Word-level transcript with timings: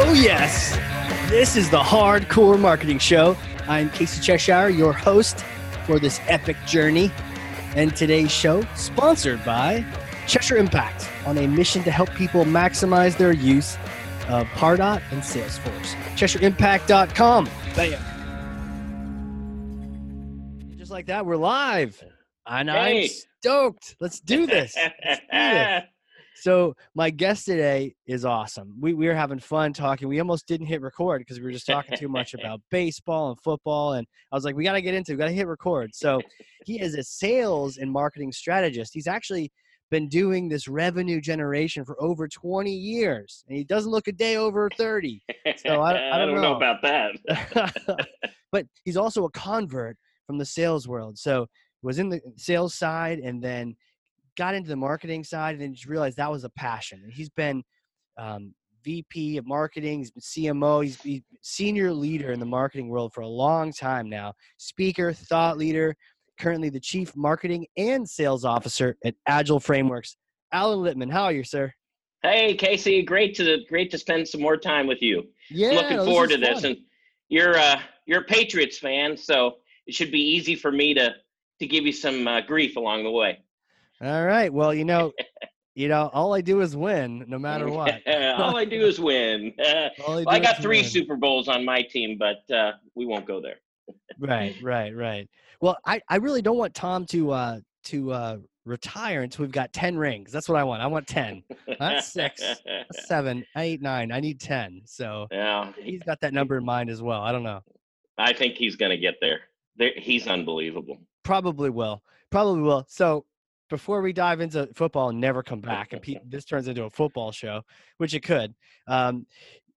Oh, 0.00 0.12
yes. 0.12 0.78
This 1.28 1.56
is 1.56 1.70
the 1.70 1.82
Hard 1.82 2.28
Corps 2.28 2.56
Marketing 2.56 3.00
Show. 3.00 3.36
I'm 3.66 3.90
Casey 3.90 4.22
Cheshire, 4.22 4.68
your 4.68 4.92
host 4.92 5.44
for 5.86 5.98
this 5.98 6.20
epic 6.28 6.56
journey. 6.68 7.10
And 7.74 7.96
today's 7.96 8.30
show, 8.30 8.62
sponsored 8.76 9.44
by 9.44 9.84
Cheshire 10.28 10.56
Impact, 10.56 11.10
on 11.26 11.36
a 11.36 11.48
mission 11.48 11.82
to 11.82 11.90
help 11.90 12.10
people 12.14 12.44
maximize 12.44 13.18
their 13.18 13.32
use 13.32 13.76
of 14.28 14.46
Pardot 14.50 15.02
and 15.10 15.20
Salesforce. 15.20 15.96
CheshireImpact.com. 16.14 17.50
Bam. 17.74 18.00
Just 20.78 20.92
like 20.92 21.06
that, 21.06 21.26
we're 21.26 21.34
live. 21.34 22.00
And 22.46 22.70
Hey. 22.70 23.02
I'm 23.02 23.08
stoked. 23.40 23.96
Let's 23.98 24.20
do 24.20 24.46
this. 24.46 24.76
Let's 24.76 25.20
do 25.22 25.26
this. 25.32 25.82
So 26.40 26.74
my 26.94 27.10
guest 27.10 27.46
today 27.46 27.94
is 28.06 28.24
awesome. 28.24 28.74
We 28.80 28.94
we 28.94 29.06
were 29.08 29.14
having 29.14 29.38
fun 29.38 29.72
talking. 29.72 30.08
We 30.08 30.20
almost 30.20 30.46
didn't 30.46 30.66
hit 30.68 30.80
record 30.80 31.20
because 31.20 31.38
we 31.38 31.44
were 31.44 31.52
just 31.52 31.66
talking 31.66 31.96
too 31.96 32.08
much 32.08 32.34
about 32.38 32.60
baseball 32.70 33.30
and 33.30 33.40
football. 33.40 33.94
And 33.94 34.06
I 34.32 34.36
was 34.36 34.44
like, 34.44 34.54
we 34.54 34.64
got 34.64 34.74
to 34.74 34.82
get 34.82 34.94
into, 34.94 35.12
it. 35.12 35.14
we 35.16 35.18
got 35.18 35.26
to 35.26 35.32
hit 35.32 35.46
record. 35.46 35.90
So 35.94 36.20
he 36.64 36.80
is 36.80 36.94
a 36.94 37.02
sales 37.02 37.78
and 37.78 37.90
marketing 37.90 38.32
strategist. 38.32 38.92
He's 38.94 39.06
actually 39.08 39.50
been 39.90 40.08
doing 40.08 40.48
this 40.48 40.68
revenue 40.68 41.20
generation 41.20 41.84
for 41.84 42.00
over 42.02 42.28
20 42.28 42.70
years, 42.70 43.42
and 43.48 43.56
he 43.56 43.64
doesn't 43.64 43.90
look 43.90 44.06
a 44.06 44.12
day 44.12 44.36
over 44.36 44.68
30. 44.76 45.20
So 45.56 45.80
I- 45.80 46.14
I 46.14 46.18
don't 46.26 46.40
know. 46.40 46.56
about 46.56 46.82
that. 46.82 48.06
but 48.52 48.66
he's 48.84 48.96
also 48.98 49.24
a 49.24 49.30
convert 49.30 49.96
from 50.26 50.38
the 50.38 50.44
sales 50.44 50.86
world. 50.86 51.18
So 51.18 51.46
was 51.82 51.98
in 51.98 52.08
the 52.10 52.20
sales 52.36 52.74
side 52.74 53.18
and 53.20 53.42
then 53.42 53.74
got 54.38 54.54
into 54.54 54.68
the 54.70 54.76
marketing 54.76 55.24
side 55.24 55.52
and 55.54 55.60
then 55.60 55.74
just 55.74 55.86
realized 55.86 56.16
that 56.16 56.30
was 56.30 56.44
a 56.44 56.50
passion. 56.50 57.00
And 57.04 57.12
he's 57.12 57.28
been 57.28 57.62
um, 58.16 58.54
VP 58.84 59.36
of 59.36 59.46
marketing, 59.46 59.98
he's 59.98 60.12
been 60.12 60.22
CMO, 60.22 60.82
he's 60.82 60.96
been 60.96 61.22
senior 61.42 61.92
leader 61.92 62.32
in 62.32 62.40
the 62.40 62.46
marketing 62.46 62.88
world 62.88 63.12
for 63.12 63.20
a 63.20 63.28
long 63.28 63.72
time 63.72 64.08
now. 64.08 64.32
Speaker, 64.56 65.12
thought 65.12 65.58
leader, 65.58 65.94
currently 66.40 66.70
the 66.70 66.80
chief 66.80 67.14
marketing 67.16 67.66
and 67.76 68.08
sales 68.08 68.44
officer 68.44 68.96
at 69.04 69.14
Agile 69.26 69.60
Frameworks. 69.60 70.16
Alan 70.52 70.78
Littman, 70.78 71.12
how 71.12 71.24
are 71.24 71.32
you, 71.32 71.44
sir? 71.44 71.70
hey, 72.22 72.54
Casey, 72.54 73.02
great 73.02 73.34
to 73.36 73.58
great 73.68 73.90
to 73.90 73.98
spend 73.98 74.26
some 74.26 74.40
more 74.40 74.56
time 74.56 74.86
with 74.86 75.02
you. 75.02 75.24
Yeah, 75.50 75.70
Looking 75.70 75.98
no, 75.98 76.04
forward 76.04 76.30
is 76.30 76.36
to 76.36 76.40
this, 76.40 76.62
fun. 76.62 76.70
and 76.72 76.78
you're 77.28 77.56
uh, 77.58 77.80
you're 78.06 78.22
a 78.22 78.24
Patriots 78.24 78.78
fan, 78.78 79.16
so 79.16 79.56
it 79.86 79.94
should 79.94 80.10
be 80.10 80.20
easy 80.20 80.54
for 80.54 80.72
me 80.72 80.94
to 80.94 81.14
to 81.60 81.66
give 81.66 81.84
you 81.84 81.92
some 81.92 82.26
uh, 82.26 82.40
grief 82.40 82.76
along 82.76 83.04
the 83.04 83.10
way. 83.10 83.38
All 84.02 84.24
right. 84.24 84.52
Well, 84.52 84.72
you 84.72 84.84
know, 84.84 85.12
you 85.74 85.88
know, 85.88 86.10
all 86.12 86.34
I 86.34 86.40
do 86.40 86.60
is 86.60 86.76
win, 86.76 87.24
no 87.28 87.38
matter 87.38 87.68
what. 87.70 87.94
All 88.06 88.56
I 88.56 88.64
do 88.64 88.86
is 88.86 89.00
win. 89.00 89.52
Uh, 89.58 89.88
All 90.06 90.28
I 90.28 90.38
got 90.38 90.58
three 90.62 90.82
win. 90.82 90.88
Super 90.88 91.16
Bowls 91.16 91.48
on 91.48 91.64
my 91.64 91.82
team, 91.82 92.18
but 92.18 92.48
uh, 92.54 92.72
we 92.94 93.06
won't 93.06 93.26
go 93.26 93.40
there. 93.40 93.56
Right, 94.18 94.54
right, 94.62 94.94
right. 94.94 95.28
Well, 95.60 95.76
I, 95.84 96.00
I 96.08 96.16
really 96.16 96.42
don't 96.42 96.58
want 96.58 96.74
Tom 96.74 97.06
to 97.06 97.30
uh 97.32 97.60
to 97.84 98.12
uh 98.12 98.36
retire 98.64 99.22
until 99.22 99.44
we've 99.44 99.52
got 99.52 99.72
ten 99.72 99.96
rings. 99.96 100.30
That's 100.30 100.48
what 100.48 100.58
I 100.58 100.64
want. 100.64 100.82
I 100.82 100.86
want 100.86 101.06
ten. 101.06 101.42
That's 101.78 102.12
six. 102.12 102.42
Seven, 102.92 103.44
eight, 103.56 103.80
nine. 103.80 104.12
I 104.12 104.20
need 104.20 104.40
ten. 104.40 104.82
So 104.84 105.26
yeah, 105.30 105.72
he's 105.78 106.02
got 106.02 106.20
that 106.20 106.34
number 106.34 106.58
in 106.58 106.64
mind 106.64 106.90
as 106.90 107.00
well. 107.02 107.22
I 107.22 107.32
don't 107.32 107.42
know. 107.42 107.62
I 108.18 108.32
think 108.32 108.54
he's 108.56 108.76
going 108.76 108.90
to 108.90 108.98
get 108.98 109.14
there. 109.20 109.40
there. 109.76 109.92
He's 109.96 110.26
unbelievable. 110.26 110.98
Probably 111.22 111.70
will. 111.70 112.02
Probably 112.30 112.62
will. 112.62 112.84
So 112.88 113.24
before 113.68 114.02
we 114.02 114.12
dive 114.12 114.40
into 114.40 114.68
football 114.74 115.10
and 115.10 115.20
never 115.20 115.42
come 115.42 115.60
back, 115.60 115.92
and 115.92 116.02
this 116.26 116.44
turns 116.44 116.68
into 116.68 116.84
a 116.84 116.90
football 116.90 117.32
show, 117.32 117.62
which 117.98 118.14
it 118.14 118.20
could. 118.20 118.54
Um, 118.86 119.26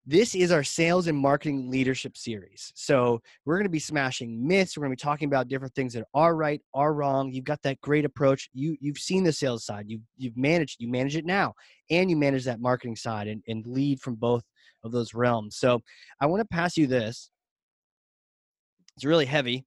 this 0.05 0.33
is 0.33 0.51
our 0.51 0.63
sales 0.63 1.07
and 1.07 1.17
marketing 1.17 1.69
leadership 1.69 2.17
series. 2.17 2.71
So 2.75 3.21
we're 3.45 3.57
going 3.57 3.65
to 3.65 3.69
be 3.69 3.79
smashing 3.79 4.45
myths. 4.47 4.75
We're 4.75 4.81
going 4.85 4.95
to 4.95 4.99
be 4.99 5.07
talking 5.07 5.27
about 5.27 5.47
different 5.47 5.75
things 5.75 5.93
that 5.93 6.05
are 6.15 6.35
right, 6.35 6.59
are 6.73 6.93
wrong. 6.93 7.31
You've 7.31 7.45
got 7.45 7.61
that 7.61 7.79
great 7.81 8.03
approach. 8.03 8.49
You 8.53 8.75
you've 8.79 8.97
seen 8.97 9.23
the 9.23 9.31
sales 9.31 9.63
side. 9.63 9.85
You 9.87 10.01
you've 10.17 10.37
managed. 10.37 10.81
You 10.81 10.89
manage 10.89 11.15
it 11.15 11.25
now, 11.25 11.53
and 11.89 12.09
you 12.09 12.15
manage 12.15 12.45
that 12.45 12.59
marketing 12.59 12.95
side 12.95 13.27
and, 13.27 13.43
and 13.47 13.65
lead 13.67 14.01
from 14.01 14.15
both 14.15 14.43
of 14.83 14.91
those 14.91 15.13
realms. 15.13 15.57
So 15.57 15.81
I 16.19 16.25
want 16.25 16.41
to 16.41 16.47
pass 16.47 16.77
you 16.77 16.87
this. 16.87 17.29
It's 18.95 19.05
really 19.05 19.25
heavy. 19.25 19.65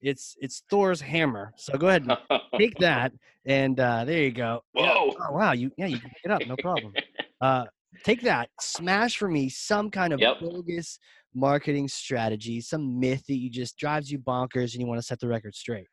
It's 0.00 0.36
it's 0.40 0.62
Thor's 0.70 1.00
hammer. 1.00 1.52
So 1.56 1.76
go 1.76 1.88
ahead 1.88 2.04
and 2.04 2.16
take 2.58 2.76
that 2.78 3.12
and 3.46 3.78
uh, 3.80 4.04
there 4.04 4.22
you 4.22 4.30
go. 4.32 4.62
Yeah. 4.74 4.92
Oh 4.94 5.32
wow, 5.32 5.52
you 5.52 5.70
yeah 5.76 5.86
you 5.86 6.00
can 6.00 6.10
pick 6.10 6.20
it 6.24 6.30
up, 6.30 6.46
no 6.46 6.56
problem. 6.56 6.94
Uh, 7.40 7.66
take 8.04 8.22
that, 8.22 8.48
smash 8.60 9.16
for 9.16 9.28
me 9.28 9.48
some 9.48 9.90
kind 9.90 10.12
of 10.12 10.20
Yep. 10.20 10.40
bogus 10.40 10.98
marketing 11.34 11.88
strategy, 11.88 12.60
some 12.60 12.98
myth 12.98 13.24
that 13.28 13.36
you 13.36 13.50
just 13.50 13.76
drives 13.76 14.10
you 14.10 14.18
bonkers 14.18 14.72
and 14.74 14.80
you 14.80 14.86
want 14.86 14.98
to 14.98 15.06
set 15.06 15.20
the 15.20 15.28
record 15.28 15.54
straight. 15.54 15.86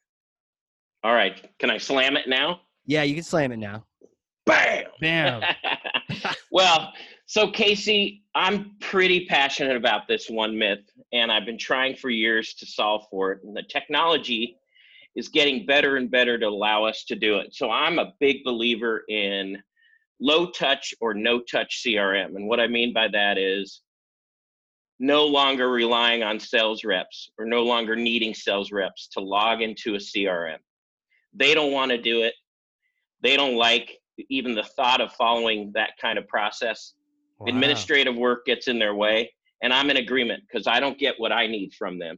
All 1.03 1.13
right. 1.13 1.47
Can 1.59 1.69
I 1.69 1.77
slam 1.77 2.17
it 2.17 2.27
now? 2.27 2.61
Yeah, 2.85 3.03
you 3.03 3.13
can 3.15 3.23
slam 3.23 3.51
it 3.51 3.57
now. 3.57 3.85
Bam. 4.45 4.85
Bam. 5.01 5.41
well, 6.51 6.93
so 7.25 7.49
Casey, 7.49 8.23
I'm 8.35 8.75
pretty 8.79 9.25
passionate 9.25 9.75
about 9.75 10.07
this 10.07 10.29
one 10.29 10.57
myth, 10.57 10.89
and 11.11 11.31
I've 11.31 11.45
been 11.45 11.57
trying 11.57 11.95
for 11.95 12.09
years 12.09 12.53
to 12.55 12.65
solve 12.65 13.05
for 13.09 13.31
it. 13.31 13.43
And 13.43 13.55
the 13.55 13.63
technology 13.63 14.57
is 15.15 15.29
getting 15.29 15.65
better 15.65 15.97
and 15.97 16.11
better 16.11 16.37
to 16.37 16.45
allow 16.45 16.83
us 16.83 17.05
to 17.05 17.15
do 17.15 17.37
it. 17.37 17.55
So 17.55 17.71
I'm 17.71 17.99
a 17.99 18.13
big 18.19 18.43
believer 18.43 19.03
in 19.09 19.57
low 20.19 20.51
touch 20.51 20.93
or 21.01 21.13
no 21.13 21.39
touch 21.39 21.83
CRM. 21.85 22.35
And 22.35 22.47
what 22.47 22.59
I 22.59 22.67
mean 22.67 22.93
by 22.93 23.07
that 23.09 23.37
is 23.37 23.81
no 24.99 25.25
longer 25.25 25.69
relying 25.69 26.23
on 26.23 26.39
sales 26.39 26.83
reps 26.83 27.31
or 27.37 27.45
no 27.45 27.63
longer 27.63 27.95
needing 27.95 28.33
sales 28.33 28.71
reps 28.71 29.07
to 29.09 29.19
log 29.19 29.61
into 29.61 29.95
a 29.95 29.99
CRM. 29.99 30.57
They 31.33 31.53
don't 31.53 31.73
want 31.73 31.91
to 31.91 31.97
do 31.97 32.21
it. 32.21 32.33
They 33.21 33.35
don't 33.35 33.55
like 33.55 33.99
even 34.29 34.55
the 34.55 34.63
thought 34.63 35.01
of 35.01 35.11
following 35.13 35.71
that 35.73 35.91
kind 35.99 36.17
of 36.17 36.27
process. 36.27 36.93
Wow. 37.39 37.47
Administrative 37.47 38.15
work 38.15 38.45
gets 38.45 38.67
in 38.67 38.79
their 38.79 38.95
way, 38.95 39.31
and 39.61 39.73
I'm 39.73 39.89
in 39.89 39.97
agreement 39.97 40.43
because 40.47 40.67
I 40.67 40.79
don't 40.79 40.97
get 40.97 41.15
what 41.17 41.31
I 41.31 41.47
need 41.47 41.73
from 41.73 41.99
them. 41.99 42.17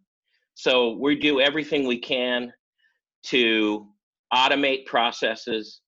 So 0.54 0.94
we 0.94 1.16
do 1.16 1.40
everything 1.40 1.86
we 1.86 2.00
can 2.00 2.52
to 3.26 3.88
automate 4.34 4.86
processes 4.86 5.82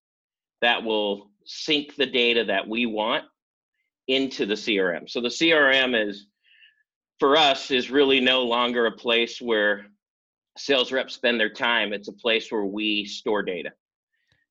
that 0.62 0.84
will 0.84 1.32
sync 1.46 1.96
the 1.96 2.06
data 2.06 2.44
that 2.46 2.68
we 2.68 2.86
want 2.86 3.26
into 4.08 4.46
the 4.46 4.56
CRM. 4.56 5.10
So 5.10 5.22
the 5.22 5.30
CRM 5.30 6.10
is 6.10 6.28
for 7.20 7.36
us 7.36 7.72
is 7.72 7.92
really 7.92 8.20
no 8.20 8.44
longer 8.44 8.86
a 8.86 8.92
place 8.92 9.42
where 9.42 9.86
sales 10.58 10.92
reps 10.92 11.16
spend 11.16 11.40
their 11.40 11.50
time. 11.50 11.94
It's 11.94 12.08
a 12.08 12.14
place 12.14 12.52
where 12.52 12.66
we 12.66 13.06
store 13.06 13.44
data 13.44 13.72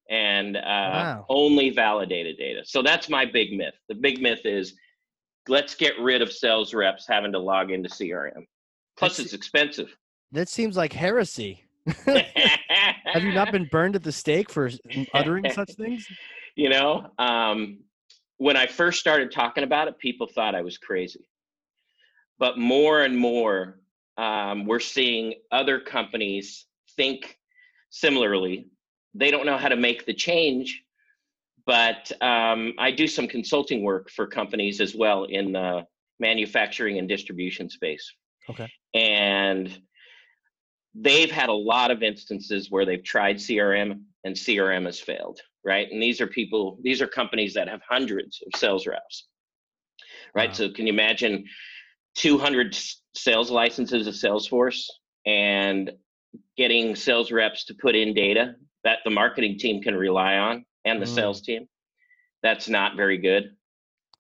and 0.08 0.56
uh, 0.56 0.60
Wow. 0.60 1.26
only 1.28 1.70
validated 1.70 2.36
data. 2.38 2.62
So 2.64 2.82
that's 2.82 3.08
my 3.08 3.24
big 3.26 3.52
myth. 3.52 3.74
The 3.88 3.94
big 3.94 4.20
myth 4.20 4.40
is 4.44 4.74
let's 5.48 5.74
get 5.74 5.98
rid 6.00 6.22
of 6.22 6.32
sales 6.32 6.74
reps 6.74 7.06
having 7.08 7.32
to 7.32 7.38
log 7.38 7.70
into 7.70 7.88
CRM. 7.88 8.46
Plus, 8.96 9.12
That's- 9.16 9.26
it's 9.26 9.34
expensive. 9.34 9.94
That 10.32 10.48
seems 10.48 10.76
like 10.76 10.92
heresy. 10.92 11.64
Have 12.06 13.22
you 13.22 13.32
not 13.32 13.50
been 13.52 13.64
burned 13.64 13.96
at 13.96 14.02
the 14.02 14.12
stake 14.12 14.50
for 14.50 14.70
uttering 15.14 15.50
such 15.54 15.72
things? 15.74 16.06
you 16.54 16.68
know, 16.68 17.10
um, 17.18 17.78
when 18.36 18.56
I 18.56 18.66
first 18.66 19.00
started 19.00 19.30
talking 19.32 19.64
about 19.64 19.88
it, 19.88 19.98
people 19.98 20.26
thought 20.26 20.54
I 20.54 20.60
was 20.62 20.76
crazy. 20.76 21.26
But 22.38 22.58
more 22.58 23.02
and 23.02 23.16
more, 23.16 23.80
um, 24.16 24.66
we're 24.66 24.80
seeing 24.80 25.34
other 25.50 25.80
companies 25.80 26.66
think 26.96 27.38
similarly. 27.90 28.66
They 29.14 29.30
don't 29.30 29.46
know 29.46 29.58
how 29.58 29.68
to 29.68 29.76
make 29.76 30.06
the 30.06 30.14
change, 30.14 30.82
but 31.66 32.10
um, 32.22 32.74
I 32.78 32.90
do 32.90 33.06
some 33.06 33.26
consulting 33.26 33.82
work 33.82 34.10
for 34.10 34.26
companies 34.26 34.80
as 34.80 34.94
well 34.94 35.24
in 35.24 35.52
the 35.52 35.86
manufacturing 36.20 36.98
and 36.98 37.08
distribution 37.08 37.68
space. 37.68 38.12
Okay. 38.50 38.68
And 38.94 39.80
they've 40.94 41.30
had 41.30 41.48
a 41.48 41.54
lot 41.54 41.90
of 41.90 42.02
instances 42.02 42.70
where 42.70 42.84
they've 42.84 43.04
tried 43.04 43.36
CRM 43.36 44.00
and 44.24 44.34
CRM 44.34 44.86
has 44.86 45.00
failed, 45.00 45.40
right? 45.64 45.88
And 45.90 46.02
these 46.02 46.20
are 46.20 46.26
people, 46.26 46.78
these 46.82 47.00
are 47.00 47.06
companies 47.06 47.54
that 47.54 47.68
have 47.68 47.80
hundreds 47.88 48.42
of 48.46 48.58
sales 48.58 48.86
reps, 48.86 49.28
right? 50.34 50.50
Wow. 50.50 50.54
So 50.54 50.70
can 50.70 50.86
you 50.86 50.92
imagine 50.92 51.44
200 52.16 52.76
sales 53.14 53.50
licenses 53.50 54.06
of 54.06 54.14
Salesforce 54.14 54.86
and 55.26 55.92
getting 56.56 56.96
sales 56.96 57.30
reps 57.30 57.64
to 57.66 57.74
put 57.74 57.94
in 57.94 58.14
data 58.14 58.54
that 58.84 58.98
the 59.04 59.10
marketing 59.10 59.58
team 59.58 59.82
can 59.82 59.94
rely 59.96 60.36
on 60.36 60.64
and 60.84 61.00
the 61.00 61.06
Mm. 61.06 61.14
sales 61.14 61.40
team? 61.42 61.68
That's 62.42 62.68
not 62.68 62.96
very 62.96 63.18
good. 63.18 63.56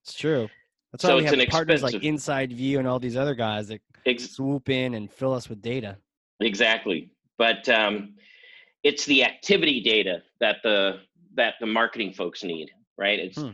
It's 0.02 0.14
true. 0.14 0.48
That's 0.92 1.04
why 1.04 1.10
So 1.10 1.16
we 1.16 1.22
it's 1.22 1.30
have 1.30 1.40
an 1.40 1.46
partners 1.46 1.82
like 1.82 1.94
expensive- 1.94 2.50
InsideView 2.50 2.78
and 2.78 2.88
all 2.88 2.98
these 2.98 3.16
other 3.16 3.34
guys 3.34 3.68
that 3.68 3.80
Ex- 4.06 4.30
swoop 4.30 4.68
in 4.68 4.94
and 4.94 5.10
fill 5.10 5.32
us 5.34 5.48
with 5.48 5.60
data. 5.60 5.98
Exactly. 6.40 7.10
But 7.36 7.68
um, 7.68 8.14
it's 8.82 9.04
the 9.04 9.24
activity 9.24 9.80
data 9.80 10.22
that 10.40 10.56
the 10.62 11.00
that 11.34 11.54
the 11.60 11.66
marketing 11.66 12.12
folks 12.12 12.42
need, 12.42 12.70
right? 12.96 13.18
It's 13.20 13.38
Hmm. 13.40 13.50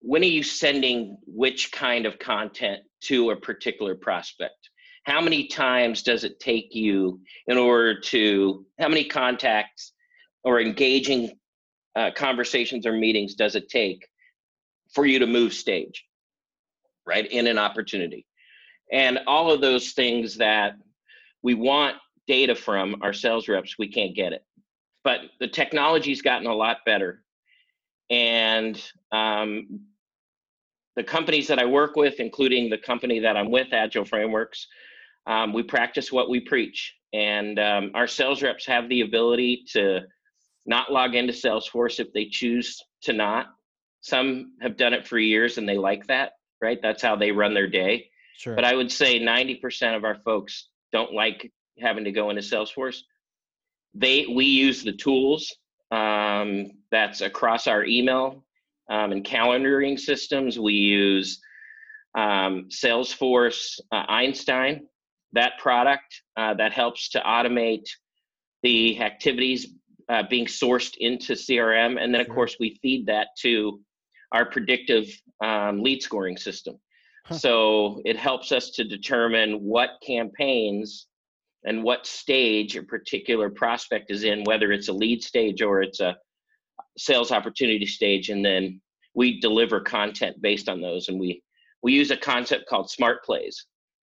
when 0.00 0.20
are 0.22 0.26
you 0.26 0.42
sending 0.42 1.16
which 1.26 1.72
kind 1.72 2.04
of 2.04 2.18
content 2.18 2.82
to 3.02 3.30
a 3.30 3.36
particular 3.36 3.94
prospect? 3.94 4.68
How 5.04 5.20
many 5.22 5.46
times 5.46 6.02
does 6.02 6.24
it 6.24 6.38
take 6.38 6.74
you 6.74 7.22
in 7.46 7.56
order 7.56 7.98
to, 7.98 8.66
how 8.78 8.88
many 8.88 9.04
contacts 9.04 9.92
or 10.44 10.60
engaging 10.60 11.32
uh, 11.96 12.10
conversations 12.14 12.86
or 12.86 12.92
meetings 12.92 13.34
does 13.34 13.54
it 13.54 13.68
take 13.68 14.06
for 14.94 15.04
you 15.04 15.18
to 15.18 15.26
move 15.26 15.52
stage, 15.52 16.04
right, 17.06 17.30
in 17.30 17.46
an 17.46 17.58
opportunity? 17.58 18.26
And 18.92 19.20
all 19.26 19.50
of 19.50 19.60
those 19.60 19.92
things 19.92 20.36
that 20.36 20.74
we 21.42 21.54
want 21.54 21.96
data 22.26 22.54
from 22.54 22.96
our 23.02 23.12
sales 23.12 23.48
reps, 23.48 23.76
we 23.78 23.88
can't 23.88 24.14
get 24.14 24.32
it. 24.32 24.44
But 25.04 25.20
the 25.40 25.48
technology's 25.48 26.22
gotten 26.22 26.46
a 26.46 26.54
lot 26.54 26.78
better. 26.84 27.22
And 28.10 28.82
um, 29.12 29.80
the 30.96 31.04
companies 31.04 31.48
that 31.48 31.58
I 31.58 31.66
work 31.66 31.96
with, 31.96 32.20
including 32.20 32.70
the 32.70 32.78
company 32.78 33.20
that 33.20 33.36
I'm 33.36 33.50
with, 33.50 33.68
Agile 33.72 34.04
Frameworks, 34.04 34.66
um, 35.26 35.52
we 35.52 35.62
practice 35.62 36.10
what 36.10 36.30
we 36.30 36.40
preach. 36.40 36.94
And 37.12 37.58
um, 37.58 37.90
our 37.94 38.06
sales 38.06 38.42
reps 38.42 38.66
have 38.66 38.88
the 38.88 39.02
ability 39.02 39.64
to 39.72 40.00
not 40.68 40.92
log 40.92 41.14
into 41.14 41.32
Salesforce 41.32 41.98
if 41.98 42.12
they 42.12 42.26
choose 42.26 42.80
to 43.02 43.12
not. 43.12 43.46
Some 44.02 44.52
have 44.60 44.76
done 44.76 44.92
it 44.92 45.08
for 45.08 45.18
years 45.18 45.58
and 45.58 45.68
they 45.68 45.78
like 45.78 46.06
that, 46.06 46.32
right? 46.60 46.78
That's 46.80 47.02
how 47.02 47.16
they 47.16 47.32
run 47.32 47.54
their 47.54 47.66
day. 47.66 48.10
Sure. 48.36 48.54
But 48.54 48.64
I 48.64 48.74
would 48.74 48.92
say 48.92 49.18
90% 49.18 49.96
of 49.96 50.04
our 50.04 50.16
folks 50.24 50.68
don't 50.92 51.12
like 51.12 51.50
having 51.80 52.04
to 52.04 52.12
go 52.12 52.30
into 52.30 52.42
Salesforce. 52.42 53.00
They 53.94 54.26
we 54.26 54.44
use 54.44 54.84
the 54.84 54.92
tools 54.92 55.56
um, 55.90 56.66
that's 56.90 57.22
across 57.22 57.66
our 57.66 57.84
email 57.84 58.44
um, 58.90 59.12
and 59.12 59.24
calendaring 59.24 59.98
systems. 59.98 60.58
We 60.58 60.74
use 60.74 61.40
um, 62.14 62.68
Salesforce 62.68 63.80
uh, 63.90 64.04
Einstein, 64.08 64.86
that 65.32 65.52
product 65.58 66.22
uh, 66.36 66.54
that 66.54 66.72
helps 66.72 67.08
to 67.10 67.20
automate 67.20 67.88
the 68.62 69.00
activities 69.00 69.66
uh, 70.08 70.22
being 70.28 70.46
sourced 70.46 70.96
into 70.98 71.34
CRM, 71.34 72.02
and 72.02 72.12
then 72.12 72.20
of 72.20 72.28
course 72.28 72.56
we 72.58 72.78
feed 72.80 73.06
that 73.06 73.28
to 73.40 73.80
our 74.32 74.46
predictive 74.46 75.06
um, 75.42 75.82
lead 75.82 76.02
scoring 76.02 76.36
system. 76.36 76.76
Huh. 77.26 77.38
So 77.38 78.02
it 78.04 78.16
helps 78.16 78.52
us 78.52 78.70
to 78.70 78.84
determine 78.84 79.54
what 79.62 79.90
campaigns 80.06 81.06
and 81.64 81.82
what 81.82 82.06
stage 82.06 82.76
a 82.76 82.82
particular 82.82 83.50
prospect 83.50 84.10
is 84.10 84.24
in, 84.24 84.44
whether 84.44 84.72
it's 84.72 84.88
a 84.88 84.92
lead 84.92 85.22
stage 85.22 85.60
or 85.60 85.82
it's 85.82 86.00
a 86.00 86.16
sales 86.96 87.32
opportunity 87.32 87.86
stage, 87.86 88.30
and 88.30 88.44
then 88.44 88.80
we 89.14 89.40
deliver 89.40 89.80
content 89.80 90.40
based 90.40 90.68
on 90.68 90.80
those. 90.80 91.08
And 91.08 91.18
we 91.18 91.42
we 91.82 91.92
use 91.92 92.10
a 92.10 92.16
concept 92.16 92.68
called 92.68 92.90
smart 92.90 93.24
plays, 93.24 93.66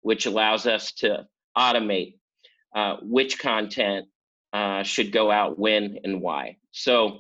which 0.03 0.27
allows 0.27 0.67
us 0.67 0.93
to 0.93 1.25
automate 1.57 2.17
uh, 2.75 2.97
which 3.03 3.39
content 3.39 4.07
uh, 4.55 4.83
should 4.85 5.13
go 5.13 5.31
out 5.31 5.59
when 5.59 5.99
and 6.05 6.23
why. 6.23 6.57
So 6.71 7.19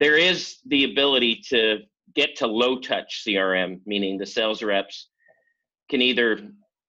there 0.00 0.16
is 0.16 0.58
the 0.66 0.84
ability 0.84 1.42
to 1.48 1.80
get 2.14 2.36
to 2.36 2.46
low 2.46 2.78
touch 2.78 3.24
CRM, 3.26 3.80
meaning 3.84 4.16
the 4.16 4.26
sales 4.26 4.62
reps 4.62 5.08
can 5.90 6.00
either 6.00 6.40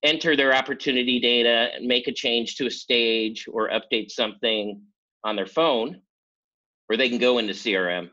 enter 0.03 0.35
their 0.35 0.53
opportunity 0.53 1.19
data 1.19 1.69
and 1.75 1.85
make 1.85 2.07
a 2.07 2.13
change 2.13 2.55
to 2.55 2.67
a 2.67 2.71
stage 2.71 3.47
or 3.51 3.69
update 3.69 4.11
something 4.11 4.81
on 5.23 5.35
their 5.35 5.47
phone, 5.47 6.01
or 6.89 6.95
they 6.95 7.09
can 7.09 7.17
go 7.17 7.39
into 7.39 7.53
CRM. 7.53 8.09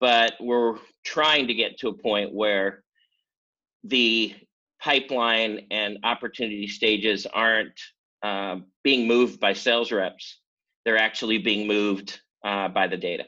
But 0.00 0.34
we're 0.40 0.78
trying 1.04 1.46
to 1.46 1.54
get 1.54 1.78
to 1.78 1.88
a 1.88 1.94
point 1.94 2.34
where 2.34 2.82
the 3.84 4.34
pipeline 4.80 5.66
and 5.70 5.98
opportunity 6.04 6.66
stages 6.66 7.26
aren't 7.26 7.80
uh, 8.22 8.56
being 8.82 9.06
moved 9.06 9.40
by 9.40 9.52
sales 9.52 9.90
reps. 9.92 10.38
They're 10.88 10.96
actually 10.96 11.36
being 11.36 11.68
moved 11.68 12.18
uh, 12.42 12.68
by 12.68 12.86
the 12.86 12.96
data, 12.96 13.26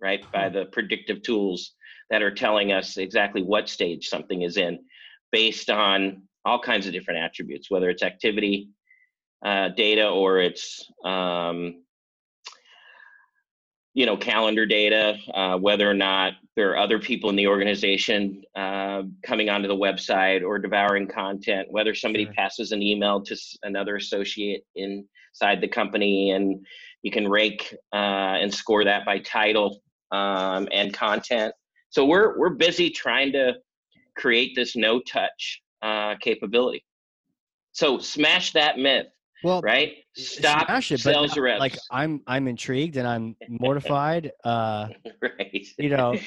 right? 0.00 0.24
By 0.32 0.48
the 0.48 0.64
predictive 0.64 1.22
tools 1.22 1.74
that 2.08 2.22
are 2.22 2.30
telling 2.30 2.72
us 2.72 2.96
exactly 2.96 3.42
what 3.42 3.68
stage 3.68 4.08
something 4.08 4.40
is 4.40 4.56
in 4.56 4.78
based 5.30 5.68
on 5.68 6.22
all 6.46 6.58
kinds 6.58 6.86
of 6.86 6.94
different 6.94 7.20
attributes, 7.20 7.70
whether 7.70 7.90
it's 7.90 8.02
activity 8.02 8.70
uh, 9.44 9.68
data 9.76 10.08
or 10.08 10.38
it's 10.38 10.90
um, 11.04 11.82
you 13.92 14.06
know 14.06 14.16
calendar 14.16 14.64
data, 14.64 15.18
uh, 15.34 15.58
whether 15.58 15.90
or 15.90 15.92
not 15.92 16.32
there 16.56 16.70
are 16.70 16.78
other 16.78 16.98
people 16.98 17.28
in 17.28 17.36
the 17.36 17.46
organization 17.46 18.40
uh, 18.56 19.02
coming 19.22 19.50
onto 19.50 19.68
the 19.68 19.76
website 19.76 20.42
or 20.42 20.58
devouring 20.58 21.08
content, 21.08 21.68
whether 21.70 21.94
somebody 21.94 22.24
Sure. 22.24 22.32
passes 22.32 22.72
an 22.72 22.80
email 22.82 23.20
to 23.20 23.36
another 23.64 23.96
associate 23.96 24.64
inside 24.76 25.60
the 25.60 25.68
company, 25.68 26.30
and 26.30 26.64
you 27.02 27.10
can 27.10 27.28
rank 27.28 27.74
uh, 27.92 27.96
and 28.40 28.52
score 28.52 28.84
that 28.84 29.04
by 29.04 29.18
title 29.20 29.80
um, 30.10 30.68
and 30.72 30.92
content. 30.94 31.54
So 31.90 32.04
we're 32.04 32.38
we're 32.38 32.50
busy 32.50 32.90
trying 32.90 33.32
to 33.32 33.54
create 34.16 34.54
this 34.54 34.76
no 34.76 35.00
touch 35.00 35.62
uh, 35.82 36.14
capability. 36.20 36.84
So 37.72 37.98
smash 37.98 38.52
that 38.52 38.78
myth, 38.78 39.06
well, 39.42 39.60
right? 39.62 39.94
Stop 40.14 40.66
smash 40.66 40.92
it, 40.92 41.00
sales 41.00 41.36
reps. 41.36 41.60
like 41.60 41.76
I'm 41.90 42.20
I'm 42.26 42.48
intrigued 42.48 42.96
and 42.96 43.06
I'm 43.06 43.36
mortified. 43.48 44.30
Uh, 44.44 44.88
right. 45.22 45.66
you 45.78 45.88
know. 45.88 46.18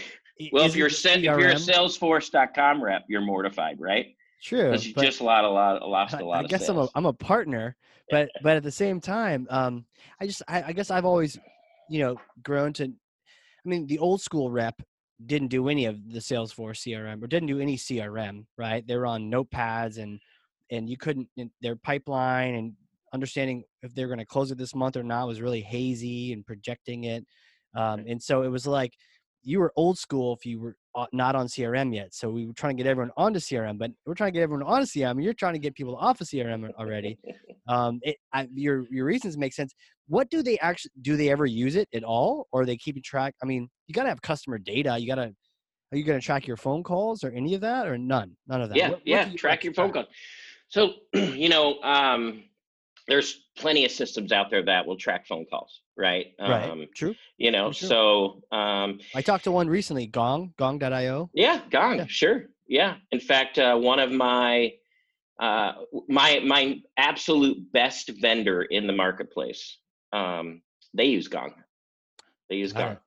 well, 0.51 0.65
if 0.65 0.75
you're 0.75 0.89
the 0.89 0.95
sen- 0.95 1.19
if 1.19 1.23
you're 1.23 1.49
a 1.49 1.55
Salesforce.com 1.55 2.83
rep, 2.83 3.03
you're 3.07 3.21
mortified, 3.21 3.79
right? 3.79 4.07
true, 4.41 4.69
Because 4.69 4.85
you 4.85 4.93
just 4.93 5.21
lot 5.21 5.43
a 5.43 5.49
lot 5.49 5.87
lost 5.87 6.15
I, 6.15 6.19
a 6.19 6.25
lot 6.25 6.39
I 6.39 6.43
of 6.43 6.49
guess 6.49 6.69
I'm 6.69 6.77
a. 6.77 6.87
I'm 6.95 7.05
a 7.05 7.13
partner, 7.13 7.75
but 8.09 8.29
but 8.41 8.57
at 8.57 8.63
the 8.63 8.71
same 8.71 8.99
time, 8.99 9.47
um, 9.49 9.85
I 10.19 10.27
just 10.27 10.43
I, 10.47 10.63
I 10.63 10.73
guess 10.73 10.91
I've 10.91 11.05
always, 11.05 11.37
you 11.89 11.99
know, 11.99 12.17
grown 12.43 12.73
to. 12.73 12.85
I 12.85 13.67
mean, 13.67 13.87
the 13.87 13.99
old 13.99 14.21
school 14.21 14.51
rep 14.51 14.79
didn't 15.25 15.47
do 15.47 15.69
any 15.69 15.85
of 15.85 16.11
the 16.11 16.19
Salesforce 16.19 16.85
CRM 16.85 17.23
or 17.23 17.27
didn't 17.27 17.47
do 17.47 17.59
any 17.59 17.77
CRM, 17.77 18.45
right? 18.57 18.85
They 18.85 18.97
were 18.97 19.07
on 19.07 19.31
notepads 19.31 19.97
and 19.97 20.19
and 20.71 20.89
you 20.89 20.97
couldn't 20.97 21.29
their 21.61 21.75
pipeline 21.75 22.55
and 22.55 22.73
understanding 23.13 23.63
if 23.81 23.95
they're 23.95 24.07
going 24.07 24.19
to 24.19 24.25
close 24.25 24.51
it 24.51 24.57
this 24.57 24.75
month 24.75 24.97
or 24.97 25.03
not 25.03 25.27
was 25.27 25.41
really 25.41 25.61
hazy 25.61 26.33
and 26.33 26.45
projecting 26.45 27.05
it. 27.05 27.25
Um, 27.75 28.05
and 28.07 28.21
so 28.21 28.43
it 28.43 28.49
was 28.49 28.67
like 28.67 28.93
you 29.45 29.59
were 29.59 29.71
old 29.77 29.97
school 29.97 30.33
if 30.33 30.45
you 30.45 30.59
were 30.59 30.75
not 31.13 31.35
on 31.35 31.45
CRM 31.47 31.93
yet. 31.93 32.13
So 32.13 32.29
we 32.31 32.45
were 32.47 32.53
trying 32.53 32.75
to 32.75 32.83
get 32.83 32.89
everyone 32.89 33.11
onto 33.15 33.39
CRM, 33.39 33.77
but 33.77 33.91
we're 34.05 34.15
trying 34.15 34.33
to 34.33 34.37
get 34.37 34.43
everyone 34.43 34.63
onto 34.65 34.85
CRM. 34.87 35.23
You're 35.23 35.33
trying 35.33 35.53
to 35.53 35.59
get 35.59 35.75
people 35.75 35.95
off 35.95 36.19
of 36.19 36.27
CRM 36.27 36.69
already. 36.73 37.17
Um, 37.67 37.97
it, 38.03 38.17
I, 38.31 38.47
your 38.53 38.85
your 38.91 39.05
reasons 39.05 39.39
make 39.39 39.51
sense. 39.51 39.73
What 40.07 40.29
do 40.29 40.43
they 40.43 40.59
actually 40.59 40.91
do? 41.01 41.17
They 41.17 41.31
ever 41.31 41.47
use 41.47 41.75
it 41.75 41.89
at 41.95 42.03
all, 42.03 42.45
or 42.51 42.61
are 42.61 42.65
they 42.67 42.77
keeping 42.77 43.01
track? 43.01 43.33
I 43.41 43.47
mean, 43.47 43.67
you 43.87 43.93
got 43.95 44.03
to 44.03 44.09
have 44.09 44.21
customer 44.21 44.59
data. 44.59 44.95
You 44.99 45.07
got 45.07 45.15
to. 45.15 45.33
Are 45.91 45.97
you 45.97 46.03
going 46.03 46.19
to 46.19 46.23
track 46.23 46.45
your 46.45 46.57
phone 46.57 46.83
calls 46.83 47.23
or 47.23 47.31
any 47.31 47.55
of 47.55 47.61
that, 47.61 47.87
or 47.87 47.97
none? 47.97 48.37
None 48.47 48.61
of 48.61 48.69
that. 48.69 48.77
yeah, 48.77 48.89
What- 48.89 48.99
what 48.99 49.07
yeah. 49.07 49.25
do 49.25 49.31
you 49.31 49.37
Track 49.39 49.63
your 49.63 49.73
phone 49.73 49.91
calls. 49.91 50.05
So 50.67 50.91
you 51.15 51.49
know, 51.49 51.81
um, 51.81 52.43
there's 53.07 53.43
plenty 53.57 53.85
of 53.85 53.91
systems 53.91 54.31
out 54.31 54.49
there 54.49 54.63
that 54.65 54.85
will 54.85 54.97
track 54.97 55.27
phone 55.27 55.45
calls, 55.49 55.81
right? 55.97 56.27
Right. 56.39 56.69
Um, 56.69 56.85
True. 56.95 57.15
you 57.37 57.51
know, 57.51 57.71
sure. 57.71 57.87
so 57.89 58.57
um, 58.57 58.99
I 59.13 59.21
talked 59.21 59.43
to 59.45 59.51
one 59.51 59.67
recently. 59.67 60.07
Gong. 60.07 60.53
Gong.io. 60.57 61.29
Yeah, 61.33 61.61
Gong, 61.69 61.97
Yeah. 61.97 62.05
sure. 62.07 62.45
Yeah. 62.67 62.95
In 63.11 63.19
fact, 63.19 63.59
uh, 63.59 63.75
one 63.77 63.99
of 63.99 64.11
my 64.11 64.73
uh, 65.39 65.73
my 66.07 66.39
my 66.45 66.79
absolute 66.97 67.57
best 67.73 68.09
vendor 68.21 68.63
in 68.63 68.87
the 68.87 68.93
marketplace, 68.93 69.77
um, 70.13 70.61
they 70.93 71.05
use 71.05 71.27
Gong. 71.27 71.53
They 72.49 72.55
use 72.55 72.73
Gong, 72.73 72.97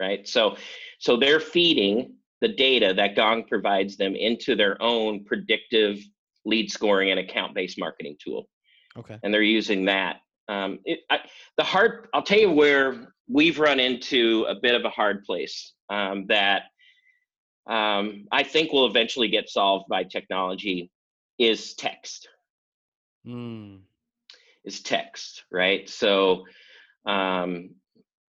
right? 0.00 0.26
So 0.28 0.56
so 1.00 1.16
they're 1.16 1.40
feeding 1.40 2.14
the 2.40 2.48
data 2.48 2.94
that 2.94 3.16
Gong 3.16 3.44
provides 3.44 3.96
them 3.96 4.14
into 4.14 4.54
their 4.54 4.80
own 4.80 5.24
predictive 5.24 5.98
lead 6.44 6.70
scoring 6.70 7.10
and 7.10 7.18
account 7.18 7.54
based 7.54 7.78
marketing 7.78 8.16
tool 8.22 8.48
Okay. 8.98 9.18
and 9.22 9.32
they're 9.32 9.42
using 9.42 9.84
that. 9.86 10.16
Um, 10.48 10.80
it, 10.84 11.00
I, 11.10 11.20
the 11.56 11.64
hard, 11.64 12.08
I'll 12.14 12.22
tell 12.22 12.38
you 12.38 12.50
where 12.50 13.12
we've 13.28 13.58
run 13.58 13.78
into 13.78 14.46
a 14.48 14.54
bit 14.54 14.74
of 14.74 14.84
a 14.84 14.90
hard 14.90 15.24
place 15.24 15.74
um, 15.90 16.26
that 16.28 16.62
um, 17.68 18.26
I 18.32 18.42
think 18.42 18.72
will 18.72 18.86
eventually 18.86 19.28
get 19.28 19.48
solved 19.48 19.86
by 19.88 20.04
technology 20.04 20.90
is 21.38 21.74
text. 21.74 22.28
Mm. 23.26 23.80
Is 24.64 24.80
text, 24.80 25.44
right? 25.50 25.88
So 25.88 26.44
um, 27.06 27.70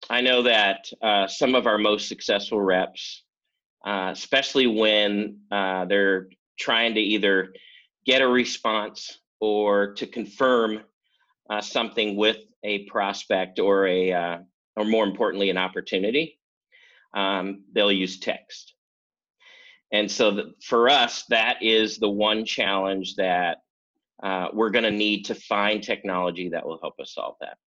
I 0.09 0.21
know 0.21 0.43
that 0.43 0.85
uh, 1.01 1.27
some 1.27 1.55
of 1.55 1.67
our 1.67 1.77
most 1.77 2.07
successful 2.07 2.61
reps, 2.61 3.23
uh, 3.85 4.09
especially 4.11 4.67
when 4.67 5.39
uh, 5.51 5.85
they're 5.85 6.27
trying 6.59 6.93
to 6.95 7.01
either 7.01 7.53
get 8.05 8.21
a 8.21 8.27
response 8.27 9.19
or 9.39 9.93
to 9.93 10.05
confirm 10.05 10.81
uh, 11.49 11.61
something 11.61 12.15
with 12.15 12.37
a 12.63 12.85
prospect 12.85 13.59
or 13.59 13.87
a, 13.87 14.11
uh, 14.11 14.37
or 14.75 14.85
more 14.85 15.05
importantly, 15.05 15.49
an 15.49 15.57
opportunity, 15.57 16.39
um, 17.13 17.63
they'll 17.73 17.91
use 17.91 18.19
text. 18.19 18.73
and 19.91 20.11
so 20.11 20.31
the, 20.31 20.53
for 20.63 20.89
us, 20.89 21.23
that 21.29 21.61
is 21.61 21.97
the 21.97 22.09
one 22.09 22.45
challenge 22.45 23.15
that 23.15 23.59
uh, 24.21 24.49
we're 24.53 24.69
going 24.69 24.83
to 24.83 24.91
need 24.91 25.23
to 25.25 25.35
find 25.35 25.81
technology 25.81 26.49
that 26.49 26.65
will 26.65 26.79
help 26.81 26.99
us 26.99 27.13
solve 27.13 27.35
that, 27.39 27.57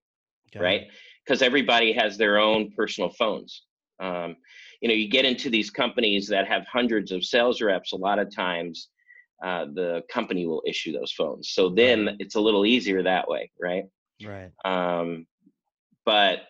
okay. 0.54 0.62
right? 0.62 0.82
Because 1.24 1.42
everybody 1.42 1.92
has 1.92 2.18
their 2.18 2.38
own 2.38 2.70
personal 2.76 3.10
phones. 3.10 3.62
Um, 4.00 4.36
you 4.80 4.88
know, 4.88 4.94
you 4.94 5.08
get 5.08 5.24
into 5.24 5.48
these 5.48 5.70
companies 5.70 6.28
that 6.28 6.46
have 6.46 6.66
hundreds 6.66 7.12
of 7.12 7.24
sales 7.24 7.62
reps. 7.62 7.92
A 7.92 7.96
lot 7.96 8.18
of 8.18 8.34
times, 8.34 8.88
uh, 9.42 9.66
the 9.74 10.02
company 10.08 10.46
will 10.46 10.62
issue 10.66 10.92
those 10.92 11.12
phones. 11.12 11.50
So 11.50 11.68
then 11.68 12.06
right. 12.06 12.16
it's 12.20 12.36
a 12.36 12.40
little 12.40 12.64
easier 12.64 13.02
that 13.02 13.28
way, 13.28 13.50
right? 13.60 13.84
Right. 14.24 14.50
Um, 14.64 15.26
but 16.04 16.42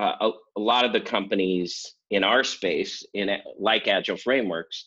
uh, 0.00 0.12
a, 0.20 0.30
a, 0.56 0.60
lot 0.60 0.84
of 0.84 0.92
the 0.92 1.00
companies 1.00 1.94
in 2.10 2.24
our 2.24 2.42
space, 2.42 3.04
in 3.12 3.30
like 3.58 3.88
Agile 3.88 4.16
Frameworks, 4.16 4.84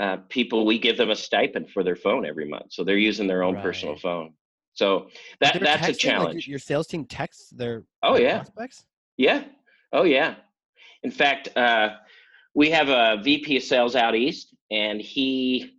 uh, 0.00 0.18
people 0.30 0.64
we 0.64 0.78
give 0.78 0.96
them 0.96 1.10
a 1.10 1.16
stipend 1.16 1.70
for 1.70 1.84
their 1.84 1.96
phone 1.96 2.24
every 2.24 2.48
month, 2.48 2.66
so 2.70 2.82
they're 2.82 2.96
using 2.96 3.26
their 3.26 3.42
own 3.42 3.54
right. 3.54 3.62
personal 3.62 3.96
phone. 3.96 4.32
So 4.72 5.08
that 5.40 5.60
that's 5.60 5.88
a 5.88 5.92
challenge. 5.92 6.34
Like 6.34 6.48
your 6.48 6.58
sales 6.58 6.86
team 6.86 7.04
texts 7.04 7.50
their 7.50 7.84
oh 8.02 8.16
yeah 8.16 8.38
prospects. 8.38 8.86
Yeah, 9.18 9.44
oh 9.92 10.04
yeah. 10.04 10.36
In 11.02 11.10
fact, 11.10 11.54
uh, 11.56 11.90
we 12.54 12.70
have 12.70 12.88
a 12.88 13.20
VP 13.22 13.58
of 13.58 13.62
sales 13.62 13.94
out 13.94 14.14
east, 14.14 14.54
and 14.70 15.00
he 15.00 15.74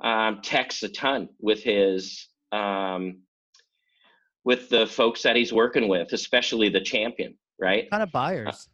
um, 0.00 0.40
texts 0.42 0.82
a 0.82 0.88
ton 0.88 1.28
with 1.40 1.62
his 1.62 2.28
um, 2.52 3.18
with 4.44 4.68
the 4.68 4.86
folks 4.86 5.22
that 5.22 5.36
he's 5.36 5.52
working 5.52 5.88
with, 5.88 6.12
especially 6.12 6.68
the 6.68 6.80
champion, 6.80 7.36
right? 7.60 7.84
What 7.84 7.90
kind 7.90 8.02
of 8.02 8.12
buyers? 8.12 8.68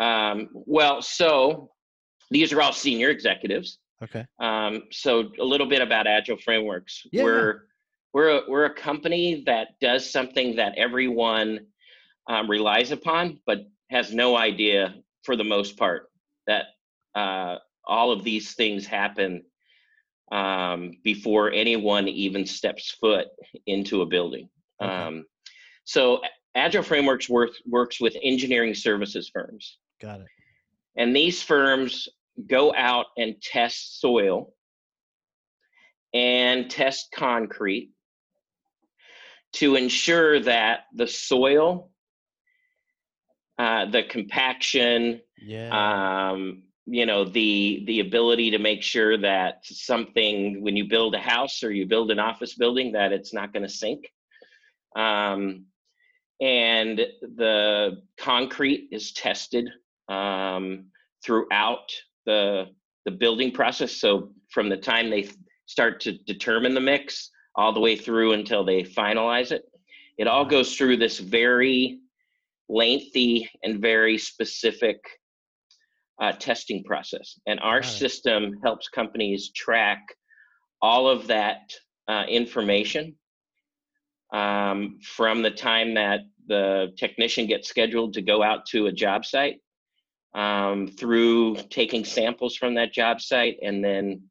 Uh, 0.00 0.04
um, 0.04 0.48
well, 0.52 1.02
so 1.02 1.70
these 2.30 2.52
are 2.52 2.62
all 2.62 2.72
senior 2.72 3.08
executives. 3.10 3.78
Okay. 4.02 4.24
Um, 4.38 4.82
so 4.92 5.30
a 5.40 5.44
little 5.44 5.66
bit 5.66 5.80
about 5.80 6.06
Agile 6.06 6.36
Frameworks. 6.36 7.06
Yeah, 7.12 7.24
we're 7.24 7.62
we're 8.12 8.38
a, 8.38 8.40
we're 8.48 8.64
a 8.66 8.74
company 8.74 9.42
that 9.46 9.78
does 9.80 10.10
something 10.10 10.56
that 10.56 10.74
everyone 10.76 11.60
um, 12.28 12.48
relies 12.48 12.90
upon, 12.92 13.40
but 13.46 13.66
has 13.90 14.12
no 14.12 14.36
idea 14.36 14.94
for 15.22 15.36
the 15.36 15.44
most 15.44 15.76
part 15.76 16.08
that 16.46 16.66
uh, 17.14 17.56
all 17.84 18.12
of 18.12 18.24
these 18.24 18.54
things 18.54 18.86
happen 18.86 19.42
um, 20.32 20.92
before 21.04 21.50
anyone 21.52 22.08
even 22.08 22.46
steps 22.46 22.90
foot 23.00 23.28
into 23.66 24.02
a 24.02 24.06
building. 24.06 24.48
Okay. 24.82 24.92
Um, 24.92 25.24
so 25.84 26.20
Agile 26.54 26.82
Frameworks 26.82 27.28
work, 27.28 27.50
works 27.66 28.00
with 28.00 28.16
engineering 28.22 28.74
services 28.74 29.30
firms. 29.32 29.78
Got 30.00 30.20
it. 30.20 30.26
And 30.96 31.14
these 31.14 31.42
firms 31.42 32.08
go 32.48 32.74
out 32.74 33.06
and 33.16 33.40
test 33.40 34.00
soil 34.00 34.54
and 36.12 36.70
test 36.70 37.08
concrete 37.14 37.90
to 39.52 39.76
ensure 39.76 40.40
that 40.40 40.80
the 40.94 41.06
soil, 41.06 41.90
uh, 43.58 43.86
the 43.86 44.02
compaction, 44.02 45.20
yeah. 45.40 46.30
um, 46.30 46.62
you 46.86 47.04
know 47.04 47.24
the 47.24 47.82
the 47.86 48.00
ability 48.00 48.50
to 48.50 48.58
make 48.58 48.82
sure 48.82 49.18
that 49.18 49.64
something 49.64 50.62
when 50.62 50.76
you 50.76 50.88
build 50.88 51.14
a 51.14 51.18
house 51.18 51.62
or 51.62 51.72
you 51.72 51.84
build 51.86 52.10
an 52.10 52.18
office 52.18 52.54
building 52.54 52.92
that 52.92 53.12
it's 53.12 53.34
not 53.34 53.52
going 53.52 53.64
to 53.64 53.68
sink 53.68 54.06
um, 54.96 55.66
and 56.40 56.98
the 57.20 58.02
concrete 58.18 58.88
is 58.92 59.12
tested 59.12 59.68
um, 60.08 60.86
throughout 61.24 61.90
the 62.24 62.66
the 63.04 63.10
building 63.12 63.52
process. 63.52 63.92
So 63.92 64.32
from 64.50 64.68
the 64.68 64.76
time 64.76 65.10
they 65.10 65.30
start 65.66 66.00
to 66.00 66.18
determine 66.18 66.74
the 66.74 66.80
mix 66.80 67.30
all 67.54 67.72
the 67.72 67.80
way 67.80 67.96
through 67.96 68.32
until 68.32 68.64
they 68.64 68.82
finalize 68.82 69.52
it, 69.52 69.62
it 70.18 70.26
all 70.26 70.44
goes 70.44 70.76
through 70.76 70.96
this 70.96 71.18
very 71.18 72.00
lengthy 72.68 73.48
and 73.62 73.80
very 73.80 74.18
specific 74.18 74.98
uh, 76.20 76.32
testing 76.32 76.82
process. 76.84 77.38
And 77.46 77.60
our 77.60 77.82
system 77.82 78.58
helps 78.62 78.88
companies 78.88 79.50
track 79.50 80.02
all 80.80 81.08
of 81.08 81.26
that 81.28 81.72
uh, 82.08 82.24
information 82.28 83.16
um, 84.32 84.98
from 85.02 85.42
the 85.42 85.50
time 85.50 85.94
that 85.94 86.20
the 86.46 86.92
technician 86.96 87.46
gets 87.46 87.68
scheduled 87.68 88.14
to 88.14 88.22
go 88.22 88.42
out 88.42 88.66
to 88.66 88.86
a 88.86 88.92
job 88.92 89.24
site 89.24 89.60
um, 90.34 90.86
through 90.86 91.56
taking 91.70 92.04
samples 92.04 92.56
from 92.56 92.74
that 92.74 92.92
job 92.92 93.20
site 93.20 93.56
and 93.62 93.84
then 93.84 94.22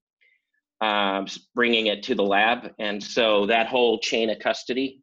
um, 0.81 1.25
bringing 1.53 1.87
it 1.87 2.03
to 2.03 2.15
the 2.15 2.23
lab. 2.23 2.71
And 2.79 3.03
so 3.03 3.47
that 3.47 3.67
whole 3.67 3.99
chain 3.99 4.29
of 4.29 4.39
custody 4.39 5.01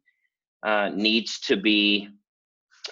uh, 0.63 0.89
needs 0.93 1.39
to 1.41 1.57
be 1.57 2.09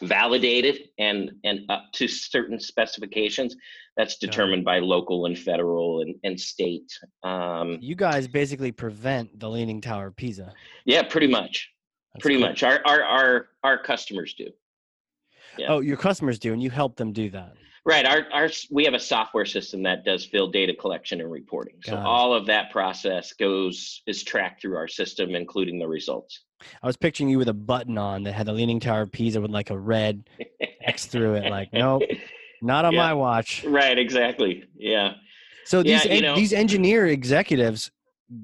validated 0.01 0.89
and 0.97 1.31
and 1.43 1.61
up 1.69 1.85
to 1.93 2.07
certain 2.07 2.59
specifications 2.59 3.55
that's 3.97 4.17
determined 4.17 4.63
by 4.63 4.79
local 4.79 5.25
and 5.25 5.37
federal 5.37 6.01
and, 6.01 6.15
and 6.23 6.39
state 6.39 6.91
um, 7.23 7.77
you 7.81 7.95
guys 7.95 8.27
basically 8.27 8.71
prevent 8.71 9.39
the 9.39 9.49
leaning 9.49 9.81
tower 9.81 10.07
of 10.07 10.15
pisa 10.15 10.51
yeah 10.85 11.03
pretty 11.03 11.27
much 11.27 11.69
that's 12.13 12.23
Pretty 12.23 12.39
cool. 12.39 12.49
much. 12.49 12.63
Our, 12.63 12.81
our 12.85 13.03
our 13.03 13.47
our 13.63 13.77
customers 13.77 14.33
do. 14.33 14.49
Yeah. 15.57 15.67
Oh, 15.69 15.79
your 15.79 15.97
customers 15.97 16.39
do, 16.39 16.53
and 16.53 16.61
you 16.61 16.69
help 16.69 16.95
them 16.95 17.13
do 17.13 17.29
that. 17.31 17.53
Right. 17.83 18.05
Our 18.05 18.25
our 18.31 18.49
we 18.69 18.85
have 18.85 18.93
a 18.93 18.99
software 18.99 19.45
system 19.45 19.81
that 19.83 20.05
does 20.05 20.25
field 20.25 20.53
data 20.53 20.73
collection 20.73 21.19
and 21.19 21.31
reporting. 21.31 21.75
Got 21.83 21.91
so 21.91 21.97
it. 21.97 22.03
all 22.03 22.33
of 22.33 22.45
that 22.45 22.71
process 22.71 23.33
goes 23.33 24.03
is 24.05 24.23
tracked 24.23 24.61
through 24.61 24.77
our 24.77 24.87
system, 24.87 25.33
including 25.33 25.79
the 25.79 25.87
results. 25.87 26.43
I 26.83 26.85
was 26.85 26.95
picturing 26.95 27.29
you 27.29 27.39
with 27.39 27.49
a 27.49 27.53
button 27.53 27.97
on 27.97 28.21
that 28.23 28.33
had 28.33 28.45
the 28.45 28.53
Leaning 28.53 28.79
Tower 28.79 29.01
of 29.01 29.11
Pisa 29.11 29.41
with 29.41 29.49
like 29.49 29.71
a 29.71 29.77
red 29.77 30.29
X 30.83 31.07
through 31.07 31.35
it. 31.35 31.49
Like, 31.49 31.73
nope, 31.73 32.03
not 32.61 32.85
on 32.85 32.93
yeah. 32.93 32.99
my 32.99 33.13
watch. 33.15 33.63
Right. 33.63 33.97
Exactly. 33.97 34.63
Yeah. 34.75 35.13
So 35.65 35.81
these 35.81 36.05
yeah, 36.05 36.11
en- 36.11 36.21
know, 36.21 36.35
these 36.35 36.53
engineer 36.53 37.07
executives 37.07 37.89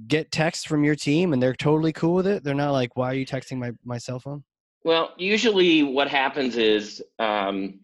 get 0.07 0.31
texts 0.31 0.65
from 0.65 0.83
your 0.83 0.95
team 0.95 1.33
and 1.33 1.41
they're 1.41 1.53
totally 1.53 1.93
cool 1.93 2.15
with 2.15 2.27
it? 2.27 2.43
They're 2.43 2.53
not 2.53 2.71
like, 2.71 2.95
why 2.95 3.11
are 3.11 3.15
you 3.15 3.25
texting 3.25 3.57
my, 3.57 3.71
my 3.83 3.97
cell 3.97 4.19
phone? 4.19 4.43
Well, 4.83 5.13
usually 5.17 5.83
what 5.83 6.07
happens 6.07 6.57
is 6.57 7.01
um, 7.19 7.79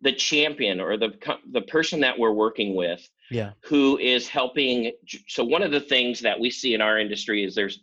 the 0.00 0.12
champion 0.12 0.80
or 0.80 0.96
the 0.96 1.10
the 1.52 1.62
person 1.62 2.00
that 2.00 2.18
we're 2.18 2.32
working 2.32 2.76
with, 2.76 3.08
yeah, 3.30 3.52
who 3.64 3.98
is 3.98 4.28
helping. 4.28 4.92
So 5.28 5.44
one 5.44 5.62
of 5.62 5.70
the 5.70 5.80
things 5.80 6.20
that 6.20 6.38
we 6.38 6.50
see 6.50 6.74
in 6.74 6.80
our 6.80 6.98
industry 6.98 7.44
is 7.44 7.54
there's 7.54 7.80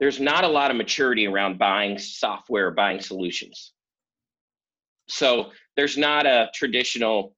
there's 0.00 0.20
not 0.20 0.44
a 0.44 0.48
lot 0.48 0.70
of 0.70 0.76
maturity 0.76 1.26
around 1.26 1.58
buying 1.58 1.96
software, 1.98 2.70
buying 2.72 3.00
solutions. 3.00 3.72
So 5.08 5.50
there's 5.76 5.96
not 5.96 6.26
a 6.26 6.50
traditional 6.54 7.36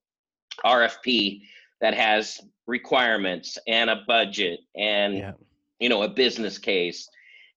RFP 0.64 1.42
that 1.80 1.94
has 1.94 2.40
requirements 2.66 3.58
and 3.66 3.90
a 3.90 4.02
budget 4.06 4.60
and 4.74 5.14
yeah. 5.14 5.32
you 5.78 5.88
know 5.88 6.02
a 6.02 6.08
business 6.08 6.56
case 6.56 7.08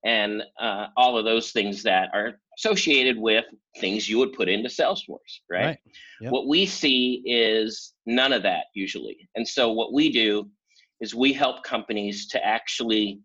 and 0.04 0.44
uh, 0.60 0.88
all 0.98 1.18
of 1.18 1.24
those 1.24 1.52
things 1.52 1.84
that 1.84 2.10
are 2.14 2.40
associated 2.58 3.18
with 3.18 3.46
things 3.80 4.10
you 4.10 4.18
would 4.18 4.34
put 4.34 4.50
into 4.50 4.70
Salesforce, 4.70 5.42
right? 5.50 5.66
right. 5.66 5.78
Yep. 6.22 6.32
What 6.32 6.48
we 6.48 6.66
see 6.66 7.22
is 7.26 7.94
none 8.06 8.34
of 8.34 8.44
that 8.44 8.66
usually. 8.74 9.30
And 9.36 9.48
so 9.48 9.72
what 9.72 9.94
we 9.94 10.12
do 10.12 10.50
is 11.00 11.14
we 11.14 11.34
help 11.34 11.64
companies 11.64 12.28
to 12.30 12.44
actually 12.44 13.20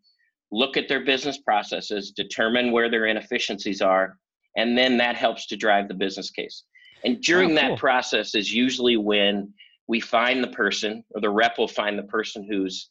look 0.51 0.77
at 0.77 0.89
their 0.89 1.05
business 1.05 1.39
processes, 1.39 2.11
determine 2.11 2.73
where 2.73 2.91
their 2.91 3.07
inefficiencies 3.07 3.81
are, 3.81 4.19
and 4.57 4.77
then 4.77 4.99
that 4.99 5.17
helps 5.17 5.47
to 5.47 5.57
drive 5.57 5.89
the 5.89 5.95
business 5.95 6.31
case. 6.31 6.65
And 7.05 7.21
during 7.23 7.53
oh, 7.53 7.61
cool. 7.61 7.71
that 7.71 7.79
process 7.79 8.35
is 8.35 8.53
usually 8.53 8.99
when 8.99 9.53
we 9.89 9.99
find 9.99 10.45
the 10.45 10.49
person 10.49 11.05
or 11.15 11.21
the 11.21 11.31
rep 11.31 11.59
will 11.59 11.69
find 11.69 11.99
the 11.99 12.05
person 12.05 12.47
who's 12.49 12.91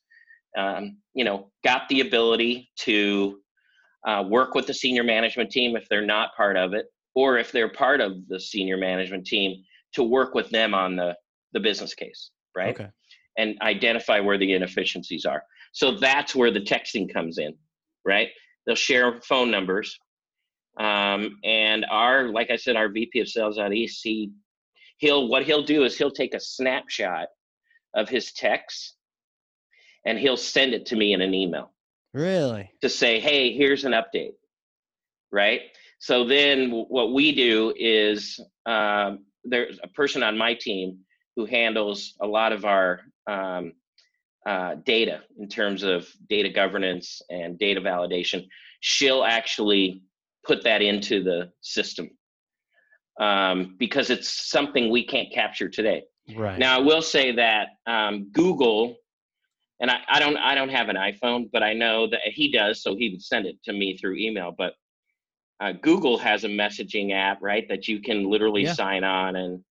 um, 0.57 0.97
you 1.13 1.23
know 1.23 1.49
got 1.63 1.87
the 1.87 2.01
ability 2.01 2.69
to 2.77 3.39
uh, 4.07 4.23
work 4.27 4.55
with 4.55 4.67
the 4.67 4.73
senior 4.73 5.03
management 5.03 5.51
team 5.51 5.75
if 5.75 5.87
they're 5.89 6.05
not 6.05 6.35
part 6.35 6.57
of 6.57 6.73
it 6.73 6.85
or 7.15 7.37
if 7.37 7.51
they're 7.51 7.69
part 7.69 8.01
of 8.01 8.27
the 8.27 8.39
senior 8.39 8.77
management 8.77 9.25
team 9.25 9.63
to 9.93 10.03
work 10.03 10.33
with 10.33 10.49
them 10.49 10.73
on 10.73 10.95
the 10.95 11.15
the 11.53 11.59
business 11.59 11.93
case 11.93 12.31
right? 12.55 12.79
Okay. 12.79 12.89
and 13.37 13.57
identify 13.61 14.19
where 14.19 14.37
the 14.37 14.53
inefficiencies 14.53 15.25
are. 15.25 15.43
So 15.73 15.91
that's 15.97 16.35
where 16.35 16.51
the 16.51 16.61
texting 16.61 17.11
comes 17.11 17.37
in 17.37 17.53
right? 18.05 18.29
They'll 18.65 18.75
share 18.75 19.21
phone 19.21 19.51
numbers 19.51 19.97
um, 20.79 21.37
and 21.43 21.85
our 21.89 22.29
like 22.29 22.49
i 22.49 22.55
said 22.55 22.75
our 22.75 22.89
vp 22.89 23.19
of 23.19 23.27
sales 23.27 23.57
out 23.57 23.73
east 23.73 24.01
he 24.03 24.31
he'll 24.97 25.27
what 25.27 25.43
he'll 25.43 25.63
do 25.63 25.83
is 25.83 25.97
he'll 25.97 26.11
take 26.11 26.33
a 26.33 26.39
snapshot 26.39 27.27
of 27.95 28.07
his 28.07 28.31
texts 28.31 28.95
and 30.05 30.17
he'll 30.17 30.37
send 30.37 30.73
it 30.73 30.85
to 30.85 30.95
me 30.95 31.13
in 31.13 31.21
an 31.21 31.33
email 31.33 31.73
really 32.13 32.69
to 32.81 32.89
say 32.89 33.19
hey 33.19 33.53
here's 33.53 33.85
an 33.85 33.93
update 33.93 34.33
right 35.31 35.61
so 35.99 36.25
then 36.25 36.71
what 36.71 37.13
we 37.13 37.33
do 37.33 37.73
is 37.77 38.39
um, 38.65 39.25
there's 39.43 39.79
a 39.83 39.87
person 39.87 40.23
on 40.23 40.37
my 40.37 40.55
team 40.55 40.99
who 41.35 41.45
handles 41.45 42.15
a 42.19 42.27
lot 42.27 42.51
of 42.51 42.65
our 42.65 43.01
um, 43.27 43.73
uh, 44.45 44.75
data 44.85 45.21
in 45.37 45.47
terms 45.47 45.83
of 45.83 46.07
data 46.29 46.49
governance 46.49 47.21
and 47.29 47.59
data 47.59 47.79
validation, 47.79 48.47
she'll 48.79 49.23
actually 49.23 50.01
put 50.43 50.63
that 50.63 50.81
into 50.81 51.23
the 51.23 51.51
system 51.61 52.09
um, 53.19 53.75
because 53.77 54.09
it's 54.09 54.49
something 54.49 54.89
we 54.89 55.05
can't 55.05 55.31
capture 55.31 55.69
today. 55.69 56.03
Right. 56.35 56.57
Now, 56.57 56.77
I 56.77 56.79
will 56.79 57.01
say 57.01 57.33
that 57.33 57.69
um, 57.85 58.29
Google, 58.31 58.95
and 59.81 59.91
I, 59.91 59.97
I 60.07 60.19
don't, 60.19 60.37
I 60.37 60.55
don't 60.55 60.69
have 60.69 60.89
an 60.89 60.95
iPhone, 60.95 61.49
but 61.51 61.63
I 61.63 61.73
know 61.73 62.07
that 62.07 62.21
he 62.25 62.51
does, 62.51 62.81
so 62.81 62.95
he 62.95 63.09
would 63.09 63.21
send 63.21 63.45
it 63.47 63.61
to 63.65 63.73
me 63.73 63.97
through 63.97 64.15
email. 64.17 64.53
But 64.57 64.73
uh, 65.59 65.73
Google 65.73 66.17
has 66.19 66.43
a 66.43 66.47
messaging 66.47 67.13
app, 67.13 67.39
right, 67.41 67.67
that 67.67 67.87
you 67.87 67.99
can 67.99 68.29
literally 68.29 68.63
Yeah. 68.63 68.73
sign 68.73 69.03
on, 69.03 69.35
and 69.35 69.63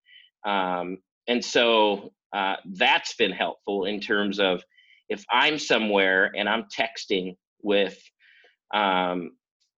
um, 0.45 0.99
and 1.29 1.45
so 1.45 2.13
uh, 2.33 2.57
that's 2.65 3.15
been 3.15 3.33
helpful 3.33 3.87
in 3.87 4.01
terms 4.01 4.39
of 4.39 4.63
if 5.09 5.25
I'm 5.31 5.59
somewhere 5.59 6.31
and 6.37 6.49
I'm 6.49 6.65
texting 6.65 7.37
with, 7.63 7.99
um, 8.73 9.33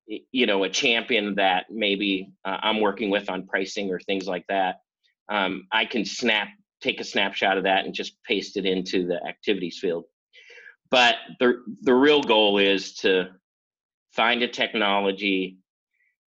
you 0.06 0.46
know, 0.46 0.64
a 0.64 0.68
champion 0.68 1.34
that 1.36 1.66
maybe 1.70 2.30
uh, 2.44 2.58
I'm 2.62 2.80
working 2.80 3.10
with 3.10 3.30
on 3.30 3.46
pricing 3.46 3.90
or 3.90 3.98
things 4.00 4.26
like 4.26 4.44
that, 4.48 4.76
um, 5.30 5.66
I 5.72 5.86
can 5.86 6.04
snap, 6.04 6.48
take 6.82 7.00
a 7.00 7.04
snapshot 7.04 7.56
of 7.56 7.64
that 7.64 7.86
and 7.86 7.94
just 7.94 8.22
paste 8.24 8.56
it 8.56 8.66
into 8.66 9.06
the 9.06 9.24
activities 9.26 9.78
field. 9.78 10.04
But 10.92 11.16
the 11.40 11.64
the 11.80 11.94
real 11.94 12.22
goal 12.22 12.58
is 12.58 12.94
to 12.96 13.30
find 14.12 14.42
a 14.42 14.48
technology 14.48 15.56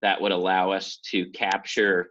that 0.00 0.23
would 0.23 0.33
allow 0.33 0.73
us 0.73 0.99
to 1.11 1.26
capture 1.33 2.09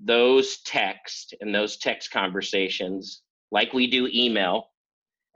those 0.00 0.62
text 0.62 1.34
and 1.40 1.52
those 1.52 1.76
text 1.76 2.12
conversations 2.12 3.22
like 3.50 3.72
we 3.72 3.88
do 3.88 4.08
email 4.12 4.68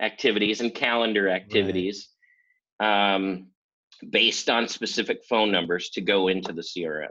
activities 0.00 0.60
and 0.60 0.72
calendar 0.72 1.28
activities 1.28 2.08
um, 2.78 3.48
based 4.10 4.48
on 4.48 4.68
specific 4.68 5.24
phone 5.28 5.50
numbers 5.50 5.90
to 5.90 6.00
go 6.00 6.28
into 6.28 6.52
the 6.52 6.62
crm 6.62 7.10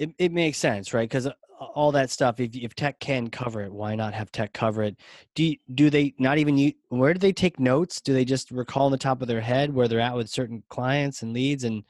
it, 0.00 0.10
it 0.18 0.32
makes 0.32 0.58
sense, 0.58 0.94
right? 0.94 1.08
Because 1.08 1.28
all 1.58 1.90
that 1.92 2.10
stuff, 2.10 2.38
if, 2.40 2.54
if 2.54 2.74
tech 2.74 3.00
can 3.00 3.28
cover 3.28 3.62
it, 3.62 3.72
why 3.72 3.94
not 3.94 4.14
have 4.14 4.30
tech 4.30 4.52
cover 4.52 4.82
it? 4.84 4.96
Do 5.34 5.44
you, 5.44 5.56
do 5.74 5.90
they 5.90 6.14
not 6.18 6.38
even 6.38 6.56
use, 6.56 6.74
where 6.88 7.12
do 7.12 7.18
they 7.18 7.32
take 7.32 7.58
notes? 7.58 8.00
Do 8.00 8.12
they 8.12 8.24
just 8.24 8.50
recall 8.50 8.86
on 8.86 8.92
the 8.92 8.98
top 8.98 9.22
of 9.22 9.28
their 9.28 9.40
head 9.40 9.74
where 9.74 9.88
they're 9.88 10.00
at 10.00 10.14
with 10.14 10.28
certain 10.28 10.62
clients 10.68 11.22
and 11.22 11.32
leads? 11.32 11.64
And 11.64 11.82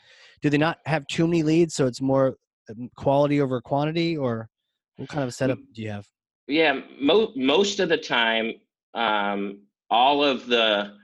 do 0.43 0.51
they 0.51 0.59
not 0.59 0.79
have 0.87 1.07
too 1.07 1.27
many 1.27 1.43
leads 1.43 1.75
so 1.75 1.87
it's 1.87 2.01
more 2.01 2.37
um, 2.71 2.91
quality 2.97 3.41
over 3.41 3.61
quantity? 3.61 4.17
Or 4.17 4.49
what 4.97 5.09
kind 5.09 5.25
of 5.25 5.35
setup 5.35 5.59
do 5.75 5.83
you 5.83 5.91
have? 5.91 6.07
yeah 6.49 6.81
mo- 7.01 7.33
most 7.37 7.79
of 7.79 7.89
the 7.89 7.97
time 7.97 8.55
um, 8.95 9.61
all 9.91 10.25
of 10.25 10.47
the 10.47 10.95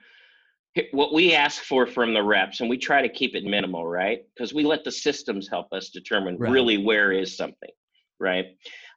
what 0.92 1.12
we 1.12 1.34
ask 1.34 1.62
for 1.62 1.86
from 1.86 2.14
the 2.14 2.22
reps 2.22 2.60
and 2.60 2.68
we 2.68 2.76
try 2.76 3.00
to 3.00 3.08
keep 3.08 3.34
it 3.34 3.44
minimal 3.44 3.86
right? 3.86 4.20
Because 4.34 4.52
we 4.52 4.64
let 4.64 4.84
the 4.84 4.90
systems 4.90 5.48
help 5.48 5.72
us 5.72 5.90
determine 5.90 6.36
Right. 6.36 6.50
really 6.50 6.78
where 6.78 7.12
is 7.12 7.36
something 7.36 7.70
right? 8.20 8.46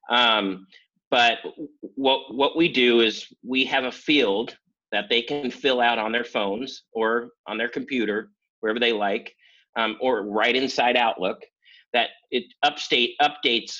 Um, 0.09 0.67
but 1.09 1.39
what 1.95 2.33
what 2.33 2.57
we 2.57 2.71
do 2.71 3.01
is 3.01 3.27
we 3.43 3.65
have 3.65 3.85
a 3.85 3.91
field 3.91 4.57
that 4.91 5.05
they 5.09 5.21
can 5.21 5.51
fill 5.51 5.81
out 5.81 5.99
on 5.99 6.11
their 6.11 6.23
phones 6.23 6.83
or 6.93 7.29
on 7.47 7.57
their 7.57 7.69
computer 7.69 8.29
wherever 8.59 8.79
they 8.79 8.93
like 8.93 9.33
um, 9.77 9.97
or 10.01 10.23
right 10.23 10.55
inside 10.55 10.97
outlook 10.97 11.39
that 11.93 12.09
it 12.31 12.43
upstate 12.63 13.11
updates 13.21 13.75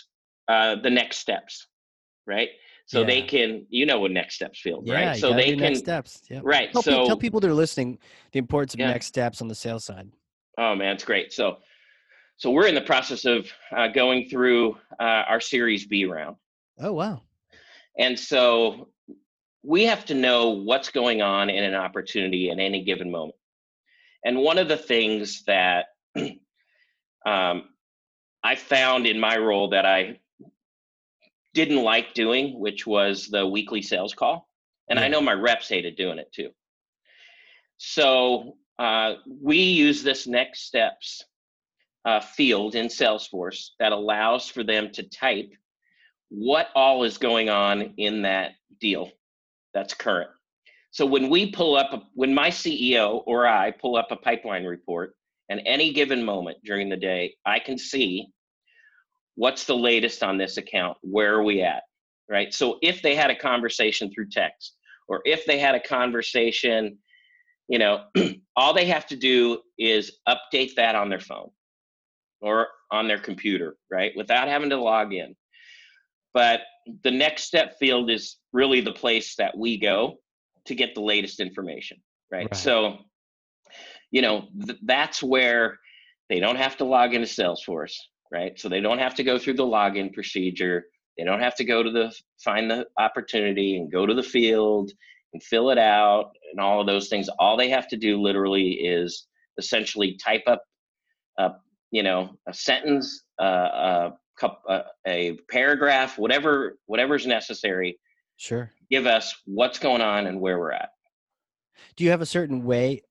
uh, 0.47 0.75
the 0.81 0.89
next 0.89 1.17
steps 1.17 1.67
right 2.25 2.49
so 2.87 3.03
they 3.03 3.21
can 3.21 3.65
you 3.69 3.85
know 3.85 3.99
what 3.99 4.11
next 4.11 4.35
steps 4.35 4.59
feel 4.61 4.81
Yeah, 4.83 4.93
right 5.09 5.17
so 5.19 5.33
they 5.33 5.49
can 5.51 5.59
next 5.59 5.79
steps. 5.79 6.21
Yeah. 6.29 6.39
right 6.43 6.71
Tell, 6.71 6.81
so 6.81 7.05
tell 7.05 7.17
people 7.17 7.39
that 7.41 7.49
are 7.49 7.53
listening 7.53 7.99
the 8.31 8.39
importance 8.39 8.73
of 8.73 8.79
Yeah. 8.79 8.87
next 8.91 9.05
steps 9.07 9.41
on 9.41 9.47
the 9.47 9.55
sales 9.55 9.83
side. 9.85 10.09
Oh 10.57 10.73
man, 10.73 10.95
it's 10.95 11.03
great. 11.05 11.31
So, 11.31 11.57
so 12.37 12.49
we're 12.49 12.67
in 12.67 12.73
the 12.75 12.81
process 12.81 13.25
of 13.25 13.47
uh, 13.75 13.89
going 13.89 14.27
through 14.29 14.77
uh, 14.99 15.23
our 15.27 15.39
Series 15.39 15.85
B 15.85 16.05
round, 16.05 16.37
Oh, 16.79 16.93
wow. 16.93 17.21
and 17.99 18.17
so 18.17 18.89
we 19.63 19.83
have 19.83 20.05
to 20.05 20.13
know 20.13 20.49
what's 20.49 20.89
going 20.89 21.21
on 21.21 21.49
in 21.49 21.63
an 21.63 21.75
opportunity 21.75 22.49
at 22.49 22.57
any 22.57 22.83
given 22.83 23.11
moment. 23.11 23.35
And 24.25 24.37
one 24.39 24.57
of 24.57 24.67
the 24.67 24.77
things 24.77 25.43
that 25.45 25.87
um, 27.25 27.69
I 28.43 28.55
found 28.55 29.05
in 29.07 29.19
my 29.19 29.37
role 29.37 29.69
that 29.69 29.85
I 29.85 30.19
didn't 31.57 31.83
like 31.83 32.13
doing, 32.13 32.59
which 32.59 32.85
was 32.85 33.27
the 33.27 33.45
weekly 33.45 33.81
sales 33.81 34.13
call, 34.13 34.47
and 34.89 34.99
I 34.99 35.07
know 35.07 35.19
my 35.19 35.33
reps 35.33 35.67
hated 35.67 35.97
doing 35.97 36.19
it 36.19 36.31
too. 36.31 36.51
So 37.77 38.57
uh, 38.77 39.15
we 39.41 39.57
use 39.57 40.03
this 40.03 40.27
next 40.27 40.67
steps 40.67 41.23
uh, 42.05 42.19
field 42.19 42.75
in 42.75 42.87
Salesforce 42.87 43.69
that 43.79 43.91
allows 43.91 44.47
for 44.47 44.63
them 44.63 44.91
to 44.91 45.09
type 45.09 45.51
what 46.29 46.69
all 46.75 47.03
is 47.03 47.17
going 47.17 47.49
on 47.49 47.95
in 47.97 48.21
that 48.21 48.51
deal 48.79 49.09
that's 49.73 49.95
current. 49.95 50.29
So 50.91 51.07
when 51.07 51.27
we 51.27 51.51
pull 51.51 51.75
up, 51.75 51.91
a, 51.91 52.03
when 52.13 52.35
my 52.35 52.49
CEO 52.49 53.23
or 53.25 53.47
I 53.47 53.71
pull 53.71 53.95
up 53.95 54.11
a 54.11 54.15
pipeline 54.15 54.63
report, 54.63 55.15
and 55.49 55.61
any 55.65 55.91
given 55.91 56.23
moment 56.23 56.57
during 56.63 56.89
the 56.89 56.97
day, 56.97 57.33
I 57.45 57.59
can 57.59 57.79
see 57.79 58.27
what's 59.37 59.65
the 59.65 59.77
latest 59.77 60.23
on 60.23 60.37
this 60.37 60.57
account, 60.57 60.97
where 61.01 61.35
are 61.35 61.43
we 61.43 61.61
at, 61.61 61.83
right? 62.27 62.51
So 62.53 62.79
if 62.81 63.03
they 63.03 63.15
had 63.15 63.29
a 63.29 63.35
conversation 63.35 64.11
through 64.11 64.29
text, 64.31 64.75
or 65.07 65.21
if 65.25 65.45
they 65.45 65.59
had 65.59 65.75
a 65.75 65.79
conversation, 65.79 66.97
you 67.69 67.77
know, 67.77 68.05
all 68.55 68.73
they 68.73 68.87
have 68.87 69.05
to 69.07 69.15
do 69.15 69.59
is 69.77 70.17
update 70.27 70.73
that 70.75 70.95
on 70.95 71.09
their 71.09 71.19
phone 71.19 71.49
or 72.41 72.67
on 72.91 73.07
their 73.07 73.19
computer, 73.19 73.77
right? 73.91 74.11
Without 74.17 74.47
having 74.47 74.71
to 74.71 74.77
log 74.77 75.13
in. 75.13 75.35
But 76.33 76.61
the 77.03 77.11
next 77.11 77.43
step 77.43 77.77
field 77.77 78.09
is 78.09 78.37
really 78.53 78.81
the 78.81 78.91
place 78.91 79.35
that 79.35 79.55
we 79.55 79.79
go 79.79 80.15
to 80.65 80.73
get 80.73 80.95
the 80.95 81.01
latest 81.01 81.39
information, 81.39 81.97
right? 82.31 82.47
Right. 82.51 82.55
So, 82.55 82.97
you 84.09 84.23
know, 84.23 84.47
th- 84.65 84.79
that's 84.83 85.21
where 85.21 85.77
they 86.27 86.39
don't 86.39 86.57
have 86.57 86.77
to 86.77 86.85
log 86.85 87.13
into 87.13 87.27
Salesforce, 87.27 87.93
right? 88.31 88.59
So 88.59 88.69
they 88.69 88.81
don't 88.81 88.99
have 88.99 89.15
to 89.15 89.23
go 89.23 89.37
through 89.37 89.55
the 89.55 89.63
login 89.63 90.13
procedure. 90.13 90.85
They 91.17 91.23
don't 91.23 91.39
have 91.39 91.55
to 91.55 91.63
go 91.63 91.83
to 91.83 91.91
the 91.91 92.13
find 92.43 92.69
the 92.69 92.87
opportunity 92.97 93.77
and 93.77 93.91
go 93.91 94.05
to 94.05 94.13
the 94.13 94.23
field 94.23 94.91
and 95.33 95.41
fill 95.41 95.71
it 95.71 95.77
out 95.77 96.31
and 96.51 96.59
all 96.59 96.79
of 96.79 96.87
those 96.87 97.09
things. 97.09 97.29
All 97.39 97.57
they 97.57 97.69
have 97.69 97.87
to 97.89 97.97
do 97.97 98.21
literally 98.21 98.71
is 98.71 99.27
essentially 99.57 100.17
type 100.23 100.43
up, 100.47 100.63
uh, 101.37 101.49
you 101.91 102.03
know, 102.03 102.37
a 102.47 102.53
sentence, 102.53 103.23
uh, 103.41 103.43
a, 103.45 104.13
cup, 104.39 104.61
uh, 104.69 104.81
a 105.07 105.37
paragraph, 105.49 106.17
whatever 106.17 106.77
whatever's 106.85 107.25
necessary. 107.25 107.99
Sure. 108.37 108.71
Give 108.91 109.07
us 109.07 109.35
what's 109.45 109.79
going 109.79 110.01
on 110.01 110.27
and 110.27 110.39
where 110.39 110.59
we're 110.59 110.71
at. 110.71 110.89
Do 111.95 112.03
you 112.03 112.11
have 112.11 112.21
a 112.21 112.25
certain 112.25 112.63
way? 112.63 113.01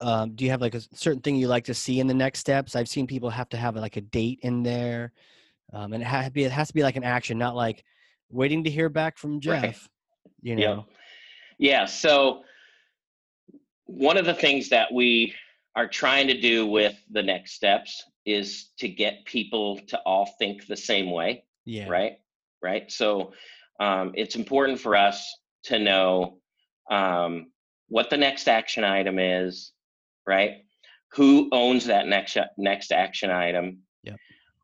Um, 0.00 0.34
do 0.34 0.44
you 0.44 0.50
have 0.50 0.60
like 0.60 0.74
a 0.74 0.80
certain 0.94 1.20
thing 1.20 1.36
you 1.36 1.48
like 1.48 1.64
to 1.64 1.74
see 1.74 2.00
in 2.00 2.06
the 2.06 2.14
next 2.14 2.40
steps? 2.40 2.74
I've 2.74 2.88
seen 2.88 3.06
people 3.06 3.30
have 3.30 3.48
to 3.50 3.56
have 3.56 3.76
like 3.76 3.96
a 3.96 4.00
date 4.00 4.40
in 4.42 4.62
there, 4.62 5.12
um, 5.72 5.92
and 5.92 6.02
it, 6.02 6.06
ha- 6.06 6.28
be, 6.32 6.44
it 6.44 6.52
has 6.52 6.68
to 6.68 6.74
be 6.74 6.82
like 6.82 6.96
an 6.96 7.04
action, 7.04 7.36
not 7.38 7.54
like 7.54 7.84
waiting 8.30 8.64
to 8.64 8.70
hear 8.70 8.88
back 8.88 9.18
from 9.18 9.40
Jeff. 9.40 9.62
Right. 9.62 9.76
You 10.42 10.56
know, 10.56 10.86
Yeah. 11.58 11.84
So 11.84 12.42
one 13.84 14.16
of 14.16 14.24
the 14.24 14.34
things 14.34 14.68
that 14.70 14.92
we 14.92 15.34
are 15.76 15.88
trying 15.88 16.28
to 16.28 16.40
do 16.40 16.66
with 16.66 16.96
the 17.10 17.22
next 17.22 17.52
steps 17.52 18.04
is 18.24 18.70
to 18.78 18.88
get 18.88 19.24
people 19.24 19.78
to 19.88 19.98
all 20.06 20.34
think 20.38 20.66
the 20.66 20.76
same 20.76 21.10
way. 21.10 21.44
yeah, 21.64 21.88
right 21.88 22.18
right 22.62 22.90
so 22.90 23.32
um, 23.80 24.12
it's 24.14 24.36
important 24.36 24.78
for 24.78 24.94
us 24.94 25.34
to 25.64 25.78
know 25.78 26.38
um, 26.90 27.50
what 27.88 28.10
the 28.10 28.16
next 28.16 28.48
action 28.48 28.84
item 28.84 29.18
is 29.18 29.72
right 30.30 30.52
who 31.12 31.48
owns 31.52 31.84
that 31.86 32.06
next 32.06 32.36
next 32.56 32.92
action 32.92 33.30
item 33.30 33.78
Yep. 34.04 34.16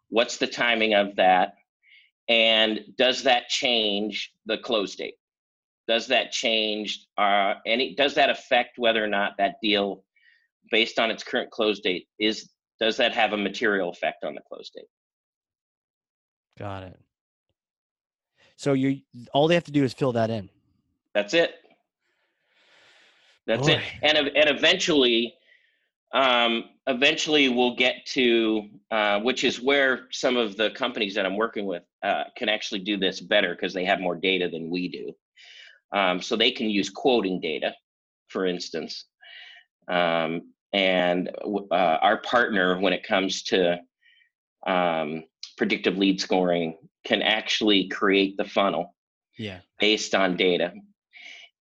what's 0.08 0.36
the 0.38 0.46
timing 0.46 0.94
of 0.94 1.16
that 1.16 1.54
and 2.28 2.80
does 2.96 3.24
that 3.24 3.48
change 3.48 4.32
the 4.46 4.58
close 4.58 4.94
date 4.94 5.16
does 5.88 6.06
that 6.08 6.32
change 6.32 7.06
uh, 7.18 7.54
any 7.66 7.94
does 7.94 8.14
that 8.14 8.30
affect 8.30 8.78
whether 8.78 9.02
or 9.02 9.08
not 9.08 9.32
that 9.38 9.56
deal 9.62 10.04
based 10.70 10.98
on 10.98 11.10
its 11.10 11.22
current 11.22 11.50
close 11.50 11.80
date 11.80 12.06
is 12.18 12.50
does 12.78 12.96
that 12.96 13.12
have 13.12 13.32
a 13.32 13.36
material 13.36 13.90
effect 13.90 14.24
on 14.24 14.34
the 14.34 14.42
close 14.48 14.70
date 14.70 14.90
got 16.58 16.82
it. 16.82 16.98
So 18.56 18.72
you 18.72 19.00
all 19.32 19.48
they 19.48 19.54
have 19.54 19.64
to 19.64 19.72
do 19.72 19.84
is 19.84 19.92
fill 19.92 20.12
that 20.12 20.30
in. 20.30 20.48
That's 21.14 21.34
it. 21.34 21.54
That's 23.46 23.68
it. 23.68 23.80
And 24.02 24.16
and 24.18 24.48
eventually, 24.50 25.34
um, 26.12 26.64
eventually 26.86 27.48
we'll 27.48 27.76
get 27.76 28.06
to 28.06 28.68
uh, 28.90 29.20
which 29.20 29.44
is 29.44 29.60
where 29.60 30.06
some 30.10 30.36
of 30.36 30.56
the 30.56 30.70
companies 30.70 31.14
that 31.14 31.26
I'm 31.26 31.36
working 31.36 31.66
with 31.66 31.82
uh, 32.02 32.24
can 32.36 32.48
actually 32.48 32.80
do 32.80 32.96
this 32.96 33.20
better 33.20 33.54
because 33.54 33.74
they 33.74 33.84
have 33.84 34.00
more 34.00 34.14
data 34.16 34.48
than 34.48 34.70
we 34.70 34.88
do. 34.88 35.12
Um, 35.96 36.20
so 36.20 36.36
they 36.36 36.50
can 36.50 36.70
use 36.70 36.90
quoting 36.90 37.40
data, 37.40 37.74
for 38.28 38.46
instance. 38.46 39.06
Um, 39.88 40.52
and 40.72 41.30
uh, 41.44 41.74
our 41.74 42.18
partner, 42.18 42.78
when 42.78 42.92
it 42.92 43.02
comes 43.02 43.42
to 43.44 43.78
um, 44.66 45.24
predictive 45.56 45.96
lead 45.96 46.20
scoring, 46.20 46.76
can 47.04 47.22
actually 47.22 47.88
create 47.88 48.36
the 48.36 48.44
funnel 48.44 48.94
yeah. 49.38 49.60
based 49.78 50.14
on 50.14 50.36
data. 50.36 50.72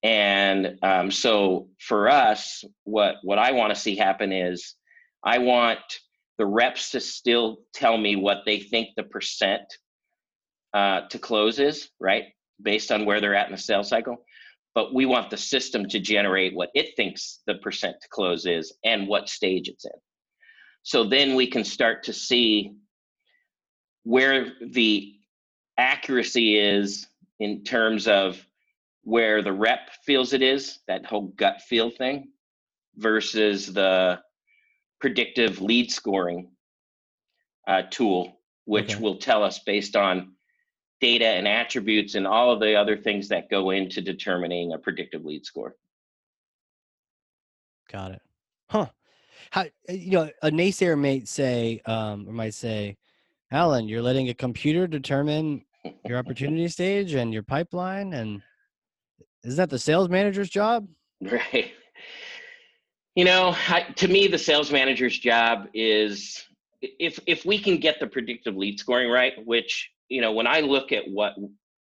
And 0.06 0.78
um, 0.82 1.10
so 1.10 1.66
for 1.80 2.08
us, 2.08 2.64
what 2.84 3.16
what 3.24 3.40
I 3.40 3.50
want 3.50 3.74
to 3.74 3.80
see 3.80 3.96
happen 3.96 4.30
is 4.30 4.76
I 5.24 5.38
want 5.38 5.80
the 6.38 6.46
reps 6.46 6.92
to 6.92 7.00
still 7.00 7.58
tell 7.74 7.98
me 7.98 8.14
what 8.14 8.42
they 8.46 8.60
think 8.60 8.90
the 8.96 9.02
percent 9.02 9.64
uh, 10.72 11.08
to 11.08 11.18
close 11.18 11.58
is, 11.58 11.90
right? 11.98 12.26
Based 12.62 12.92
on 12.92 13.04
where 13.04 13.20
they're 13.20 13.34
at 13.34 13.46
in 13.46 13.52
the 13.52 13.58
sales 13.58 13.88
cycle. 13.88 14.18
But 14.76 14.94
we 14.94 15.06
want 15.06 15.28
the 15.28 15.36
system 15.36 15.88
to 15.88 15.98
generate 15.98 16.54
what 16.54 16.70
it 16.72 16.94
thinks 16.94 17.40
the 17.48 17.56
percent 17.56 17.96
to 18.00 18.08
close 18.08 18.46
is 18.46 18.72
and 18.84 19.08
what 19.08 19.28
stage 19.28 19.66
it's 19.66 19.86
in. 19.86 19.98
So 20.84 21.02
then 21.02 21.34
we 21.34 21.48
can 21.48 21.64
start 21.64 22.04
to 22.04 22.12
see 22.12 22.76
where 24.04 24.52
the 24.64 25.14
accuracy 25.76 26.56
is 26.56 27.08
in 27.40 27.64
terms 27.64 28.06
of 28.06 28.40
where 29.06 29.40
the 29.40 29.52
rep 29.52 29.88
feels 30.04 30.32
it 30.32 30.42
is, 30.42 30.80
that 30.88 31.06
whole 31.06 31.28
gut 31.36 31.62
feel 31.62 31.90
thing, 31.90 32.28
versus 32.96 33.72
the 33.72 34.18
predictive 35.00 35.60
lead 35.60 35.92
scoring 35.92 36.50
uh, 37.68 37.82
tool, 37.88 38.40
which 38.64 38.94
okay. 38.94 39.00
will 39.00 39.16
tell 39.16 39.44
us 39.44 39.60
based 39.60 39.94
on 39.94 40.32
data 41.00 41.24
and 41.24 41.46
attributes 41.46 42.16
and 42.16 42.26
all 42.26 42.50
of 42.50 42.58
the 42.58 42.74
other 42.74 42.96
things 42.96 43.28
that 43.28 43.48
go 43.48 43.70
into 43.70 44.02
determining 44.02 44.72
a 44.72 44.78
predictive 44.78 45.24
lead 45.24 45.46
score. 45.46 45.76
Got 47.88 48.10
it. 48.10 48.22
Huh. 48.68 48.86
How 49.52 49.60
uh, 49.60 49.92
you 49.92 50.10
know 50.10 50.30
a 50.42 50.50
naysayer 50.50 50.98
might 50.98 51.28
say 51.28 51.80
um, 51.86 52.28
or 52.28 52.32
might 52.32 52.54
say, 52.54 52.96
Alan, 53.52 53.86
you're 53.86 54.02
letting 54.02 54.30
a 54.30 54.34
computer 54.34 54.88
determine 54.88 55.64
your 56.04 56.18
opportunity 56.18 56.66
stage 56.66 57.14
and 57.14 57.32
your 57.32 57.44
pipeline, 57.44 58.14
and 58.14 58.42
is 59.42 59.56
that 59.56 59.70
the 59.70 59.78
sales 59.78 60.08
manager's 60.08 60.50
job? 60.50 60.88
Right. 61.22 61.72
You 63.14 63.24
know, 63.24 63.56
I, 63.68 63.86
to 63.96 64.08
me, 64.08 64.26
the 64.26 64.36
sales 64.36 64.70
manager's 64.70 65.18
job 65.18 65.68
is 65.72 66.44
if 66.82 67.18
if 67.26 67.46
we 67.46 67.58
can 67.58 67.78
get 67.78 67.98
the 67.98 68.06
predictive 68.06 68.54
lead 68.54 68.78
scoring 68.78 69.10
right, 69.10 69.32
which 69.46 69.90
you 70.10 70.20
know, 70.20 70.32
when 70.32 70.46
I 70.46 70.60
look 70.60 70.92
at 70.92 71.04
what 71.08 71.32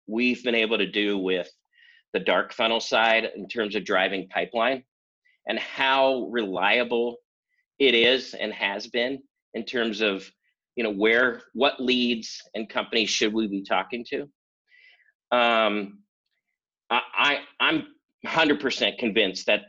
we've 0.07 0.45
been 0.45 0.55
able 0.55 0.77
to 0.77 0.87
do 0.87 1.17
with 1.17 1.49
the 2.13 2.21
dark 2.21 2.53
funnel 2.53 2.81
side 2.81 3.31
in 3.35 3.49
terms 3.49 3.75
of 3.75 3.85
driving 3.85 4.29
pipeline 4.29 4.85
and 5.47 5.59
how 5.59 6.29
reliable 6.31 7.17
it 7.79 7.95
is 7.95 8.35
and 8.35 8.53
has 8.53 8.87
been 8.87 9.19
in 9.55 9.65
terms 9.65 10.01
of 10.01 10.31
you 10.77 10.85
know 10.85 10.93
where 10.93 11.43
what 11.55 11.81
leads 11.81 12.43
and 12.55 12.69
companies 12.69 13.11
should 13.11 13.33
we 13.33 13.47
be 13.47 13.63
talking 13.63 14.05
to 14.09 14.29
um 15.37 15.99
i, 16.93 17.39
I 17.61 17.69
am 17.71 17.87
100% 18.27 18.99
convinced 18.99 19.47
that 19.47 19.63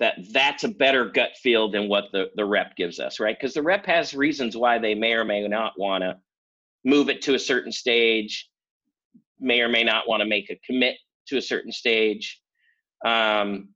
that 0.00 0.14
that's 0.32 0.64
a 0.64 0.68
better 0.68 1.06
gut 1.06 1.30
feel 1.42 1.70
than 1.70 1.88
what 1.88 2.04
the, 2.12 2.30
the 2.36 2.44
rep 2.44 2.76
gives 2.76 3.00
us, 3.00 3.18
right? 3.18 3.36
Because 3.38 3.54
the 3.54 3.62
rep 3.62 3.84
has 3.86 4.14
reasons 4.14 4.56
why 4.56 4.78
they 4.78 4.94
may 4.94 5.12
or 5.12 5.24
may 5.24 5.46
not 5.48 5.72
want 5.76 6.02
to 6.02 6.16
move 6.84 7.08
it 7.08 7.20
to 7.22 7.34
a 7.34 7.38
certain 7.38 7.72
stage, 7.72 8.48
may 9.40 9.60
or 9.60 9.68
may 9.68 9.82
not 9.82 10.08
want 10.08 10.20
to 10.20 10.28
make 10.28 10.50
a 10.50 10.60
commit 10.64 10.96
to 11.26 11.36
a 11.36 11.42
certain 11.42 11.72
stage. 11.72 12.40
Um, 13.04 13.70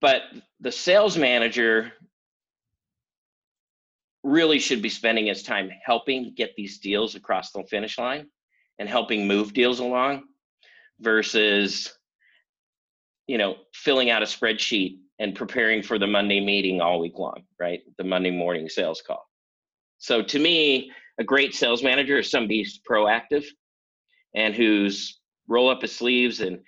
but 0.00 0.22
the 0.60 0.72
sales 0.72 1.16
manager 1.16 1.92
really 4.24 4.58
should 4.58 4.82
be 4.82 4.88
spending 4.88 5.26
his 5.26 5.44
time 5.44 5.70
helping 5.84 6.34
get 6.34 6.50
these 6.56 6.78
deals 6.78 7.14
across 7.14 7.52
the 7.52 7.62
finish 7.70 7.98
line 7.98 8.26
and 8.80 8.88
helping 8.88 9.28
move 9.28 9.52
deals 9.52 9.78
along 9.78 10.24
versus 11.00 11.98
you 13.28 13.38
know, 13.38 13.56
filling 13.74 14.10
out 14.10 14.22
a 14.22 14.26
spreadsheet 14.26 14.96
and 15.20 15.34
preparing 15.34 15.82
for 15.82 15.98
the 15.98 16.06
Monday 16.06 16.40
meeting 16.40 16.80
all 16.80 16.98
week 16.98 17.18
long, 17.18 17.42
right? 17.60 17.80
The 17.98 18.04
Monday 18.04 18.30
morning 18.30 18.68
sales 18.68 19.02
call. 19.06 19.28
So 19.98 20.22
to 20.22 20.38
me, 20.38 20.90
a 21.18 21.24
great 21.24 21.54
sales 21.54 21.82
manager 21.82 22.18
is 22.18 22.30
somebody 22.30 22.60
who's 22.60 22.80
proactive 22.88 23.44
and 24.34 24.54
who's 24.54 25.20
roll 25.46 25.68
up 25.68 25.82
his 25.82 25.94
sleeves 25.94 26.40
and 26.40 26.58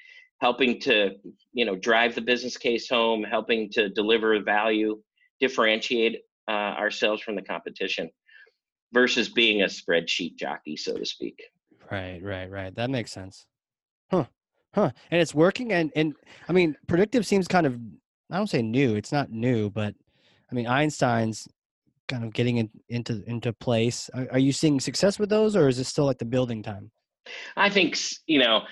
helping 0.40 0.80
to, 0.80 1.12
you 1.52 1.64
know, 1.64 1.76
drive 1.76 2.14
the 2.14 2.20
business 2.20 2.56
case 2.56 2.88
home, 2.88 3.22
helping 3.22 3.70
to 3.70 3.88
deliver 3.88 4.38
value, 4.42 5.00
differentiate 5.38 6.20
uh, 6.48 6.74
ourselves 6.76 7.22
from 7.22 7.36
the 7.36 7.42
competition 7.42 8.10
versus 8.92 9.28
being 9.28 9.62
a 9.62 9.66
spreadsheet 9.66 10.36
jockey, 10.36 10.76
so 10.76 10.96
to 10.96 11.06
speak. 11.06 11.40
Right, 11.90 12.20
right, 12.22 12.50
right. 12.50 12.74
That 12.74 12.90
makes 12.90 13.12
sense. 13.12 13.46
Huh. 14.10 14.24
Huh. 14.74 14.90
And 15.10 15.20
it's 15.20 15.34
working. 15.34 15.72
And 15.72 15.92
and 15.96 16.14
I 16.48 16.52
mean, 16.52 16.76
predictive 16.86 17.26
seems 17.26 17.48
kind 17.48 17.66
of 17.66 17.78
I 18.30 18.36
don't 18.36 18.48
say 18.48 18.62
new. 18.62 18.94
It's 18.94 19.12
not 19.12 19.30
new, 19.30 19.70
but 19.70 19.94
I 20.50 20.54
mean, 20.54 20.66
Einstein's 20.66 21.48
kind 22.08 22.24
of 22.24 22.32
getting 22.32 22.58
in, 22.58 22.70
into 22.88 23.22
into 23.26 23.52
place. 23.52 24.10
Are, 24.14 24.28
are 24.32 24.38
you 24.38 24.52
seeing 24.52 24.80
success 24.80 25.18
with 25.18 25.28
those, 25.28 25.56
or 25.56 25.68
is 25.68 25.78
it 25.78 25.84
still 25.84 26.06
like 26.06 26.18
the 26.18 26.24
building 26.24 26.62
time? 26.62 26.90
I 27.56 27.70
think 27.70 27.96
you 28.26 28.40
know, 28.40 28.62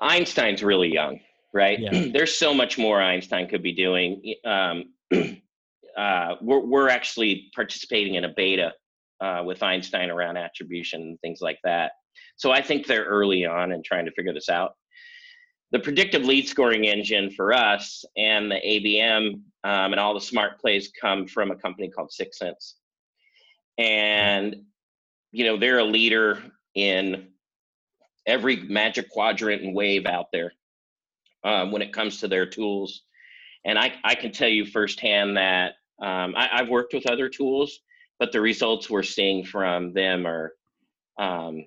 Einstein's 0.00 0.62
really 0.62 0.92
young, 0.92 1.20
right? 1.52 1.78
Yeah. 1.78 2.06
There's 2.12 2.36
so 2.36 2.52
much 2.52 2.78
more 2.78 3.00
Einstein 3.00 3.48
could 3.48 3.62
be 3.62 3.74
doing. 3.74 4.34
Um, 4.44 4.84
uh, 5.96 6.34
we're 6.40 6.66
we're 6.66 6.88
actually 6.88 7.50
participating 7.54 8.14
in 8.14 8.24
a 8.24 8.32
beta 8.36 8.72
uh, 9.20 9.42
with 9.44 9.62
Einstein 9.62 10.10
around 10.10 10.36
attribution 10.36 11.02
and 11.02 11.20
things 11.20 11.40
like 11.40 11.58
that. 11.64 11.92
So 12.36 12.50
I 12.50 12.62
think 12.62 12.86
they're 12.86 13.04
early 13.04 13.44
on 13.44 13.72
and 13.72 13.84
trying 13.84 14.06
to 14.06 14.12
figure 14.12 14.32
this 14.32 14.48
out 14.48 14.72
the 15.72 15.78
predictive 15.78 16.24
lead 16.24 16.48
scoring 16.48 16.86
engine 16.86 17.30
for 17.30 17.52
us 17.52 18.04
and 18.16 18.50
the 18.50 18.56
ABM 18.56 19.34
um, 19.62 19.92
and 19.92 20.00
all 20.00 20.14
the 20.14 20.20
smart 20.20 20.60
plays 20.60 20.90
come 21.00 21.26
from 21.26 21.50
a 21.50 21.56
company 21.56 21.88
called 21.88 22.10
6sense. 22.10 22.74
And, 23.78 24.56
you 25.32 25.44
know, 25.44 25.56
they're 25.56 25.78
a 25.78 25.84
leader 25.84 26.42
in 26.74 27.28
every 28.26 28.56
magic 28.56 29.10
quadrant 29.10 29.62
and 29.62 29.74
wave 29.74 30.06
out 30.06 30.26
there 30.32 30.52
um, 31.44 31.70
when 31.70 31.82
it 31.82 31.92
comes 31.92 32.18
to 32.20 32.28
their 32.28 32.46
tools. 32.46 33.02
And 33.64 33.78
I, 33.78 33.94
I 34.02 34.14
can 34.14 34.32
tell 34.32 34.48
you 34.48 34.66
firsthand 34.66 35.36
that 35.36 35.74
um, 36.02 36.34
I, 36.36 36.48
have 36.52 36.68
worked 36.68 36.94
with 36.94 37.08
other 37.08 37.28
tools, 37.28 37.80
but 38.18 38.32
the 38.32 38.40
results 38.40 38.90
we're 38.90 39.02
seeing 39.02 39.44
from 39.44 39.92
them 39.92 40.26
are 40.26 40.54
um, 41.18 41.64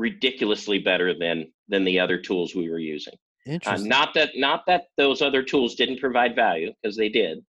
ridiculously 0.00 0.78
better 0.78 1.14
than 1.16 1.52
than 1.68 1.84
the 1.84 2.00
other 2.00 2.18
tools 2.18 2.54
we 2.54 2.70
were 2.70 2.78
using. 2.78 3.14
Uh, 3.46 3.52
Interesting. 3.52 3.92
Uh, 3.92 3.96
not 3.96 4.14
that 4.14 4.30
not 4.34 4.64
that 4.66 4.84
those 4.96 5.22
other 5.22 5.42
tools 5.42 5.74
didn't 5.74 6.00
provide 6.00 6.34
value 6.34 6.72
because 6.82 6.96
they 6.96 7.10
did, 7.10 7.44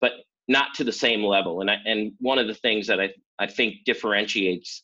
but 0.00 0.12
not 0.48 0.74
to 0.74 0.84
the 0.84 0.92
same 0.92 1.22
level. 1.22 1.60
And 1.60 1.70
I, 1.70 1.76
and 1.84 2.12
one 2.18 2.38
of 2.38 2.46
the 2.46 2.54
things 2.54 2.86
that 2.86 2.98
I 2.98 3.10
I 3.38 3.46
think 3.46 3.84
differentiates 3.84 4.82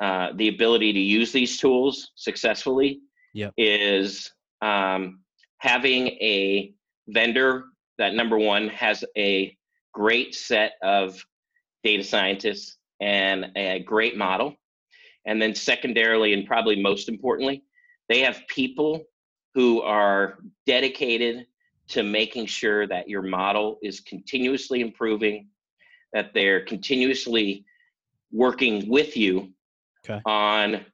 uh, 0.00 0.30
the 0.34 0.48
ability 0.48 0.92
to 0.92 0.98
use 0.98 1.32
these 1.32 1.58
tools 1.58 2.10
successfully 2.16 3.00
yep. 3.32 3.52
is 3.56 4.30
um, 4.60 5.20
having 5.58 6.08
a 6.08 6.74
vendor 7.08 7.64
that 7.98 8.14
number 8.14 8.36
one 8.36 8.68
has 8.68 9.04
a 9.16 9.56
great 9.94 10.34
set 10.34 10.72
of 10.82 11.24
data 11.82 12.04
scientists 12.04 12.76
and 13.00 13.46
a 13.56 13.78
great 13.78 14.16
model 14.18 14.54
and 15.26 15.40
then 15.40 15.54
secondarily 15.54 16.32
and 16.32 16.46
probably 16.46 16.80
most 16.80 17.08
importantly 17.08 17.62
they 18.08 18.20
have 18.20 18.46
people 18.48 19.04
who 19.54 19.80
are 19.82 20.38
dedicated 20.66 21.46
to 21.88 22.02
making 22.02 22.46
sure 22.46 22.86
that 22.86 23.08
your 23.08 23.22
model 23.22 23.78
is 23.82 24.00
continuously 24.00 24.80
improving, 24.80 25.48
that 26.12 26.32
they're 26.34 26.64
continuously 26.64 27.64
working 28.32 28.88
with 28.88 29.16
you 29.16 29.52
okay. 30.04 30.20
on 30.26 30.84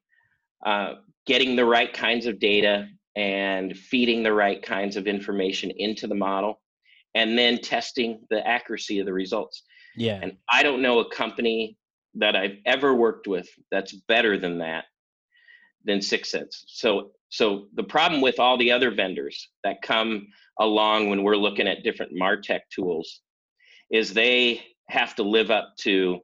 uh, 0.64 0.94
getting 1.26 1.56
the 1.56 1.64
right 1.64 1.92
kinds 1.92 2.26
of 2.26 2.38
data 2.38 2.88
and 3.16 3.76
feeding 3.76 4.22
the 4.22 4.32
right 4.32 4.62
kinds 4.62 4.96
of 4.96 5.06
information 5.06 5.70
into 5.78 6.06
the 6.06 6.14
model 6.14 6.60
and 7.14 7.36
then 7.36 7.58
testing 7.58 8.20
the 8.30 8.46
accuracy 8.46 8.98
of 8.98 9.06
the 9.06 9.12
results. 9.12 9.64
Yeah. 9.96 10.18
And 10.22 10.36
I 10.50 10.62
don't 10.62 10.82
know 10.82 11.00
a 11.00 11.10
company 11.10 11.76
that 12.14 12.36
I've 12.36 12.58
ever 12.66 12.94
worked 12.94 13.26
with 13.26 13.48
that's 13.70 13.92
better 13.92 14.38
than 14.38 14.58
that 14.58 14.84
than 15.84 15.98
6sense. 15.98 16.64
So 16.66 17.12
so 17.28 17.66
the 17.74 17.84
problem 17.84 18.20
with 18.20 18.38
all 18.38 18.58
the 18.58 18.70
other 18.70 18.90
vendors 18.90 19.48
that 19.64 19.82
come 19.82 20.28
along 20.60 21.08
when 21.08 21.22
we're 21.22 21.36
looking 21.36 21.66
at 21.66 21.82
different 21.82 22.12
martech 22.12 22.60
tools 22.74 23.20
is 23.90 24.12
they 24.12 24.62
have 24.88 25.14
to 25.16 25.22
live 25.22 25.50
up 25.50 25.74
to 25.78 26.18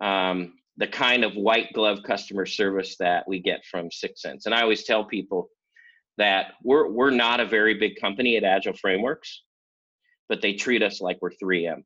um, 0.00 0.54
the 0.78 0.86
kind 0.86 1.24
of 1.24 1.34
white 1.34 1.72
glove 1.74 1.98
customer 2.06 2.46
service 2.46 2.96
that 2.98 3.28
we 3.28 3.38
get 3.38 3.64
from 3.70 3.88
6sense 3.90 4.46
and 4.46 4.54
i 4.54 4.62
always 4.62 4.84
tell 4.84 5.04
people 5.04 5.48
that 6.16 6.54
we're, 6.62 6.88
we're 6.88 7.10
not 7.10 7.38
a 7.38 7.46
very 7.46 7.74
big 7.74 8.00
company 8.00 8.36
at 8.36 8.44
agile 8.44 8.72
frameworks 8.72 9.42
but 10.28 10.40
they 10.40 10.54
treat 10.54 10.82
us 10.82 11.00
like 11.00 11.18
we're 11.20 11.30
3M. 11.30 11.84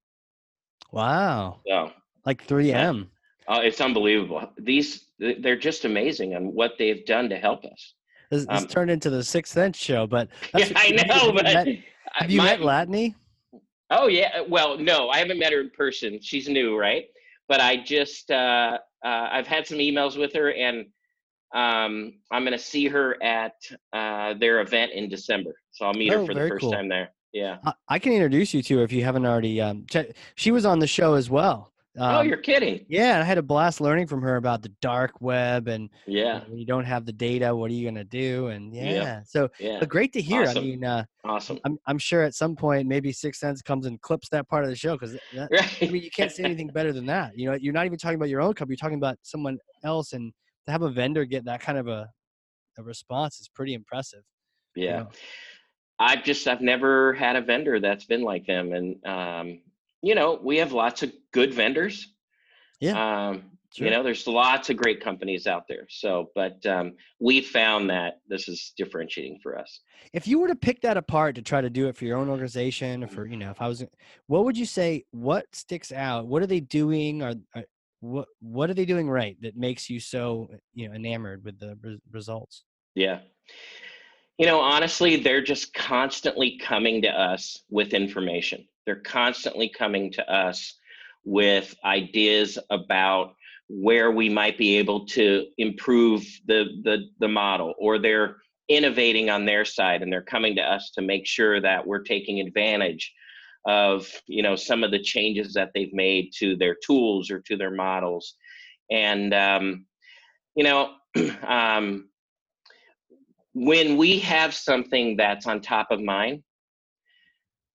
Wow. 0.92 1.60
So 1.66 1.90
Like 2.28 2.46
3M. 2.46 3.06
uh, 3.48 3.60
it's 3.64 3.80
unbelievable. 3.80 4.52
These 4.58 5.06
they're 5.18 5.56
just 5.56 5.86
amazing 5.86 6.36
on 6.36 6.52
what 6.54 6.72
they've 6.78 7.04
done 7.06 7.30
to 7.30 7.38
help 7.38 7.64
us. 7.64 7.94
This, 8.30 8.44
this 8.44 8.62
Um, 8.64 8.68
turned 8.68 8.90
into 8.90 9.08
the 9.08 9.20
6sense 9.22 9.76
show, 9.76 10.06
but 10.06 10.28
Yeah, 10.54 10.66
I 10.76 10.80
have 10.80 10.88
you- 10.90 10.96
know, 11.06 11.14
have 11.14 11.24
you 11.24 11.32
but 11.32 11.44
met- 11.44 11.78
have 12.12 12.30
you 12.30 12.36
my- 12.38 12.44
met 12.44 12.60
Latane? 12.60 13.14
Oh 13.90 14.08
yeah. 14.08 14.42
Well, 14.46 14.76
no, 14.76 15.08
I 15.08 15.16
haven't 15.16 15.38
met 15.38 15.52
her 15.54 15.60
in 15.62 15.70
person. 15.70 16.18
She's 16.20 16.50
new, 16.50 16.76
right? 16.76 17.06
But 17.48 17.62
I 17.62 17.78
just 17.82 18.30
uh, 18.30 18.76
uh, 19.02 19.28
I've 19.32 19.46
had 19.46 19.66
some 19.66 19.78
emails 19.78 20.18
with 20.18 20.34
her, 20.34 20.52
and 20.52 20.84
um, 21.54 22.12
I'm 22.30 22.42
going 22.42 22.52
to 22.52 22.58
see 22.58 22.88
her 22.88 23.16
at 23.22 23.54
uh, 23.94 24.34
their 24.34 24.60
event 24.60 24.92
in 24.92 25.08
December. 25.08 25.54
So 25.70 25.86
I'll 25.86 25.94
meet 25.94 26.12
Oh, 26.12 26.20
her 26.20 26.26
for 26.26 26.34
the 26.34 26.46
first 26.46 26.60
cool. 26.60 26.72
time 26.72 26.88
there. 26.90 27.08
Yeah. 27.32 27.56
I, 27.64 27.72
I 27.88 27.98
can 27.98 28.12
introduce 28.12 28.52
you 28.52 28.62
to 28.64 28.76
her 28.78 28.84
if 28.84 28.92
you 28.92 29.02
haven't 29.02 29.24
already. 29.24 29.58
Um, 29.62 29.86
che- 29.90 30.12
she 30.34 30.50
was 30.50 30.66
on 30.66 30.78
the 30.78 30.86
show 30.86 31.14
as 31.14 31.30
well. 31.30 31.72
Oh, 31.98 32.20
Um, 32.20 32.28
you're 32.28 32.36
kidding. 32.38 32.84
Yeah, 32.88 33.20
I 33.20 33.24
had 33.24 33.38
a 33.38 33.42
blast 33.42 33.80
learning 33.80 34.06
from 34.06 34.22
her 34.22 34.36
about 34.36 34.62
the 34.62 34.70
dark 34.80 35.20
web 35.20 35.68
and 35.68 35.90
you 36.06 36.14
Yeah. 36.16 36.38
know, 36.40 36.44
when 36.48 36.58
you 36.58 36.66
don't 36.66 36.84
have 36.84 37.06
the 37.06 37.12
data, 37.12 37.54
what 37.54 37.70
are 37.70 37.74
you 37.74 37.86
gonna 37.86 38.04
do? 38.04 38.48
And 38.48 38.74
yeah, 38.74 38.92
Yeah. 38.92 39.22
so 39.24 39.48
Yeah. 39.58 39.80
but 39.80 39.88
great 39.88 40.12
to 40.14 40.20
hear. 40.20 40.42
Awesome. 40.44 40.58
I 40.64 40.66
mean, 40.66 40.84
uh, 40.84 41.04
Awesome. 41.24 41.58
I'm 41.64 41.78
I'm 41.86 41.98
sure 41.98 42.22
at 42.22 42.34
some 42.34 42.56
point 42.56 42.86
maybe 42.88 43.12
6sense 43.12 43.62
comes 43.64 43.86
and 43.86 44.00
clips 44.00 44.28
that 44.30 44.48
part 44.48 44.64
of 44.64 44.70
the 44.70 44.76
show 44.76 44.94
because 44.96 45.18
Right. 45.50 45.82
I 45.82 45.90
mean 45.90 46.02
you 46.02 46.10
can't 46.10 46.30
say 46.32 46.44
anything 46.44 46.68
better 46.68 46.92
than 46.92 47.06
that. 47.06 47.36
You 47.36 47.50
know, 47.50 47.56
you're 47.60 47.72
not 47.74 47.86
even 47.86 47.98
talking 47.98 48.16
about 48.16 48.28
your 48.30 48.40
own 48.40 48.54
company. 48.54 48.74
You're 48.74 48.88
talking 48.88 48.98
about 48.98 49.18
someone 49.22 49.58
else, 49.84 50.12
and 50.12 50.32
to 50.66 50.72
have 50.72 50.82
a 50.82 50.90
vendor 50.90 51.24
get 51.24 51.44
that 51.46 51.60
kind 51.60 51.78
of 51.78 51.88
a 51.88 52.10
a 52.78 52.82
response 52.82 53.40
is 53.40 53.48
pretty 53.48 53.74
impressive. 53.74 54.22
you 54.76 54.84
Yeah. 54.84 54.98
know. 54.98 55.10
I've 55.98 56.22
just 56.24 56.46
I've 56.46 56.60
never 56.60 57.12
had 57.14 57.36
a 57.36 57.40
vendor 57.42 57.80
that's 57.80 58.04
been 58.04 58.22
like 58.22 58.46
them, 58.46 58.72
and 58.72 59.04
um, 59.06 59.60
you 60.02 60.14
know 60.14 60.38
we 60.42 60.58
have 60.58 60.72
lots 60.72 61.02
of 61.02 61.12
good 61.32 61.54
vendors. 61.54 62.08
Yeah, 62.80 63.28
Um, 63.30 63.50
Sure. 63.74 63.86
You 63.86 63.92
know, 63.92 64.02
there's 64.02 64.26
lots 64.26 64.70
of 64.70 64.78
great 64.78 65.00
companies 65.00 65.46
out 65.46 65.68
there. 65.68 65.86
So, 65.90 66.30
but 66.34 66.64
um, 66.64 66.94
we 67.20 67.42
found 67.42 67.90
that 67.90 68.20
this 68.26 68.48
is 68.48 68.72
differentiating 68.78 69.40
for 69.42 69.58
us. 69.58 69.80
If 70.14 70.26
you 70.26 70.38
were 70.38 70.48
to 70.48 70.56
pick 70.56 70.80
that 70.80 70.96
apart 70.96 71.34
to 71.34 71.42
try 71.42 71.60
to 71.60 71.68
do 71.68 71.86
it 71.88 71.96
for 71.96 72.06
your 72.06 72.16
own 72.16 72.30
organization, 72.30 73.04
or 73.04 73.08
for 73.08 73.26
you 73.26 73.36
know, 73.36 73.50
if 73.50 73.60
I 73.60 73.68
was, 73.68 73.84
what 74.26 74.44
would 74.44 74.56
you 74.56 74.64
say? 74.64 75.04
What 75.10 75.44
sticks 75.52 75.92
out? 75.92 76.26
What 76.26 76.42
are 76.42 76.46
they 76.46 76.60
doing? 76.60 77.22
Or, 77.22 77.34
or 77.54 77.64
what 78.00 78.28
what 78.40 78.70
are 78.70 78.74
they 78.74 78.86
doing 78.86 79.08
right 79.08 79.36
that 79.42 79.56
makes 79.56 79.90
you 79.90 80.00
so 80.00 80.48
you 80.72 80.88
know 80.88 80.94
enamored 80.94 81.44
with 81.44 81.58
the 81.58 81.76
re- 81.82 82.00
results? 82.10 82.64
Yeah. 82.94 83.20
You 84.38 84.46
know, 84.46 84.60
honestly, 84.60 85.16
they're 85.16 85.42
just 85.42 85.74
constantly 85.74 86.58
coming 86.58 87.02
to 87.02 87.08
us 87.08 87.64
with 87.70 87.92
information. 87.92 88.66
They're 88.86 89.00
constantly 89.00 89.68
coming 89.68 90.12
to 90.12 90.32
us 90.32 90.78
with 91.24 91.74
ideas 91.84 92.56
about 92.70 93.34
where 93.68 94.12
we 94.12 94.28
might 94.28 94.56
be 94.56 94.76
able 94.78 95.06
to 95.06 95.46
improve 95.58 96.24
the 96.46 96.64
the 96.84 97.08
the 97.18 97.28
model 97.28 97.74
or 97.78 97.98
they're 97.98 98.36
innovating 98.68 99.28
on 99.28 99.44
their 99.44 99.64
side 99.64 100.02
and 100.02 100.10
they're 100.10 100.22
coming 100.22 100.56
to 100.56 100.62
us 100.62 100.90
to 100.92 101.02
make 101.02 101.26
sure 101.26 101.60
that 101.60 101.86
we're 101.86 102.02
taking 102.02 102.40
advantage 102.40 103.12
of 103.66 104.10
you 104.26 104.42
know 104.42 104.56
some 104.56 104.82
of 104.82 104.90
the 104.90 105.02
changes 105.02 105.52
that 105.52 105.70
they've 105.74 105.92
made 105.92 106.30
to 106.32 106.56
their 106.56 106.76
tools 106.86 107.30
or 107.30 107.40
to 107.40 107.56
their 107.56 107.70
models 107.70 108.36
and 108.90 109.34
um, 109.34 109.84
you 110.54 110.64
know 110.64 110.94
um, 111.46 112.07
when 113.64 113.96
we 113.96 114.18
have 114.20 114.54
something 114.54 115.16
that's 115.16 115.46
on 115.46 115.60
top 115.60 115.90
of 115.90 116.00
mind 116.00 116.42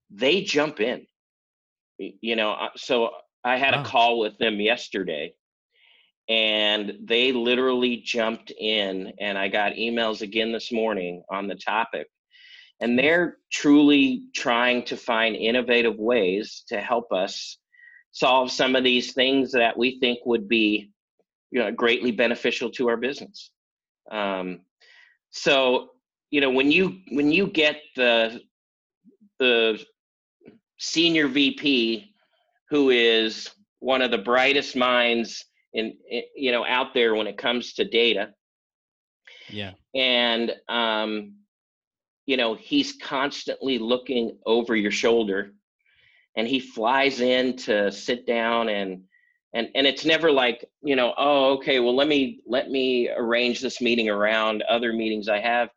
they 0.09 0.41
jump 0.43 0.79
in. 0.79 1.05
You 1.99 2.35
know 2.35 2.51
uh, 2.53 2.69
so 2.75 3.11
i 3.43 3.57
had 3.57 3.73
Wow. 3.73 3.81
a 3.81 3.83
call 3.83 4.19
with 4.19 4.37
them 4.37 4.59
yesterday 4.59 5.33
and 6.29 6.93
they 7.03 7.31
literally 7.31 7.97
jumped 7.97 8.51
in 8.51 9.13
and 9.19 9.37
i 9.37 9.47
got 9.49 9.73
emails 9.73 10.21
again 10.21 10.51
this 10.51 10.71
morning 10.71 11.23
on 11.29 11.47
the 11.47 11.55
topic 11.55 12.07
and 12.81 12.97
they're 12.97 13.37
truly 13.51 14.23
trying 14.35 14.83
to 14.85 14.97
find 14.97 15.35
innovative 15.35 15.97
ways 15.97 16.63
to 16.67 16.81
help 16.81 17.11
us 17.11 17.57
solve 18.11 18.51
some 18.51 18.75
of 18.75 18.83
these 18.83 19.13
things 19.13 19.51
that 19.51 19.77
we 19.77 19.99
think 19.99 20.19
would 20.25 20.47
be 20.47 20.91
you 21.51 21.59
know 21.59 21.71
greatly 21.71 22.11
beneficial 22.11 22.69
to 22.71 22.89
our 22.89 22.97
business. 22.97 23.51
Um, 24.11 24.61
so 25.33 25.89
you 26.29 26.39
know 26.39 26.49
when 26.49 26.71
you 26.71 26.99
when 27.11 27.31
you 27.31 27.47
get 27.47 27.81
the 27.95 28.39
the 29.39 29.83
senior 30.77 31.27
vp 31.27 32.13
who 32.69 32.89
is 32.91 33.49
one 33.79 34.01
of 34.01 34.11
the 34.11 34.17
brightest 34.17 34.75
minds 34.75 35.43
in, 35.73 35.93
in 36.09 36.23
you 36.35 36.51
know 36.51 36.65
out 36.65 36.93
there 36.93 37.15
when 37.15 37.27
it 37.27 37.37
comes 37.37 37.73
to 37.73 37.83
data 37.83 38.29
Yeah, 39.49 39.71
and 39.93 40.53
um, 40.69 41.33
you 42.25 42.37
know 42.37 42.53
he's 42.53 42.93
constantly 42.93 43.79
looking 43.79 44.37
over 44.45 44.75
your 44.75 44.91
shoulder 44.91 45.51
and 46.37 46.47
he 46.47 46.59
flies 46.59 47.19
in 47.19 47.57
to 47.57 47.91
sit 47.91 48.25
down 48.25 48.69
and 48.69 49.03
and 49.53 49.69
and 49.75 49.85
it's 49.85 50.05
never 50.05 50.31
like 50.31 50.65
you 50.83 50.95
know 50.95 51.13
oh 51.17 51.53
okay 51.53 51.79
well 51.79 51.95
let 51.95 52.07
me 52.07 52.39
let 52.47 52.69
me 52.69 53.09
arrange 53.15 53.61
this 53.61 53.81
meeting 53.81 54.09
around 54.09 54.61
other 54.63 54.93
meetings 54.93 55.29
i 55.29 55.39
have 55.39 55.69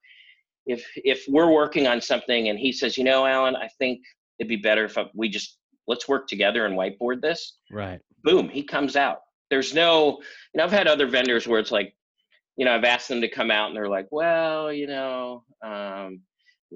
if 0.67 0.87
if 0.97 1.25
we're 1.29 1.51
working 1.51 1.87
on 1.87 2.01
something 2.01 2.49
and 2.49 2.59
he 2.59 2.73
says 2.73 2.97
you 2.97 3.05
know 3.05 3.27
alan 3.27 3.55
i 3.57 3.69
think 3.79 4.01
it'd 4.39 4.49
be 4.49 4.57
better 4.57 4.85
if 4.85 4.99
I, 4.99 5.07
we 5.15 5.29
just 5.29 5.59
let's 5.87 6.09
work 6.09 6.27
together 6.27 6.67
and 6.67 6.77
whiteboard 6.77 7.21
this 7.23 7.59
right. 7.71 8.01
boom, 8.25 8.49
he 8.49 8.62
comes 8.62 8.97
out. 8.97 9.21
There's 9.51 9.75
no, 9.75 10.19
you 10.53 10.59
know, 10.59 10.65
I've 10.65 10.73
had 10.73 10.89
other 10.89 11.07
vendors 11.07 11.47
where 11.47 11.61
it's 11.61 11.71
like, 11.71 11.95
you 12.57 12.65
know, 12.65 12.75
I've 12.75 12.85
asked 12.85 13.09
them 13.09 13.21
to 13.21 13.29
come 13.29 13.51
out 13.51 13.69
and 13.69 13.77
they're 13.77 13.89
like, 13.89 14.09
well, 14.11 14.73
you 14.73 14.87
know, 14.87 15.45
um, 15.62 16.21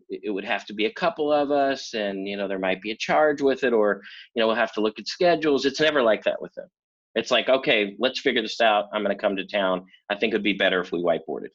it 0.08 0.20
it 0.24 0.30
would 0.30 0.44
have 0.44 0.66
to 0.66 0.74
be 0.74 0.86
a 0.86 0.92
couple 0.92 1.32
of 1.32 1.50
us 1.50 1.94
and, 1.94 2.28
you 2.28 2.36
know, 2.36 2.46
there 2.46 2.58
might 2.58 2.80
be 2.80 2.92
a 2.92 2.96
charge 2.96 3.40
with 3.40 3.64
it 3.64 3.72
or, 3.72 4.00
you 4.34 4.40
know, 4.40 4.46
we'll 4.46 4.56
have 4.56 4.72
to 4.74 4.80
look 4.80 4.98
at 4.98 5.08
schedules. 5.08 5.64
It's 5.64 5.80
never 5.80 6.02
like 6.02 6.22
that 6.24 6.40
with 6.40 6.54
them. 6.54 6.68
It's 7.14 7.30
like, 7.30 7.48
okay, 7.48 7.96
let's 7.98 8.20
figure 8.20 8.42
this 8.42 8.60
out. 8.60 8.88
I'm 8.92 9.02
going 9.02 9.16
to 9.16 9.20
come 9.20 9.36
to 9.36 9.46
town. 9.46 9.86
I 10.08 10.16
think 10.16 10.32
it'd 10.32 10.44
be 10.44 10.52
better 10.52 10.80
if 10.80 10.92
we 10.92 11.00
whiteboarded. 11.00 11.48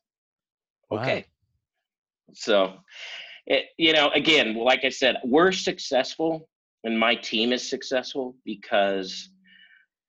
Wow. 0.90 1.02
Okay. 1.02 1.26
So, 2.34 2.74
it, 3.48 3.66
you 3.78 3.94
know, 3.94 4.10
again, 4.10 4.56
like 4.56 4.84
I 4.84 4.90
said, 4.90 5.18
we're 5.24 5.52
successful 5.52 6.50
and 6.84 7.00
my 7.00 7.16
team 7.16 7.54
is 7.54 7.68
successful 7.68 8.36
because 8.46 9.30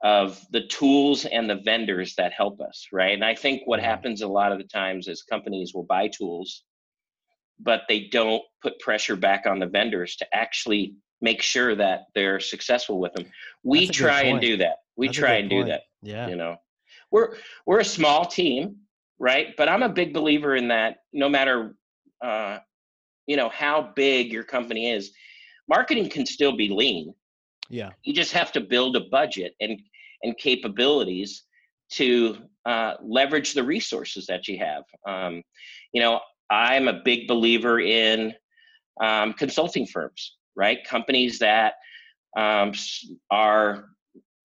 of 0.02 0.40
the 0.50 0.66
tools 0.66 1.24
and 1.24 1.48
the 1.48 1.60
vendors 1.64 2.14
that 2.16 2.32
help 2.32 2.60
us, 2.60 2.86
right? 2.92 3.14
And 3.14 3.24
I 3.24 3.34
think 3.34 3.62
what 3.66 3.80
Mhm. 3.80 3.84
happens 3.84 4.22
a 4.22 4.28
lot 4.28 4.52
of 4.52 4.58
the 4.58 4.64
times 4.64 5.08
is 5.08 5.22
companies 5.22 5.72
will 5.74 5.84
buy 5.84 6.08
tools, 6.08 6.64
but 7.58 7.82
they 7.88 8.00
don't 8.08 8.42
put 8.62 8.78
pressure 8.78 9.16
back 9.16 9.46
on 9.46 9.58
the 9.58 9.66
vendors 9.66 10.16
to 10.16 10.34
actually 10.34 10.94
make 11.22 11.40
sure 11.40 11.74
that 11.74 12.06
they're 12.14 12.40
successful 12.40 12.98
with 12.98 13.14
them. 13.14 13.30
We 13.62 13.86
That's 13.86 13.98
a 13.98 14.02
good 14.02 14.06
try 14.06 14.22
and 14.22 14.40
do 14.40 14.56
that. 14.58 14.76
We 14.96 15.08
That's 15.08 15.18
try 15.18 15.34
and 15.34 15.50
do 15.50 15.64
that 15.64 15.82
Yeah. 16.02 16.28
you 16.28 16.36
know. 16.36 16.56
We're 17.10 17.36
we're 17.66 17.80
a 17.80 17.84
small 17.84 18.24
team 18.24 18.76
right? 19.18 19.54
But 19.56 19.68
i'm 19.68 19.82
a 19.82 19.88
big 19.88 20.12
believer 20.12 20.56
in 20.56 20.68
that 20.68 20.98
no 21.12 21.28
matter 21.28 21.74
uh 22.22 22.58
you 23.26 23.36
know 23.36 23.48
how 23.48 23.92
big 23.96 24.30
your 24.32 24.44
company 24.44 24.90
is 24.90 25.12
marketing 25.68 26.08
can 26.08 26.26
still 26.26 26.54
be 26.56 26.68
lean. 26.68 27.14
Yeah. 27.68 27.90
you 28.04 28.12
just 28.12 28.32
have 28.32 28.52
to 28.52 28.60
build 28.60 28.96
a 28.96 29.00
budget 29.10 29.54
and 29.60 29.80
and 30.22 30.36
capabilities 30.38 31.44
to 31.92 32.36
uh, 32.64 32.94
leverage 33.00 33.54
the 33.54 33.62
resources 33.62 34.26
that 34.26 34.48
you 34.48 34.58
have. 34.58 34.82
Um, 35.06 35.42
you 35.92 36.00
know 36.02 36.20
i'm 36.50 36.88
a 36.88 37.00
big 37.04 37.26
believer 37.26 37.80
in 37.80 38.34
um, 39.00 39.32
consulting 39.34 39.86
firms 39.86 40.36
right? 40.56 40.78
Companies 40.84 41.38
that 41.38 41.74
um, 42.36 42.72
are 43.30 43.90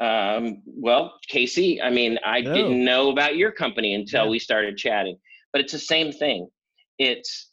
um, 0.02 0.62
well 0.66 1.04
casey 1.28 1.82
i 1.82 1.90
mean 1.90 2.18
i 2.26 2.42
No. 2.42 2.54
didn't 2.54 2.84
know 2.84 3.10
about 3.12 3.36
your 3.38 3.52
company 3.52 3.94
until 3.94 4.26
Yeah. 4.26 4.30
we 4.32 4.40
started 4.40 4.78
chatting 4.78 5.18
but 5.54 5.62
it's 5.62 5.74
the 5.74 5.80
same 5.80 6.12
thing 6.12 6.50
it's 6.98 7.52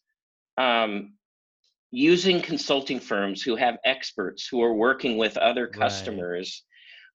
um, 0.57 1.15
using 1.91 2.41
consulting 2.43 3.01
firms 3.01 3.43
who 3.43 3.57
have 3.57 3.79
experts 3.85 4.47
who 4.51 4.63
are 4.63 4.75
working 4.75 5.17
with 5.17 5.37
other 5.37 5.65
Right. 5.67 5.81
customers 5.81 6.65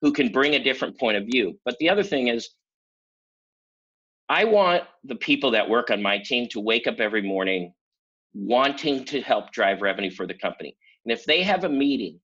who 0.02 0.12
can 0.12 0.32
bring 0.32 0.56
a 0.56 0.63
different 0.63 1.00
point 1.00 1.17
of 1.17 1.26
view. 1.26 1.60
But 1.63 1.78
the 1.80 1.89
other 1.89 2.04
thing 2.04 2.28
is, 2.28 2.50
I 4.30 4.46
want 4.46 4.84
the 5.04 5.15
people 5.15 5.52
that 5.52 5.69
work 5.69 5.91
on 5.91 6.02
my 6.02 6.17
team 6.17 6.48
to 6.50 6.60
wake 6.60 6.88
up 6.88 7.00
every 7.00 7.22
morning 7.22 7.74
wanting 8.34 9.06
to 9.06 9.22
help 9.22 9.52
drive 9.52 9.82
revenue 9.82 10.12
for 10.12 10.26
the 10.26 10.34
company. 10.34 10.76
And 11.06 11.12
if 11.12 11.24
they 11.26 11.43
have 11.43 11.63
a 11.65 11.69
meeting 11.69 12.19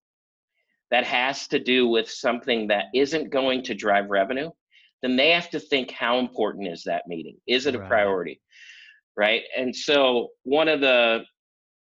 that 0.92 1.04
has 1.06 1.48
to 1.50 1.60
do 1.60 1.88
with 1.88 2.10
something 2.10 2.68
that 2.68 2.86
isn't 2.94 3.30
going 3.30 3.64
to 3.64 3.76
drive 3.76 4.10
revenue, 4.10 4.50
then 5.02 5.16
they 5.16 5.32
have 5.32 5.50
to 5.52 5.60
think 5.60 5.92
how 5.92 6.20
important 6.20 6.68
is 6.68 6.84
that 6.84 7.08
meeting? 7.08 7.38
Is 7.48 7.66
it 7.68 7.76
a 7.76 7.80
Right. 7.80 7.88
priority? 7.88 8.42
Right? 9.16 9.44
And 9.56 9.76
so 9.76 10.30
one 10.44 10.68
of 10.68 10.82
the 10.82 11.26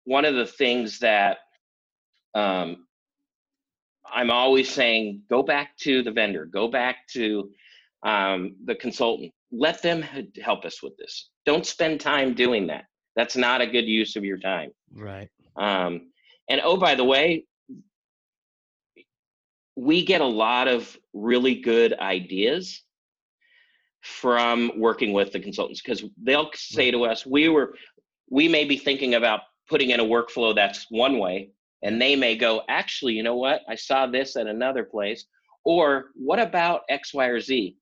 one 0.04 0.24
of 0.24 0.34
the 0.34 0.46
things 0.46 0.98
that 1.00 1.38
um, 2.34 2.86
I'm 4.10 4.30
always 4.30 4.70
saying, 4.70 5.22
go 5.28 5.42
back 5.42 5.76
to 5.78 6.02
the 6.02 6.10
vendor, 6.10 6.46
go 6.46 6.68
back 6.68 7.06
to 7.12 7.50
um, 8.02 8.56
the 8.64 8.74
consultant. 8.74 9.32
Let 9.50 9.82
them 9.82 10.02
help 10.42 10.64
us 10.64 10.82
with 10.82 10.96
this. 10.96 11.30
Don't 11.46 11.66
spend 11.66 12.00
time 12.00 12.34
doing 12.34 12.66
that. 12.68 12.84
That's 13.16 13.36
not 13.36 13.60
a 13.60 13.66
good 13.66 13.86
use 13.86 14.16
of 14.16 14.24
your 14.24 14.38
time. 14.38 14.70
Right. 14.94 15.28
Um, 15.56 16.10
and 16.48 16.60
oh, 16.62 16.76
by 16.76 16.94
the 16.94 17.04
way, 17.04 17.44
we 19.78 20.04
get 20.04 20.20
a 20.20 20.26
lot 20.26 20.66
of 20.66 20.98
really 21.14 21.54
good 21.54 21.96
ideas 22.00 22.82
from 24.02 24.72
working 24.76 25.12
with 25.12 25.30
the 25.30 25.38
consultants 25.38 25.80
because 25.80 26.04
they'll 26.20 26.50
say 26.54 26.90
to 26.90 27.04
us, 27.04 27.24
we 27.24 27.48
were, 27.48 27.74
we 28.28 28.48
may 28.48 28.64
be 28.64 28.76
thinking 28.76 29.14
about 29.14 29.40
putting 29.68 29.90
in 29.90 30.00
a 30.00 30.04
workflow 30.04 30.52
that's 30.52 30.86
one 30.90 31.18
way, 31.18 31.50
and 31.82 32.02
they 32.02 32.16
may 32.16 32.36
go, 32.36 32.62
actually, 32.68 33.12
you 33.12 33.22
know 33.22 33.36
what? 33.36 33.60
I 33.68 33.76
saw 33.76 34.06
this 34.08 34.34
at 34.34 34.48
another 34.48 34.82
place. 34.82 35.26
Or 35.64 36.06
what 36.14 36.40
about 36.40 36.80
X, 36.88 37.14
Y, 37.14 37.26
or 37.26 37.40
Z? 37.40 37.76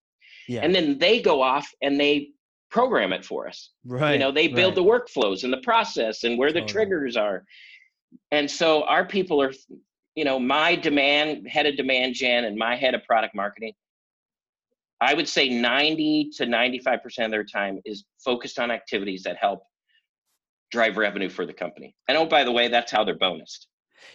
Yeah. 0.48 0.60
And 0.62 0.74
then 0.74 0.98
they 0.98 1.22
go 1.22 1.40
off 1.40 1.66
and 1.80 1.98
they 1.98 2.30
program 2.70 3.14
it 3.14 3.24
for 3.24 3.48
us. 3.48 3.70
right. 3.86 4.12
You 4.12 4.18
know, 4.18 4.32
they 4.32 4.48
build 4.48 4.76
right. 4.76 4.84
the 4.84 5.20
workflows 5.22 5.44
and 5.44 5.52
the 5.52 5.58
process 5.58 6.24
and 6.24 6.36
where 6.36 6.52
the 6.52 6.60
Totally. 6.60 6.72
triggers 6.72 7.16
are. 7.16 7.44
And 8.32 8.50
so 8.50 8.82
our 8.84 9.06
people 9.06 9.40
are, 9.40 9.52
you 10.16 10.24
know, 10.24 10.40
my 10.40 10.74
demand, 10.74 11.46
head 11.46 11.66
of 11.66 11.76
demand 11.76 12.14
gen 12.14 12.44
and 12.44 12.56
my 12.56 12.74
head 12.74 12.94
of 12.94 13.04
product 13.04 13.34
marketing, 13.34 13.74
I 15.00 15.12
would 15.12 15.28
say 15.28 15.48
90 15.48 16.30
to 16.36 16.46
95% 16.46 17.24
of 17.26 17.30
their 17.30 17.44
time 17.44 17.80
is 17.84 18.04
focused 18.24 18.58
on 18.58 18.70
activities 18.70 19.22
that 19.24 19.36
help 19.36 19.62
drive 20.72 20.96
revenue 20.96 21.28
for 21.28 21.44
the 21.44 21.52
company. 21.52 21.94
And 22.08 22.16
oh, 22.16 22.24
by 22.24 22.44
the 22.44 22.52
way, 22.52 22.68
that's 22.68 22.90
how 22.90 23.04
they're 23.04 23.18
bonused. 23.18 23.66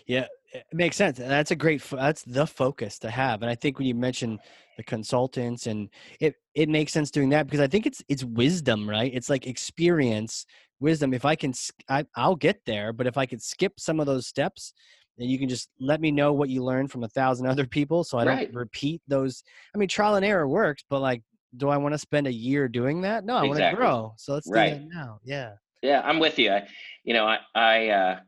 Yeah, 0.08 0.26
it 0.54 0.66
makes 0.74 0.98
sense, 0.98 1.18
that's 1.18 1.52
a 1.52 1.56
great. 1.56 1.82
That's 1.90 2.24
the 2.24 2.46
focus 2.46 3.00
to 3.00 3.10
have. 3.10 3.42
And 3.42 3.50
I 3.50 3.56
think 3.56 3.78
when 3.78 3.88
you 3.88 3.96
mention 3.96 4.40
the 4.78 4.84
consultants, 4.84 5.68
and 5.68 5.90
it 6.20 6.36
it 6.54 6.70
makes 6.70 6.92
sense 6.92 7.10
doing 7.10 7.30
that 7.30 7.48
because 7.48 7.60
I 7.60 7.68
think 7.68 7.86
it's 7.86 8.04
it's 8.08 8.24
wisdom, 8.24 8.90
right? 8.90 9.12
It's 9.14 9.30
like 9.30 9.48
experience, 9.48 10.46
wisdom. 10.80 11.14
If 11.14 11.26
I 11.26 11.36
can, 11.36 11.54
I, 11.90 12.06
I'll 12.16 12.36
get 12.36 12.62
there. 12.66 12.94
But 12.94 13.08
if 13.08 13.18
I 13.18 13.26
could 13.26 13.42
skip 13.42 13.80
some 13.80 14.00
of 14.00 14.06
those 14.06 14.28
steps, 14.28 14.74
then 15.17 15.30
you 15.30 15.38
can 15.38 15.50
just 15.50 15.69
let 15.80 16.02
me 16.02 16.12
know 16.12 16.34
what 16.34 16.50
you 16.50 16.63
learned 16.63 16.91
from 16.91 17.04
a 17.04 17.08
thousand 17.10 17.45
other 17.47 17.65
people, 17.67 18.04
so 18.04 18.17
I 18.17 18.26
don't 18.26 18.36
Right. 18.38 18.54
repeat 18.54 19.02
those. 19.08 19.43
I 19.76 19.78
mean, 19.78 19.88
trial 19.89 20.15
and 20.15 20.26
error 20.26 20.47
works, 20.47 20.84
but 20.89 21.00
like, 21.02 21.21
do 21.58 21.69
I 21.69 21.78
want 21.78 21.93
to 21.93 21.97
spend 22.00 22.28
a 22.28 22.34
year 22.34 22.67
doing 22.69 23.02
that? 23.02 23.26
No, 23.26 23.36
I 23.36 23.43
want 23.43 23.60
to 23.60 23.71
grow. 23.76 24.13
So 24.17 24.34
let's 24.34 24.47
Right. 24.50 24.74
do 24.74 24.80
that 24.80 24.86
now. 24.88 25.19
Yeah. 25.24 25.54
Yeah, 25.82 26.02
I'm 26.06 26.19
with 26.19 26.38
you. 26.39 26.52
I, 26.52 26.67
you 27.04 27.13
know, 27.13 27.26
I, 27.26 27.39
I 27.56 27.88
uh, 27.89 28.19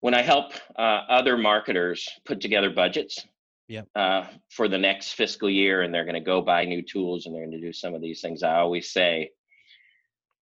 when 0.00 0.14
I 0.14 0.22
help 0.22 0.52
uh, 0.76 1.02
other 1.08 1.36
marketers 1.36 2.08
put 2.24 2.40
together 2.40 2.70
budgets 2.70 3.24
Yep. 3.68 3.88
uh, 3.96 4.26
for 4.50 4.68
the 4.68 4.78
next 4.78 5.14
fiscal 5.14 5.50
year, 5.50 5.82
and 5.82 5.92
they're 5.92 6.04
going 6.04 6.14
to 6.14 6.20
go 6.20 6.40
buy 6.40 6.64
new 6.64 6.82
tools 6.82 7.26
and 7.26 7.34
they're 7.34 7.42
going 7.42 7.60
to 7.60 7.60
do 7.60 7.72
some 7.72 7.94
of 7.94 8.00
these 8.00 8.20
things, 8.20 8.44
I 8.44 8.56
always 8.56 8.92
say 8.92 9.30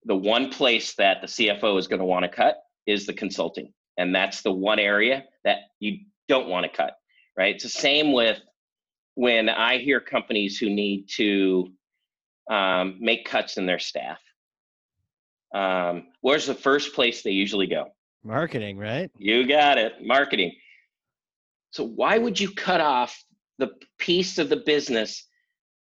the 0.04 0.14
one 0.14 0.50
place 0.50 0.94
that 0.96 1.22
the 1.22 1.26
CFO 1.26 1.78
is 1.78 1.88
going 1.88 2.00
to 2.00 2.04
want 2.04 2.24
to 2.24 2.28
cut 2.28 2.58
is 2.86 3.06
the 3.06 3.14
consulting, 3.14 3.72
and 3.96 4.14
that's 4.14 4.42
the 4.42 4.52
one 4.52 4.78
area 4.78 5.24
that 5.44 5.58
you 5.80 5.98
don't 6.28 6.48
want 6.48 6.64
to 6.64 6.76
cut. 6.76 6.96
Right? 7.36 7.54
It's 7.54 7.64
the 7.64 7.70
same 7.70 8.12
with 8.12 8.40
when 9.14 9.48
I 9.48 9.78
hear 9.78 10.00
companies 10.00 10.58
who 10.58 10.70
need 10.70 11.08
to 11.16 11.72
um, 12.50 12.96
make 13.00 13.24
cuts 13.24 13.56
in 13.56 13.66
their 13.66 13.78
staff 13.78 14.18
um, 15.54 16.08
where's 16.20 16.46
the 16.46 16.54
first 16.54 16.94
place 16.94 17.22
they 17.22 17.30
usually 17.30 17.68
go? 17.68 17.86
Marketing, 18.24 18.76
right? 18.76 19.10
You 19.16 19.46
got 19.46 19.78
it, 19.78 20.04
marketing. 20.04 20.52
So 21.70 21.84
why 21.84 22.18
would 22.18 22.38
you 22.38 22.50
cut 22.50 22.80
off 22.80 23.22
the 23.58 23.70
piece 23.98 24.38
of 24.38 24.48
the 24.48 24.56
business 24.56 25.26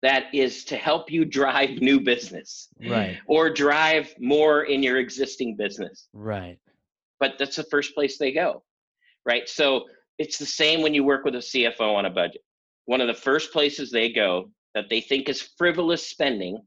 that 0.02 0.34
is 0.34 0.64
to 0.66 0.76
help 0.76 1.10
you 1.10 1.24
drive 1.24 1.80
new 1.80 2.00
business 2.00 2.68
Right. 2.86 3.18
or 3.26 3.50
drive 3.50 4.12
more 4.18 4.64
in 4.64 4.82
your 4.82 4.98
existing 4.98 5.56
business? 5.56 6.08
Right. 6.12 6.58
But 7.22 7.38
that's 7.38 7.54
the 7.54 7.62
first 7.62 7.94
place 7.94 8.18
they 8.18 8.32
go, 8.32 8.64
right? 9.24 9.48
So 9.48 9.84
it's 10.18 10.38
the 10.38 10.44
same 10.44 10.82
when 10.82 10.92
you 10.92 11.04
work 11.04 11.24
with 11.24 11.36
a 11.36 11.38
CFO 11.38 11.94
on 11.94 12.04
a 12.04 12.10
budget. 12.10 12.40
One 12.86 13.00
of 13.00 13.06
the 13.06 13.14
first 13.14 13.52
places 13.52 13.92
they 13.92 14.10
go 14.12 14.50
that 14.74 14.86
they 14.90 15.00
think 15.00 15.28
is 15.28 15.40
frivolous 15.56 16.04
spending 16.04 16.60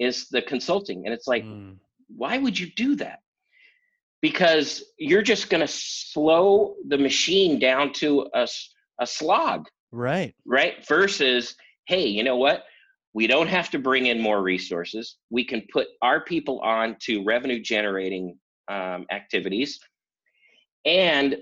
is 0.00 0.26
the 0.28 0.42
consulting. 0.42 1.04
And 1.04 1.14
it's 1.14 1.28
like, 1.28 1.44
Mm, 1.44 1.76
why 2.08 2.36
would 2.36 2.58
you 2.58 2.66
do 2.74 2.96
that? 2.96 3.20
Because 4.22 4.82
you're 4.98 5.22
just 5.22 5.48
going 5.50 5.60
to 5.60 5.72
slow 5.72 6.74
the 6.88 6.98
machine 6.98 7.60
down 7.60 7.92
to 7.92 8.26
a, 8.34 8.48
a 8.98 9.06
slog, 9.06 9.68
right. 9.92 10.34
right? 10.44 10.84
Versus, 10.88 11.54
hey, 11.86 12.08
you 12.08 12.24
know 12.24 12.38
what? 12.38 12.64
We 13.14 13.28
don't 13.28 13.48
have 13.48 13.70
to 13.70 13.78
bring 13.78 14.06
in 14.06 14.20
more 14.20 14.42
resources. 14.42 15.16
We 15.30 15.44
can 15.44 15.62
put 15.72 15.86
our 16.02 16.24
people 16.24 16.58
on 16.58 16.96
to 17.02 17.22
revenue 17.22 17.60
generating 17.62 18.36
um, 18.66 19.06
activities. 19.12 19.78
And 20.84 21.36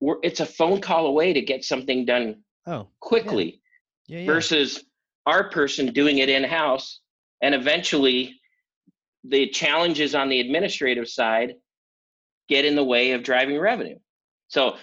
we're, 0.00 0.16
it's 0.22 0.40
a 0.40 0.46
phone 0.46 0.80
call 0.80 1.06
away 1.06 1.32
to 1.32 1.40
get 1.40 1.64
something 1.64 2.04
done 2.04 2.36
Oh, 2.66 2.86
quickly 3.00 3.60
yeah. 4.06 4.20
Yeah. 4.20 4.26
versus 4.26 4.84
our 5.26 5.50
person 5.50 5.92
doing 5.92 6.18
it 6.18 6.28
in 6.28 6.44
house 6.44 7.00
and 7.40 7.54
eventually 7.54 8.40
the 9.24 9.48
challenges 9.48 10.14
on 10.14 10.28
the 10.28 10.38
administrative 10.40 11.08
side 11.08 11.54
get 12.48 12.64
in 12.64 12.76
the 12.76 12.84
way 12.84 13.12
of 13.12 13.22
driving 13.24 13.58
revenue 13.58 13.98
so 14.48 14.76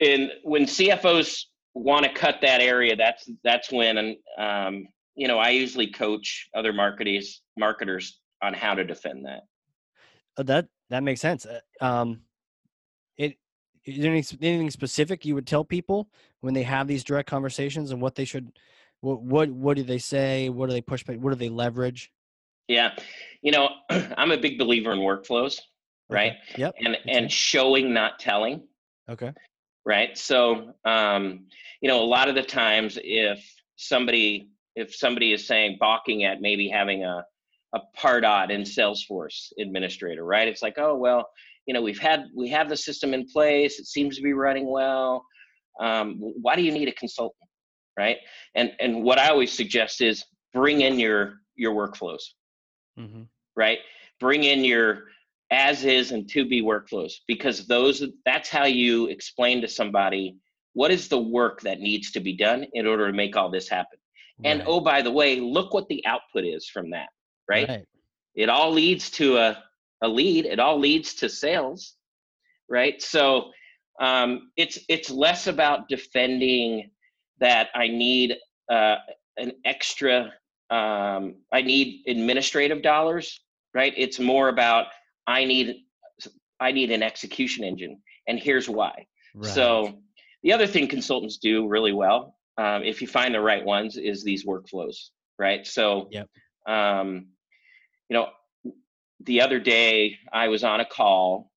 in 0.00 0.30
when 0.42 0.64
cfos 0.64 1.44
want 1.74 2.04
to 2.04 2.12
cut 2.12 2.36
that 2.40 2.60
area 2.62 2.96
that's 2.96 3.28
that's 3.44 3.70
when 3.70 4.16
um, 4.38 4.86
you 5.14 5.28
know 5.28 5.38
i 5.38 5.50
usually 5.50 5.86
coach 5.86 6.48
other 6.54 6.72
marketers 6.72 7.42
marketers 7.58 8.20
on 8.42 8.54
how 8.54 8.74
to 8.74 8.84
defend 8.84 9.24
that 9.26 9.42
Uh, 10.38 10.42
that 10.44 10.66
that 10.88 11.02
makes 11.02 11.20
sense. 11.20 11.46
Uh, 11.46 11.60
Um, 11.80 12.22
is 13.84 13.98
there 14.02 14.12
any, 14.12 14.24
anything 14.42 14.70
specific 14.70 15.24
you 15.24 15.34
would 15.34 15.46
tell 15.46 15.64
people 15.64 16.08
when 16.40 16.54
they 16.54 16.62
have 16.62 16.86
these 16.86 17.04
direct 17.04 17.28
conversations 17.28 17.90
and 17.90 18.00
what 18.00 18.14
they 18.14 18.24
should, 18.24 18.52
what 19.00 19.22
what 19.22 19.50
what 19.50 19.76
do 19.76 19.82
they 19.82 19.98
say? 19.98 20.48
What 20.50 20.68
do 20.68 20.72
they 20.72 20.82
push 20.82 21.02
back? 21.04 21.18
What 21.18 21.30
do 21.30 21.36
they 21.36 21.48
leverage? 21.48 22.12
yeah 22.68 22.92
you 23.42 23.50
know 23.50 23.68
i'm 23.90 24.30
a 24.30 24.38
big 24.38 24.56
believer 24.58 24.92
in 24.92 25.00
workflows 25.00 25.60
right 26.08 26.34
Okay. 26.52 26.62
Yep. 26.62 26.74
and 26.78 26.92
me 26.92 26.98
and 27.08 27.32
showing 27.32 27.92
not 27.92 28.18
telling 28.20 28.62
Okay. 29.08 29.32
right 29.84 30.16
so 30.16 30.72
um, 30.84 31.46
you 31.80 31.88
know 31.88 32.00
a 32.00 32.04
lot 32.06 32.28
of 32.28 32.36
the 32.36 32.42
times 32.42 32.96
if 33.02 33.44
somebody 33.76 34.50
if 34.76 34.94
somebody 34.94 35.32
is 35.32 35.46
saying 35.46 35.78
balking 35.80 36.22
at 36.24 36.40
maybe 36.40 36.68
having 36.68 37.04
a 37.04 37.24
a 37.74 37.80
pardot 37.98 38.50
in 38.50 38.62
salesforce 38.62 39.52
administrator 39.58 40.24
right 40.24 40.46
it's 40.46 40.62
like 40.62 40.78
oh 40.78 40.94
well 40.94 41.28
you 41.66 41.74
know 41.74 41.82
we've 41.82 41.98
had 41.98 42.24
we 42.36 42.48
have 42.48 42.68
the 42.68 42.76
system 42.76 43.14
in 43.14 43.26
place 43.26 43.78
it 43.78 43.86
seems 43.86 44.16
to 44.16 44.22
be 44.22 44.32
running 44.32 44.70
well 44.70 45.24
um, 45.80 46.16
why 46.18 46.56
do 46.56 46.62
you 46.62 46.72
need 46.72 46.88
a 46.88 46.92
consultant 46.92 47.48
right 47.98 48.18
and 48.54 48.72
and 48.80 49.02
what 49.02 49.18
i 49.18 49.28
always 49.28 49.52
suggest 49.52 50.00
is 50.00 50.24
bring 50.52 50.82
in 50.82 50.98
your 50.98 51.34
your 51.56 51.74
workflows 51.74 52.22
hmm 52.96 53.22
right? 53.56 53.78
Bring 54.18 54.44
in 54.44 54.64
your 54.64 55.04
as 55.52 55.84
is 55.84 56.12
and 56.12 56.28
to 56.30 56.46
be 56.46 56.62
workflows 56.62 57.12
because 57.26 57.66
those 57.66 58.04
that's 58.24 58.48
how 58.48 58.64
you 58.64 59.06
explain 59.06 59.60
to 59.60 59.68
somebody 59.68 60.36
what 60.74 60.92
is 60.92 61.08
the 61.08 61.18
work 61.18 61.60
that 61.62 61.80
needs 61.80 62.12
to 62.12 62.20
be 62.20 62.36
done 62.36 62.64
in 62.72 62.86
order 62.86 63.08
to 63.08 63.12
make 63.12 63.36
all 63.36 63.50
this 63.50 63.68
happen. 63.68 63.98
And 64.44 64.62
oh 64.66 64.80
by 64.80 65.02
the 65.02 65.10
way, 65.10 65.38
look 65.38 65.74
what 65.74 65.88
the 65.88 66.04
output 66.06 66.44
is 66.44 66.68
from 66.68 66.90
that, 66.90 67.08
right? 67.48 67.68
Right. 67.68 67.84
It 68.34 68.48
all 68.48 68.70
leads 68.70 69.10
to 69.12 69.36
a 69.36 69.62
a 70.02 70.08
lead, 70.08 70.46
it 70.46 70.58
all 70.58 70.78
leads 70.78 71.14
to 71.14 71.28
sales, 71.28 71.94
right? 72.68 73.00
So 73.02 73.50
um, 74.00 74.50
it's 74.56 74.78
it's 74.88 75.10
less 75.10 75.46
about 75.46 75.88
defending 75.88 76.90
that 77.38 77.68
I 77.74 77.88
need 77.88 78.36
uh, 78.70 78.96
an 79.36 79.52
extra 79.64 80.32
um, 80.70 81.34
I 81.52 81.62
need 81.62 82.04
administrative 82.06 82.82
dollars, 82.82 83.40
right? 83.74 83.92
It's 83.96 84.20
more 84.20 84.48
about 84.48 84.86
I 85.26 85.44
need 85.44 85.84
I 86.60 86.72
need 86.72 86.90
an 86.90 87.02
execution 87.02 87.64
engine, 87.64 88.00
and 88.28 88.38
here's 88.38 88.68
why. 88.68 89.06
Right. 89.34 89.52
So 89.52 89.98
the 90.42 90.52
other 90.52 90.66
thing 90.66 90.88
consultants 90.88 91.38
do 91.38 91.66
really 91.68 91.92
well, 91.92 92.36
um, 92.56 92.82
if 92.82 93.00
you 93.00 93.08
find 93.08 93.34
the 93.34 93.40
right 93.40 93.64
ones, 93.64 93.96
is 93.96 94.22
these 94.22 94.44
workflows, 94.44 95.10
right? 95.38 95.66
So, 95.66 96.08
Yep. 96.10 96.28
um, 96.66 97.28
you 98.08 98.14
know, 98.14 98.28
the 99.24 99.40
other 99.40 99.60
day 99.60 100.16
I 100.32 100.48
was 100.48 100.64
on 100.64 100.80
a 100.80 100.84
call 100.84 101.50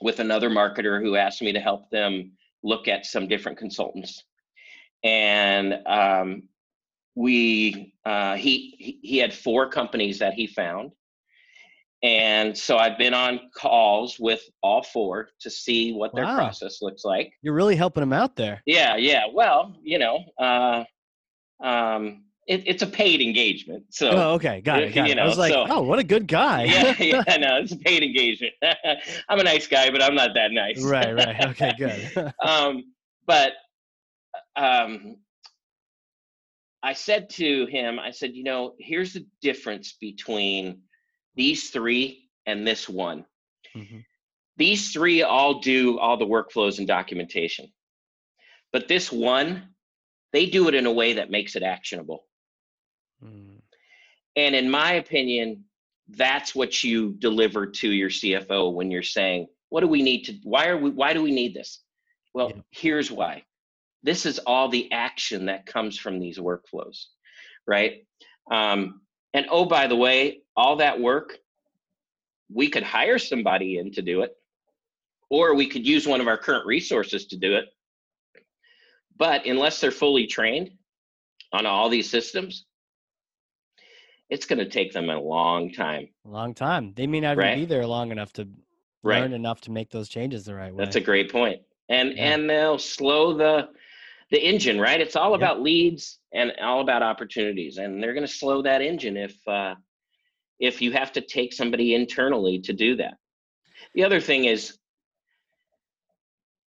with 0.00 0.20
another 0.20 0.50
marketer 0.50 1.00
who 1.00 1.16
asked 1.16 1.42
me 1.42 1.52
to 1.52 1.60
help 1.60 1.90
them 1.90 2.32
look 2.62 2.88
at 2.88 3.06
some 3.06 3.28
different 3.28 3.58
consultants, 3.58 4.24
and 5.04 5.74
um, 5.86 6.48
we 7.14 7.94
uh, 8.04 8.36
he 8.36 8.98
he 9.02 9.18
had 9.18 9.32
four 9.32 9.68
companies 9.70 10.18
that 10.18 10.34
he 10.34 10.46
found 10.46 10.92
and 12.02 12.56
so 12.56 12.76
I've 12.76 12.98
been 12.98 13.14
on 13.14 13.40
calls 13.54 14.18
with 14.20 14.42
all 14.62 14.82
four 14.82 15.30
to 15.40 15.50
see 15.50 15.92
what 15.92 16.14
their 16.14 16.24
Wow. 16.24 16.36
process 16.36 16.82
looks 16.82 17.04
like. 17.04 17.32
You're 17.42 17.54
really 17.54 17.76
helping 17.76 18.02
them 18.02 18.12
out 18.12 18.36
there. 18.36 18.62
Yeah, 18.66 18.96
yeah. 18.96 19.24
Well, 19.32 19.74
you 19.82 19.98
know, 19.98 20.24
uh, 20.38 20.84
um, 21.60 22.24
it, 22.46 22.62
it's 22.66 22.82
a 22.82 22.86
paid 22.86 23.20
engagement, 23.20 23.84
so 23.90 24.10
Oh, 24.10 24.32
okay, 24.34 24.60
got 24.60 24.82
it. 24.82 24.92
Got 24.94 25.06
You 25.08 25.12
it. 25.12 25.18
I 25.18 25.26
was 25.26 25.38
like, 25.38 25.52
so- 25.52 25.66
oh, 25.68 25.82
what 25.82 25.98
a 25.98 26.04
good 26.04 26.26
guy. 26.28 26.64
yeah, 26.64 26.94
yeah. 27.26 27.36
No, 27.38 27.56
it's 27.58 27.72
a 27.72 27.76
paid 27.76 28.02
engagement. 28.02 28.52
I'm 29.28 29.40
a 29.40 29.42
nice 29.44 29.66
guy, 29.66 29.90
but 29.90 30.02
I'm 30.02 30.14
not 30.14 30.30
that 30.34 30.52
nice. 30.52 30.82
right, 30.82 31.14
right. 31.14 31.44
Okay, 31.50 31.72
good. 31.76 32.32
um, 32.44 32.84
but 33.26 33.52
um, 34.54 35.16
I 36.82 36.92
said 36.92 37.30
to 37.30 37.66
him, 37.66 37.98
I 37.98 38.10
said, 38.12 38.34
you 38.34 38.44
know, 38.44 38.74
here's 38.78 39.12
the 39.14 39.26
difference 39.42 39.96
between 40.00 40.82
these 41.34 41.70
three 41.70 42.28
and 42.46 42.66
this 42.66 42.88
one. 42.88 43.24
Mhm. 43.74 44.04
These 44.56 44.92
three 44.92 45.22
all 45.22 45.60
do 45.60 45.98
all 45.98 46.16
the 46.16 46.24
workflows 46.26 46.78
and 46.78 46.86
documentation. 46.86 47.72
But 48.72 48.88
this 48.88 49.10
one, 49.12 49.70
they 50.32 50.46
do 50.46 50.68
it 50.68 50.74
in 50.74 50.86
a 50.86 50.92
way 50.92 51.14
that 51.14 51.30
makes 51.30 51.56
it 51.56 51.62
actionable. 51.62 52.24
And 54.36 54.54
in 54.54 54.70
my 54.70 54.94
opinion, 54.94 55.64
that's 56.08 56.54
what 56.54 56.84
you 56.84 57.14
deliver 57.18 57.66
to 57.66 57.90
your 57.90 58.10
CFO 58.10 58.72
when 58.72 58.90
you're 58.90 59.02
saying, 59.02 59.48
what 59.70 59.80
do 59.80 59.88
we 59.88 60.02
need 60.02 60.22
to 60.24 60.34
why 60.44 60.68
are 60.68 60.76
we 60.78 60.90
why 60.90 61.12
do 61.12 61.22
we 61.22 61.32
need 61.32 61.54
this? 61.54 61.82
Well, 62.34 62.50
Yeah. 62.54 62.62
here's 62.70 63.10
why. 63.10 63.44
This 64.02 64.26
is 64.26 64.38
all 64.40 64.68
the 64.68 64.90
action 64.92 65.46
that 65.46 65.66
comes 65.66 65.98
from 65.98 66.20
these 66.20 66.38
workflows, 66.38 67.06
right? 67.66 68.06
Um, 68.50 69.00
and 69.34 69.46
oh, 69.50 69.64
by 69.64 69.88
the 69.88 69.96
way, 69.96 70.42
all 70.56 70.76
that 70.76 71.00
work, 71.00 71.38
we 72.48 72.68
could 72.68 72.84
hire 72.84 73.18
somebody 73.18 73.78
in 73.78 73.90
to 73.92 74.02
do 74.02 74.22
it, 74.22 74.36
or 75.28 75.54
we 75.54 75.66
could 75.66 75.84
use 75.84 76.06
one 76.06 76.20
of 76.20 76.28
our 76.28 76.38
current 76.38 76.66
resources 76.66 77.26
to 77.28 77.36
do 77.36 77.56
it. 77.56 77.66
But 79.16 79.46
unless 79.46 79.80
they're 79.80 79.90
fully 79.90 80.26
trained 80.28 80.70
on 81.52 81.66
all 81.66 81.88
these 81.88 82.08
systems, 82.08 82.66
it's 84.30 84.46
going 84.46 84.58
to 84.58 84.68
take 84.68 84.92
them 84.92 85.10
a 85.10 85.18
long 85.20 85.70
time. 85.72 86.08
a 86.24 86.28
long 86.28 86.54
time. 86.54 86.92
They 86.94 87.06
may 87.06 87.20
not 87.20 87.32
even 87.32 87.38
Right. 87.38 87.54
be 87.54 87.64
there 87.64 87.86
long 87.86 88.10
enough 88.10 88.32
to 88.34 88.48
Right. 89.02 89.20
learn 89.20 89.32
enough 89.32 89.60
to 89.62 89.70
make 89.70 89.90
those 89.90 90.08
changes 90.08 90.44
the 90.44 90.54
right 90.54 90.74
way. 90.74 90.84
That's 90.84 90.96
a 90.96 91.00
great 91.00 91.30
point. 91.30 91.62
And 91.88 92.14
Yeah. 92.14 92.34
and 92.34 92.50
they'll 92.50 92.78
slow 92.78 93.32
the 93.34 93.68
the 94.30 94.44
engine, 94.44 94.80
right? 94.80 95.00
It's 95.00 95.14
all 95.14 95.30
Yeah. 95.30 95.36
about 95.36 95.62
leads 95.62 96.18
and 96.32 96.52
all 96.60 96.80
about 96.80 97.02
opportunities, 97.02 97.78
and 97.78 98.02
they're 98.02 98.14
going 98.14 98.26
to 98.26 98.32
slow 98.32 98.60
that 98.62 98.82
engine 98.82 99.16
if 99.16 99.36
uh, 99.46 99.76
if 100.58 100.82
you 100.82 100.90
have 100.92 101.12
to 101.12 101.20
take 101.20 101.52
somebody 101.52 101.94
internally 101.94 102.58
to 102.60 102.72
do 102.72 102.96
that. 102.96 103.18
The 103.94 104.02
other 104.02 104.20
thing 104.20 104.46
is, 104.46 104.78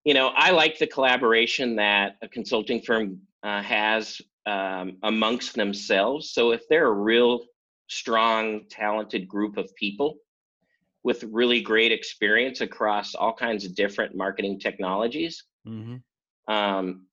you 0.04 0.14
know, 0.14 0.28
I 0.36 0.52
like 0.52 0.78
the 0.78 0.88
collaboration 0.88 1.76
that 1.78 2.18
a 2.22 2.28
consulting 2.28 2.82
firm 2.82 3.27
uh, 3.44 3.62
has 3.62 4.22
um, 4.46 4.98
amongst 5.04 5.56
themselves. 5.56 6.32
So 6.32 6.52
if 6.52 6.68
they're 6.70 6.88
a 6.88 6.94
real 6.94 7.46
strong, 7.88 8.66
talented 8.70 9.28
group 9.28 9.58
of 9.58 9.74
people 9.76 10.18
with 11.04 11.24
really 11.24 11.62
great 11.62 11.92
experience 11.92 12.62
across 12.62 13.16
all 13.16 13.34
kinds 13.34 13.66
of 13.66 13.76
different 13.76 14.16
marketing 14.16 14.60
technologies, 14.60 15.44
hmm 15.66 15.98
um, 16.48 17.08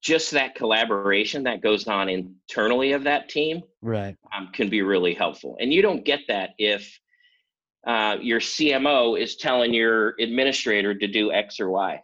just 0.00 0.30
that 0.30 0.54
collaboration 0.54 1.44
that 1.44 1.60
goes 1.60 1.86
on 1.86 2.08
internally 2.08 2.92
of 2.92 3.04
that 3.04 3.28
team 3.28 3.62
Right. 3.82 4.16
um, 4.32 4.48
can 4.52 4.70
be 4.70 4.82
really 4.82 5.14
helpful. 5.14 5.56
And 5.60 5.72
you 5.72 5.82
don't 5.82 6.04
get 6.04 6.20
that 6.28 6.50
if 6.58 6.98
uh, 7.86 8.16
your 8.20 8.40
CMO 8.40 9.18
is 9.20 9.36
telling 9.36 9.72
your 9.74 10.14
administrator 10.20 10.94
to 10.94 11.06
do 11.06 11.32
X 11.32 11.60
or 11.60 11.70
Y. 11.70 12.02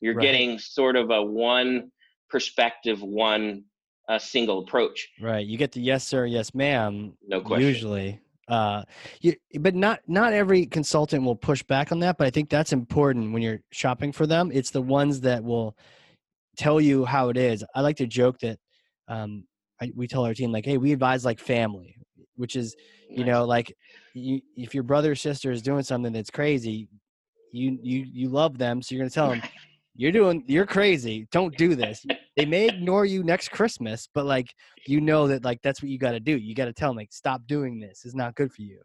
You're 0.00 0.14
Right. 0.14 0.22
getting 0.22 0.58
sort 0.58 0.96
of 0.96 1.10
a 1.10 1.22
one 1.22 1.91
perspective, 2.32 3.00
one 3.02 3.64
a 4.08 4.18
single 4.18 4.60
approach. 4.60 5.08
Right. 5.20 5.46
You 5.46 5.56
get 5.56 5.70
the 5.72 5.80
yes 5.80 6.06
sir, 6.06 6.26
yes 6.26 6.54
ma'am. 6.54 7.12
No 7.26 7.40
question. 7.40 7.68
Usually. 7.68 8.20
Uh, 8.48 8.82
you, 9.20 9.34
but 9.60 9.74
not 9.74 10.00
not 10.08 10.32
every 10.32 10.66
consultant 10.66 11.24
will 11.24 11.36
push 11.36 11.62
back 11.62 11.92
on 11.92 12.00
that. 12.00 12.18
But 12.18 12.26
I 12.26 12.30
think 12.30 12.50
that's 12.50 12.72
important 12.72 13.32
when 13.32 13.42
you're 13.42 13.60
shopping 13.70 14.10
for 14.10 14.26
them. 14.26 14.50
It's 14.52 14.70
the 14.70 14.82
ones 14.82 15.20
that 15.20 15.44
will 15.44 15.76
tell 16.56 16.80
you 16.80 17.04
how 17.04 17.28
it 17.28 17.36
is. 17.36 17.64
I 17.74 17.80
like 17.82 17.96
to 17.98 18.06
joke 18.06 18.38
that 18.40 18.58
um, 19.06 19.44
I, 19.80 19.92
we 19.94 20.08
tell 20.08 20.24
our 20.24 20.34
team 20.34 20.50
like, 20.50 20.66
"Hey, 20.66 20.76
we 20.76 20.92
advise 20.92 21.24
like 21.24 21.38
family," 21.38 21.94
which 22.34 22.56
is 22.56 22.74
you 23.08 23.24
know 23.24 23.44
like 23.44 23.72
you, 24.12 24.40
if 24.56 24.74
your 24.74 24.82
brother 24.82 25.12
or 25.12 25.14
sister 25.14 25.52
is 25.52 25.62
doing 25.62 25.84
something 25.84 26.12
that's 26.12 26.30
crazy, 26.30 26.88
you 27.52 27.78
you 27.80 28.04
you 28.12 28.28
love 28.28 28.58
them, 28.58 28.82
so 28.82 28.94
you're 28.94 29.02
gonna 29.02 29.10
tell 29.10 29.30
them 29.30 29.42
you're 29.94 30.12
doing 30.12 30.42
you're 30.48 30.66
crazy. 30.66 31.28
Don't 31.30 31.56
do 31.56 31.76
this. 31.76 32.04
They 32.36 32.46
may 32.46 32.66
ignore 32.68 33.04
you 33.04 33.22
next 33.22 33.50
Christmas, 33.50 34.08
but 34.14 34.24
like 34.24 34.54
you 34.86 35.00
know 35.00 35.28
that 35.28 35.44
like 35.44 35.60
that's 35.62 35.82
what 35.82 35.90
you 35.90 35.98
got 35.98 36.12
to 36.12 36.20
do. 36.20 36.36
You 36.36 36.54
got 36.54 36.64
to 36.66 36.72
tell 36.72 36.90
them 36.90 36.96
like 36.96 37.12
stop 37.12 37.42
doing 37.46 37.78
this. 37.80 38.04
It's 38.04 38.14
not 38.14 38.34
good 38.34 38.52
for 38.52 38.62
you. 38.62 38.80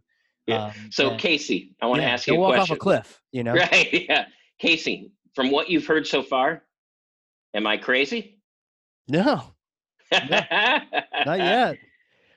Yeah. 0.48 0.66
Um, 0.66 0.72
So, 0.92 1.12
and- 1.12 1.20
Casey, 1.20 1.76
I 1.82 1.86
want 1.88 2.00
to 2.00 2.04
yeah, 2.08 2.14
ask 2.14 2.28
you 2.28 2.36
a 2.36 2.38
walk 2.40 2.56
question. 2.56 2.74
off 2.74 2.78
a 2.78 2.80
cliff. 2.80 3.22
You 3.32 3.44
know. 3.46 3.54
Right? 3.54 4.06
Yeah, 4.10 4.26
Casey. 4.60 5.12
From 5.36 5.52
what 5.52 5.70
you've 5.70 5.86
heard 5.86 6.08
so 6.08 6.24
far, 6.24 6.64
am 7.54 7.68
I 7.68 7.78
crazy? 7.78 8.40
No, 9.08 9.44
not 10.12 11.40
yet. 11.40 11.78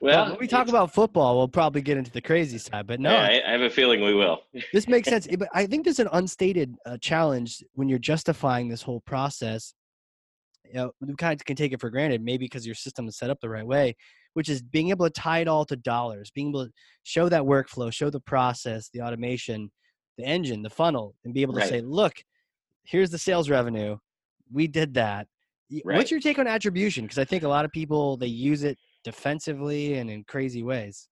Well, 0.02 0.16
Well, 0.16 0.30
when 0.30 0.38
we 0.40 0.46
talk 0.48 0.68
about 0.68 0.92
football, 0.94 1.36
we'll 1.36 1.48
probably 1.48 1.82
get 1.82 1.96
into 1.98 2.10
the 2.10 2.20
crazy 2.22 2.58
side. 2.58 2.86
But 2.86 3.00
no, 3.00 3.10
Yeah, 3.12 3.22
I, 3.22 3.42
I 3.48 3.52
have 3.52 3.60
a 3.62 3.70
feeling 3.70 4.02
we 4.02 4.14
will. 4.14 4.40
this 4.72 4.88
makes 4.88 5.08
sense. 5.10 5.26
But 5.38 5.48
I 5.52 5.66
think 5.66 5.84
there's 5.84 5.98
an 5.98 6.08
unstated 6.12 6.74
uh, 6.86 6.96
challenge 6.98 7.62
when 7.74 7.88
you're 7.88 7.98
justifying 7.98 8.68
this 8.68 8.82
whole 8.82 9.00
process. 9.00 9.74
You 10.72 10.78
know, 10.78 10.92
we 11.00 11.14
kind 11.16 11.38
of 11.38 11.44
can 11.44 11.56
take 11.56 11.72
it 11.72 11.80
for 11.80 11.90
granted, 11.90 12.22
maybe 12.22 12.44
because 12.44 12.64
your 12.66 12.74
system 12.74 13.08
is 13.08 13.16
set 13.16 13.30
up 13.30 13.40
the 13.40 13.48
right 13.48 13.66
way, 13.66 13.96
which 14.34 14.48
is 14.48 14.62
being 14.62 14.90
able 14.90 15.06
to 15.06 15.20
tie 15.20 15.40
it 15.40 15.48
all 15.48 15.64
to 15.64 15.76
dollars, 15.76 16.30
being 16.30 16.50
able 16.50 16.66
to 16.66 16.72
show 17.02 17.28
that 17.28 17.42
workflow, 17.42 17.92
show 17.92 18.10
the 18.10 18.20
process, 18.20 18.88
the 18.92 19.00
automation, 19.00 19.70
the 20.16 20.24
engine, 20.24 20.62
the 20.62 20.70
funnel, 20.70 21.14
and 21.24 21.34
be 21.34 21.42
able 21.42 21.54
to 21.54 21.60
Right. 21.60 21.68
say, 21.68 21.80
look, 21.80 22.14
here's 22.84 23.10
the 23.10 23.18
sales 23.18 23.50
revenue. 23.50 23.96
We 24.52 24.66
did 24.66 24.94
that. 24.94 25.26
Right. 25.84 25.96
What's 25.96 26.10
your 26.10 26.20
take 26.20 26.38
on 26.38 26.46
attribution? 26.46 27.04
Because 27.04 27.18
I 27.18 27.24
think 27.24 27.42
a 27.42 27.48
lot 27.48 27.64
of 27.64 27.70
people 27.72 28.16
they 28.16 28.26
use 28.26 28.64
it 28.64 28.78
defensively 29.04 29.94
and 29.94 30.10
in 30.10 30.24
crazy 30.24 30.62
ways. 30.62 31.08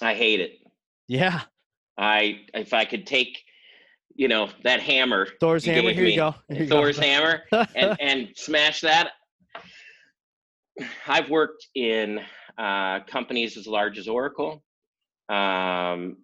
I 0.00 0.14
hate 0.14 0.40
it. 0.40 0.58
Yeah, 1.06 1.42
I 1.96 2.40
if 2.54 2.72
I 2.72 2.84
could 2.84 3.06
take, 3.06 3.44
you 4.14 4.28
know, 4.28 4.48
that 4.64 4.80
hammer, 4.80 5.26
Thor's 5.40 5.64
hammer. 5.64 5.90
Here 5.90 6.04
me, 6.04 6.10
you 6.10 6.16
go. 6.16 6.34
Here 6.48 6.62
you 6.62 6.66
go. 6.66 6.76
Thor's 6.76 6.98
hammer, 6.98 7.42
and 7.74 7.96
and 8.00 8.28
smash 8.34 8.80
that. 8.82 9.12
I've 11.06 11.28
worked 11.30 11.68
in 11.74 12.20
uh, 12.58 13.00
companies 13.00 13.56
as 13.56 13.66
large 13.66 13.98
as 13.98 14.08
Oracle, 14.08 14.62
um, 15.28 16.16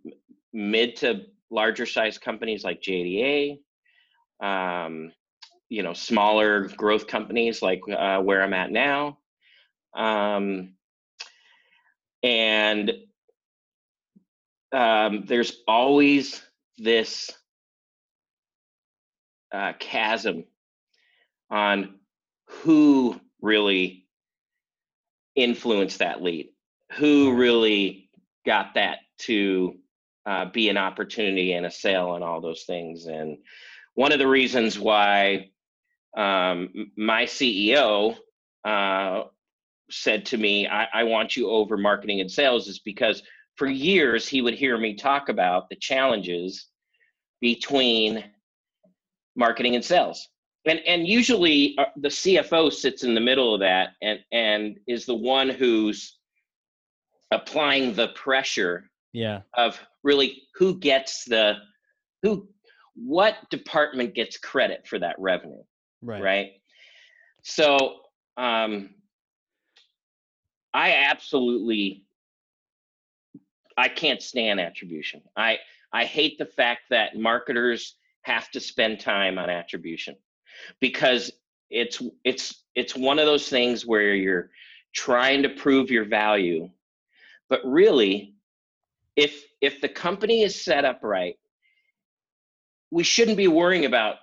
mid 0.53 0.97
to 0.97 1.23
larger 1.51 1.87
size 1.87 2.19
companies 2.19 2.65
like 2.65 2.81
JDA, 2.83 3.59
um, 4.43 5.13
you 5.69 5.83
know, 5.83 5.93
smaller 5.93 6.69
growth 6.69 7.07
companies 7.07 7.63
like 7.63 7.81
uh, 7.91 8.21
where 8.21 8.43
I'm 8.43 8.55
at 8.55 8.71
now, 8.71 9.19
um, 9.97 10.75
and 12.23 12.93
um, 14.73 15.25
there's 15.27 15.63
always 15.67 16.43
this 16.77 17.31
uh, 19.53 19.73
chasm 19.79 20.45
on 21.51 21.95
who 22.47 23.19
really 23.41 24.07
influenced 25.35 26.01
that 26.01 26.23
lead, 26.23 26.49
who 26.93 27.35
really 27.35 28.11
got 28.45 28.75
that 28.75 28.99
to 29.19 29.75
uh, 30.27 30.47
be 30.47 30.69
an 30.69 30.77
opportunity 30.77 31.53
and 31.53 31.67
a 31.67 31.71
sale 31.71 32.15
and 32.15 32.25
all 32.25 32.41
those 32.41 32.65
things. 32.65 33.07
And 33.07 33.39
one 33.95 34.13
of 34.13 34.19
the 34.19 34.29
reasons 34.29 34.79
why 34.79 35.51
um, 36.17 36.93
my 36.97 37.25
CEO 37.25 38.17
uh, 38.65 39.23
said 39.91 40.27
to 40.27 40.37
me, 40.37 40.67
I, 40.67 40.89
I 40.93 41.05
want 41.05 41.37
you 41.37 41.51
over 41.51 41.77
marketing 41.77 42.21
and 42.21 42.31
sales 42.31 42.69
is 42.69 42.81
because 42.81 43.23
for 43.57 43.67
years 43.67 44.29
he 44.29 44.43
would 44.43 44.55
hear 44.55 44.77
me 44.79 44.95
talk 44.95 45.29
about 45.29 45.69
the 45.69 45.77
challenges 45.77 46.67
between 47.41 48.25
marketing 49.39 49.75
and 49.77 49.85
sales 49.85 50.29
and 50.67 50.81
and 50.81 51.07
usually 51.07 51.75
uh, 51.79 51.85
the 51.97 52.09
cfo 52.09 52.71
sits 52.73 53.05
in 53.05 53.15
the 53.15 53.21
middle 53.21 53.55
of 53.55 53.61
that 53.61 53.91
and 54.03 54.19
and 54.33 54.79
is 54.87 55.07
the 55.07 55.15
one 55.15 55.49
who's 55.49 56.19
applying 57.31 57.95
the 57.95 58.09
pressure 58.09 58.91
Yeah. 59.13 59.43
of 59.57 59.79
really 60.03 60.43
who 60.57 60.79
gets 60.79 61.25
the 61.25 61.55
who 62.23 62.49
what 62.95 63.37
department 63.51 64.15
gets 64.15 64.37
credit 64.37 64.87
for 64.87 64.99
that 64.99 65.17
revenue 65.19 65.63
Right. 66.03 66.23
right, 66.23 66.51
so 67.43 68.01
um 68.37 68.91
i 70.75 70.93
absolutely 70.93 72.05
I 73.79 73.89
can't 73.89 74.21
stand 74.21 74.59
attribution. 74.59 75.23
I 75.37 75.59
I 75.93 76.05
hate 76.05 76.37
the 76.37 76.47
fact 76.47 76.83
that 76.91 77.17
marketers 77.17 77.95
have 78.23 78.51
to 78.51 78.61
spend 78.61 79.01
time 79.01 79.39
on 79.39 79.51
attribution. 79.51 80.17
Because 80.81 81.31
it's 81.71 82.03
it's 82.25 82.65
it's 82.75 82.97
one 82.97 83.19
of 83.19 83.27
those 83.27 83.49
things 83.49 83.87
where 83.87 84.15
you're 84.15 84.51
trying 84.95 85.43
to 85.43 85.51
prove 85.51 85.91
your 85.91 86.07
value 86.07 86.69
but 87.51 87.61
really 87.63 88.35
if 89.17 89.45
if 89.61 89.81
the 89.83 89.89
company 89.89 90.43
is 90.43 90.65
set 90.65 90.87
up 90.87 91.01
right 91.03 91.37
we 92.91 93.03
shouldn't 93.03 93.37
be 93.37 93.49
worrying 93.49 93.85
about 93.85 94.17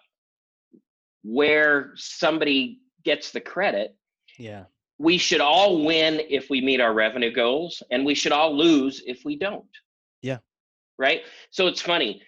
where 1.23 1.91
somebody 1.95 2.79
gets 3.03 3.31
the 3.31 3.41
credit. 3.41 3.95
Yeah. 4.37 4.65
we 4.97 5.17
should 5.17 5.41
all 5.41 5.85
win 5.85 6.21
if 6.29 6.49
we 6.49 6.61
meet 6.61 6.81
our 6.81 6.93
revenue 6.93 7.31
goals 7.31 7.81
and 7.91 8.05
we 8.05 8.15
should 8.15 8.31
all 8.31 8.55
lose 8.55 9.01
if 9.05 9.23
we 9.23 9.37
don't. 9.37 9.63
Yeah. 10.21 10.39
right? 10.97 11.21
So 11.51 11.67
it's 11.67 11.81
funny 11.81 12.21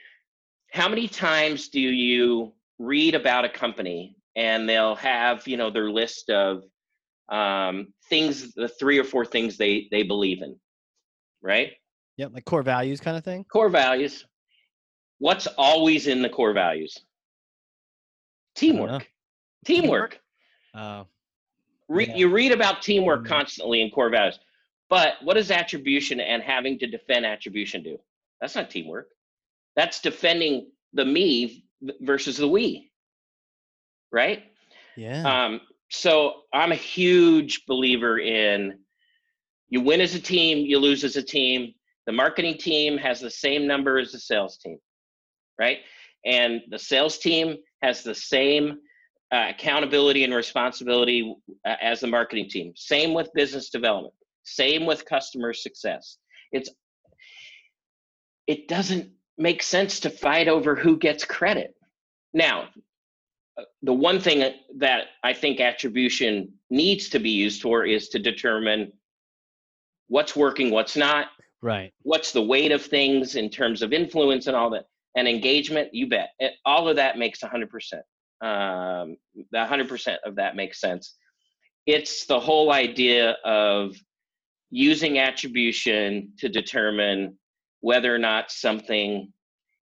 how 0.71 0.87
many 0.89 1.07
times 1.07 1.69
do 1.69 1.79
you 1.79 2.53
read 2.79 3.15
about 3.15 3.45
a 3.45 3.49
company 3.49 4.15
and 4.35 4.67
they'll 4.67 4.95
have 4.95 5.47
you 5.47 5.57
know 5.57 5.69
their 5.69 5.89
list 5.89 6.29
of 6.29 6.63
um, 7.29 7.93
things 8.09 8.53
the 8.53 8.67
three 8.67 8.97
or 8.99 9.03
four 9.03 9.25
things 9.25 9.57
they 9.57 9.87
they 9.91 10.03
believe 10.03 10.41
in 10.41 10.55
right 11.41 11.73
Yep. 12.17 12.31
Like 12.33 12.45
core 12.45 12.63
values 12.63 12.99
kind 12.99 13.15
of 13.15 13.23
thing. 13.23 13.43
core 13.51 13.69
values 13.69 14.25
what's 15.19 15.45
always 15.57 16.07
in 16.07 16.21
the 16.21 16.29
core 16.29 16.53
values 16.53 16.97
teamwork 18.55 19.07
teamwork 19.65 20.19
Uh, 20.73 21.03
Re- 21.89 22.05
Yeah. 22.07 22.15
You 22.17 22.29
read 22.29 22.51
about 22.51 22.81
teamwork 22.81 23.23
Mhm. 23.23 23.27
constantly 23.29 23.81
in 23.81 23.89
core 23.89 24.09
values, 24.09 24.39
but 24.89 25.15
what 25.23 25.35
does 25.35 25.49
attribution 25.51 26.19
and 26.19 26.43
having 26.43 26.77
to 26.79 26.85
defend 26.87 27.25
attribution 27.25 27.81
do? 27.81 27.97
That's 28.41 28.55
not 28.55 28.69
teamwork. 28.69 29.07
That's 29.77 30.01
defending 30.01 30.71
the 30.91 31.05
me 31.05 31.63
versus 32.01 32.35
the 32.35 32.47
we, 32.47 32.91
right? 34.11 34.43
yeah. 34.97 35.45
Um, 35.45 35.61
so 35.89 36.41
I'm 36.53 36.73
a 36.73 36.75
huge 36.75 37.65
believer 37.65 38.19
in 38.19 38.79
you 39.69 39.81
win 39.81 40.01
as 40.01 40.15
a 40.15 40.19
team, 40.19 40.65
you 40.65 40.79
lose 40.79 41.03
as 41.03 41.15
a 41.15 41.23
team. 41.23 41.73
The 42.05 42.13
marketing 42.13 42.57
team 42.57 42.97
has 42.97 43.19
the 43.19 43.29
same 43.29 43.67
number 43.67 43.97
as 43.97 44.11
the 44.11 44.19
sales 44.19 44.57
team, 44.57 44.79
right? 45.59 45.79
And 46.25 46.61
the 46.69 46.79
sales 46.79 47.17
team 47.17 47.57
has 47.81 48.01
the 48.01 48.15
same 48.15 48.79
uh, 49.31 49.47
accountability 49.49 50.23
and 50.23 50.33
responsibility 50.33 51.35
uh, 51.65 51.75
as 51.81 51.99
the 51.99 52.07
marketing 52.07 52.49
team. 52.49 52.73
Same 52.75 53.13
with 53.13 53.29
business 53.33 53.69
development. 53.69 54.13
Same 54.43 54.85
with 54.85 55.05
customer 55.05 55.53
success. 55.53 56.17
It's 56.53 56.69
it 58.47 58.69
doesn't 58.69 59.11
make 59.37 59.61
sense 59.63 59.99
to 60.01 60.09
fight 60.09 60.47
over 60.47 60.75
who 60.75 60.97
gets 60.97 61.23
credit. 61.25 61.75
Now, 62.33 62.69
uh, 63.57 63.63
the 63.81 63.93
one 63.93 64.19
thing 64.19 64.53
that 64.77 65.05
I 65.23 65.33
think 65.33 65.59
attribution 65.59 66.53
needs 66.69 67.09
to 67.09 67.19
be 67.19 67.29
used 67.31 67.61
for 67.61 67.85
is 67.85 68.09
to 68.09 68.19
determine 68.19 68.91
what's 70.07 70.35
working, 70.35 70.71
what's 70.71 70.95
not, 70.95 71.27
right. 71.61 71.93
what's 72.03 72.31
the 72.31 72.41
weight 72.43 72.71
of 72.71 72.83
things 72.83 73.35
in 73.35 73.49
terms 73.49 73.81
of 73.81 73.93
influence 73.93 74.47
and 74.47 74.55
all 74.55 74.69
that, 74.71 74.85
and 75.15 75.27
engagement. 75.27 75.93
You 75.93 76.07
bet, 76.07 76.29
It- 76.39 76.53
all 76.65 76.87
of 76.87 76.95
that 76.97 77.17
makes 77.17 77.41
100%. 77.43 78.03
Um, 78.41 79.17
the 79.51 79.57
100% 79.57 80.17
of 80.23 80.35
that 80.35 80.55
makes 80.55 80.79
sense. 80.79 81.15
It's 81.85 82.25
the 82.25 82.39
whole 82.39 82.71
idea 82.71 83.31
of 83.43 83.95
using 84.69 85.17
attribution 85.19 86.33
to 86.37 86.49
determine 86.49 87.37
whether 87.81 88.13
or 88.13 88.17
not 88.17 88.51
something 88.51 89.31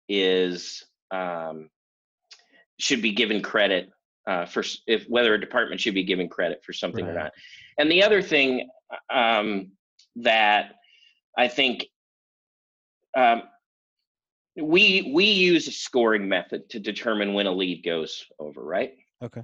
is 0.08 0.84
um, 1.12 1.70
should 2.80 3.02
be 3.02 3.12
given 3.12 3.42
credit 3.42 3.90
uh, 4.28 4.46
for 4.46 4.64
if 4.88 5.06
whether 5.08 5.34
a 5.34 5.40
department 5.40 5.82
should 5.82 5.94
be 5.94 6.04
given 6.04 6.28
credit 6.28 6.64
for 6.64 6.74
something 6.74 7.06
or 7.06 7.14
not. 7.14 7.32
And 7.78 7.92
the 7.92 8.04
other 8.04 8.22
thing 8.22 8.70
um, 9.10 9.72
that 10.18 10.74
I 11.38 11.48
think 11.48 11.86
um, 13.18 13.44
we 14.56 15.12
we 15.14 15.26
use 15.26 15.68
a 15.68 15.72
scoring 15.72 16.28
method 16.28 16.70
to 16.70 16.80
determine 16.80 17.34
when 17.34 17.48
a 17.48 17.52
lead 17.52 17.84
goes 17.84 18.26
over, 18.40 18.64
right? 18.64 18.94
Okay. 19.24 19.44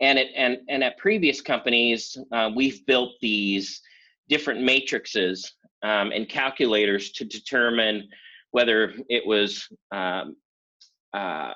And 0.00 0.18
it 0.18 0.28
and 0.36 0.58
and 0.68 0.84
at 0.84 0.98
previous 0.98 1.40
companies, 1.40 2.16
uh, 2.32 2.50
we've 2.54 2.84
built 2.86 3.12
these 3.20 3.80
different 4.28 4.62
matrices 4.62 5.52
um, 5.84 6.10
and 6.12 6.28
calculators 6.28 7.12
to 7.12 7.24
determine 7.24 8.08
whether 8.50 8.92
it 9.08 9.24
was 9.26 9.68
um, 9.92 10.36
uh, 11.12 11.52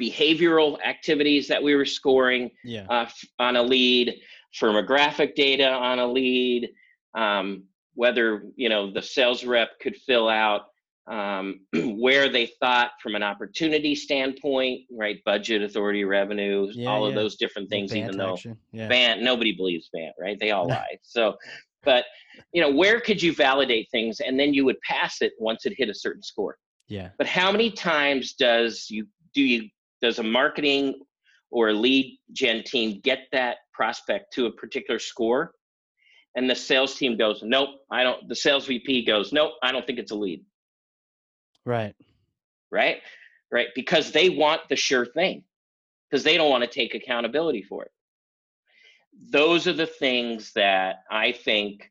behavioral 0.00 0.78
activities 0.84 1.48
that 1.48 1.62
we 1.62 1.74
were 1.74 1.84
scoring 1.84 2.50
Yeah. 2.64 2.86
uh, 2.88 3.08
on 3.38 3.56
a 3.56 3.62
lead, 3.62 4.14
firmographic 4.58 5.34
data 5.34 5.68
on 5.68 5.98
a 5.98 6.06
lead, 6.06 6.70
um, 7.14 7.64
whether 7.94 8.44
you 8.56 8.68
know 8.68 8.92
the 8.92 9.02
sales 9.02 9.44
rep 9.44 9.70
could 9.80 9.96
fill 9.96 10.28
out 10.28 10.66
um, 11.06 11.60
where 11.98 12.28
they 12.28 12.46
thought 12.60 12.90
from 13.02 13.14
an 13.14 13.22
opportunity 13.22 13.94
standpoint, 13.94 14.82
right? 14.90 15.22
Budget, 15.24 15.62
authority, 15.62 16.04
revenue, 16.04 16.68
Yeah, 16.72 16.88
all 16.90 17.06
of 17.06 17.14
those 17.14 17.36
different 17.36 17.70
things. 17.70 17.94
Even 17.94 18.16
though. 18.16 18.36
Yeah. 18.72 18.88
Bant, 18.88 19.22
nobody 19.22 19.52
believes 19.52 19.88
Bant, 19.92 20.14
right? 20.20 20.38
They 20.38 20.50
all 20.50 20.66
lie. 20.76 20.98
So, 21.02 21.36
but 21.86 22.04
you 22.52 22.60
know, 22.60 22.70
where 22.70 23.00
could 23.00 23.22
you 23.22 23.34
validate 23.34 23.88
things, 23.90 24.20
and 24.20 24.38
then 24.38 24.52
you 24.52 24.66
would 24.66 24.78
pass 24.82 25.22
it 25.22 25.32
once 25.38 25.64
it 25.64 25.72
hit 25.78 25.88
a 25.88 25.94
certain 25.94 26.22
score. 26.22 26.58
Yeah. 26.88 27.08
But 27.16 27.26
how 27.26 27.50
many 27.50 27.70
times 27.70 28.34
does 28.34 28.88
you 28.90 29.06
do 29.32 29.40
you 29.40 29.70
does 30.02 30.18
a 30.18 30.22
marketing 30.22 31.00
or 31.50 31.70
a 31.70 31.72
lead 31.72 32.18
gen 32.32 32.62
team 32.64 33.00
get 33.02 33.20
that 33.32 33.56
prospect 33.72 34.34
to 34.34 34.46
a 34.46 34.52
particular 34.52 34.98
score, 34.98 35.52
and 36.34 36.50
the 36.50 36.54
sales 36.54 36.96
team 36.96 37.16
goes, 37.16 37.40
nope, 37.42 37.70
I 37.90 38.02
don't. 38.02 38.28
The 38.28 38.36
sales 38.36 38.66
VP 38.66 39.06
goes, 39.06 39.32
nope, 39.32 39.52
I 39.62 39.72
don't 39.72 39.86
think 39.86 39.98
it's 39.98 40.10
a 40.10 40.16
lead, 40.16 40.44
Right. 41.64 41.94
right? 42.70 43.00
Right, 43.52 43.68
because 43.76 44.10
they 44.10 44.28
want 44.28 44.62
the 44.68 44.74
sure 44.76 45.06
thing, 45.06 45.44
because 46.10 46.24
they 46.24 46.36
don't 46.36 46.50
want 46.50 46.64
to 46.64 46.68
take 46.70 46.94
accountability 46.96 47.62
for 47.62 47.84
it. 47.84 47.92
Those 49.30 49.66
are 49.66 49.72
the 49.72 49.86
things 49.86 50.52
that 50.52 51.02
I 51.10 51.32
think 51.32 51.90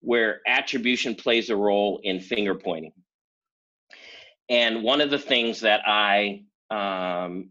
where 0.00 0.40
attribution 0.46 1.14
plays 1.14 1.50
a 1.50 1.56
role 1.56 2.00
in 2.02 2.20
finger 2.20 2.54
pointing. 2.54 2.92
And 4.48 4.82
one 4.82 5.00
of 5.00 5.10
the 5.10 5.18
things 5.18 5.60
that 5.60 5.80
I 5.86 6.44
um, 6.70 7.50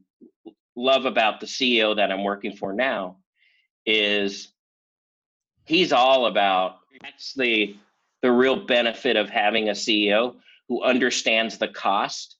love 0.75 1.05
about 1.05 1.39
the 1.39 1.45
CEO 1.45 1.95
that 1.97 2.11
I'm 2.11 2.23
working 2.23 2.55
for 2.55 2.73
now 2.73 3.17
is 3.85 4.51
he's 5.65 5.91
all 5.91 6.25
about 6.27 6.77
that's 7.01 7.33
the 7.33 7.75
the 8.21 8.31
real 8.31 8.65
benefit 8.65 9.17
of 9.17 9.29
having 9.29 9.69
a 9.69 9.73
CEO 9.73 10.35
who 10.67 10.81
understands 10.83 11.57
the 11.57 11.67
cost 11.67 12.37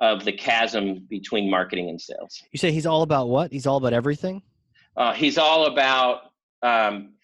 of 0.00 0.24
the 0.24 0.32
chasm 0.32 1.06
between 1.08 1.48
marketing 1.48 1.88
and 1.88 2.00
sales. 2.00 2.42
You 2.50 2.58
say 2.58 2.72
he's 2.72 2.86
all 2.86 3.02
about 3.02 3.28
what? 3.28 3.52
He's 3.52 3.66
all 3.66 3.76
about 3.76 3.92
everything. 3.92 4.42
Uh, 4.96 5.12
he's 5.12 5.38
all 5.38 5.66
about 5.66 6.32
um, 6.62 7.14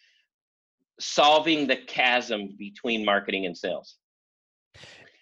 solving 0.99 1.66
the 1.66 1.77
chasm 1.77 2.55
between 2.59 3.05
marketing 3.05 3.47
and 3.47 3.57
sales. 3.57 3.97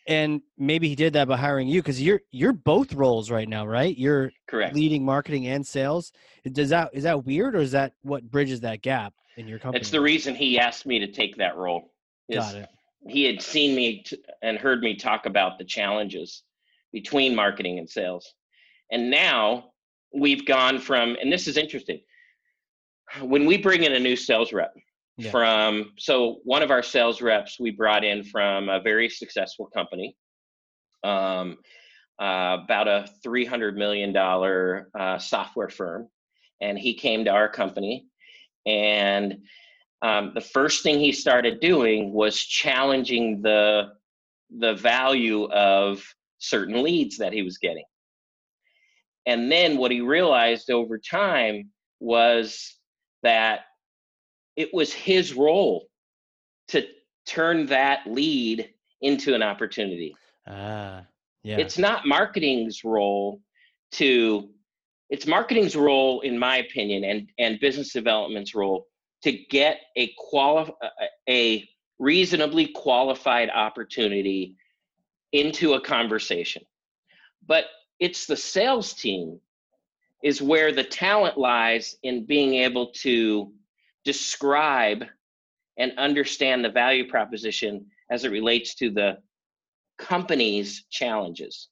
And 0.09 0.43
maybe 0.57 0.89
he 0.89 0.95
did 0.95 1.15
that 1.15 1.27
by 1.27 1.37
hiring 1.37 1.67
you 1.67 1.83
because 1.83 2.01
you're 2.01 2.21
you're 2.31 2.53
both 2.53 2.93
roles 2.93 3.29
right 3.29 3.49
now, 3.49 3.67
right? 3.67 3.97
You're 3.97 4.31
Correct. 4.47 4.75
leading 4.75 5.05
marketing 5.05 5.49
and 5.49 5.67
sales. 5.67 6.13
Does 6.53 6.69
that 6.69 6.91
is 6.93 7.03
that 7.03 7.25
weird 7.25 7.57
or 7.57 7.61
is 7.61 7.73
that 7.73 7.93
what 8.03 8.23
bridges 8.31 8.61
that 8.61 8.83
gap 8.83 9.15
in 9.37 9.49
your 9.49 9.59
company? 9.59 9.81
It's 9.81 9.91
the 9.91 10.01
reason 10.01 10.37
he 10.37 10.61
asked 10.61 10.87
me 10.87 11.01
to 11.01 11.11
take 11.11 11.37
that 11.39 11.57
role. 11.57 11.93
Got 12.33 12.55
it. 12.55 12.69
He 13.09 13.25
had 13.25 13.43
seen 13.43 13.75
me 13.75 14.03
t- 14.03 14.23
and 14.43 14.59
heard 14.59 14.81
me 14.81 14.95
talk 14.95 15.27
about 15.27 15.59
the 15.59 15.65
challenges 15.65 16.45
between 16.93 17.35
marketing 17.35 17.79
and 17.79 17.89
sales. 17.89 18.35
And 18.91 19.11
now 19.11 19.71
we've 20.15 20.47
gone 20.47 20.79
from, 20.79 21.17
and 21.21 21.33
this 21.33 21.47
is 21.47 21.57
interesting, 21.57 22.01
when 23.21 23.47
we 23.47 23.57
bring 23.57 23.85
in 23.85 23.93
a 23.93 24.01
new 24.01 24.17
sales 24.17 24.53
rep, 24.53 24.75
Yeah. 25.17 25.31
from 25.31 25.93
so 25.99 26.41
one 26.45 26.63
of 26.63 26.71
our 26.71 26.83
sales 26.83 27.23
reps 27.23 27.59
we 27.59 27.71
brought 27.71 28.05
in 28.05 28.23
from 28.25 28.69
a 28.69 28.81
very 28.81 29.09
successful 29.09 29.67
company 29.67 30.17
um, 31.05 31.59
uh, 32.21 32.59
about 32.65 32.89
a 32.89 33.09
300 33.23 33.77
million 33.77 34.13
dollar 34.13 34.91
uh, 34.99 35.19
software 35.19 35.69
firm 35.69 36.09
and 36.61 36.79
he 36.79 36.95
came 36.95 37.25
to 37.25 37.31
our 37.31 37.49
company 37.49 38.07
and 38.67 39.39
um, 40.03 40.33
the 40.35 40.41
first 40.41 40.83
thing 40.83 40.99
he 40.99 41.13
started 41.13 41.61
doing 41.61 42.13
was 42.13 42.39
challenging 42.39 43.41
the 43.43 43.93
the 44.59 44.75
value 44.75 45.45
of 45.51 46.05
certain 46.39 46.83
leads 46.83 47.17
that 47.17 47.33
he 47.33 47.43
was 47.43 47.59
getting 47.59 47.85
and 49.25 49.51
then 49.51 49.77
what 49.79 49.91
he 49.91 50.01
realized 50.03 50.71
over 50.71 50.99
time 50.99 51.71
was 52.01 52.76
that 53.27 53.63
it 54.55 54.73
was 54.73 54.93
his 54.93 55.35
role 55.35 55.89
to 56.69 56.87
turn 57.27 57.67
that 57.67 58.07
lead 58.07 58.71
into 59.01 59.35
an 59.35 59.43
opportunity. 59.43 60.15
Ah, 60.47 61.05
yeah. 61.43 61.59
It's 61.59 61.77
not 61.77 62.07
marketing's 62.07 62.85
role 62.85 63.41
to 63.93 64.49
it's 65.11 65.27
marketing's 65.27 65.75
role 65.77 66.21
in 66.21 66.39
my 66.39 66.59
opinion 66.59 67.03
and 67.05 67.29
and 67.39 67.59
business 67.59 67.93
development's 67.93 68.55
role 68.55 68.87
to 69.25 69.33
get 69.33 69.81
a 69.97 70.13
quali- 70.17 70.73
a 71.29 71.69
reasonably 71.99 72.69
qualified 72.69 73.51
opportunity 73.51 74.55
into 75.33 75.75
a 75.75 75.81
conversation. 75.81 76.63
But 77.45 77.65
it's 77.99 78.27
the 78.27 78.37
sales 78.37 78.93
team 78.93 79.41
is 80.23 80.43
where 80.43 80.73
the 80.73 80.85
talent 80.85 81.39
lies 81.39 81.97
in 82.03 82.25
being 82.25 82.55
able 82.55 82.91
to 82.93 83.53
describe 84.05 85.05
and 85.79 85.93
understand 85.99 86.65
the 86.65 86.71
value 86.71 87.09
proposition 87.09 87.87
as 88.11 88.25
it 88.25 88.31
relates 88.31 88.75
to 88.77 88.91
the 88.91 89.19
company's 89.99 90.85
challenges. 90.91 91.69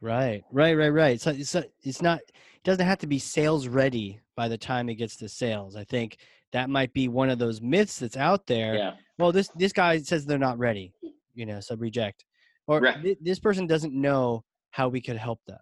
Right, 0.00 0.42
right, 0.50 0.74
right, 0.74 0.88
right. 0.90 1.20
So 1.20 1.30
it's, 1.30 1.54
it's 1.82 2.02
not, 2.02 2.18
it 2.18 2.64
doesn't 2.64 2.86
have 2.86 2.98
to 2.98 3.06
be 3.06 3.18
sales 3.18 3.68
ready 3.68 4.20
by 4.36 4.48
the 4.48 4.58
time 4.58 4.88
it 4.88 4.96
gets 4.96 5.16
to 5.16 5.28
sales. 5.28 5.76
I 5.76 5.84
think 5.84 6.18
that 6.52 6.70
might 6.70 6.92
be 6.92 7.08
one 7.08 7.30
of 7.30 7.38
those 7.38 7.60
myths 7.60 7.98
that's 7.98 8.16
out 8.16 8.46
there. 8.46 8.74
Yeah. 8.74 8.92
Well, 9.18 9.32
this 9.32 9.48
this 9.56 9.72
guy 9.72 9.98
says 9.98 10.26
they're 10.26 10.38
not 10.38 10.58
ready, 10.58 10.92
you 11.34 11.46
know, 11.46 11.60
so 11.60 11.74
reject. 11.76 12.24
Or 12.66 12.80
Right. 12.80 13.02
"Th- 13.02 13.18
this 13.20 13.38
person 13.38 13.66
doesn't 13.66 13.94
know 13.94 14.44
how 14.70 14.88
we 14.88 15.00
could 15.00 15.16
help 15.16 15.40
them. 15.46 15.58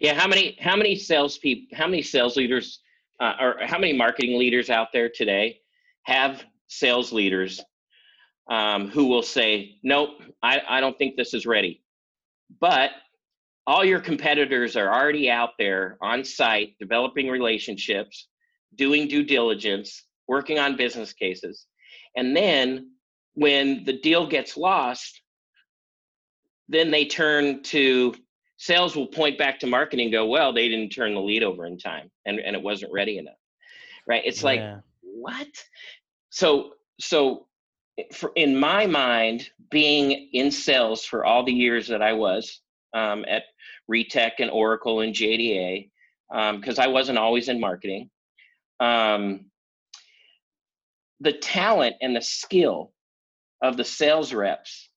Yeah, 0.00 0.14
how 0.14 0.26
many 0.26 0.56
how 0.60 0.76
many 0.76 0.96
sales 0.96 1.38
people, 1.38 1.76
how 1.76 1.86
many 1.86 2.02
sales 2.02 2.36
leaders, 2.36 2.80
uh, 3.20 3.34
or 3.40 3.56
how 3.62 3.78
many 3.78 3.92
marketing 3.92 4.38
leaders 4.38 4.70
out 4.70 4.88
there 4.92 5.08
today 5.08 5.60
have 6.04 6.44
sales 6.68 7.12
leaders 7.12 7.60
um, 8.50 8.88
who 8.88 9.06
will 9.06 9.22
say, 9.22 9.78
"Nope, 9.82 10.22
I, 10.42 10.60
I 10.68 10.80
don't 10.80 10.96
think 10.98 11.16
this 11.16 11.34
is 11.34 11.46
ready," 11.46 11.82
but 12.60 12.90
all 13.66 13.84
your 13.84 14.00
competitors 14.00 14.76
are 14.76 14.92
already 14.92 15.30
out 15.30 15.50
there 15.58 15.96
on 16.00 16.24
site 16.24 16.74
developing 16.80 17.28
relationships, 17.28 18.28
doing 18.74 19.06
due 19.06 19.22
diligence, 19.22 20.04
working 20.26 20.58
on 20.58 20.76
business 20.76 21.12
cases, 21.12 21.66
and 22.16 22.36
then 22.36 22.90
when 23.34 23.84
the 23.84 23.98
deal 24.00 24.26
gets 24.26 24.56
lost, 24.56 25.22
then 26.68 26.90
they 26.90 27.04
turn 27.04 27.62
to 27.62 28.14
sales 28.62 28.94
will 28.94 29.08
point 29.08 29.36
back 29.36 29.58
to 29.58 29.66
marketing 29.66 30.06
and 30.06 30.12
go, 30.12 30.24
well, 30.24 30.52
they 30.52 30.68
didn't 30.68 30.90
turn 30.90 31.14
the 31.14 31.20
lead 31.20 31.42
over 31.42 31.66
in 31.66 31.76
time 31.76 32.08
and, 32.26 32.38
and 32.38 32.54
it 32.54 32.62
wasn't 32.62 32.92
ready 32.92 33.18
enough. 33.18 33.34
Right. 34.06 34.22
It's 34.24 34.44
like, 34.44 34.60
what? 35.00 35.48
So, 36.30 36.74
so 37.00 37.48
for, 38.14 38.30
in 38.36 38.56
my 38.56 38.86
mind, 38.86 39.50
being 39.72 40.28
in 40.32 40.52
sales 40.52 41.04
for 41.04 41.24
all 41.24 41.44
the 41.44 41.52
years 41.52 41.88
that 41.88 42.02
I 42.02 42.12
was 42.12 42.60
um, 42.94 43.24
at 43.28 43.42
Retek 43.90 44.34
and 44.38 44.48
Oracle 44.48 45.00
and 45.00 45.12
JDA, 45.12 45.90
because 46.30 46.78
I 46.78 46.86
wasn't 46.86 47.18
always 47.18 47.48
in 47.48 47.58
marketing, 47.58 48.10
um, 48.78 49.46
the 51.18 51.32
talent 51.32 51.96
and 52.00 52.14
the 52.14 52.22
skill 52.22 52.92
of 53.60 53.76
the 53.76 53.84
sales 53.84 54.32
reps 54.32 54.88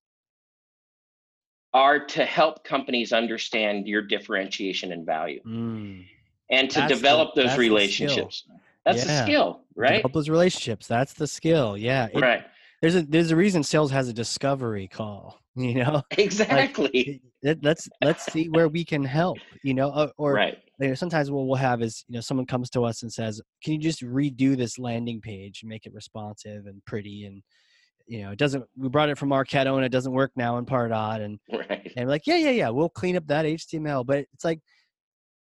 are 1.76 1.99
to 1.99 2.23
help 2.26 2.63
companies 2.63 3.11
understand 3.11 3.86
your 3.88 4.01
differentiation 4.01 4.91
and 4.93 5.05
value 5.05 5.41
Mm. 5.45 6.05
and 6.49 6.69
to 6.71 6.80
That's 6.80 6.89
the- 6.89 6.95
develop 6.95 7.36
those 7.36 7.45
that's 7.45 7.57
the 7.57 7.63
skill. 7.65 7.76
relationships. 7.76 8.43
That's 8.86 9.03
the 9.03 9.23
skill, 9.23 9.61
right? 9.76 9.97
Develop 9.97 10.13
those 10.13 10.30
relationships. 10.30 10.88
That's 10.88 11.13
the 11.13 11.28
skill. 11.28 11.78
Yeah. 11.78 12.07
It- 12.13 12.21
right. 12.21 12.43
There's 12.82 12.95
a 12.95 13.01
there's 13.03 13.32
a 13.32 13.36
reason 13.36 13.61
sales 13.63 13.91
has 13.91 14.07
a 14.09 14.13
discovery 14.13 14.88
call. 14.88 15.39
You 15.57 15.76
know, 15.76 16.01
Exactly. 16.17 17.21
Let- 17.41 17.63
let's 17.63 17.88
let's 18.03 18.26
see 18.32 18.49
where 18.49 18.67
we 18.67 18.84
can 18.84 19.03
help. 19.05 19.38
You 19.63 19.73
know, 19.73 19.89
uh, 19.89 20.09
or 20.17 20.34
right. 20.34 20.57
you 20.82 20.89
know, 20.89 20.93
sometimes 20.95 21.32
what 21.32 21.45
we'll 21.47 21.55
have 21.55 21.82
is 21.82 22.03
you 22.09 22.15
know 22.15 22.21
someone 22.21 22.45
comes 22.45 22.69
to 22.71 22.84
us 22.84 23.03
and 23.03 23.11
says, 23.11 23.41
"Can 23.63 23.73
you 23.73 23.80
just 23.80 24.01
redo 24.01 24.57
this 24.57 24.78
landing 24.78 25.21
page 25.21 25.61
and 25.61 25.69
make 25.69 25.86
it 25.86 25.93
responsive 25.93 26.65
and 26.67 26.84
pretty?" 26.86 27.26
And 27.26 27.41
you 28.08 28.22
know, 28.24 28.32
it 28.32 28.38
doesn't. 28.39 28.64
We 28.78 28.89
brought 28.89 29.10
it 29.10 29.18
from 29.18 29.30
Marketo 29.30 29.76
and 29.76 29.86
it 29.86 29.91
doesn't 29.91 30.12
work 30.12 30.32
now 30.36 30.58
in 30.58 30.66
Pardot. 30.66 31.22
And 31.22 31.39
Right. 31.70 31.91
and 31.95 32.10
like, 32.10 32.28
yeah, 32.28 32.38
yeah, 32.38 32.51
yeah, 32.51 32.70
we'll 32.70 32.89
clean 32.89 33.16
up 33.18 33.28
that 33.28 33.45
HTML. 33.45 34.06
But 34.06 34.26
it's 34.34 34.43
like, 34.45 34.60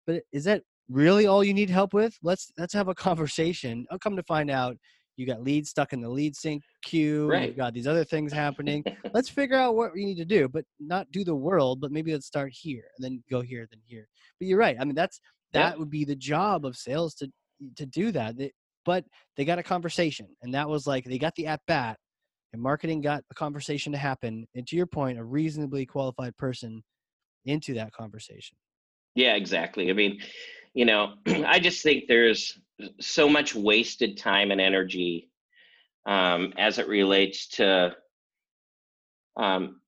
but 0.06 0.22
is 0.32 0.44
that 0.44 0.62
really 0.88 1.26
all 1.26 1.42
you 1.44 1.54
need 1.54 1.70
help 1.70 1.92
with? 1.94 2.16
Let's 2.22 2.52
let's 2.58 2.74
have 2.74 2.88
a 2.88 2.94
conversation. 2.94 3.86
I'll 3.90 3.98
come 3.98 4.16
to 4.16 4.22
find 4.24 4.50
out 4.50 4.76
you 5.16 5.26
got 5.26 5.42
leads 5.42 5.68
stuck 5.70 5.92
in 5.92 6.00
the 6.00 6.08
lead 6.08 6.34
sync 6.34 6.62
queue. 6.82 7.28
Right. 7.28 7.48
You've 7.48 7.56
got 7.56 7.74
these 7.74 7.86
other 7.86 8.04
things 8.04 8.32
happening. 8.32 8.82
let's 9.12 9.28
figure 9.28 9.56
out 9.56 9.74
what 9.76 9.92
we 9.92 10.04
need 10.04 10.16
to 10.16 10.24
do, 10.24 10.48
but 10.48 10.64
not 10.80 11.10
do 11.12 11.22
the 11.24 11.34
world. 11.34 11.80
But 11.80 11.92
maybe 11.92 12.12
let's 12.12 12.26
start 12.26 12.52
here 12.54 12.84
and 12.96 13.04
then 13.04 13.22
go 13.30 13.40
here, 13.42 13.66
then 13.70 13.80
here. 13.86 14.08
But 14.38 14.48
you're 14.48 14.58
right. 14.58 14.76
I 14.80 14.84
mean, 14.84 14.94
that's 14.94 15.20
Yeah. 15.52 15.70
that 15.70 15.78
would 15.78 15.90
be 15.90 16.04
the 16.04 16.16
job 16.16 16.64
of 16.64 16.76
sales 16.76 17.14
to 17.16 17.28
to 17.76 17.86
do 17.86 18.10
that. 18.12 18.36
They, 18.36 18.52
but 18.84 19.04
they 19.36 19.44
got 19.44 19.58
a 19.60 19.62
conversation, 19.62 20.26
and 20.42 20.54
that 20.54 20.68
was 20.68 20.86
like 20.86 21.04
they 21.04 21.18
got 21.18 21.34
the 21.36 21.46
at 21.46 21.60
bat, 21.68 21.98
and 22.52 22.60
marketing 22.60 23.00
got 23.00 23.24
a 23.30 23.34
conversation 23.34 23.92
to 23.92 23.98
happen. 23.98 24.46
And 24.54 24.66
to 24.66 24.76
your 24.76 24.86
point, 24.86 25.18
a 25.18 25.24
reasonably 25.24 25.86
qualified 25.86 26.36
person 26.36 26.82
into 27.44 27.74
that 27.74 27.92
conversation. 27.92 28.56
Yeah, 29.14 29.34
exactly. 29.34 29.90
I 29.90 29.92
mean, 29.92 30.20
you 30.74 30.84
know, 30.84 31.14
I 31.26 31.58
just 31.58 31.82
think 31.82 32.04
there's 32.08 32.58
so 33.00 33.28
much 33.28 33.54
wasted 33.54 34.16
time 34.16 34.50
and 34.50 34.60
energy 34.60 35.30
um, 36.06 36.52
as 36.56 36.78
it 36.78 36.88
relates 36.88 37.48
to 37.48 37.94
um, 39.36 39.80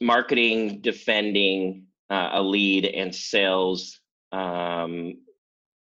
marketing, 0.00 0.80
defending 0.80 1.86
uh, 2.10 2.30
a 2.34 2.42
lead, 2.42 2.84
and 2.84 3.14
sales 3.14 4.00
um, 4.32 5.14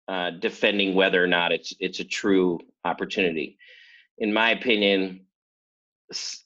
uh, 0.09 0.31
defending 0.31 0.95
whether 0.95 1.22
or 1.22 1.26
not 1.26 1.53
it's 1.53 1.72
it's 1.81 2.01
a 2.01 2.05
true 2.05 2.59
opportunity. 2.85 3.57
In 4.18 4.33
my 4.33 4.51
opinion, 4.51 5.20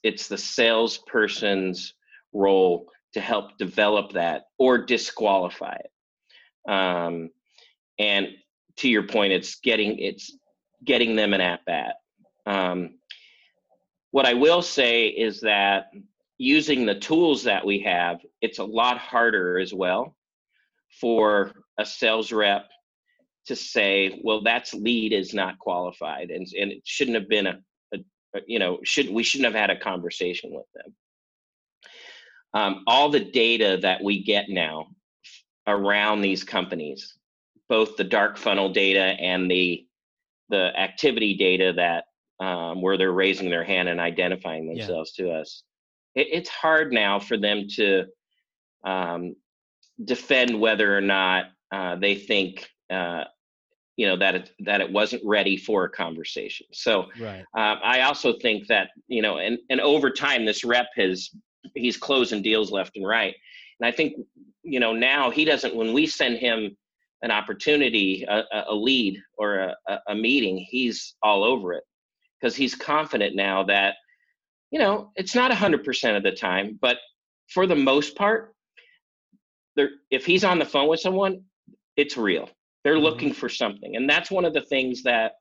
it's 0.03 0.29
the 0.29 0.39
salesperson's 0.39 1.95
role 2.33 2.89
to 3.15 3.21
help 3.21 3.57
develop 3.59 4.13
that 4.13 4.45
or 4.59 4.79
disqualify 4.79 5.77
it. 5.77 6.71
Um, 6.71 7.31
and 7.99 8.29
to 8.77 8.89
your 8.89 9.05
point, 9.05 9.33
it's 9.33 9.57
getting 9.57 9.99
it's 9.99 10.37
getting 10.85 11.17
them 11.17 11.33
an 11.33 11.41
at 11.41 11.65
bat. 11.65 11.97
Um, 12.47 12.99
what 14.11 14.27
I 14.27 14.35
will 14.35 14.63
say 14.63 15.07
is 15.07 15.41
that 15.41 15.87
using 16.39 16.85
the 16.85 16.99
tools 16.99 17.45
that 17.45 17.65
we 17.65 17.81
have, 17.81 18.21
it's 18.41 18.59
a 18.59 18.65
lot 18.65 18.99
harder 18.99 19.59
as 19.59 19.73
well 19.73 20.17
for 21.01 21.53
a 21.79 21.87
sales 21.87 22.33
rep 22.33 22.69
to 23.47 23.57
say, 23.57 24.21
well, 24.23 24.43
that's 24.43 24.75
lead 24.75 25.13
is 25.13 25.35
not 25.35 25.59
qualified, 25.59 26.31
and 26.31 26.47
and 26.59 26.73
it 26.73 26.83
shouldn't 26.85 27.17
have 27.17 27.29
been 27.29 27.47
a, 27.47 27.59
you 28.47 28.59
know 28.59 28.79
should 28.85 29.11
we 29.11 29.23
shouldn't 29.23 29.53
have 29.53 29.61
had 29.61 29.71
a 29.71 29.79
conversation 29.79 30.53
with 30.53 30.67
them. 30.75 30.95
Um, 32.55 32.85
all 32.87 33.09
the 33.11 33.21
data 33.25 33.79
that 33.83 34.03
we 34.03 34.23
get 34.23 34.49
now 34.49 34.87
around 35.67 36.21
these 36.21 36.45
companies, 36.45 37.17
both 37.69 37.97
the 37.97 38.05
dark 38.05 38.37
funnel 38.37 38.73
data 38.73 39.01
and 39.21 39.51
the 39.51 39.87
the 40.51 40.79
activity 40.79 41.37
data 41.37 41.73
that 41.75 42.05
um, 42.45 42.83
where 42.83 42.97
they're 42.99 43.13
raising 43.13 43.49
their 43.51 43.65
hand 43.65 43.89
and 43.89 44.01
identifying 44.01 44.67
Yeah. 44.67 44.75
themselves 44.75 45.13
to 45.13 45.31
us, 45.31 45.63
it, 46.15 46.29
it's 46.31 46.51
hard 46.51 46.93
now 46.93 47.19
for 47.19 47.37
them 47.37 47.67
to 47.77 48.05
um, 48.85 49.35
defend 50.05 50.61
whether 50.61 50.97
or 50.97 51.01
not 51.01 51.47
uh, 51.73 51.97
they 51.97 52.15
think 52.15 52.69
uh, 52.91 53.25
you 53.97 54.07
know 54.07 54.17
that 54.17 54.35
it 54.35 54.51
that 54.61 54.81
it 54.81 54.91
wasn't 54.91 55.23
ready 55.25 55.57
for 55.57 55.85
a 55.85 55.91
conversation. 55.91 56.67
So 56.73 57.07
Right. 57.21 57.45
um, 57.57 57.79
I 57.83 58.01
also 58.03 58.35
think 58.41 58.67
that 58.69 58.91
you 59.09 59.23
know, 59.23 59.39
and 59.39 59.59
and 59.71 59.81
over 59.81 60.11
time, 60.11 60.45
this 60.45 60.65
rep 60.65 60.87
has 60.97 61.31
he's 61.75 61.97
closing 61.97 62.43
deals 62.43 62.71
left 62.71 62.97
and 62.97 63.07
right, 63.07 63.35
and 63.81 63.87
I 63.87 63.93
think 63.93 64.15
you 64.63 64.81
know 64.81 64.93
now 64.93 65.31
he 65.31 65.45
doesn't. 65.45 65.75
When 65.75 65.93
we 65.93 66.07
send 66.07 66.39
him 66.39 66.77
an 67.23 67.31
opportunity, 67.31 68.25
a, 68.29 68.43
a- 68.69 68.75
lead 68.75 69.19
or 69.39 69.59
a, 69.89 70.01
a- 70.09 70.15
meeting, 70.15 70.59
he's 70.59 71.15
all 71.23 71.43
over 71.45 71.73
it 71.73 71.85
because 72.41 72.55
he's 72.55 72.75
confident 72.75 73.35
now 73.35 73.63
that 73.65 73.95
you 74.71 74.79
know 74.79 75.11
it's 75.17 75.35
not 75.35 75.53
hundred 75.53 75.85
percent 75.85 76.17
of 76.17 76.23
the 76.23 76.33
time, 76.33 76.79
but 76.81 76.99
for 77.49 77.67
the 77.67 77.77
most 77.77 78.17
part, 78.17 78.55
there 79.77 79.91
if 80.11 80.27
he's 80.27 80.45
on 80.45 80.59
the 80.59 80.65
phone 80.65 80.89
with 80.89 81.01
someone, 81.01 81.43
it's 81.97 82.17
real. 82.17 82.49
They're 82.85 82.97
Mhm. 82.97 83.03
looking 83.03 83.33
for 83.33 83.49
something, 83.49 83.97
and 83.97 84.09
that's 84.09 84.31
one 84.31 84.45
of 84.45 84.55
the 84.55 84.63
things 84.63 85.03
that 85.05 85.33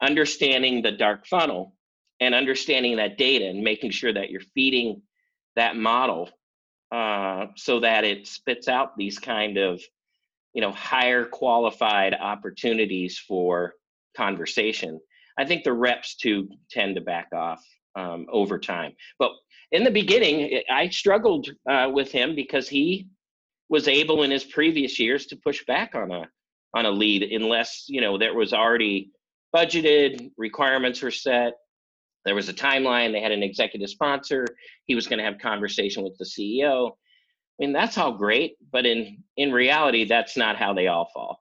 understanding 0.00 0.82
the 0.82 0.92
dark 0.92 1.26
funnel 1.26 1.76
and 2.20 2.34
understanding 2.34 2.96
that 2.96 3.18
data 3.18 3.46
and 3.46 3.62
making 3.62 3.90
sure 3.90 4.12
that 4.12 4.30
you're 4.30 4.40
feeding 4.54 5.02
that 5.56 5.76
model 5.76 6.30
uh, 6.92 7.46
so 7.56 7.80
that 7.80 8.04
it 8.04 8.26
spits 8.26 8.68
out 8.68 8.96
these 8.96 9.18
kind 9.18 9.56
of 9.56 9.82
you 10.52 10.60
know 10.60 10.72
higher 10.72 11.24
qualified 11.24 12.14
opportunities 12.14 13.18
for 13.18 13.74
conversation 14.16 15.00
i 15.38 15.44
think 15.44 15.64
the 15.64 15.72
reps 15.72 16.14
too 16.16 16.48
tend 16.70 16.94
to 16.94 17.00
back 17.00 17.28
off 17.32 17.64
um, 17.96 18.26
over 18.30 18.58
time. 18.58 18.92
But 19.18 19.32
in 19.72 19.84
the 19.84 19.90
beginning, 19.90 20.62
I 20.70 20.88
struggled 20.88 21.48
uh, 21.68 21.90
with 21.92 22.10
him 22.12 22.34
because 22.34 22.68
he 22.68 23.08
was 23.68 23.88
able 23.88 24.22
in 24.22 24.30
his 24.30 24.44
previous 24.44 24.98
years 24.98 25.26
to 25.26 25.36
push 25.36 25.64
back 25.64 25.94
on 25.94 26.10
a 26.10 26.28
on 26.74 26.86
a 26.86 26.90
lead 26.90 27.22
unless 27.22 27.84
you 27.88 28.00
know 28.00 28.18
there 28.18 28.34
was 28.34 28.52
already 28.52 29.10
budgeted 29.54 30.30
requirements 30.36 31.00
were 31.02 31.10
set 31.10 31.54
there 32.24 32.34
was 32.34 32.48
a 32.48 32.54
timeline 32.54 33.12
they 33.12 33.20
had 33.20 33.32
an 33.32 33.42
executive 33.42 33.88
sponsor 33.88 34.46
he 34.86 34.94
was 34.94 35.06
going 35.06 35.18
to 35.18 35.24
have 35.24 35.38
conversation 35.38 36.02
with 36.02 36.16
the 36.18 36.24
ceo 36.24 36.90
i 36.90 36.94
mean 37.58 37.72
that's 37.72 37.96
all 37.98 38.12
great 38.12 38.56
but 38.72 38.84
in 38.84 39.18
in 39.36 39.52
reality 39.52 40.04
that's 40.04 40.36
not 40.36 40.56
how 40.56 40.72
they 40.72 40.88
all 40.88 41.08
fall. 41.14 41.40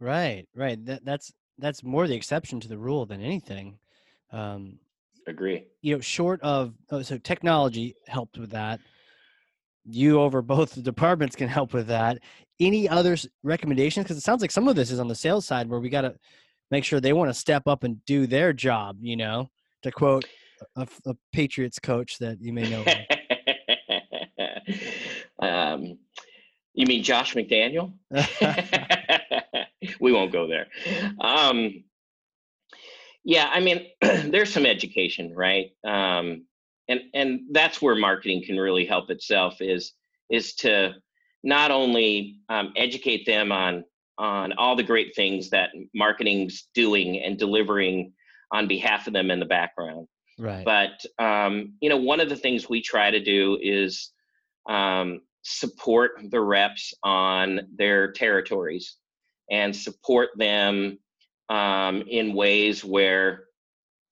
Right 0.00 0.46
right 0.54 0.82
that, 0.86 1.04
that's 1.04 1.32
that's 1.58 1.84
more 1.84 2.08
the 2.08 2.14
exception 2.14 2.58
to 2.60 2.68
the 2.68 2.78
rule 2.78 3.04
than 3.04 3.20
anything. 3.20 3.78
Um 4.32 4.78
agree. 5.26 5.66
you 5.82 5.94
know 5.94 6.00
short 6.00 6.40
of 6.40 6.74
oh, 6.90 7.02
so 7.02 7.18
technology 7.18 7.94
helped 8.08 8.38
with 8.38 8.50
that 8.50 8.80
you 9.84 10.20
over 10.20 10.42
both 10.42 10.74
the 10.74 10.82
departments 10.92 11.36
can 11.36 11.48
help 11.48 11.72
with 11.72 11.86
that. 11.88 12.18
Any 12.58 12.88
other 12.88 13.16
recommendations? 13.42 14.04
Because 14.04 14.16
it 14.16 14.22
sounds 14.22 14.42
like 14.42 14.50
some 14.50 14.68
of 14.68 14.76
this 14.76 14.90
is 14.90 15.00
on 15.00 15.08
the 15.08 15.14
sales 15.14 15.46
side 15.46 15.68
where 15.68 15.80
we 15.80 15.88
got 15.88 16.02
to 16.02 16.14
make 16.70 16.84
sure 16.84 17.00
they 17.00 17.12
want 17.12 17.30
to 17.30 17.34
step 17.34 17.64
up 17.66 17.84
and 17.84 18.04
do 18.04 18.26
their 18.26 18.52
job 18.52 18.96
you 19.00 19.16
know 19.16 19.48
to 19.82 19.90
quote 19.90 20.24
a, 20.76 20.86
a 21.06 21.14
patriots 21.32 21.78
coach 21.78 22.18
that 22.18 22.40
you 22.40 22.52
may 22.52 22.68
know 22.68 22.84
um, 25.46 25.98
you 26.74 26.86
mean 26.86 27.02
josh 27.02 27.34
mcdaniel? 27.34 27.92
We 29.98 30.12
won't 30.12 30.30
go 30.30 30.46
there. 30.46 30.66
Um, 31.20 31.84
yeah 33.24 33.50
i 33.52 33.60
mean 33.60 33.86
there's 34.00 34.52
some 34.52 34.66
education 34.66 35.34
right? 35.34 35.70
Um, 35.84 36.46
and 36.90 37.00
and 37.14 37.40
that's 37.52 37.80
where 37.80 37.94
marketing 37.94 38.42
can 38.44 38.58
really 38.58 38.84
help 38.84 39.10
itself 39.10 39.60
is 39.60 39.92
is 40.28 40.54
to 40.56 40.92
not 41.42 41.70
only 41.70 42.36
um, 42.48 42.72
educate 42.76 43.24
them 43.24 43.50
on 43.52 43.84
on 44.18 44.52
all 44.54 44.76
the 44.76 44.82
great 44.82 45.14
things 45.16 45.48
that 45.50 45.70
marketing's 45.94 46.68
doing 46.74 47.18
and 47.22 47.38
delivering 47.38 48.12
on 48.52 48.68
behalf 48.68 49.06
of 49.06 49.14
them 49.14 49.30
in 49.30 49.40
the 49.40 49.46
background. 49.46 50.06
Right. 50.38 50.64
But 50.64 51.24
um, 51.24 51.74
you 51.80 51.88
know 51.88 51.96
one 51.96 52.20
of 52.20 52.28
the 52.28 52.36
things 52.36 52.68
we 52.68 52.82
try 52.82 53.10
to 53.10 53.20
do 53.20 53.58
is 53.62 54.10
um, 54.68 55.20
support 55.42 56.12
the 56.30 56.40
reps 56.40 56.92
on 57.02 57.60
their 57.76 58.12
territories 58.12 58.96
and 59.50 59.74
support 59.74 60.30
them 60.36 60.98
um, 61.48 62.02
in 62.08 62.34
ways 62.34 62.84
where 62.84 63.44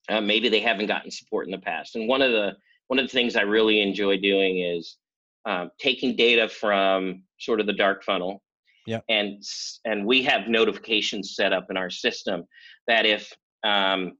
uh, 0.09 0.19
maybe 0.21 0.49
they 0.49 0.59
haven't 0.59 0.87
gotten 0.87 1.11
support 1.11 1.45
in 1.45 1.51
the 1.51 1.59
past. 1.59 1.95
And 1.95 2.07
one 2.07 2.21
of 2.21 2.31
the 2.31 2.55
one 2.89 2.99
of 2.99 3.05
the 3.05 3.11
things 3.11 3.35
I 3.35 3.41
really 3.41 3.81
enjoy 3.81 4.17
doing 4.17 4.59
is 4.59 4.97
um, 5.45 5.69
taking 5.79 6.15
data 6.15 6.49
from 6.49 7.23
sort 7.39 7.59
of 7.59 7.67
the 7.67 7.73
dark 7.73 8.03
funnel. 8.03 8.41
Yeah. 8.85 8.99
And 9.09 9.43
and 9.85 10.05
we 10.05 10.23
have 10.23 10.47
notifications 10.47 11.35
set 11.35 11.53
up 11.53 11.67
in 11.69 11.77
our 11.77 11.91
system 11.91 12.43
that 12.87 13.05
if 13.05 13.31
um, 13.63 14.13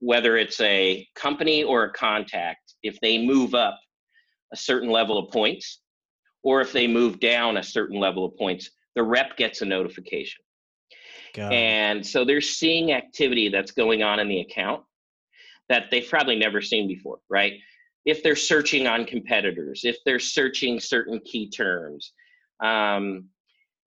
whether 0.00 0.36
it's 0.36 0.60
a 0.60 1.06
company 1.14 1.62
or 1.62 1.84
a 1.84 1.92
contact, 1.92 2.74
if 2.82 2.98
they 3.00 3.24
move 3.24 3.54
up 3.54 3.78
a 4.52 4.56
certain 4.56 4.90
level 4.90 5.16
of 5.16 5.30
points, 5.30 5.80
or 6.42 6.60
if 6.60 6.72
they 6.72 6.88
move 6.88 7.20
down 7.20 7.58
a 7.58 7.62
certain 7.62 8.00
level 8.00 8.24
of 8.24 8.36
points, 8.36 8.70
the 8.96 9.02
rep 9.02 9.36
gets 9.36 9.62
a 9.62 9.64
notification. 9.64 10.42
God. 11.34 11.52
And 11.52 12.04
so 12.04 12.24
they're 12.24 12.40
seeing 12.40 12.90
activity 12.92 13.48
that's 13.50 13.70
going 13.70 14.02
on 14.02 14.18
in 14.18 14.28
the 14.28 14.40
account 14.40 14.82
that 15.68 15.84
they've 15.92 16.08
probably 16.08 16.34
never 16.34 16.60
seen 16.60 16.88
before, 16.88 17.18
right? 17.28 17.52
If 18.04 18.22
they're 18.22 18.36
searching 18.36 18.86
on 18.86 19.04
competitors, 19.04 19.82
if 19.84 19.96
they're 20.04 20.18
searching 20.18 20.80
certain 20.80 21.20
key 21.24 21.48
terms, 21.50 22.12
um, 22.62 23.26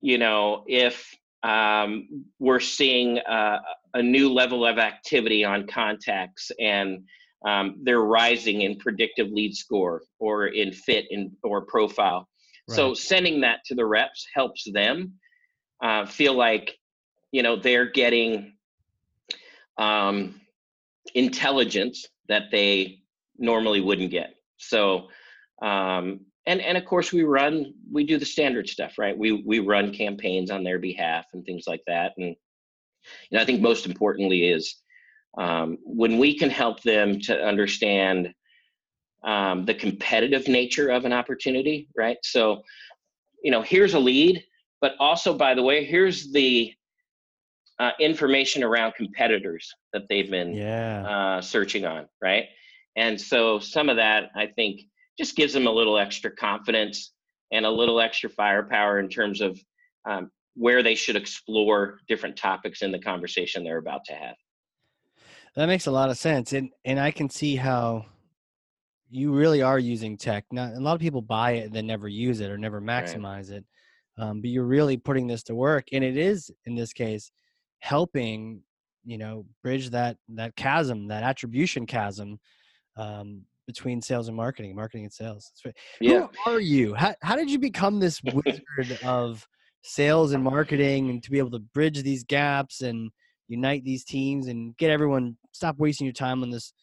you 0.02 0.18
know, 0.18 0.64
if 0.68 1.16
um, 1.44 2.26
we're 2.40 2.60
seeing 2.60 3.18
a, 3.18 3.60
a, 3.96 4.02
new 4.02 4.32
level 4.32 4.66
of 4.66 4.78
activity 4.78 5.44
on 5.44 5.68
contacts 5.68 6.52
and 6.58 7.04
um, 7.46 7.82
they're 7.84 8.02
rising 8.02 8.62
in 8.62 8.78
predictive 8.78 9.30
lead 9.30 9.54
score 9.54 10.04
or 10.20 10.48
in 10.48 10.72
fit 10.72 11.06
in, 11.10 11.36
or 11.44 11.66
profile. 11.66 12.30
Right. 12.70 12.76
So 12.76 12.94
sending 12.94 13.42
that 13.42 13.60
to 13.66 13.76
the 13.76 13.86
reps 13.86 14.26
helps 14.34 14.66
them 14.72 15.14
uh, 15.84 16.06
feel 16.06 16.34
like, 16.34 16.78
you 17.34 17.44
know, 17.44 17.58
they're 17.58 17.92
getting 17.92 18.54
um, 19.78 20.40
intelligence 21.14 22.08
that 22.30 22.44
they 22.52 23.03
normally 23.38 23.82
wouldn't 23.82 24.12
get. 24.12 24.36
So, 24.58 25.08
um, 25.62 26.22
and 26.46 26.60
and 26.62 26.78
of 26.78 26.86
course 26.86 27.14
we 27.14 27.24
run 27.24 27.74
we 27.92 28.04
do 28.04 28.18
the 28.18 28.26
standard 28.26 28.68
stuff, 28.68 28.98
right? 28.98 29.18
We 29.18 29.44
we 29.44 29.60
run 29.60 29.94
campaigns 29.94 30.52
on 30.52 30.64
their 30.64 30.80
behalf 30.80 31.26
and 31.34 31.46
things 31.46 31.66
like 31.68 31.82
that. 31.88 32.14
And 32.18 32.36
you 33.30 33.38
know, 33.38 33.42
I 33.42 33.46
think 33.46 33.62
most 33.62 33.86
importantly 33.86 34.50
is 34.50 34.76
um, 35.38 35.78
when 35.84 36.18
we 36.18 36.38
can 36.38 36.50
help 36.50 36.82
them 36.84 37.20
to 37.22 37.44
understand 37.44 38.34
um, 39.24 39.66
the 39.66 39.74
competitive 39.74 40.48
nature 40.48 40.90
of 40.90 41.06
an 41.06 41.14
opportunity, 41.14 41.88
right? 41.96 42.18
So, 42.24 42.62
you 43.44 43.52
know, 43.52 43.62
here's 43.62 43.94
a 43.94 44.00
lead, 44.00 44.44
but 44.82 44.94
also 45.00 45.34
by 45.34 45.54
the 45.54 45.64
way, 45.64 45.86
here's 45.86 46.32
the 46.32 46.74
uh, 47.80 47.92
information 48.00 48.64
around 48.64 48.94
competitors 48.96 49.74
that 49.94 50.04
they've 50.10 50.30
been 50.30 50.54
yeah. 50.54 51.08
uh, 51.08 51.42
searching 51.42 51.86
on, 51.86 52.08
right? 52.22 52.46
And 52.96 53.20
so 53.20 53.60
some 53.60 53.90
of 53.90 53.98
that, 53.98 54.30
I 54.36 54.48
think, 54.48 54.82
just 55.18 55.36
gives 55.36 55.54
them 55.54 55.68
a 55.68 55.72
little 55.72 55.98
extra 55.98 56.32
confidence 56.32 57.12
and 57.52 57.66
a 57.66 57.70
little 57.70 58.00
extra 58.00 58.30
firepower 58.30 59.00
in 59.00 59.10
terms 59.10 59.42
of 59.42 59.60
um, 60.06 60.32
where 60.56 60.84
they 60.84 60.96
should 60.96 61.16
explore 61.16 62.00
different 62.08 62.36
topics 62.36 62.82
in 62.82 62.92
the 62.92 63.00
conversation 63.00 63.64
they're 63.64 63.78
about 63.78 64.06
to 64.06 64.14
have. 64.14 64.36
That 65.56 65.68
makes 65.68 65.86
a 65.86 65.92
lot 65.92 66.10
of 66.10 66.18
sense, 66.18 66.54
and 66.54 66.72
and 66.84 67.00
I 67.00 67.12
can 67.12 67.30
see 67.30 67.56
how 67.56 68.06
you 69.12 69.32
really 69.32 69.62
are 69.62 69.78
using 69.78 70.18
tech. 70.18 70.46
Not 70.52 70.74
a 70.74 70.80
lot 70.80 70.96
of 70.96 71.02
people 71.02 71.22
buy 71.22 71.52
it 71.52 71.66
and 71.66 71.74
then 71.74 71.86
never 71.86 72.08
use 72.08 72.40
it 72.40 72.50
or 72.50 72.58
never 72.58 72.82
maximize 72.82 73.52
right. 73.52 73.58
it, 73.58 73.66
um, 74.18 74.42
but 74.42 74.50
you're 74.50 74.66
really 74.66 74.98
putting 74.98 75.28
this 75.28 75.44
to 75.44 75.56
work, 75.56 75.86
and 75.92 76.04
it 76.04 76.18
is 76.18 76.52
in 76.66 76.74
this 76.74 76.92
case 76.92 77.32
helping 77.80 78.64
you 79.06 79.20
know 79.20 79.46
bridge 79.62 79.92
that 79.92 80.18
that 80.30 80.56
chasm, 80.56 81.08
that 81.10 81.22
attribution 81.22 81.86
chasm 81.86 82.40
um, 82.98 83.42
between 83.68 84.02
sales 84.02 84.28
and 84.28 84.38
marketing, 84.38 84.76
marketing 84.76 85.06
and 85.06 85.14
sales. 85.14 85.52
Right. 85.66 85.76
Yeah. 86.02 86.28
Who 86.46 86.52
are 86.52 86.60
you? 86.60 86.94
How, 86.94 87.16
how 87.22 87.36
did 87.36 87.50
you 87.50 87.60
become 87.60 88.00
this 88.00 88.22
wizard 88.34 88.98
of 89.04 89.48
sales 89.84 90.32
and 90.32 90.44
marketing 90.44 91.10
and 91.10 91.22
to 91.24 91.32
be 91.32 91.38
able 91.38 91.52
to 91.52 91.60
bridge 91.60 92.02
these 92.04 92.24
gaps 92.24 92.82
and 92.82 93.12
unite 93.50 93.84
these 93.84 94.06
teams 94.06 94.48
and 94.48 94.76
get 94.78 94.90
everyone 94.90 95.38
stop 95.52 95.78
wasting 95.78 96.06
your 96.06 96.14
time 96.14 96.42
on 96.42 96.50
this 96.50 96.74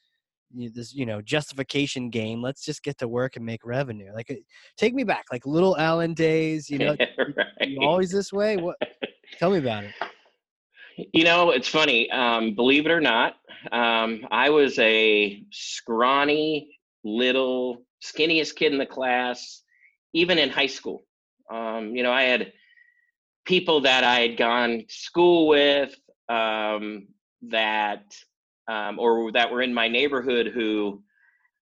this 0.53 0.95
you 0.95 1.07
know 1.07 1.23
justification 1.23 2.11
game 2.11 2.43
let's 2.43 2.65
just 2.65 2.83
get 2.83 2.99
to 2.99 3.09
work 3.09 3.37
and 3.37 3.45
make 3.45 3.65
revenue 3.65 4.13
like 4.15 4.31
uh, 4.31 4.35
take 4.77 4.95
me 4.95 5.03
back 5.03 5.25
like 5.33 5.47
little 5.47 5.79
alan 5.79 6.13
days 6.13 6.69
you 6.69 6.79
know 6.79 6.95
right. 7.19 7.77
always 7.81 8.11
this 8.11 8.33
way 8.33 8.57
what 8.57 8.77
tell 9.39 9.51
me 9.51 9.59
about 9.59 9.85
it 9.85 9.93
you 11.13 11.25
know, 11.25 11.51
it's 11.51 11.69
funny. 11.69 12.11
Um, 12.11 12.55
believe 12.55 12.87
it 12.87 12.93
or 12.93 13.01
not, 13.01 13.37
um, 13.73 14.27
I 14.31 14.51
was 14.51 14.79
a 14.79 15.43
scrawny, 15.51 16.79
little, 17.05 17.85
skinniest 18.03 18.57
kid 18.57 18.73
in 18.73 18.79
the 18.79 18.87
class, 18.87 19.63
even 20.13 20.39
in 20.39 20.51
high 20.51 20.67
school. 20.67 21.05
Um, 21.51 21.95
you 21.95 22.03
know, 22.03 22.13
I 22.13 22.23
had 22.23 22.53
people 23.45 23.83
that 23.83 24.05
I 24.05 24.21
had 24.21 24.37
gone 24.37 24.85
to 24.89 24.95
school 24.95 25.49
with 25.49 25.95
um, 26.29 27.09
that, 27.43 28.15
um, 28.69 28.99
or 28.99 29.33
that 29.33 29.51
were 29.51 29.63
in 29.63 29.75
my 29.75 29.89
neighborhood 29.89 30.49
who, 30.55 31.03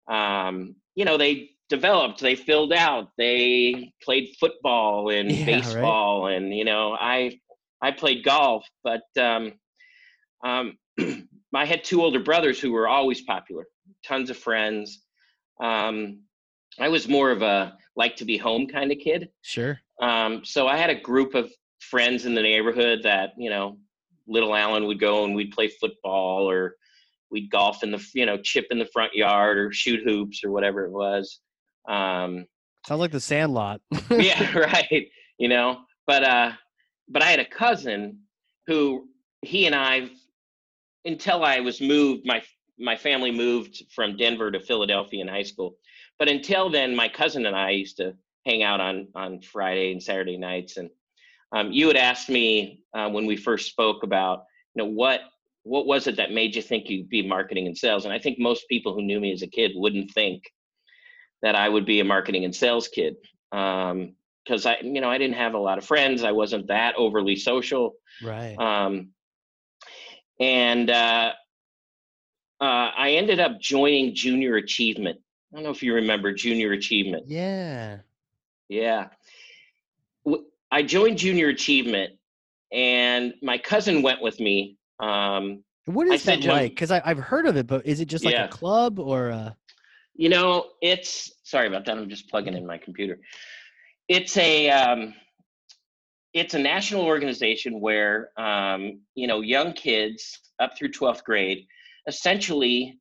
um, 0.08 0.76
you 0.96 1.06
know, 1.06 1.18
they 1.18 1.52
developed, 1.70 2.20
they 2.20 2.36
filled 2.36 2.74
out, 2.74 3.12
they 3.18 3.94
played 4.04 4.36
football 4.40 5.10
and 5.10 5.32
yeah, 5.32 5.46
baseball, 5.46 6.26
right? 6.26 6.36
and 6.36 6.54
you 6.54 6.66
know, 6.66 6.98
I 7.00 7.40
I 7.82 7.92
played 7.92 8.24
golf, 8.24 8.66
but 8.84 9.04
um, 9.18 9.54
um, 10.44 10.78
I 11.56 11.66
had 11.66 11.84
two 11.84 12.02
older 12.02 12.20
brothers 12.20 12.60
who 12.60 12.72
were 12.72 12.88
always 12.88 13.22
popular, 13.22 13.66
tons 14.06 14.30
of 14.30 14.38
friends. 14.38 15.04
Um, 15.62 16.22
I 16.80 16.90
was 16.90 17.08
more 17.08 17.32
of 17.32 17.42
a 17.42 17.78
like 17.96 18.16
to 18.18 18.26
be 18.26 18.38
home 18.38 18.68
kind 18.68 18.92
of 18.92 18.98
kid. 19.00 19.30
Sure. 19.42 19.80
Um, 20.02 20.46
so 20.46 20.68
I 20.68 20.78
had 20.78 20.90
a 20.90 21.00
group 21.00 21.36
of 21.36 21.52
friends 21.80 22.26
in 22.26 22.34
the 22.34 22.42
neighborhood 22.42 23.00
that 23.04 23.32
you 23.38 23.50
know, 23.50 23.78
little 24.28 24.56
Alan 24.56 24.86
would 24.86 25.00
go 25.00 25.26
and 25.26 25.36
we'd 25.36 25.52
play 25.52 25.68
football 25.68 26.50
or 26.50 26.76
we'd 27.32 27.50
golf 27.50 27.84
in 27.84 27.92
the 27.92 28.06
you 28.14 28.26
know 28.26 28.38
chip 28.38 28.68
in 28.72 28.80
the 28.80 28.90
front 28.94 29.14
yard 29.14 29.58
or 29.58 29.72
shoot 29.72 30.02
hoops 30.04 30.44
or 30.44 30.52
whatever 30.52 30.86
it 30.86 30.92
was. 30.92 31.40
Um, 31.88 32.46
Sounds 32.88 33.00
like 33.00 33.12
the 33.12 33.20
Sandlot. 33.20 33.82
yeah, 34.10 34.58
right. 34.58 35.08
You 35.38 35.50
know, 35.50 35.82
but 36.08 36.24
uh, 36.24 36.52
but 37.10 37.24
I 37.24 37.28
had 37.28 37.40
a 37.40 37.46
cousin 37.46 38.20
who 38.68 39.08
he 39.42 39.66
and 39.66 39.76
I, 39.76 40.10
until 41.06 41.44
I 41.44 41.60
was 41.60 41.82
moved 41.82 42.26
my 42.26 42.42
my 42.80 42.96
family 42.96 43.32
moved 43.32 43.84
from 43.94 44.16
Denver 44.16 44.52
to 44.52 44.60
Philadelphia 44.60 45.22
in 45.22 45.28
high 45.28 45.44
school. 45.44 45.76
But 46.18 46.30
until 46.30 46.70
then, 46.70 46.96
my 46.96 47.10
cousin 47.10 47.46
and 47.46 47.56
I 47.56 47.72
used 47.72 47.98
to 47.98 48.16
hang 48.46 48.64
out 48.64 48.80
on 48.80 49.08
on 49.16 49.42
Friday 49.42 49.92
and 49.92 50.02
Saturday 50.02 50.38
nights. 50.38 50.78
And 50.78 50.90
um, 51.52 51.72
you 51.72 51.88
had 51.88 51.98
asked 51.98 52.30
me 52.30 52.84
uh, 52.94 53.10
when 53.10 53.26
we 53.26 53.36
first 53.36 53.70
spoke 53.70 54.04
about, 54.04 54.46
you 54.76 54.84
know, 54.84 54.90
what 54.90 55.22
what 55.64 55.86
was 55.86 56.08
it 56.08 56.16
that 56.16 56.32
made 56.32 56.56
you 56.56 56.62
think 56.62 56.90
you'd 56.90 57.10
be 57.10 57.28
marketing 57.28 57.68
and 57.68 57.78
sales? 57.78 58.06
And 58.06 58.14
I 58.14 58.20
think 58.20 58.40
most 58.40 58.68
people 58.70 58.94
who 58.94 59.02
knew 59.02 59.20
me 59.20 59.34
as 59.34 59.42
a 59.42 59.48
kid 59.48 59.72
wouldn't 59.76 60.12
think 60.12 60.44
that 61.42 61.56
I 61.56 61.70
would 61.70 61.86
be 61.86 62.00
a 62.00 62.06
marketing 62.06 62.46
and 62.46 62.56
sales 62.56 62.88
kid. 62.88 63.16
Um, 63.52 64.16
because 64.50 64.66
I, 64.66 64.78
you 64.82 65.00
know, 65.00 65.10
I 65.10 65.20
didn't 65.20 65.36
have 65.36 65.54
a 65.54 65.60
lot 65.60 65.78
of 65.78 65.86
friends. 65.86 66.24
I 66.24 66.32
wasn't 66.32 66.68
that 66.68 66.96
overly 66.96 67.36
social. 67.36 67.96
Right. 68.24 68.56
Um, 68.58 69.10
and 70.40 70.90
uh, 70.90 71.34
uh, 72.60 72.64
I 72.98 73.12
ended 73.12 73.40
up 73.40 73.60
joining 73.60 74.16
Junior 74.16 74.56
Achievement. 74.56 75.20
I 75.52 75.58
don't 75.58 75.64
know 75.64 75.70
if 75.70 75.84
you 75.84 75.94
remember 75.94 76.34
Junior 76.34 76.72
Achievement. 76.72 77.26
Yeah. 77.28 77.98
Yeah. 78.70 79.10
I 80.72 80.84
joined 80.84 81.18
Junior 81.18 81.50
Achievement, 81.50 82.14
and 82.72 83.34
my 83.42 83.58
cousin 83.58 84.02
went 84.02 84.22
with 84.22 84.40
me. 84.40 84.78
Um, 85.00 85.64
what 85.86 86.08
is 86.08 86.24
that 86.24 86.44
like? 86.44 86.72
Because 86.72 86.92
I've 86.92 87.18
heard 87.18 87.48
of 87.48 87.56
it, 87.58 87.68
but 87.68 87.86
is 87.86 88.00
it 88.00 88.06
just 88.06 88.26
like 88.26 88.34
yeah. 88.34 88.46
a 88.46 88.50
club 88.50 89.00
or? 89.00 89.30
A... 89.30 89.56
You 90.16 90.30
know, 90.30 90.66
it's 90.82 91.32
sorry 91.44 91.68
about 91.68 91.86
that. 91.86 91.98
I'm 91.98 92.10
just 92.10 92.30
plugging 92.30 92.54
in 92.54 92.66
my 92.66 92.78
computer. 92.78 93.20
It's 94.10 94.36
a 94.36 94.70
um, 94.70 95.14
it's 96.34 96.54
a 96.54 96.60
national 96.60 97.04
organization 97.04 97.80
where 97.80 98.32
um, 98.38 99.02
you 99.16 99.28
know 99.28 99.42
young 99.42 99.72
kids 99.74 100.40
up 100.60 100.78
through 100.78 100.90
12th 100.90 101.24
grade 101.24 101.66
essentially 102.08 103.00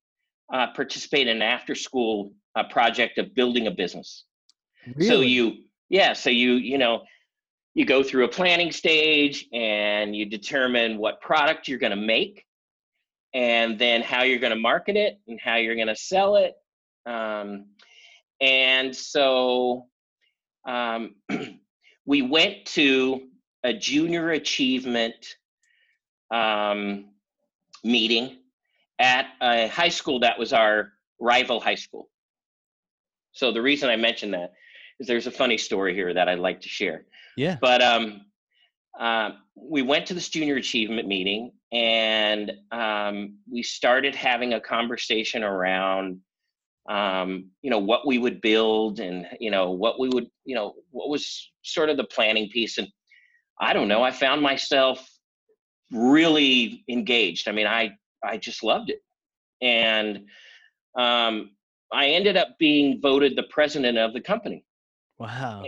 uh, 0.53 0.69
participate 0.75 1.27
in 1.27 1.37
an 1.37 1.43
after 1.43 1.75
school 1.75 2.33
uh, 2.55 2.65
project 2.65 3.19
of 3.19 3.35
building 3.35 3.67
a 3.67 3.71
business. 3.71 4.25
Really? 4.87 5.09
So 5.09 5.21
you, 5.21 5.57
yeah, 5.89 6.13
so 6.13 6.31
you, 6.31 6.53
you 6.53 6.79
know, 6.79 7.03
you 7.75 7.85
go 7.85 8.03
through 8.03 8.25
a 8.25 8.29
planning 8.29 8.73
stage 8.73 9.47
and 9.53 10.15
you 10.15 10.27
determine 10.27 10.99
what 10.99 11.21
product 11.21 11.69
you're 11.69 11.79
going 11.79 11.91
to 11.91 11.97
make 11.97 12.45
and 13.35 13.79
then 13.79 14.03
how 14.03 14.23
you're 14.23 14.39
going 14.39 14.55
to 14.55 14.59
market 14.59 14.97
it 14.97 15.21
and 15.29 15.39
how 15.41 15.57
you're 15.57 15.77
going 15.77 15.89
to 15.89 15.97
sell 15.97 16.37
it. 16.37 16.55
Um, 17.07 17.67
and 18.41 18.95
so 18.95 19.87
um, 20.69 21.15
we 22.07 22.23
went 22.23 22.67
to 22.67 23.23
a 23.65 23.73
junior 23.73 24.31
achievement 24.31 25.37
um, 26.31 27.07
meeting 27.83 28.39
at 28.99 29.27
a 29.41 29.69
high 29.69 29.89
school 29.89 30.21
that 30.21 30.39
was 30.39 30.53
our 30.53 30.93
rival 31.19 31.59
high 31.61 31.75
school. 31.75 32.11
So 33.33 33.53
the 33.53 33.63
reason 33.63 33.89
I 33.89 33.97
mention 33.97 34.31
that 34.33 34.53
is 35.01 35.07
there's 35.07 35.27
a 35.27 35.31
funny 35.31 35.59
story 35.59 35.95
here 35.95 36.13
that 36.13 36.29
I'd 36.29 36.39
like 36.39 36.61
to 36.63 36.69
share. 36.69 37.07
Yeah. 37.37 37.57
But 37.61 37.83
um, 37.83 38.23
uh, 38.99 39.31
we 39.55 39.83
went 39.83 40.07
to 40.07 40.15
this 40.15 40.29
junior 40.29 40.57
achievement 40.57 41.07
meeting 41.07 41.53
and 41.73 42.53
um, 42.73 43.39
we 43.51 43.63
started 43.63 44.15
having 44.15 44.55
a 44.55 44.61
conversation 44.61 45.45
around 45.45 46.21
um, 46.89 47.51
you 47.63 47.71
know 47.71 47.79
what 47.79 48.07
we 48.07 48.19
would 48.19 48.41
build 48.41 49.01
and 49.01 49.27
you 49.41 49.51
know 49.51 49.71
what 49.71 50.01
we 50.01 50.09
would 50.09 50.27
you 50.45 50.55
know 50.55 50.75
what 50.91 51.09
was 51.09 51.51
sort 51.63 51.91
of 51.91 51.97
the 51.97 52.05
planning 52.05 52.49
piece 52.49 52.79
and 52.79 52.89
i 53.61 53.73
don't 53.73 53.89
know 53.89 54.03
i 54.03 54.11
found 54.11 54.41
myself 54.41 55.07
really 55.93 56.85
engaged 56.89 57.47
i 57.49 57.53
mean 57.53 57.67
i 57.67 57.91
i 58.25 58.39
just 58.39 58.63
loved 58.63 58.89
it 58.89 59.01
and 59.61 60.25
um, 60.97 61.51
I 61.93 62.09
ended 62.09 62.37
up 62.37 62.59
being 62.59 63.01
voted 63.01 63.37
the 63.37 63.45
president 63.45 63.99
of 63.99 64.13
the 64.13 64.21
company. 64.21 64.65
Wow. 65.19 65.65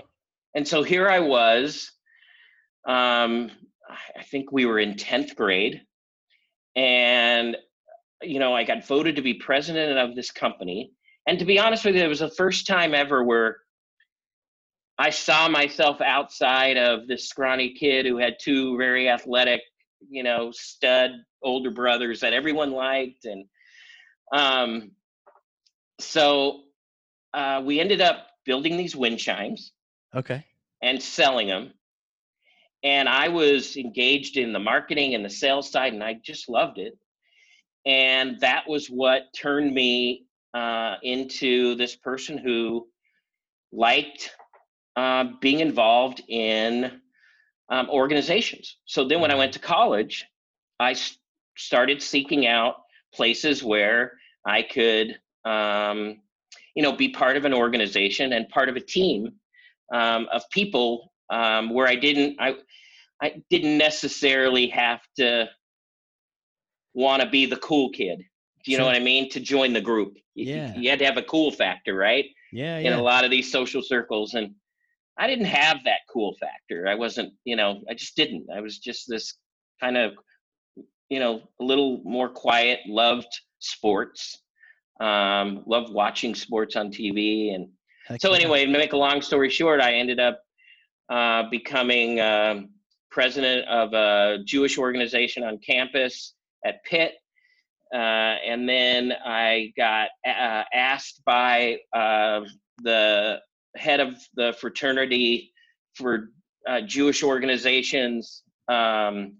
And 0.54 0.66
so 0.66 0.82
here 0.82 1.08
I 1.08 1.20
was. 1.20 1.90
Um, 2.86 3.50
I 4.16 4.22
think 4.24 4.52
we 4.52 4.66
were 4.66 4.78
in 4.78 4.94
10th 4.94 5.34
grade. 5.36 5.82
And, 6.76 7.56
you 8.22 8.38
know, 8.38 8.54
I 8.54 8.64
got 8.64 8.86
voted 8.86 9.16
to 9.16 9.22
be 9.22 9.34
president 9.34 9.98
of 9.98 10.14
this 10.14 10.30
company. 10.30 10.92
And 11.26 11.38
to 11.38 11.44
be 11.44 11.58
honest 11.58 11.84
with 11.84 11.96
you, 11.96 12.02
it 12.02 12.08
was 12.08 12.20
the 12.20 12.30
first 12.30 12.66
time 12.66 12.94
ever 12.94 13.22
where 13.22 13.58
I 14.98 15.10
saw 15.10 15.48
myself 15.48 16.00
outside 16.00 16.76
of 16.76 17.08
this 17.08 17.28
scrawny 17.28 17.74
kid 17.74 18.06
who 18.06 18.18
had 18.18 18.36
two 18.40 18.76
very 18.76 19.08
athletic, 19.08 19.62
you 20.08 20.22
know, 20.22 20.50
stud 20.52 21.12
older 21.42 21.70
brothers 21.70 22.20
that 22.20 22.32
everyone 22.32 22.72
liked. 22.72 23.24
And, 23.24 23.46
um, 24.32 24.90
so 25.98 26.64
uh, 27.32 27.62
we 27.64 27.80
ended 27.80 28.00
up 28.00 28.26
building 28.44 28.76
these 28.76 28.96
wind 28.96 29.18
chimes. 29.18 29.72
Okay. 30.14 30.44
And 30.82 31.02
selling 31.02 31.48
them. 31.48 31.72
And 32.82 33.08
I 33.08 33.28
was 33.28 33.76
engaged 33.76 34.36
in 34.36 34.52
the 34.52 34.58
marketing 34.58 35.14
and 35.14 35.24
the 35.24 35.30
sales 35.30 35.70
side, 35.70 35.92
and 35.92 36.02
I 36.02 36.14
just 36.22 36.48
loved 36.48 36.78
it. 36.78 36.98
And 37.86 38.40
that 38.40 38.68
was 38.68 38.88
what 38.88 39.32
turned 39.34 39.74
me 39.74 40.26
uh, 40.54 40.96
into 41.02 41.74
this 41.76 41.96
person 41.96 42.38
who 42.38 42.86
liked 43.72 44.30
uh, 44.96 45.24
being 45.40 45.60
involved 45.60 46.22
in 46.28 47.00
um, 47.70 47.88
organizations. 47.88 48.76
So 48.84 49.06
then 49.06 49.20
when 49.20 49.30
I 49.30 49.36
went 49.36 49.52
to 49.52 49.58
college, 49.58 50.24
I 50.80 50.96
started 51.56 52.02
seeking 52.02 52.46
out 52.46 52.76
places 53.14 53.62
where 53.62 54.12
I 54.44 54.62
could 54.62 55.18
um, 55.44 56.20
you 56.74 56.82
know, 56.82 56.92
be 56.92 57.08
part 57.08 57.36
of 57.36 57.44
an 57.44 57.54
organization 57.54 58.32
and 58.32 58.48
part 58.48 58.68
of 58.68 58.76
a 58.76 58.80
team 58.80 59.32
um, 59.92 60.28
of 60.32 60.42
people 60.50 61.12
um, 61.30 61.70
where 61.70 61.86
I 61.86 61.96
didn't, 61.96 62.36
I, 62.40 62.54
I 63.22 63.42
didn't 63.50 63.78
necessarily 63.78 64.68
have 64.68 65.00
to 65.16 65.48
want 66.94 67.22
to 67.22 67.28
be 67.28 67.46
the 67.46 67.56
cool 67.56 67.90
kid. 67.90 68.22
You 68.64 68.76
sure. 68.76 68.80
know 68.80 68.86
what 68.86 68.96
I 68.96 69.00
mean? 69.00 69.28
To 69.30 69.40
join 69.40 69.72
the 69.72 69.80
group, 69.80 70.16
yeah, 70.34 70.74
you, 70.74 70.82
you 70.82 70.90
had 70.90 70.98
to 71.00 71.04
have 71.04 71.16
a 71.16 71.22
cool 71.22 71.50
factor, 71.50 71.94
right? 71.94 72.26
Yeah, 72.52 72.78
in 72.78 72.92
a 72.92 73.02
lot 73.02 73.24
of 73.24 73.30
these 73.30 73.50
social 73.50 73.82
circles, 73.82 74.34
and 74.34 74.54
I 75.18 75.26
didn't 75.26 75.46
have 75.46 75.78
that 75.84 76.00
cool 76.12 76.34
factor. 76.40 76.88
I 76.88 76.94
wasn't, 76.94 77.32
you 77.44 77.56
know, 77.56 77.82
I 77.88 77.94
just 77.94 78.16
didn't. 78.16 78.46
I 78.54 78.60
was 78.60 78.78
just 78.78 79.08
this 79.08 79.34
kind 79.80 79.96
of, 79.96 80.12
you 81.08 81.20
know, 81.20 81.42
a 81.60 81.64
little 81.64 82.00
more 82.04 82.28
quiet, 82.28 82.80
loved 82.86 83.28
sports, 83.58 84.42
um, 85.00 85.62
loved 85.66 85.92
watching 85.92 86.34
sports 86.34 86.76
on 86.76 86.90
TV, 86.90 87.54
and 87.54 87.68
Heck 88.06 88.20
so 88.20 88.32
anyway, 88.32 88.64
to 88.64 88.72
make 88.72 88.92
a 88.92 88.96
long 88.96 89.22
story 89.22 89.50
short, 89.50 89.80
I 89.80 89.94
ended 89.94 90.18
up 90.18 90.40
uh, 91.10 91.44
becoming 91.50 92.18
uh, 92.18 92.62
president 93.10 93.66
of 93.68 93.92
a 93.92 94.38
Jewish 94.44 94.78
organization 94.78 95.44
on 95.44 95.58
campus 95.58 96.34
at 96.64 96.82
Pitt. 96.84 97.14
Uh, 97.92 98.36
and 98.46 98.68
then 98.68 99.12
I 99.24 99.72
got 99.76 100.10
uh, 100.26 100.64
asked 100.72 101.22
by 101.24 101.78
uh, 101.92 102.42
the 102.82 103.40
head 103.76 104.00
of 104.00 104.16
the 104.34 104.54
fraternity 104.60 105.52
for 105.94 106.30
uh, 106.68 106.82
Jewish 106.82 107.22
organizations 107.22 108.42
um, 108.68 109.36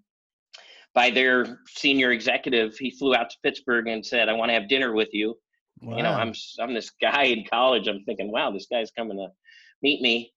by 0.95 1.11
their 1.11 1.61
senior 1.69 2.11
executive. 2.11 2.77
He 2.77 2.91
flew 2.91 3.15
out 3.15 3.31
to 3.31 3.37
Pittsburgh 3.43 3.89
and 3.89 4.05
said, 4.05 4.29
I 4.29 4.33
want 4.33 4.49
to 4.49 4.55
have 4.55 4.69
dinner 4.69 4.93
with 4.93 5.11
you. 5.13 5.37
Wow. 5.81 5.97
You 5.97 6.03
know, 6.03 6.13
I'm 6.13 6.35
I'm 6.61 6.75
this 6.75 6.91
guy 7.01 7.25
in 7.25 7.45
college. 7.49 7.89
I'm 7.89 8.05
thinking, 8.05 8.31
wow, 8.31 8.51
this 8.51 8.67
guy's 8.71 8.91
coming 8.91 9.17
to 9.17 9.29
meet 9.83 10.03
me, 10.03 10.31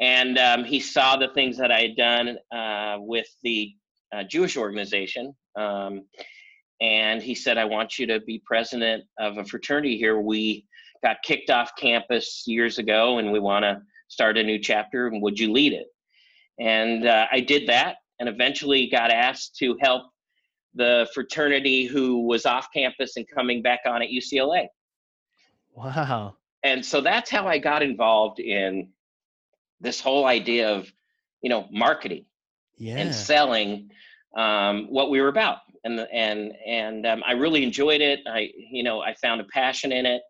and 0.00 0.36
um, 0.38 0.64
he 0.64 0.80
saw 0.80 1.16
the 1.16 1.28
things 1.28 1.56
that 1.58 1.70
I 1.70 1.82
had 1.82 1.96
done 1.96 2.36
uh, 2.50 2.96
with 2.98 3.28
the 3.44 3.74
uh, 4.12 4.24
Jewish 4.24 4.56
organization, 4.56 5.36
um, 5.56 6.02
and 6.80 7.22
he 7.22 7.34
said, 7.34 7.58
I 7.58 7.64
want 7.64 7.98
you 7.98 8.06
to 8.06 8.20
be 8.20 8.42
president 8.44 9.04
of 9.18 9.38
a 9.38 9.44
fraternity 9.44 9.98
here. 9.98 10.20
We 10.20 10.66
got 11.02 11.22
kicked 11.22 11.50
off 11.50 11.72
campus 11.76 12.44
years 12.46 12.78
ago, 12.78 13.18
and 13.18 13.32
we 13.32 13.40
want 13.40 13.64
to 13.64 13.82
start 14.08 14.38
a 14.38 14.42
new 14.42 14.58
chapter. 14.58 15.06
And 15.06 15.22
would 15.22 15.38
you 15.38 15.52
lead 15.52 15.72
it? 15.72 15.86
And 16.58 17.06
uh, 17.06 17.26
I 17.30 17.40
did 17.40 17.68
that, 17.68 17.96
and 18.20 18.28
eventually 18.28 18.88
got 18.88 19.10
asked 19.10 19.56
to 19.56 19.76
help 19.80 20.04
the 20.74 21.08
fraternity 21.14 21.86
who 21.86 22.26
was 22.26 22.46
off 22.46 22.68
campus 22.72 23.16
and 23.16 23.26
coming 23.28 23.62
back 23.62 23.80
on 23.86 24.02
at 24.02 24.08
UCLA. 24.08 24.68
Wow. 25.74 26.36
And 26.62 26.84
so 26.84 27.00
that's 27.00 27.30
how 27.30 27.46
I 27.46 27.58
got 27.58 27.82
involved 27.82 28.40
in 28.40 28.88
this 29.80 30.00
whole 30.00 30.26
idea 30.26 30.70
of, 30.70 30.92
you 31.40 31.50
know, 31.50 31.68
marketing 31.70 32.24
yeah. 32.76 32.96
and 32.96 33.14
selling 33.14 33.90
um, 34.36 34.86
what 34.90 35.10
we 35.10 35.20
were 35.20 35.28
about. 35.28 35.58
And, 35.84 36.00
and, 36.12 36.52
and 36.66 37.06
um, 37.06 37.22
I 37.26 37.32
really 37.32 37.62
enjoyed 37.62 38.00
it. 38.00 38.20
I, 38.26 38.50
you 38.56 38.82
know, 38.82 39.00
I 39.00 39.14
found 39.14 39.40
a 39.40 39.44
passion 39.44 39.92
in 39.92 40.06
it. 40.06 40.22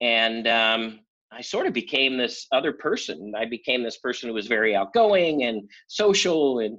And 0.00 0.46
um, 0.48 1.00
I 1.32 1.42
sort 1.42 1.66
of 1.66 1.72
became 1.72 2.16
this 2.16 2.46
other 2.52 2.72
person. 2.72 3.32
I 3.36 3.44
became 3.44 3.82
this 3.82 3.98
person 3.98 4.28
who 4.28 4.34
was 4.34 4.46
very 4.46 4.74
outgoing 4.74 5.44
and 5.44 5.68
social. 5.86 6.60
And, 6.60 6.78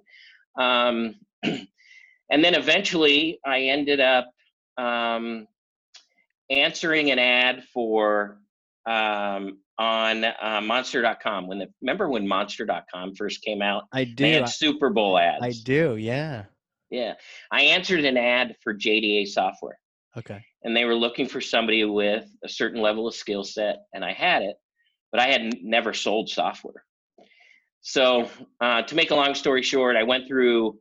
um, 0.59 1.15
and 1.43 2.43
then 2.43 2.55
eventually 2.55 3.39
I 3.45 3.61
ended 3.61 3.99
up 3.99 4.31
um, 4.77 5.47
answering 6.49 7.11
an 7.11 7.19
ad 7.19 7.63
for 7.73 8.39
um, 8.85 9.59
on 9.77 10.25
uh, 10.25 10.61
Monster.com. 10.63 11.47
When 11.47 11.59
the 11.59 11.67
remember 11.81 12.09
when 12.09 12.27
Monster.com 12.27 13.15
first 13.15 13.41
came 13.41 13.61
out? 13.61 13.83
I 13.91 14.03
do. 14.03 14.23
They 14.23 14.33
had 14.33 14.49
Super 14.49 14.89
Bowl 14.89 15.17
ads. 15.17 15.43
I 15.43 15.51
do. 15.63 15.97
Yeah. 15.97 16.45
Yeah, 16.91 17.13
I 17.51 17.63
answered 17.63 18.03
an 18.03 18.17
ad 18.17 18.57
for 18.61 18.73
JDA 18.73 19.25
Software, 19.27 19.79
Okay. 20.17 20.43
and 20.63 20.75
they 20.75 20.83
were 20.83 20.93
looking 20.95 21.25
for 21.25 21.39
somebody 21.39 21.85
with 21.85 22.29
a 22.43 22.49
certain 22.49 22.81
level 22.81 23.07
of 23.07 23.15
skill 23.15 23.45
set, 23.45 23.77
and 23.93 24.03
I 24.03 24.11
had 24.11 24.43
it, 24.43 24.57
but 25.11 25.21
I 25.21 25.27
had 25.27 25.41
n- 25.41 25.51
never 25.63 25.93
sold 25.93 26.29
software. 26.29 26.83
So, 27.79 28.29
uh, 28.59 28.83
to 28.83 28.95
make 28.95 29.09
a 29.11 29.15
long 29.15 29.33
story 29.35 29.63
short, 29.63 29.95
I 29.95 30.03
went 30.03 30.27
through 30.27 30.79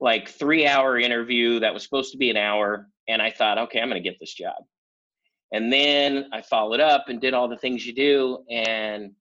like 0.00 0.28
three 0.28 0.66
hour 0.66 0.98
interview 0.98 1.60
that 1.60 1.74
was 1.74 1.82
supposed 1.82 2.12
to 2.12 2.18
be 2.18 2.30
an 2.30 2.36
hour, 2.36 2.88
and 3.08 3.20
I 3.20 3.30
thought, 3.30 3.58
okay, 3.58 3.80
I'm 3.80 3.88
going 3.90 4.02
to 4.02 4.08
get 4.08 4.18
this 4.20 4.34
job. 4.34 4.54
And 5.52 5.72
then 5.72 6.28
I 6.32 6.42
followed 6.42 6.80
up 6.80 7.08
and 7.08 7.20
did 7.20 7.34
all 7.34 7.48
the 7.48 7.56
things 7.58 7.84
you 7.84 7.94
do, 7.94 8.44
and 8.48 9.12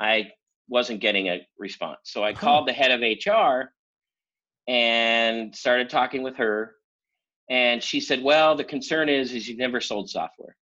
I 0.00 0.32
wasn't 0.68 1.00
getting 1.00 1.28
a 1.28 1.46
response. 1.58 1.98
So 2.04 2.24
I 2.24 2.32
called 2.32 2.66
the 2.66 2.72
head 2.72 2.90
of 2.90 3.00
HR 3.00 3.72
and 4.68 5.54
started 5.54 5.90
talking 5.90 6.22
with 6.22 6.36
her. 6.36 6.74
And 7.50 7.82
she 7.82 8.00
said 8.00 8.22
well 8.22 8.56
the 8.56 8.64
concern 8.64 9.08
is 9.08 9.32
is 9.32 9.48
you've 9.48 9.58
never 9.58 9.80
sold 9.80 10.08
software. 10.08 10.56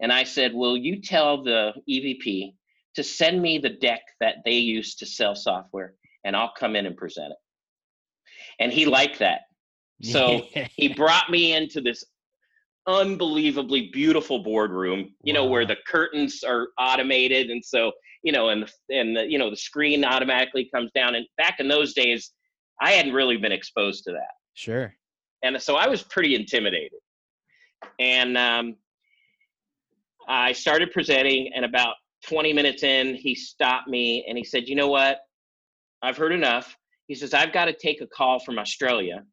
And 0.00 0.12
i 0.12 0.24
said 0.24 0.54
will 0.54 0.76
you 0.76 1.00
tell 1.00 1.42
the 1.42 1.72
evp 1.88 2.54
to 2.94 3.04
send 3.04 3.40
me 3.40 3.58
the 3.58 3.70
deck 3.70 4.02
that 4.20 4.36
they 4.44 4.56
use 4.56 4.96
to 4.96 5.06
sell 5.06 5.34
software 5.34 5.94
and 6.24 6.34
i'll 6.34 6.52
come 6.56 6.76
in 6.76 6.86
and 6.86 6.96
present 6.96 7.32
it. 7.32 7.38
And 8.58 8.72
he 8.72 8.84
liked 8.86 9.18
that. 9.20 9.42
So, 10.02 10.46
he 10.74 10.88
brought 10.94 11.30
me 11.30 11.52
into 11.52 11.82
this 11.82 12.04
unbelievably 12.86 13.90
beautiful 13.92 14.42
boardroom 14.42 15.14
you 15.22 15.34
know 15.34 15.44
where 15.44 15.66
the 15.66 15.76
curtains 15.86 16.42
are 16.42 16.68
automated 16.78 17.50
and 17.50 17.62
so 17.62 17.92
you 18.22 18.32
know 18.32 18.50
and 18.50 18.62
the 18.62 18.98
and 18.98 19.16
the 19.16 19.30
you 19.30 19.38
know 19.38 19.50
the 19.50 19.56
screen 19.56 20.04
automatically 20.04 20.68
comes 20.74 20.90
down. 20.94 21.14
And 21.14 21.26
back 21.36 21.60
in 21.60 21.68
those 21.68 21.94
days 21.94 22.32
i 22.80 22.92
hadn't 22.92 23.12
really 23.12 23.36
been 23.36 23.52
exposed 23.52 24.04
to 24.04 24.12
that. 24.12 24.34
Sure. 24.54 24.94
and 25.42 25.60
so 25.60 25.76
i 25.76 25.88
was 25.88 26.02
pretty 26.02 26.34
intimidated. 26.34 27.00
And 27.98 28.36
um, 28.36 28.76
i 30.28 30.52
started 30.52 30.90
presenting 30.92 31.50
and 31.54 31.64
about 31.64 31.94
20 32.28 32.52
minutes 32.52 32.82
in 32.82 33.14
he 33.14 33.34
stopped 33.34 33.88
me 33.88 34.24
and 34.28 34.36
he 34.36 34.44
said 34.44 34.68
you 34.68 34.76
know 34.76 34.88
what? 34.88 35.20
I've 36.02 36.16
heard 36.16 36.32
enough. 36.32 36.76
He 37.06 37.14
says 37.14 37.34
i've 37.34 37.52
got 37.52 37.66
to 37.66 37.72
take 37.72 38.00
a 38.00 38.06
call 38.06 38.38
from 38.38 38.58
australia. 38.58 39.24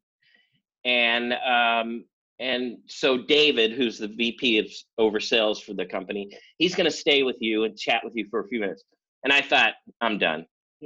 And 0.84 1.34
um, 1.34 2.04
and 2.40 2.76
so 2.86 3.18
david 3.18 3.72
who's 3.72 3.98
the 3.98 4.08
vp 4.08 4.58
of 4.58 4.66
over 4.98 5.18
sales 5.20 5.60
for 5.60 5.74
the 5.74 5.84
company 5.86 6.28
he's 6.58 6.74
going 6.74 6.84
to 6.84 6.96
stay 6.96 7.22
with 7.22 7.36
you 7.40 7.64
and 7.64 7.76
chat 7.76 8.00
with 8.04 8.12
you 8.14 8.24
for 8.30 8.40
a 8.40 8.48
few 8.48 8.60
minutes 8.60 8.84
and 9.24 9.32
i 9.32 9.40
thought 9.40 9.72
i'm 10.00 10.18
done 10.18 10.44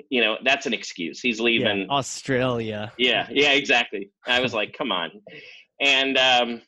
you 0.08 0.22
know 0.22 0.36
that's 0.44 0.64
an 0.66 0.72
excuse 0.72 1.20
he's 1.20 1.40
leaving 1.40 1.80
Yeah. 1.80 1.86
Australia. 1.90 2.92
yeah, 2.96 3.26
yeah, 3.30 3.52
exactly. 3.52 4.10
I 4.26 4.40
was 4.40 4.54
like, 4.54 4.72
come 4.72 4.90
on. 4.90 5.10
And 5.80 6.16
um, 6.16 6.62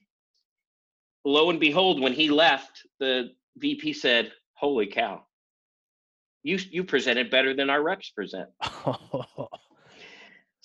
lo 1.24 1.49
and 1.49 1.59
behold, 1.59 2.03
when 2.03 2.12
he 2.12 2.28
left, 2.28 2.82
the 3.01 3.30
VP 3.57 3.95
said, 3.95 4.30
"Holy 4.55 4.87
cow, 4.87 5.24
you 6.43 6.59
you 6.70 6.85
presented 6.85 7.30
better 7.30 7.55
than 7.55 7.70
our 7.70 7.82
reps 7.82 8.11
present." 8.11 8.51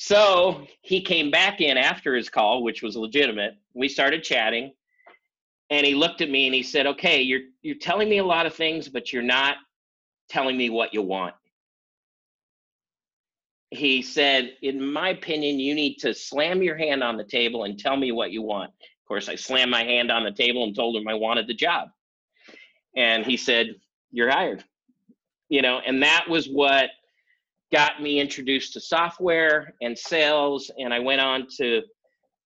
So 0.02 0.66
he 0.82 1.02
came 1.02 1.30
back 1.30 1.60
in 1.60 1.78
after 1.78 2.16
his 2.16 2.30
call, 2.30 2.64
which 2.64 2.82
was 2.82 2.96
legitimate. 2.96 3.58
We 3.74 3.90
started 3.90 4.24
chatting, 4.24 4.72
and 5.70 5.86
he 5.86 5.94
looked 5.94 6.22
at 6.22 6.30
me 6.30 6.46
and 6.46 6.56
he 6.56 6.64
said, 6.64 6.88
"Okay, 6.88 7.22
you're 7.22 7.42
you're 7.64 7.76
telling 7.76 8.08
me 8.08 8.20
a 8.20 8.24
lot 8.24 8.46
of 8.46 8.56
things, 8.56 8.88
but 8.88 9.12
you're 9.12 9.22
not 9.22 9.58
telling 10.30 10.56
me 10.58 10.70
what 10.70 10.94
you 10.94 11.02
want." 11.02 11.36
He 13.72 14.02
said, 14.02 14.56
"In 14.62 14.82
my 14.82 15.10
opinion, 15.10 15.60
you 15.60 15.76
need 15.76 15.96
to 15.96 16.14
slam 16.14 16.64
your 16.64 16.78
hand 16.78 17.04
on 17.04 17.18
the 17.18 17.26
table 17.26 17.66
and 17.66 17.78
tell 17.78 17.98
me 17.98 18.14
what 18.14 18.32
you 18.32 18.42
want." 18.42 18.70
Of 18.70 19.06
course, 19.06 19.28
I 19.28 19.36
slammed 19.36 19.70
my 19.70 19.84
hand 19.84 20.14
on 20.14 20.24
the 20.24 20.32
table 20.32 20.64
and 20.64 20.74
told 20.74 20.96
him 20.96 21.10
I 21.10 21.14
wanted 21.14 21.46
the 21.46 21.54
job. 21.54 21.90
And 22.96 23.26
he 23.26 23.36
said, 23.36 23.76
"You're 24.12 24.32
hired." 24.32 24.64
You 25.50 25.62
know, 25.62 25.80
and 25.80 26.02
that 26.04 26.30
was 26.30 26.48
what 26.48 26.90
got 27.72 28.02
me 28.02 28.20
introduced 28.20 28.74
to 28.74 28.82
software 28.82 29.74
and 29.82 29.98
sales 29.98 30.72
and 30.78 30.94
i 30.94 31.00
went 31.00 31.22
on 31.22 31.48
to 31.48 31.82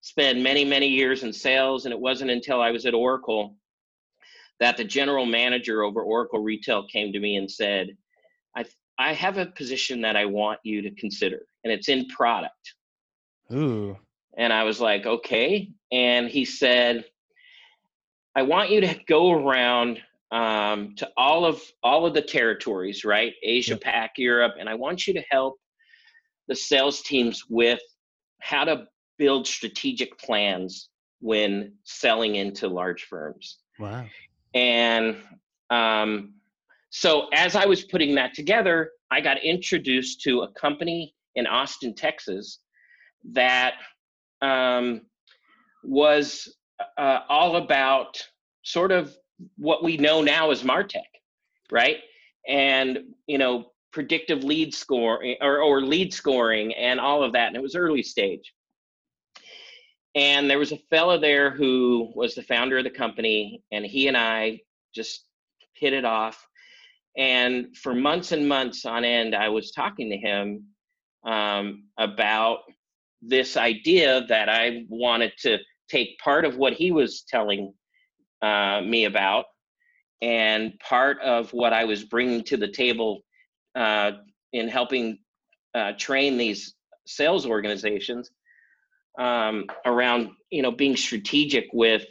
spend 0.01 0.43
many 0.43 0.65
many 0.65 0.88
years 0.88 1.24
in 1.24 1.32
sales 1.32 1.86
and 1.86 1.93
it 1.93 1.99
wasn't 1.99 2.30
until 2.30 2.61
i 2.61 2.71
was 2.71 2.86
at 2.86 2.93
oracle 2.93 3.55
that 4.59 4.78
the 4.78 4.84
general 4.84 5.26
manager 5.26 5.84
over 5.84 6.01
oracle 6.01 6.41
retail 6.41 6.86
came 6.88 7.11
to 7.13 7.19
me 7.19 7.38
and 7.38 7.49
said 7.49 7.95
i 8.55 8.65
i 8.99 9.13
have 9.13 9.38
a 9.38 9.45
position 9.45 10.01
that 10.01 10.15
i 10.15 10.26
want 10.26 10.59
you 10.63 10.82
to 10.82 10.91
consider 10.91 11.45
and 11.63 11.71
it's 11.71 11.89
in 11.89 12.05
product 12.07 12.74
Ooh. 13.51 13.97
and 14.38 14.51
i 14.51 14.63
was 14.63 14.82
like 14.82 15.05
okay 15.05 15.71
and 15.91 16.28
he 16.28 16.43
said 16.43 17.05
i 18.36 18.41
want 18.41 18.69
you 18.69 18.82
to 18.82 18.99
go 19.07 19.32
around 19.32 20.01
um, 20.34 20.95
to 20.97 21.09
all 21.15 21.45
of 21.45 21.61
all 21.84 22.05
of 22.05 22.13
the 22.13 22.21
territories 22.21 23.05
right? 23.05 23.34
Asia 23.43 23.77
pac 23.77 24.11
europe 24.17 24.55
and 24.59 24.67
i 24.67 24.73
want 24.73 25.07
you 25.07 25.13
to 25.13 25.23
help 25.29 25.55
the 26.47 26.55
sales 26.55 27.01
teams 27.01 27.43
with 27.49 27.79
how 28.41 28.65
to 28.65 28.86
build 29.17 29.47
strategic 29.47 30.17
plans 30.17 30.89
when 31.21 31.73
selling 31.86 32.36
into 32.36 32.67
large 32.67 33.03
firms. 33.03 33.59
Wow. 33.79 34.05
and 34.53 35.15
um, 35.69 36.34
so 36.91 37.27
as 37.34 37.55
I 37.55 37.65
was 37.65 37.84
putting 37.84 38.13
that 38.15 38.36
together, 38.36 38.91
I 39.09 39.19
got 39.21 39.43
introduced 39.43 40.21
to 40.21 40.41
a 40.41 40.51
company 40.51 41.15
in 41.36 41.47
Austin, 41.47 41.95
Texas, 41.95 42.59
that 43.31 43.73
um, 44.41 45.01
was 45.84 46.55
uh, 46.97 47.19
all 47.29 47.55
about 47.55 48.21
sort 48.63 48.91
of 48.91 49.15
what 49.57 49.83
we 49.83 49.97
know 49.97 50.21
now 50.21 50.51
as 50.51 50.63
Martech, 50.63 51.01
right? 51.71 51.97
And 52.47 52.99
you 53.27 53.37
know, 53.37 53.71
predictive 53.91 54.43
lead 54.43 54.73
score 54.73 55.23
or, 55.41 55.61
or 55.61 55.81
lead 55.81 56.13
scoring 56.13 56.73
and 56.73 56.99
all 56.99 57.23
of 57.23 57.33
that. 57.33 57.47
And 57.47 57.55
it 57.55 57.61
was 57.61 57.75
early 57.75 58.03
stage. 58.03 58.53
And 60.15 60.49
there 60.49 60.59
was 60.59 60.71
a 60.71 60.81
fellow 60.89 61.17
there 61.17 61.49
who 61.49 62.11
was 62.15 62.35
the 62.35 62.43
founder 62.43 62.77
of 62.77 62.83
the 62.83 62.89
company, 62.89 63.63
and 63.71 63.83
he 63.83 64.07
and 64.07 64.17
I 64.17 64.59
just 64.93 65.25
hit 65.73 65.93
it 65.93 66.05
off. 66.05 66.45
And 67.17 67.75
for 67.77 67.95
months 67.95 68.31
and 68.31 68.47
months 68.47 68.85
on 68.85 69.03
end, 69.05 69.35
I 69.35 69.49
was 69.49 69.71
talking 69.71 70.09
to 70.11 70.17
him 70.17 70.65
um, 71.25 71.85
about 71.97 72.59
this 73.21 73.57
idea 73.57 74.25
that 74.27 74.49
I 74.49 74.85
wanted 74.89 75.33
to 75.39 75.57
take 75.89 76.19
part 76.19 76.45
of 76.45 76.57
what 76.57 76.73
he 76.73 76.91
was 76.91 77.23
telling 77.27 77.73
uh, 78.43 78.81
me 78.81 79.05
about. 79.05 79.45
And 80.21 80.73
part 80.79 81.19
of 81.21 81.51
what 81.51 81.73
I 81.73 81.85
was 81.85 82.03
bringing 82.03 82.43
to 82.45 82.57
the 82.57 82.67
table 82.67 83.21
uh, 83.75 84.11
in 84.51 84.67
helping 84.67 85.19
uh, 85.73 85.93
train 85.97 86.37
these 86.37 86.75
sales 87.07 87.45
organizations 87.45 88.31
um, 89.19 89.65
around, 89.85 90.29
you 90.49 90.61
know, 90.61 90.71
being 90.71 90.95
strategic 90.95 91.65
with, 91.73 92.05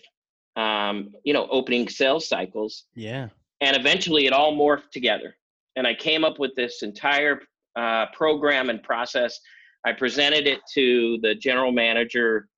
um, 0.56 1.10
you 1.24 1.32
know, 1.32 1.46
opening 1.50 1.88
sales 1.88 2.28
cycles. 2.28 2.84
Yeah. 2.94 3.28
and 3.60 3.76
eventually 3.76 4.26
it 4.26 4.32
all 4.32 4.54
morphed 4.56 4.90
together. 4.92 5.36
And 5.76 5.86
i 5.86 5.94
came 5.94 6.24
up 6.24 6.38
with 6.38 6.54
this 6.54 6.82
entire 6.82 7.40
uh, 7.76 8.06
program 8.12 8.68
and 8.68 8.82
process. 8.82 9.38
I 9.86 9.92
presented 9.92 10.46
it 10.46 10.60
to 10.74 11.18
the 11.22 11.34
general 11.34 11.72
manager 11.72 12.48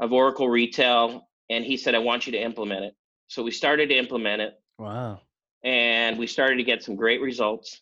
of 0.00 0.12
oracle 0.12 0.48
retail 0.48 1.27
and 1.50 1.64
he 1.64 1.76
said 1.76 1.94
i 1.94 1.98
want 1.98 2.26
you 2.26 2.32
to 2.32 2.40
implement 2.40 2.84
it. 2.84 2.94
So 3.28 3.42
we 3.42 3.50
started 3.50 3.88
to 3.90 3.96
implement 3.96 4.40
it 4.42 4.54
Wow. 4.78 5.20
and 5.64 6.18
we 6.18 6.26
started 6.26 6.56
to 6.56 6.62
get 6.64 6.82
some 6.82 6.96
great 6.96 7.20
results. 7.20 7.80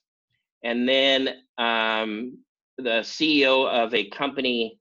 And 0.64 0.88
then 0.88 1.28
um, 1.58 2.38
the 2.78 3.00
ceo 3.02 3.68
of 3.68 3.94
a 3.94 4.08
company 4.10 4.78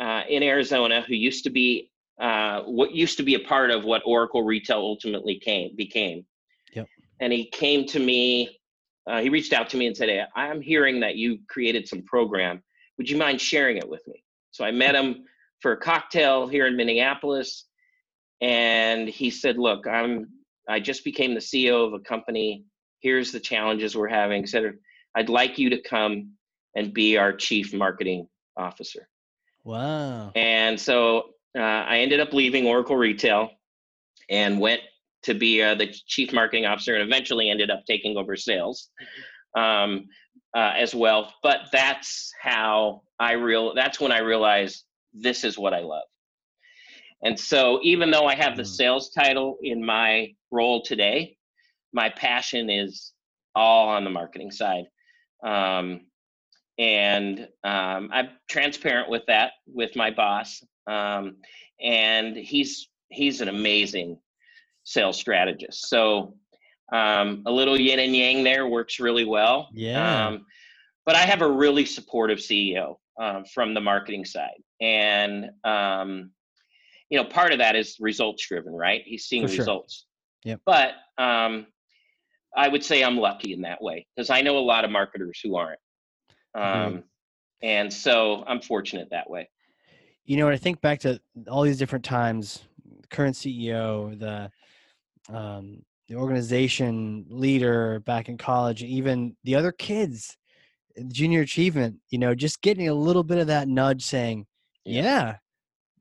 uh, 0.00 0.22
in 0.28 0.42
arizona 0.42 1.02
who 1.06 1.14
used 1.14 1.44
to 1.44 1.50
be 1.50 1.90
uh, 2.20 2.60
what 2.62 2.92
used 2.92 3.16
to 3.16 3.22
be 3.22 3.34
a 3.34 3.40
part 3.40 3.70
of 3.70 3.84
what 3.84 4.02
oracle 4.06 4.42
retail 4.42 4.78
ultimately 4.78 5.38
came 5.38 5.74
became. 5.76 6.24
Yep. 6.74 6.86
and 7.20 7.32
he 7.32 7.46
came 7.50 7.84
to 7.86 7.98
me 7.98 8.58
uh, 9.08 9.20
he 9.20 9.28
reached 9.28 9.52
out 9.52 9.68
to 9.70 9.76
me 9.76 9.86
and 9.86 9.96
said 9.96 10.08
hey 10.08 10.22
i'm 10.36 10.60
hearing 10.62 11.00
that 11.00 11.16
you 11.16 11.38
created 11.48 11.86
some 11.88 12.02
program. 12.02 12.62
Would 12.98 13.08
you 13.10 13.16
mind 13.16 13.40
sharing 13.40 13.76
it 13.78 13.88
with 13.88 14.06
me? 14.06 14.22
So 14.52 14.64
i 14.64 14.70
met 14.70 14.94
him 14.94 15.24
for 15.60 15.72
a 15.72 15.76
cocktail 15.76 16.46
here 16.48 16.66
in 16.66 16.76
minneapolis 16.76 17.66
and 18.42 19.08
he 19.08 19.30
said 19.30 19.56
look 19.56 19.86
i'm 19.86 20.28
i 20.68 20.78
just 20.78 21.04
became 21.04 21.32
the 21.34 21.40
ceo 21.40 21.86
of 21.86 21.94
a 21.94 22.00
company 22.00 22.64
here's 23.00 23.32
the 23.32 23.40
challenges 23.40 23.96
we're 23.96 24.08
having 24.08 24.42
etc 24.42 24.72
i'd 25.16 25.28
like 25.28 25.58
you 25.58 25.70
to 25.70 25.80
come 25.82 26.32
and 26.76 26.92
be 26.92 27.16
our 27.16 27.32
chief 27.32 27.72
marketing 27.72 28.26
officer 28.56 29.08
Wow. 29.64 30.32
and 30.34 30.78
so 30.78 31.30
uh, 31.56 31.60
i 31.62 31.98
ended 31.98 32.20
up 32.20 32.32
leaving 32.32 32.66
oracle 32.66 32.96
retail 32.96 33.50
and 34.28 34.60
went 34.60 34.80
to 35.22 35.34
be 35.34 35.62
uh, 35.62 35.74
the 35.74 35.86
chief 36.06 36.32
marketing 36.32 36.66
officer 36.66 36.94
and 36.94 37.02
eventually 37.02 37.48
ended 37.48 37.70
up 37.70 37.84
taking 37.86 38.16
over 38.16 38.36
sales 38.36 38.90
um, 39.56 40.06
uh, 40.56 40.72
as 40.76 40.94
well. 40.94 41.32
But 41.42 41.68
that's 41.72 42.32
how 42.40 43.02
I 43.18 43.32
real. 43.32 43.74
That's 43.74 44.00
when 44.00 44.12
I 44.12 44.18
realized 44.18 44.84
this 45.12 45.44
is 45.44 45.58
what 45.58 45.74
I 45.74 45.80
love. 45.80 46.02
And 47.24 47.38
so, 47.38 47.78
even 47.82 48.10
though 48.10 48.26
I 48.26 48.34
have 48.34 48.56
the 48.56 48.62
mm. 48.62 48.66
sales 48.66 49.10
title 49.10 49.58
in 49.62 49.84
my 49.84 50.34
role 50.50 50.82
today, 50.82 51.36
my 51.92 52.08
passion 52.08 52.68
is 52.70 53.12
all 53.54 53.88
on 53.88 54.04
the 54.04 54.10
marketing 54.10 54.50
side. 54.50 54.84
Um, 55.44 56.02
and 56.78 57.48
um, 57.64 58.10
I'm 58.12 58.30
transparent 58.48 59.10
with 59.10 59.22
that 59.26 59.52
with 59.66 59.94
my 59.94 60.10
boss. 60.10 60.62
Um, 60.86 61.36
and 61.80 62.36
he's 62.36 62.88
he's 63.10 63.40
an 63.40 63.48
amazing 63.48 64.18
sales 64.84 65.18
strategist. 65.18 65.88
So 65.88 66.34
um, 66.92 67.42
a 67.46 67.52
little 67.52 67.78
yin 67.78 68.00
and 68.00 68.16
yang 68.16 68.42
there 68.42 68.66
works 68.66 69.00
really 69.00 69.24
well. 69.24 69.68
Yeah. 69.72 70.26
Um, 70.28 70.46
but 71.04 71.14
I 71.14 71.20
have 71.20 71.42
a 71.42 71.50
really 71.50 71.84
supportive 71.84 72.38
CEO 72.38 72.96
um, 73.20 73.44
from 73.44 73.74
the 73.74 73.80
marketing 73.80 74.24
side, 74.24 74.62
and 74.80 75.50
um, 75.64 76.30
you 77.12 77.18
know, 77.18 77.24
part 77.26 77.52
of 77.52 77.58
that 77.58 77.76
is 77.76 77.98
results 78.00 78.48
driven, 78.48 78.72
right? 78.72 79.02
He's 79.04 79.26
seeing 79.26 79.46
sure. 79.46 79.58
results. 79.58 80.06
Yeah. 80.44 80.54
But 80.64 80.94
um, 81.18 81.66
I 82.56 82.68
would 82.68 82.82
say 82.82 83.04
I'm 83.04 83.18
lucky 83.18 83.52
in 83.52 83.60
that 83.60 83.82
way 83.82 84.06
because 84.16 84.30
I 84.30 84.40
know 84.40 84.56
a 84.56 84.60
lot 84.60 84.86
of 84.86 84.90
marketers 84.90 85.38
who 85.44 85.56
aren't. 85.56 85.78
Um, 86.54 86.64
mm-hmm. 86.64 86.98
And 87.60 87.92
so 87.92 88.44
I'm 88.46 88.62
fortunate 88.62 89.08
that 89.10 89.28
way. 89.28 89.50
You 90.24 90.38
know, 90.38 90.46
when 90.46 90.54
I 90.54 90.56
think 90.56 90.80
back 90.80 91.00
to 91.00 91.20
all 91.50 91.60
these 91.60 91.76
different 91.76 92.02
times, 92.02 92.62
the 93.02 93.06
current 93.08 93.36
CEO, 93.36 94.18
the 94.18 94.50
um, 95.28 95.82
the 96.08 96.14
organization 96.14 97.26
leader 97.28 98.00
back 98.00 98.30
in 98.30 98.38
college, 98.38 98.82
even 98.82 99.36
the 99.44 99.54
other 99.54 99.70
kids, 99.70 100.38
junior 101.08 101.42
achievement, 101.42 101.96
you 102.08 102.16
know, 102.16 102.34
just 102.34 102.62
getting 102.62 102.88
a 102.88 102.94
little 102.94 103.22
bit 103.22 103.36
of 103.36 103.48
that 103.48 103.68
nudge 103.68 104.02
saying, 104.02 104.46
yeah, 104.86 105.02
yeah, 105.02 105.36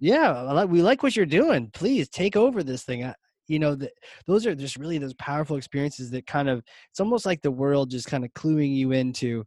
yeah 0.02 0.64
we 0.66 0.82
like 0.82 1.04
what 1.04 1.16
you're 1.16 1.26
doing. 1.26 1.70
Please 1.74 2.10
take 2.10 2.36
over 2.36 2.64
this 2.64 2.84
thing 2.84 3.14
you 3.52 3.60
know 3.60 3.76
that 3.76 3.92
those 4.28 4.46
are 4.46 4.56
just 4.56 4.78
really 4.78 4.98
those 4.98 5.14
powerful 5.16 5.58
experiences 5.58 6.10
that 6.10 6.26
kind 6.26 6.50
of 6.50 6.64
it's 6.90 7.00
almost 7.02 7.26
like 7.26 7.42
the 7.42 7.52
world 7.52 7.92
just 7.92 8.08
kind 8.08 8.24
of 8.24 8.34
cluing 8.34 8.74
you 8.74 8.94
into 8.94 9.44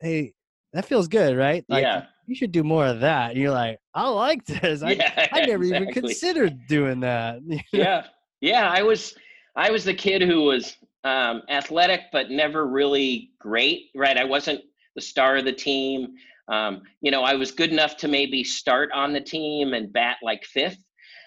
hey 0.00 0.32
that 0.72 0.84
feels 0.84 1.08
good 1.08 1.36
right 1.36 1.64
like, 1.68 1.82
yeah 1.82 2.04
you 2.26 2.34
should 2.34 2.52
do 2.52 2.62
more 2.62 2.86
of 2.86 3.00
that 3.00 3.30
and 3.30 3.40
you're 3.40 3.50
like 3.50 3.78
i 3.94 4.06
like 4.08 4.44
this 4.44 4.82
I, 4.82 4.92
yeah, 4.92 5.28
I 5.32 5.46
never 5.46 5.64
exactly. 5.64 5.88
even 5.88 5.94
considered 5.94 6.66
doing 6.68 7.00
that 7.00 7.40
yeah 7.72 8.06
yeah 8.40 8.70
i 8.70 8.82
was 8.82 9.14
i 9.56 9.70
was 9.70 9.84
the 9.84 9.94
kid 9.94 10.22
who 10.22 10.44
was 10.44 10.76
um, 11.04 11.42
athletic 11.48 12.02
but 12.12 12.30
never 12.30 12.66
really 12.68 13.30
great 13.40 13.90
right 13.96 14.16
i 14.16 14.24
wasn't 14.24 14.60
the 14.94 15.00
star 15.00 15.36
of 15.36 15.44
the 15.44 15.52
team 15.52 16.14
um, 16.48 16.82
you 17.00 17.10
know 17.10 17.22
i 17.22 17.34
was 17.34 17.50
good 17.50 17.70
enough 17.70 17.96
to 17.96 18.08
maybe 18.08 18.42
start 18.44 18.90
on 18.92 19.12
the 19.12 19.20
team 19.20 19.74
and 19.74 19.92
bat 19.92 20.16
like 20.22 20.44
fifth 20.44 20.78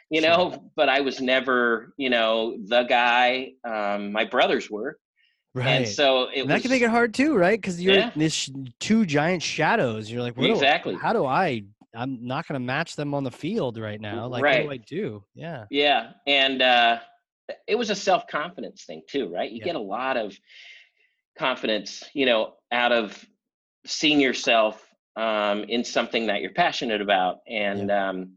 you 0.10 0.22
know, 0.22 0.72
but 0.76 0.88
I 0.88 1.02
was 1.02 1.20
never, 1.20 1.94
you 1.98 2.10
know, 2.10 2.58
the 2.68 2.84
guy. 2.84 3.54
Um, 3.68 4.12
my 4.12 4.26
brothers 4.26 4.70
were. 4.70 4.98
Right. 5.54 5.68
And 5.68 5.88
so 5.88 6.24
it 6.24 6.42
and 6.42 6.50
that 6.50 6.56
was, 6.56 6.62
can 6.64 6.72
make 6.72 6.82
it 6.82 6.90
hard 6.90 7.14
too, 7.14 7.36
right? 7.36 7.60
Because 7.60 7.82
you're 7.82 7.96
yeah. 7.96 8.12
this 8.16 8.50
two 8.80 9.06
giant 9.06 9.42
shadows. 9.42 10.12
You're 10.12 10.22
like, 10.22 10.38
exactly. 10.38 10.94
Do, 10.94 11.00
how 11.00 11.14
do 11.14 11.26
I? 11.26 11.64
I'm 11.96 12.26
not 12.28 12.46
going 12.46 12.60
to 12.60 12.66
match 12.66 12.98
them 12.98 13.14
on 13.14 13.24
the 13.24 13.32
field 13.32 13.78
right 13.78 14.02
now. 14.02 14.28
Like, 14.28 14.44
right. 14.44 14.68
what 14.68 14.74
do 14.74 14.74
I 14.74 14.78
do? 14.86 15.24
Yeah. 15.34 15.64
Yeah, 15.72 16.12
and 16.28 16.62
uh, 16.62 17.00
it 17.68 17.76
was 17.76 17.90
a 17.90 17.96
self 17.96 18.28
confidence 18.28 18.84
thing 18.84 19.02
too, 19.08 19.30
right? 19.34 19.50
You 19.50 19.60
yeah. 19.60 19.66
get 19.66 19.76
a 19.76 19.82
lot 19.82 20.18
of 20.18 20.38
confidence, 21.38 22.04
you 22.14 22.26
know, 22.26 22.56
out 22.74 22.92
of 22.92 23.26
seeing 23.86 24.20
yourself 24.20 24.85
um, 25.16 25.64
in 25.64 25.84
something 25.84 26.28
that 26.28 26.42
you're 26.42 26.54
passionate 26.54 27.02
about, 27.02 27.40
and 27.48 27.90
yeah. 27.90 28.10
um, 28.10 28.34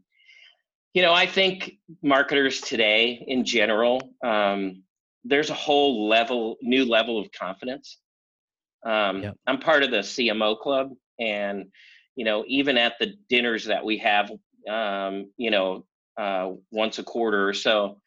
you 0.93 1.01
know, 1.01 1.13
I 1.13 1.27
think 1.27 1.73
marketers 2.01 2.61
today, 2.61 3.23
in 3.27 3.45
general, 3.45 4.13
um, 4.23 4.83
there's 5.23 5.49
a 5.49 5.55
whole 5.55 6.07
level, 6.07 6.57
new 6.61 6.85
level 6.85 7.19
of 7.19 7.31
confidence. 7.31 7.99
Um, 8.85 9.23
yep. 9.23 9.37
I'm 9.45 9.59
part 9.59 9.83
of 9.83 9.91
the 9.91 9.97
CMO 9.97 10.59
club, 10.59 10.91
and 11.19 11.65
you 12.15 12.25
know, 12.25 12.43
even 12.47 12.77
at 12.77 12.93
the 12.99 13.13
dinners 13.29 13.65
that 13.65 13.85
we 13.85 13.97
have, 13.99 14.31
um, 14.67 15.31
you 15.37 15.51
know, 15.51 15.85
uh, 16.17 16.51
once 16.71 16.99
a 16.99 17.03
quarter 17.03 17.47
or 17.47 17.53
so, 17.53 18.01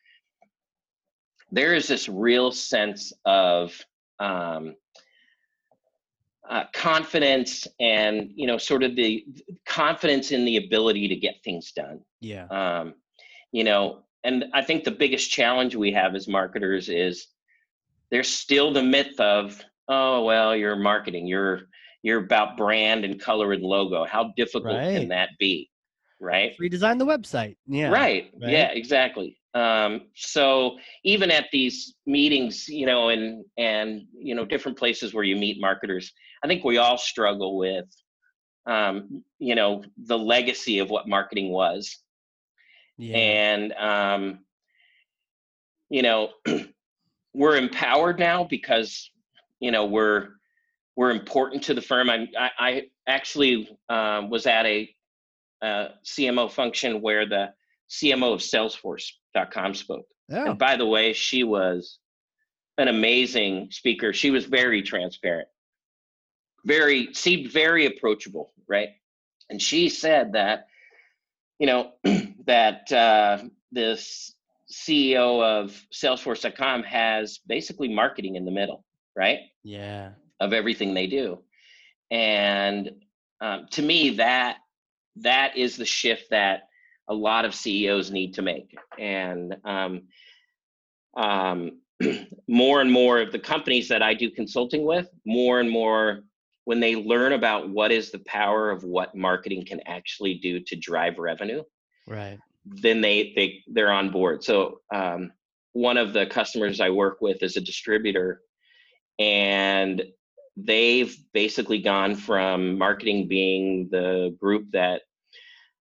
there 1.50 1.74
is 1.74 1.86
this 1.86 2.08
real 2.08 2.52
sense 2.52 3.12
of 3.24 3.78
um, 4.18 4.74
uh, 6.48 6.64
confidence 6.74 7.66
and 7.80 8.30
you 8.34 8.46
know 8.46 8.58
sort 8.58 8.82
of 8.82 8.96
the 8.96 9.24
confidence 9.66 10.32
in 10.32 10.44
the 10.44 10.56
ability 10.56 11.08
to 11.08 11.16
get 11.16 11.36
things 11.44 11.72
done. 11.72 12.00
Yeah. 12.20 12.46
Um, 12.46 12.94
you 13.52 13.64
know 13.64 14.02
and 14.24 14.46
i 14.54 14.62
think 14.62 14.82
the 14.82 14.90
biggest 14.90 15.30
challenge 15.30 15.76
we 15.76 15.92
have 15.92 16.14
as 16.14 16.26
marketers 16.26 16.88
is 16.88 17.26
there's 18.10 18.28
still 18.28 18.72
the 18.72 18.82
myth 18.82 19.20
of 19.20 19.62
oh 19.88 20.24
well 20.24 20.56
you're 20.56 20.74
marketing 20.74 21.26
you're 21.26 21.68
you're 22.02 22.24
about 22.24 22.56
brand 22.56 23.04
and 23.04 23.20
color 23.20 23.52
and 23.52 23.62
logo 23.62 24.04
how 24.04 24.32
difficult 24.36 24.76
right. 24.76 24.98
can 24.98 25.08
that 25.08 25.30
be? 25.38 25.70
Right? 26.20 26.52
Redesign 26.60 26.98
the 26.98 27.06
website. 27.06 27.56
Yeah. 27.66 27.90
Right, 27.90 28.30
right? 28.40 28.50
yeah 28.50 28.70
exactly. 28.72 29.38
Um, 29.54 30.02
so 30.14 30.78
even 31.04 31.30
at 31.30 31.46
these 31.52 31.94
meetings 32.06 32.68
you 32.68 32.86
know 32.86 33.10
and 33.10 33.44
and 33.58 34.02
you 34.12 34.34
know 34.34 34.44
different 34.44 34.78
places 34.78 35.14
where 35.14 35.24
you 35.24 35.36
meet 35.36 35.60
marketers 35.60 36.12
i 36.42 36.46
think 36.46 36.64
we 36.64 36.78
all 36.78 36.98
struggle 36.98 37.56
with 37.56 37.86
um, 38.66 39.24
you 39.38 39.54
know 39.54 39.82
the 39.96 40.18
legacy 40.18 40.78
of 40.78 40.90
what 40.90 41.08
marketing 41.08 41.50
was. 41.50 41.98
Yeah. 42.98 43.16
and 43.16 43.72
um, 43.72 44.40
you 45.88 46.02
know 46.02 46.30
we're 47.34 47.56
empowered 47.56 48.18
now 48.18 48.44
because 48.44 49.10
you 49.60 49.70
know 49.70 49.86
we're 49.86 50.28
we're 50.96 51.10
important 51.10 51.64
to 51.64 51.74
the 51.74 51.82
firm. 51.82 52.10
I 52.10 52.28
i, 52.38 52.50
I 52.58 52.82
actually 53.06 53.68
um, 53.88 54.30
was 54.30 54.46
at 54.46 54.66
a, 54.66 54.94
a 55.62 55.88
cmo 56.04 56.50
function 56.50 57.00
where 57.00 57.26
the 57.26 57.52
cmo 57.90 58.34
of 58.34 58.40
salesforce.com 58.40 59.74
spoke. 59.74 60.06
Oh. 60.30 60.50
and 60.50 60.58
by 60.58 60.76
the 60.76 60.86
way 60.86 61.12
she 61.12 61.42
was 61.44 61.98
an 62.78 62.88
amazing 62.88 63.68
speaker. 63.70 64.12
She 64.12 64.30
was 64.30 64.46
very 64.46 64.82
transparent 64.82 65.48
very 66.64 67.12
seemed 67.14 67.52
very 67.52 67.86
approachable, 67.86 68.52
right? 68.68 68.90
And 69.50 69.60
she 69.60 69.88
said 69.88 70.32
that, 70.32 70.66
you 71.58 71.66
know, 71.66 71.92
that 72.46 72.90
uh, 72.92 73.38
this 73.70 74.34
CEO 74.70 75.42
of 75.42 75.78
Salesforce.com 75.92 76.84
has 76.84 77.40
basically 77.46 77.88
marketing 77.88 78.36
in 78.36 78.44
the 78.44 78.50
middle, 78.50 78.84
right? 79.16 79.38
Yeah. 79.62 80.10
Of 80.40 80.52
everything 80.52 80.94
they 80.94 81.06
do, 81.06 81.38
and 82.10 82.90
um, 83.40 83.66
to 83.72 83.82
me, 83.82 84.10
that 84.16 84.56
that 85.16 85.56
is 85.56 85.76
the 85.76 85.84
shift 85.84 86.30
that 86.30 86.62
a 87.08 87.14
lot 87.14 87.44
of 87.44 87.54
CEOs 87.54 88.10
need 88.10 88.34
to 88.34 88.42
make, 88.42 88.76
and 88.98 89.54
um, 89.64 90.02
um, 91.16 91.78
more 92.48 92.80
and 92.80 92.90
more 92.90 93.20
of 93.20 93.30
the 93.30 93.38
companies 93.38 93.88
that 93.88 94.02
I 94.02 94.14
do 94.14 94.30
consulting 94.30 94.84
with, 94.84 95.08
more 95.24 95.60
and 95.60 95.70
more 95.70 96.24
when 96.64 96.80
they 96.80 96.94
learn 96.94 97.32
about 97.32 97.68
what 97.68 97.90
is 97.90 98.10
the 98.10 98.20
power 98.20 98.70
of 98.70 98.84
what 98.84 99.14
marketing 99.14 99.64
can 99.64 99.80
actually 99.86 100.34
do 100.34 100.60
to 100.60 100.76
drive 100.76 101.18
revenue 101.18 101.62
right. 102.06 102.38
then 102.64 103.00
they 103.00 103.32
they 103.34 103.62
they're 103.68 103.92
on 103.92 104.10
board. 104.10 104.44
So 104.44 104.80
um, 104.94 105.32
one 105.72 105.96
of 105.96 106.12
the 106.12 106.26
customers 106.26 106.80
i 106.80 106.90
work 106.90 107.20
with 107.20 107.42
is 107.42 107.56
a 107.56 107.60
distributor 107.60 108.42
and 109.18 110.02
they've 110.56 111.16
basically 111.32 111.80
gone 111.80 112.14
from 112.14 112.76
marketing 112.78 113.26
being 113.26 113.88
the 113.90 114.36
group 114.38 114.70
that 114.72 115.02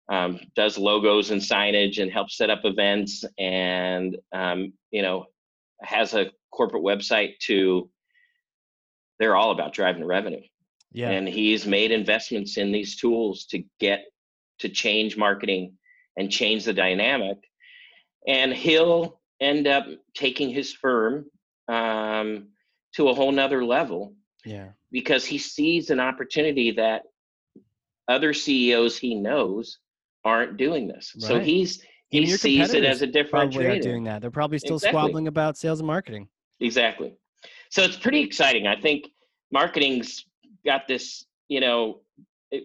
um, 0.08 0.40
does 0.54 0.78
logos 0.78 1.30
and 1.30 1.40
signage 1.40 2.02
and 2.02 2.10
helps 2.10 2.36
set 2.36 2.50
up 2.50 2.60
events 2.64 3.24
and 3.38 4.16
um, 4.32 4.72
you 4.90 5.02
know 5.02 5.26
has 5.82 6.14
a 6.14 6.30
corporate 6.50 6.82
website 6.82 7.38
to 7.40 7.88
they're 9.18 9.36
all 9.36 9.50
about 9.50 9.72
driving 9.72 10.04
revenue 10.04 10.42
yeah. 10.94 11.10
And 11.10 11.28
he's 11.28 11.66
made 11.66 11.90
investments 11.90 12.56
in 12.56 12.70
these 12.70 12.96
tools 12.96 13.46
to 13.46 13.62
get 13.80 14.04
to 14.60 14.68
change 14.68 15.16
marketing 15.16 15.74
and 16.16 16.30
change 16.30 16.64
the 16.64 16.72
dynamic. 16.72 17.36
And 18.28 18.52
he'll 18.52 19.20
end 19.40 19.66
up 19.66 19.86
taking 20.14 20.48
his 20.48 20.72
firm 20.72 21.26
um, 21.68 22.48
to 22.94 23.08
a 23.08 23.14
whole 23.14 23.32
nother 23.32 23.64
level. 23.64 24.14
Yeah. 24.44 24.68
Because 24.92 25.24
he 25.26 25.36
sees 25.36 25.90
an 25.90 25.98
opportunity 25.98 26.70
that 26.72 27.02
other 28.06 28.32
CEOs 28.32 28.96
he 28.96 29.16
knows 29.16 29.78
aren't 30.24 30.56
doing 30.56 30.86
this. 30.86 31.12
Right. 31.16 31.28
So 31.28 31.40
he's 31.40 31.82
he 32.10 32.26
sees 32.26 32.72
it 32.72 32.84
as 32.84 33.02
a 33.02 33.08
differentiator. 33.08 33.30
Probably 33.30 33.80
doing 33.80 34.04
that. 34.04 34.20
They're 34.20 34.30
probably 34.30 34.58
still 34.58 34.76
exactly. 34.76 35.00
squabbling 35.00 35.26
about 35.26 35.56
sales 35.56 35.80
and 35.80 35.86
marketing. 35.88 36.28
Exactly. 36.60 37.16
So 37.70 37.82
it's 37.82 37.96
pretty 37.96 38.20
exciting. 38.20 38.68
I 38.68 38.80
think 38.80 39.08
marketing's 39.50 40.24
got 40.64 40.88
this. 40.88 41.24
You 41.48 41.60
know, 41.60 42.00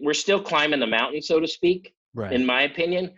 we're 0.00 0.14
still 0.14 0.42
climbing 0.42 0.80
the 0.80 0.86
mountain, 0.86 1.22
so 1.22 1.40
to 1.40 1.46
speak, 1.46 1.94
right. 2.14 2.32
in 2.32 2.44
my 2.44 2.62
opinion. 2.62 3.12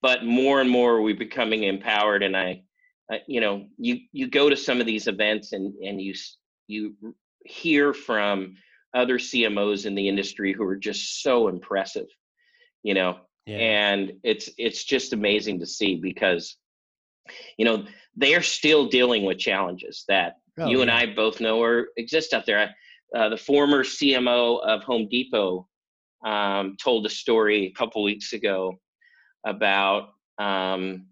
But 0.00 0.24
more 0.24 0.60
and 0.60 0.70
more, 0.70 1.02
we're 1.02 1.16
becoming 1.16 1.64
empowered, 1.64 2.22
and 2.22 2.36
I, 2.36 2.62
I, 3.10 3.20
you 3.26 3.40
know, 3.40 3.66
you 3.78 3.98
you 4.12 4.28
go 4.28 4.48
to 4.48 4.56
some 4.56 4.80
of 4.80 4.86
these 4.86 5.08
events 5.08 5.52
and 5.52 5.74
and 5.82 6.00
you 6.00 6.14
you 6.68 6.94
hear 7.44 7.92
from 7.92 8.54
other 8.94 9.18
CMOs 9.18 9.86
in 9.86 9.94
the 9.94 10.08
industry 10.08 10.52
who 10.52 10.64
are 10.64 10.76
just 10.76 11.22
so 11.22 11.48
impressive, 11.48 12.06
you 12.82 12.94
know, 12.94 13.18
yeah. 13.46 13.56
and 13.56 14.12
it's 14.22 14.50
it's 14.58 14.84
just 14.84 15.12
amazing 15.12 15.60
to 15.60 15.66
see 15.66 15.96
because, 15.96 16.56
you 17.56 17.64
know, 17.64 17.84
they 18.16 18.34
are 18.34 18.42
still 18.42 18.86
dealing 18.86 19.24
with 19.24 19.38
challenges 19.38 20.04
that 20.08 20.36
oh, 20.58 20.68
you 20.68 20.78
yeah. 20.78 20.82
and 20.82 20.90
I 20.90 21.06
both 21.14 21.40
know 21.40 21.62
are 21.62 21.88
exist 21.96 22.34
out 22.34 22.46
there. 22.46 22.74
Uh, 23.14 23.28
the 23.28 23.36
former 23.36 23.84
CMO 23.84 24.60
of 24.62 24.82
Home 24.84 25.08
Depot 25.10 25.68
um, 26.24 26.76
told 26.82 27.04
a 27.06 27.10
story 27.10 27.66
a 27.66 27.72
couple 27.72 28.02
weeks 28.02 28.32
ago 28.32 28.78
about 29.44 30.10
um, 30.38 31.06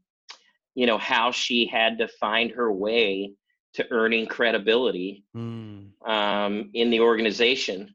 you 0.74 0.86
know 0.86 0.98
how 0.98 1.30
she 1.30 1.66
had 1.66 1.98
to 1.98 2.08
find 2.20 2.50
her 2.52 2.72
way 2.72 3.32
to 3.74 3.86
earning 3.90 4.26
credibility 4.26 5.24
mm. 5.36 5.90
um, 6.06 6.70
in 6.74 6.90
the 6.90 7.00
organization. 7.00 7.94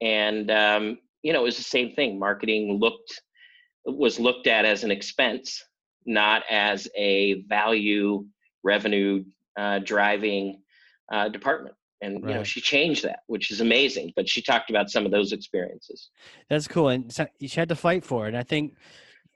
And 0.00 0.50
um, 0.50 0.98
you 1.22 1.32
know 1.32 1.40
it 1.40 1.44
was 1.44 1.56
the 1.56 1.62
same 1.62 1.92
thing. 1.92 2.18
Marketing 2.18 2.78
looked 2.80 3.22
was 3.84 4.18
looked 4.18 4.46
at 4.46 4.64
as 4.64 4.84
an 4.84 4.90
expense 4.90 5.62
not 6.08 6.42
as 6.50 6.88
a 6.96 7.42
value 7.42 8.24
revenue 8.64 9.22
uh, 9.58 9.78
driving 9.80 10.62
uh, 11.12 11.28
department 11.28 11.74
and 12.00 12.22
right. 12.22 12.30
you 12.30 12.34
know 12.36 12.44
she 12.44 12.60
changed 12.60 13.04
that 13.04 13.20
which 13.26 13.50
is 13.50 13.60
amazing 13.60 14.12
but 14.16 14.28
she 14.28 14.40
talked 14.42 14.70
about 14.70 14.90
some 14.90 15.04
of 15.04 15.12
those 15.12 15.32
experiences. 15.32 16.10
That's 16.48 16.68
cool 16.68 16.88
and 16.88 17.12
she 17.40 17.48
had 17.48 17.68
to 17.68 17.76
fight 17.76 18.04
for 18.04 18.26
it 18.26 18.28
and 18.28 18.36
i 18.36 18.42
think 18.42 18.74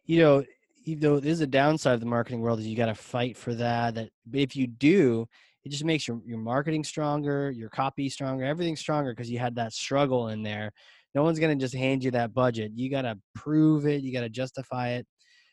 you 0.06 0.20
know 0.20 0.44
even 0.84 1.00
though 1.00 1.20
there's 1.20 1.40
a 1.40 1.46
downside 1.46 1.94
of 1.94 2.00
the 2.00 2.06
marketing 2.06 2.40
world 2.40 2.58
is 2.58 2.66
you 2.66 2.76
got 2.76 2.86
to 2.86 2.94
fight 2.94 3.36
for 3.36 3.54
that 3.54 3.94
that 3.94 4.10
if 4.32 4.56
you 4.56 4.66
do 4.66 5.26
it 5.64 5.70
just 5.70 5.84
makes 5.84 6.08
your, 6.08 6.20
your 6.26 6.38
marketing 6.38 6.84
stronger 6.84 7.50
your 7.50 7.68
copy 7.68 8.08
stronger 8.08 8.44
everything 8.44 8.76
stronger 8.76 9.12
because 9.12 9.30
you 9.30 9.38
had 9.38 9.54
that 9.56 9.72
struggle 9.72 10.28
in 10.28 10.42
there. 10.42 10.72
No 11.14 11.22
one's 11.22 11.38
going 11.38 11.56
to 11.56 11.62
just 11.62 11.74
hand 11.74 12.02
you 12.02 12.10
that 12.12 12.32
budget. 12.32 12.72
You 12.74 12.90
got 12.90 13.02
to 13.02 13.18
prove 13.34 13.86
it 13.86 14.02
you 14.02 14.12
got 14.12 14.22
to 14.22 14.30
justify 14.30 14.90
it. 14.90 15.06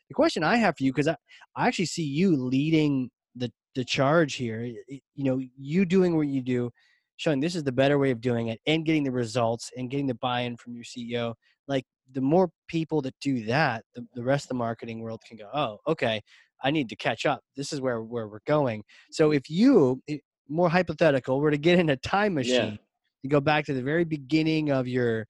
The 0.07 0.15
question 0.15 0.43
i 0.43 0.55
have 0.55 0.75
for 0.77 0.83
you 0.83 0.91
because 0.91 1.07
I, 1.07 1.15
I 1.55 1.67
actually 1.67 1.85
see 1.85 2.03
you 2.03 2.35
leading 2.35 3.11
the 3.35 3.51
the 3.75 3.85
charge 3.85 4.33
here 4.33 4.61
you 4.87 5.23
know 5.23 5.39
you 5.55 5.85
doing 5.85 6.17
what 6.17 6.27
you 6.27 6.41
do 6.41 6.71
showing 7.19 7.39
this 7.39 7.55
is 7.55 7.63
the 7.63 7.71
better 7.71 7.99
way 7.99 8.09
of 8.09 8.19
doing 8.19 8.47
it 8.47 8.59
and 8.65 8.85
getting 8.85 9.03
the 9.03 9.11
results 9.11 9.69
and 9.77 9.91
getting 9.91 10.07
the 10.07 10.15
buy-in 10.15 10.57
from 10.57 10.73
your 10.73 10.83
ceo 10.83 11.35
like 11.69 11.85
the 12.11 12.21
more 12.21 12.49
people 12.67 13.01
that 13.03 13.13
do 13.21 13.45
that, 13.45 13.85
the, 13.95 14.05
the 14.15 14.23
rest 14.23 14.45
of 14.45 14.49
the 14.49 14.55
marketing 14.55 14.99
world 14.99 15.21
can 15.25 15.37
go, 15.37 15.47
oh, 15.53 15.77
okay, 15.87 16.21
I 16.63 16.71
need 16.71 16.89
to 16.89 16.95
catch 16.95 17.25
up. 17.25 17.41
This 17.55 17.71
is 17.71 17.79
where, 17.79 18.01
where 18.01 18.27
we're 18.27 18.39
going. 18.45 18.83
So 19.11 19.31
if 19.31 19.49
you, 19.49 20.01
more 20.49 20.69
hypothetical, 20.69 21.39
were 21.39 21.51
to 21.51 21.57
get 21.57 21.79
in 21.79 21.89
a 21.89 21.95
time 21.95 22.33
machine, 22.33 22.73
yeah. 22.73 22.77
you 23.21 23.29
go 23.29 23.39
back 23.39 23.65
to 23.65 23.73
the 23.73 23.83
very 23.83 24.03
beginning 24.03 24.71
of 24.71 24.87
your, 24.87 25.27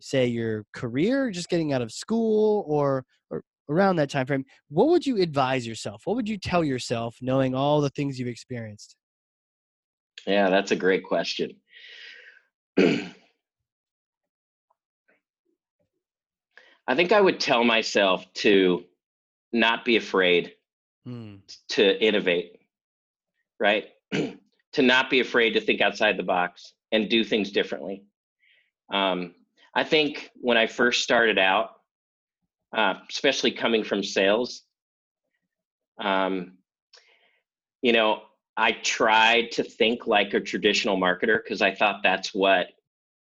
say, 0.00 0.26
your 0.26 0.64
career, 0.72 1.30
just 1.30 1.48
getting 1.48 1.72
out 1.72 1.82
of 1.82 1.90
school 1.90 2.64
or, 2.68 3.04
or 3.30 3.42
around 3.68 3.96
that 3.96 4.10
time 4.10 4.26
frame, 4.26 4.44
what 4.68 4.88
would 4.88 5.06
you 5.06 5.20
advise 5.20 5.66
yourself? 5.66 6.02
What 6.04 6.16
would 6.16 6.28
you 6.28 6.38
tell 6.38 6.62
yourself 6.62 7.16
knowing 7.20 7.54
all 7.54 7.80
the 7.80 7.90
things 7.90 8.18
you've 8.18 8.28
experienced? 8.28 8.96
Yeah, 10.26 10.50
that's 10.50 10.70
a 10.70 10.76
great 10.76 11.04
question. 11.04 11.56
I 12.78 13.12
think 16.94 17.12
I 17.12 17.20
would 17.20 17.38
tell 17.38 17.64
myself 17.64 18.24
to 18.34 18.84
not 19.52 19.84
be 19.84 19.96
afraid 19.96 20.54
mm. 21.06 21.38
to 21.70 22.02
innovate, 22.02 22.60
right? 23.60 23.86
to 24.12 24.82
not 24.82 25.10
be 25.10 25.20
afraid 25.20 25.52
to 25.52 25.60
think 25.60 25.80
outside 25.80 26.16
the 26.16 26.22
box 26.22 26.72
and 26.92 27.10
do 27.10 27.24
things 27.24 27.50
differently. 27.50 28.04
Um, 28.92 29.34
I 29.74 29.84
think 29.84 30.30
when 30.34 30.56
I 30.56 30.66
first 30.66 31.02
started 31.02 31.38
out, 31.38 31.70
uh, 32.76 32.94
especially 33.10 33.52
coming 33.52 33.84
from 33.84 34.02
sales, 34.02 34.62
um, 35.98 36.58
you 37.82 37.92
know, 37.92 38.22
I 38.58 38.72
tried 38.72 39.52
to 39.52 39.62
think 39.62 40.08
like 40.08 40.34
a 40.34 40.40
traditional 40.40 40.98
marketer 40.98 41.40
because 41.42 41.62
I 41.62 41.76
thought 41.76 42.00
that's 42.02 42.34
what 42.34 42.66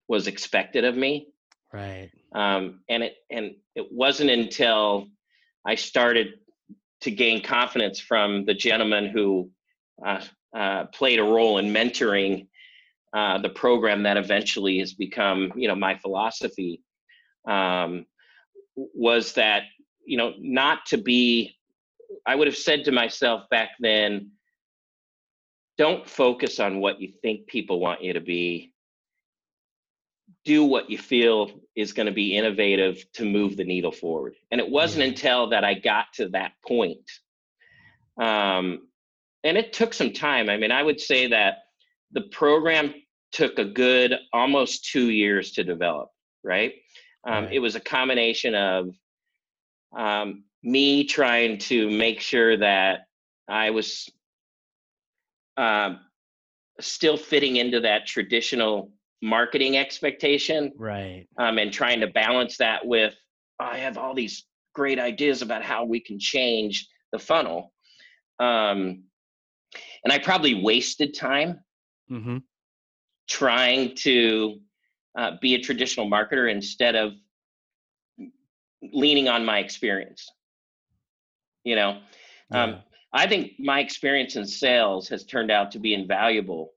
was 0.08 0.28
expected 0.28 0.86
of 0.86 0.96
me. 0.96 1.28
Right. 1.74 2.12
Um, 2.36 2.82
and 2.88 3.02
it 3.02 3.16
and 3.32 3.56
it 3.76 3.92
wasn't 3.92 4.30
until 4.30 5.08
I 5.66 5.74
started 5.74 6.36
to 7.02 7.10
gain 7.10 7.42
confidence 7.42 8.00
from 8.00 8.46
the 8.46 8.54
gentleman 8.54 9.08
who 9.08 9.50
uh, 10.06 10.22
uh, 10.56 10.86
played 10.94 11.18
a 11.18 11.24
role 11.24 11.58
in 11.58 11.74
mentoring 11.74 12.48
uh, 13.12 13.40
the 13.40 13.50
program 13.50 14.04
that 14.04 14.18
eventually 14.18 14.78
has 14.80 14.94
become, 14.94 15.52
you 15.56 15.68
know, 15.68 15.76
my 15.76 15.98
philosophy. 15.98 16.84
Um, 17.48 18.06
was 18.76 19.34
that 19.34 19.64
you 20.06 20.18
know 20.18 20.34
not 20.38 20.86
to 20.88 20.98
be? 21.00 21.56
I 22.28 22.36
would 22.36 22.46
have 22.46 22.56
said 22.56 22.86
to 22.86 22.92
myself 22.92 23.50
back 23.50 23.72
then, 23.80 24.30
don't 25.78 26.08
focus 26.08 26.60
on 26.60 26.80
what 26.80 27.02
you 27.02 27.12
think 27.22 27.48
people 27.48 27.80
want 27.80 28.04
you 28.04 28.14
to 28.14 28.22
be 28.22 28.74
do 30.46 30.66
what 30.66 30.90
you 30.90 30.98
feel 30.98 31.52
is 31.76 31.94
going 31.94 32.06
to 32.06 32.12
be 32.12 32.36
innovative 32.36 33.06
to 33.14 33.26
move 33.26 33.56
the 33.56 33.64
needle 33.64 33.92
forward. 33.92 34.36
And 34.52 34.60
it 34.60 34.70
wasn't 34.70 35.06
until 35.06 35.50
that 35.50 35.64
I 35.64 35.74
got 35.74 36.08
to 36.16 36.30
that 36.30 36.54
point. 36.66 37.10
Um, 38.18 38.88
and 39.44 39.58
it 39.58 39.74
took 39.74 39.94
some 39.94 40.14
time. 40.14 40.50
I 40.50 40.58
mean, 40.58 40.72
I 40.72 40.84
would 40.84 41.00
say 41.00 41.28
that 41.28 41.60
the 42.12 42.22
program 42.22 42.94
took 43.32 43.58
a 43.58 43.66
good 43.66 44.16
almost 44.32 44.86
two 44.92 45.10
years 45.10 45.52
to 45.54 45.64
develop, 45.64 46.10
right? 46.44 46.74
Um, 47.26 47.46
right. 47.46 47.54
It 47.54 47.60
was 47.60 47.76
a 47.76 47.80
combination 47.80 48.54
of 48.54 48.90
um, 49.96 50.44
me 50.62 51.06
trying 51.06 51.58
to 51.58 51.90
make 51.90 52.20
sure 52.20 52.58
that 52.58 53.08
I 53.48 53.72
was 53.72 54.10
um, 55.58 56.00
still 56.80 57.18
fitting 57.18 57.58
into 57.58 57.80
that 57.82 58.06
traditional 58.06 58.92
marketing 59.22 59.78
expectation 59.78 60.72
right 60.78 61.28
um, 61.38 61.58
and 61.58 61.72
trying 61.72 62.02
to 62.02 62.08
balance 62.08 62.58
that 62.58 62.86
with 62.86 63.16
oh, 63.62 63.66
i 63.66 63.78
have 63.78 63.98
all 63.98 64.14
these 64.14 64.46
great 64.76 65.00
ideas 65.00 65.42
about 65.42 65.64
how 65.64 65.86
we 65.86 66.00
can 66.00 66.20
change 66.20 66.88
the 67.14 67.20
funnel 67.20 67.72
um, 68.40 69.04
and 70.04 70.12
i 70.12 70.20
probably 70.20 70.62
wasted 70.62 71.16
time 71.16 71.60
mm-hmm. 72.12 72.38
trying 73.30 73.96
to 73.96 74.60
uh, 75.18 75.32
be 75.42 75.56
a 75.56 75.60
traditional 75.60 76.10
marketer 76.10 76.52
instead 76.52 76.96
of 76.96 77.14
leaning 78.92 79.30
on 79.30 79.46
my 79.46 79.60
experience 79.60 80.28
you 81.64 81.76
know 81.76 82.00
um. 82.52 82.76
I 83.14 83.28
think 83.28 83.54
my 83.60 83.80
experience 83.80 84.36
in 84.36 84.46
sales 84.46 85.08
has 85.10 85.24
turned 85.24 85.52
out 85.52 85.72
to 85.72 85.80
be 85.80 85.94
invaluable. 85.94 86.74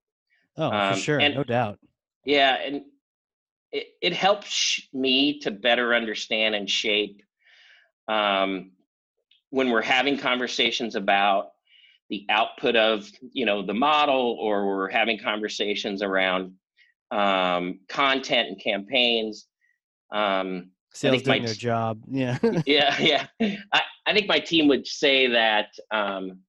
Oh 0.57 0.71
for 0.71 0.77
um, 0.77 0.99
sure 0.99 1.21
and, 1.21 1.35
no 1.35 1.45
doubt. 1.45 1.79
Yeah, 2.25 2.57
and 2.57 2.83
it, 3.73 3.89
it 4.01 4.13
helps 4.13 4.81
me 4.93 5.41
to 5.41 5.51
better 5.51 5.95
understand 5.95 6.55
and 6.55 6.69
shape 6.69 7.23
um, 8.09 8.73
when 9.51 9.71
we're 9.71 9.83
having 9.83 10.19
conversations 10.19 10.95
about 10.95 11.51
the 12.09 12.25
output 12.31 12.77
of 12.77 13.09
you 13.33 13.45
know 13.47 13.65
the 13.65 13.75
model 13.75 14.37
or 14.41 14.67
we're 14.67 14.91
having 14.91 15.19
conversations 15.19 16.03
around 16.03 16.53
um, 17.11 17.81
content 17.89 18.49
and 18.49 18.61
campaigns. 18.61 19.47
Um, 20.13 20.71
sales 20.97 21.23
doing 21.23 21.43
my, 21.43 21.47
their 21.47 21.55
job 21.55 22.01
yeah 22.11 22.39
yeah 22.67 22.97
yeah 22.99 23.27
I, 23.73 23.83
I 24.07 24.13
think 24.13 24.27
my 24.29 24.39
team 24.39 24.69
would 24.69 24.87
say 24.87 25.27
that 25.29 25.69
um, 25.93 26.41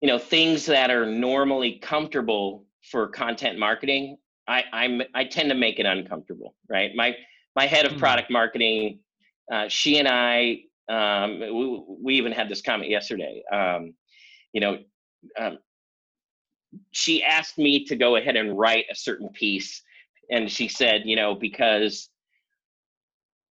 you 0.00 0.08
know 0.08 0.18
things 0.18 0.66
that 0.66 0.90
are 0.90 1.06
normally 1.06 1.78
comfortable 1.80 2.64
for 2.82 3.08
content 3.08 3.58
marketing 3.58 4.16
I, 4.48 4.64
I'm 4.72 5.02
I 5.14 5.24
tend 5.24 5.50
to 5.50 5.54
make 5.54 5.78
it 5.78 5.86
uncomfortable, 5.86 6.54
right? 6.68 6.90
My 6.94 7.14
my 7.54 7.66
head 7.66 7.84
of 7.84 7.92
hmm. 7.92 7.98
product 7.98 8.30
marketing, 8.30 9.00
uh, 9.52 9.68
she 9.68 9.98
and 9.98 10.08
I, 10.08 10.60
um, 10.88 11.40
we, 11.40 11.82
we 12.02 12.14
even 12.14 12.32
had 12.32 12.48
this 12.48 12.62
comment 12.62 12.90
yesterday. 12.90 13.42
Um, 13.52 13.94
you 14.52 14.60
know, 14.60 14.78
um, 15.38 15.58
she 16.92 17.22
asked 17.22 17.58
me 17.58 17.84
to 17.84 17.96
go 17.96 18.16
ahead 18.16 18.36
and 18.36 18.58
write 18.58 18.86
a 18.90 18.94
certain 18.94 19.28
piece, 19.28 19.82
and 20.30 20.50
she 20.50 20.66
said, 20.66 21.02
you 21.04 21.14
know, 21.14 21.34
because 21.34 22.08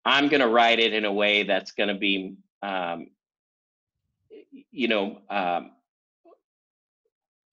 I'm 0.05 0.29
going 0.29 0.41
to 0.41 0.47
write 0.47 0.79
it 0.79 0.93
in 0.93 1.05
a 1.05 1.13
way 1.13 1.43
that's 1.43 1.71
going 1.71 1.89
to 1.89 1.95
be 1.95 2.35
um, 2.63 3.07
you 4.71 4.87
know, 4.87 5.19
um, 5.29 5.71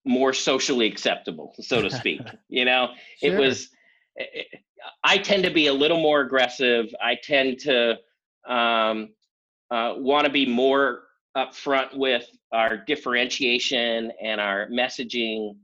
more 0.05 0.33
socially 0.33 0.87
acceptable, 0.87 1.55
so 1.61 1.83
to 1.83 1.91
speak. 1.91 2.21
you 2.49 2.65
know, 2.65 2.91
sure. 3.21 3.35
it 3.35 3.39
was. 3.39 3.69
It, 4.17 4.47
I 5.05 5.19
tend 5.19 5.43
to 5.45 5.51
be 5.51 5.67
a 5.67 5.73
little 5.73 6.01
more 6.01 6.21
aggressive. 6.21 6.87
I 7.03 7.17
tend 7.23 7.59
to 7.61 7.99
um, 8.47 9.11
uh, 9.71 9.95
want 9.97 10.27
to 10.27 10.33
be 10.33 10.47
more 10.47 11.03
upfront 11.37 11.97
with 11.97 12.27
our 12.53 12.77
differentiation 12.77 14.13
and 14.23 14.41
our 14.41 14.69
messaging, 14.69 15.57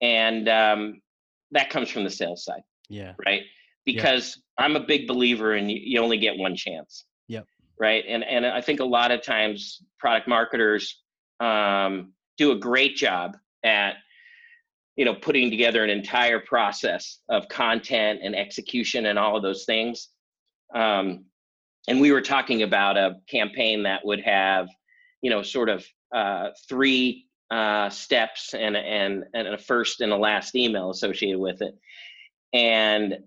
and 0.00 0.48
um, 0.48 1.02
that 1.50 1.70
comes 1.70 1.90
from 1.90 2.04
the 2.04 2.10
sales 2.10 2.44
side. 2.44 2.62
Yeah. 2.88 3.12
Right. 3.24 3.42
Because 3.84 4.36
yep. 4.36 4.66
I'm 4.66 4.76
a 4.76 4.80
big 4.80 5.06
believer 5.06 5.54
in 5.54 5.68
you, 5.68 6.00
only 6.00 6.18
get 6.18 6.36
one 6.36 6.56
chance. 6.56 7.04
Yep. 7.28 7.46
Right. 7.78 8.04
And 8.08 8.24
and 8.24 8.46
I 8.46 8.60
think 8.60 8.80
a 8.80 8.84
lot 8.84 9.10
of 9.10 9.22
times 9.22 9.82
product 9.98 10.28
marketers 10.28 11.02
um, 11.40 12.12
do 12.36 12.52
a 12.52 12.56
great 12.56 12.96
job 12.96 13.36
at 13.64 13.96
you 14.96 15.04
know 15.04 15.14
putting 15.14 15.50
together 15.50 15.82
an 15.82 15.90
entire 15.90 16.40
process 16.40 17.18
of 17.28 17.48
content 17.48 18.20
and 18.22 18.34
execution 18.34 19.06
and 19.06 19.18
all 19.18 19.36
of 19.36 19.42
those 19.42 19.64
things 19.64 20.08
um, 20.74 21.24
and 21.88 22.00
we 22.00 22.12
were 22.12 22.20
talking 22.20 22.62
about 22.62 22.96
a 22.96 23.16
campaign 23.28 23.82
that 23.82 24.04
would 24.04 24.20
have 24.20 24.68
you 25.22 25.30
know 25.30 25.42
sort 25.42 25.68
of 25.68 25.84
uh, 26.14 26.50
three 26.68 27.26
uh, 27.50 27.88
steps 27.90 28.54
and 28.54 28.76
and 28.76 29.24
and 29.34 29.48
a 29.48 29.58
first 29.58 30.00
and 30.00 30.12
a 30.12 30.16
last 30.16 30.54
email 30.54 30.90
associated 30.90 31.38
with 31.38 31.60
it 31.62 31.74
and 32.52 33.18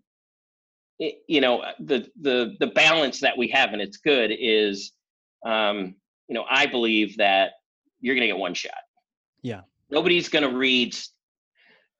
it, 1.00 1.16
you 1.28 1.42
know 1.42 1.64
the 1.80 2.08
the 2.22 2.56
the 2.60 2.68
balance 2.68 3.20
that 3.22 3.38
we 3.38 3.48
have 3.50 3.74
and 3.74 3.82
it's 3.82 3.98
good 3.98 4.32
is 4.38 4.94
um, 5.46 5.96
you 6.28 6.34
know 6.36 6.46
i 6.50 6.66
believe 6.66 7.18
that 7.18 7.52
you're 8.00 8.16
going 8.16 8.28
to 8.28 8.28
get 8.28 8.38
one 8.38 8.54
shot 8.54 8.74
yeah 9.42 9.62
nobody's 9.90 10.30
going 10.30 10.50
to 10.50 10.56
read 10.56 10.96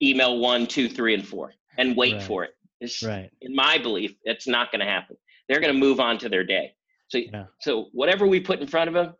email 0.02 0.40
one, 0.40 0.68
two, 0.68 0.90
three, 0.90 1.14
and 1.14 1.28
four 1.28 1.54
and 1.78 1.96
wait 1.96 2.14
right. 2.14 2.24
for 2.24 2.44
it. 2.44 2.52
It's, 2.80 3.02
right. 3.04 3.30
In 3.42 3.56
my 3.56 3.78
belief, 3.78 4.16
it's 4.24 4.48
not 4.48 4.72
going 4.72 4.80
to 4.80 4.86
happen. 4.86 5.18
They're 5.48 5.60
going 5.60 5.74
to 5.74 5.80
move 5.80 6.00
on 6.00 6.18
to 6.20 6.30
their 6.30 6.44
day. 6.44 6.74
So, 7.08 7.20
yeah. 7.20 7.46
so 7.62 7.88
whatever 7.94 8.28
we 8.28 8.40
put 8.40 8.60
in 8.60 8.68
front 8.68 8.90
of 8.90 8.94
them, 8.94 9.16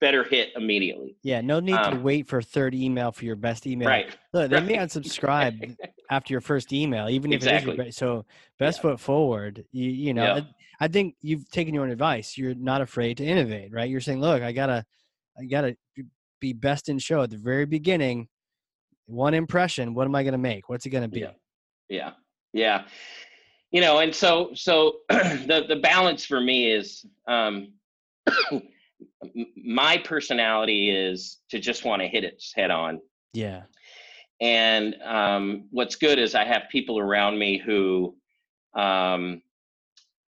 better 0.00 0.24
hit 0.24 0.50
immediately. 0.56 1.16
Yeah, 1.22 1.40
no 1.40 1.60
need 1.60 1.74
um, 1.74 1.94
to 1.94 2.00
wait 2.00 2.28
for 2.28 2.40
third 2.42 2.74
email 2.74 3.12
for 3.12 3.24
your 3.24 3.36
best 3.36 3.66
email. 3.66 3.88
Right. 3.88 4.16
Look, 4.32 4.50
they 4.50 4.56
right. 4.56 4.66
may 4.66 4.76
unsubscribe 4.76 5.76
after 6.10 6.32
your 6.32 6.40
first 6.40 6.72
email, 6.72 7.08
even 7.08 7.32
if 7.32 7.36
exactly. 7.36 7.70
it 7.70 7.72
is 7.72 7.76
your 7.76 7.84
best. 7.86 7.98
So, 7.98 8.26
best 8.58 8.78
yeah. 8.78 8.82
foot 8.82 9.00
forward. 9.00 9.64
You, 9.72 9.90
you 9.90 10.14
know, 10.14 10.24
yeah. 10.24 10.40
I, 10.80 10.84
I 10.84 10.88
think 10.88 11.16
you've 11.20 11.50
taken 11.50 11.74
your 11.74 11.84
own 11.84 11.90
advice. 11.90 12.38
You're 12.38 12.54
not 12.54 12.80
afraid 12.80 13.16
to 13.18 13.24
innovate, 13.24 13.72
right? 13.72 13.90
You're 13.90 14.00
saying, 14.00 14.20
look, 14.20 14.42
I 14.42 14.52
gotta, 14.52 14.84
I 15.38 15.44
gotta 15.44 15.76
be 16.40 16.52
best 16.52 16.88
in 16.88 16.98
show 16.98 17.22
at 17.22 17.30
the 17.30 17.36
very 17.36 17.66
beginning 17.66 18.28
one 19.06 19.34
impression 19.34 19.94
what 19.94 20.06
am 20.06 20.14
i 20.14 20.22
going 20.22 20.32
to 20.32 20.38
make 20.38 20.68
what's 20.68 20.84
it 20.86 20.90
going 20.90 21.02
to 21.02 21.08
be 21.08 21.20
yeah 21.20 21.30
yeah 21.88 22.10
yeah 22.52 22.84
you 23.70 23.80
know 23.80 23.98
and 24.00 24.14
so 24.14 24.50
so 24.54 24.98
the 25.08 25.64
the 25.68 25.76
balance 25.76 26.24
for 26.24 26.40
me 26.40 26.70
is 26.70 27.04
um 27.26 27.72
my 29.56 29.98
personality 29.98 30.90
is 30.90 31.38
to 31.50 31.58
just 31.58 31.84
want 31.84 32.02
to 32.02 32.08
hit 32.08 32.24
it 32.24 32.42
head 32.54 32.70
on. 32.70 33.00
Yeah. 33.32 33.62
And 34.40 34.96
um 35.04 35.64
what's 35.70 35.96
good 35.96 36.18
is 36.18 36.34
i 36.34 36.44
have 36.44 36.62
people 36.70 36.98
around 36.98 37.38
me 37.38 37.58
who 37.58 38.16
um 38.74 39.42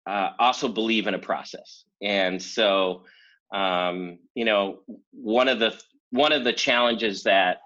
uh, 0.06 0.30
also 0.38 0.66
believe 0.66 1.06
in 1.06 1.14
a 1.14 1.18
process. 1.18 1.84
And 2.02 2.42
so 2.42 3.04
um 3.52 4.18
you 4.34 4.44
know 4.44 4.80
one 5.12 5.48
of 5.48 5.58
the 5.58 5.80
one 6.10 6.32
of 6.32 6.44
the 6.44 6.52
challenges 6.52 7.22
that 7.22 7.58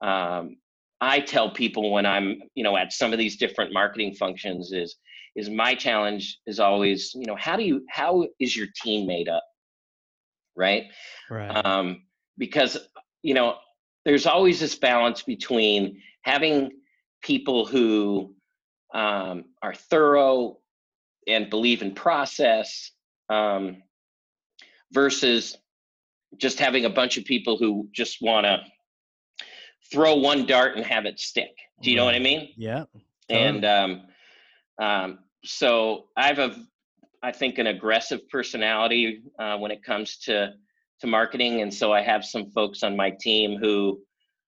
um, 0.00 0.56
I 1.00 1.20
tell 1.20 1.50
people 1.50 1.92
when 1.92 2.06
I'm, 2.06 2.40
you 2.54 2.64
know, 2.64 2.76
at 2.76 2.92
some 2.92 3.12
of 3.12 3.18
these 3.18 3.36
different 3.36 3.72
marketing 3.72 4.14
functions 4.14 4.72
is 4.72 4.96
is 5.36 5.48
my 5.48 5.74
challenge 5.74 6.38
is 6.46 6.58
always, 6.58 7.12
you 7.14 7.26
know, 7.26 7.36
how 7.36 7.56
do 7.56 7.62
you 7.62 7.84
how 7.90 8.26
is 8.40 8.56
your 8.56 8.66
team 8.82 9.06
made 9.06 9.28
up, 9.28 9.44
right? 10.58 10.84
Right. 11.30 11.64
Um, 11.64 12.02
because 12.36 12.76
you 13.22 13.34
know, 13.34 13.56
there's 14.04 14.26
always 14.26 14.60
this 14.60 14.74
balance 14.74 15.22
between 15.22 16.02
having 16.22 16.70
people 17.22 17.66
who 17.66 18.34
um, 18.94 19.44
are 19.62 19.74
thorough 19.74 20.58
and 21.26 21.50
believe 21.50 21.82
in 21.82 21.94
process 21.94 22.90
um, 23.28 23.82
versus 24.92 25.56
just 26.36 26.58
having 26.58 26.84
a 26.84 26.90
bunch 26.90 27.16
of 27.18 27.24
people 27.24 27.56
who 27.56 27.88
just 27.92 28.18
want 28.20 28.46
to 28.46 28.60
throw 29.90 30.16
one 30.16 30.46
dart 30.46 30.76
and 30.76 30.84
have 30.84 31.06
it 31.06 31.18
stick. 31.18 31.54
Do 31.82 31.90
you 31.90 31.96
know 31.96 32.04
what 32.04 32.14
I 32.14 32.18
mean? 32.18 32.50
Yeah. 32.56 32.84
And 33.28 33.64
um, 33.64 34.02
um, 34.78 35.18
so 35.44 36.06
I 36.16 36.28
have 36.28 36.38
a, 36.38 36.56
I 37.22 37.32
think, 37.32 37.58
an 37.58 37.66
aggressive 37.66 38.28
personality 38.28 39.22
uh, 39.38 39.56
when 39.58 39.70
it 39.70 39.82
comes 39.82 40.18
to 40.18 40.54
to 41.00 41.06
marketing, 41.06 41.62
and 41.62 41.72
so 41.72 41.92
I 41.92 42.02
have 42.02 42.24
some 42.24 42.50
folks 42.50 42.82
on 42.82 42.96
my 42.96 43.10
team 43.10 43.56
who 43.56 44.00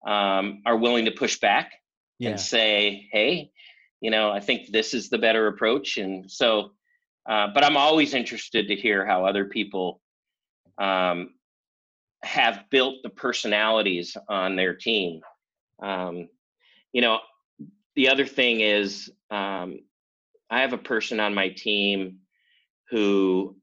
um, 0.07 0.61
are 0.65 0.77
willing 0.77 1.05
to 1.05 1.11
push 1.11 1.39
back 1.39 1.73
yeah. 2.17 2.29
and 2.29 2.39
say, 2.39 3.07
"Hey, 3.11 3.51
you 4.01 4.11
know, 4.11 4.31
I 4.31 4.39
think 4.39 4.71
this 4.71 4.93
is 4.93 5.09
the 5.09 5.17
better 5.17 5.47
approach." 5.47 5.97
And 5.97 6.29
so, 6.31 6.71
uh, 7.29 7.47
but 7.53 7.63
I'm 7.63 7.77
always 7.77 8.13
interested 8.13 8.67
to 8.67 8.75
hear 8.75 9.05
how 9.05 9.25
other 9.25 9.45
people 9.45 10.01
um, 10.77 11.33
have 12.23 12.65
built 12.69 12.95
the 13.03 13.09
personalities 13.09 14.15
on 14.27 14.55
their 14.55 14.75
team. 14.75 15.21
Um, 15.81 16.29
you 16.91 17.01
know, 17.01 17.19
the 17.95 18.09
other 18.09 18.25
thing 18.25 18.61
is 18.61 19.11
um, 19.29 19.79
I 20.49 20.61
have 20.61 20.73
a 20.73 20.77
person 20.77 21.19
on 21.19 21.33
my 21.33 21.49
team 21.49 22.19
who 22.89 23.55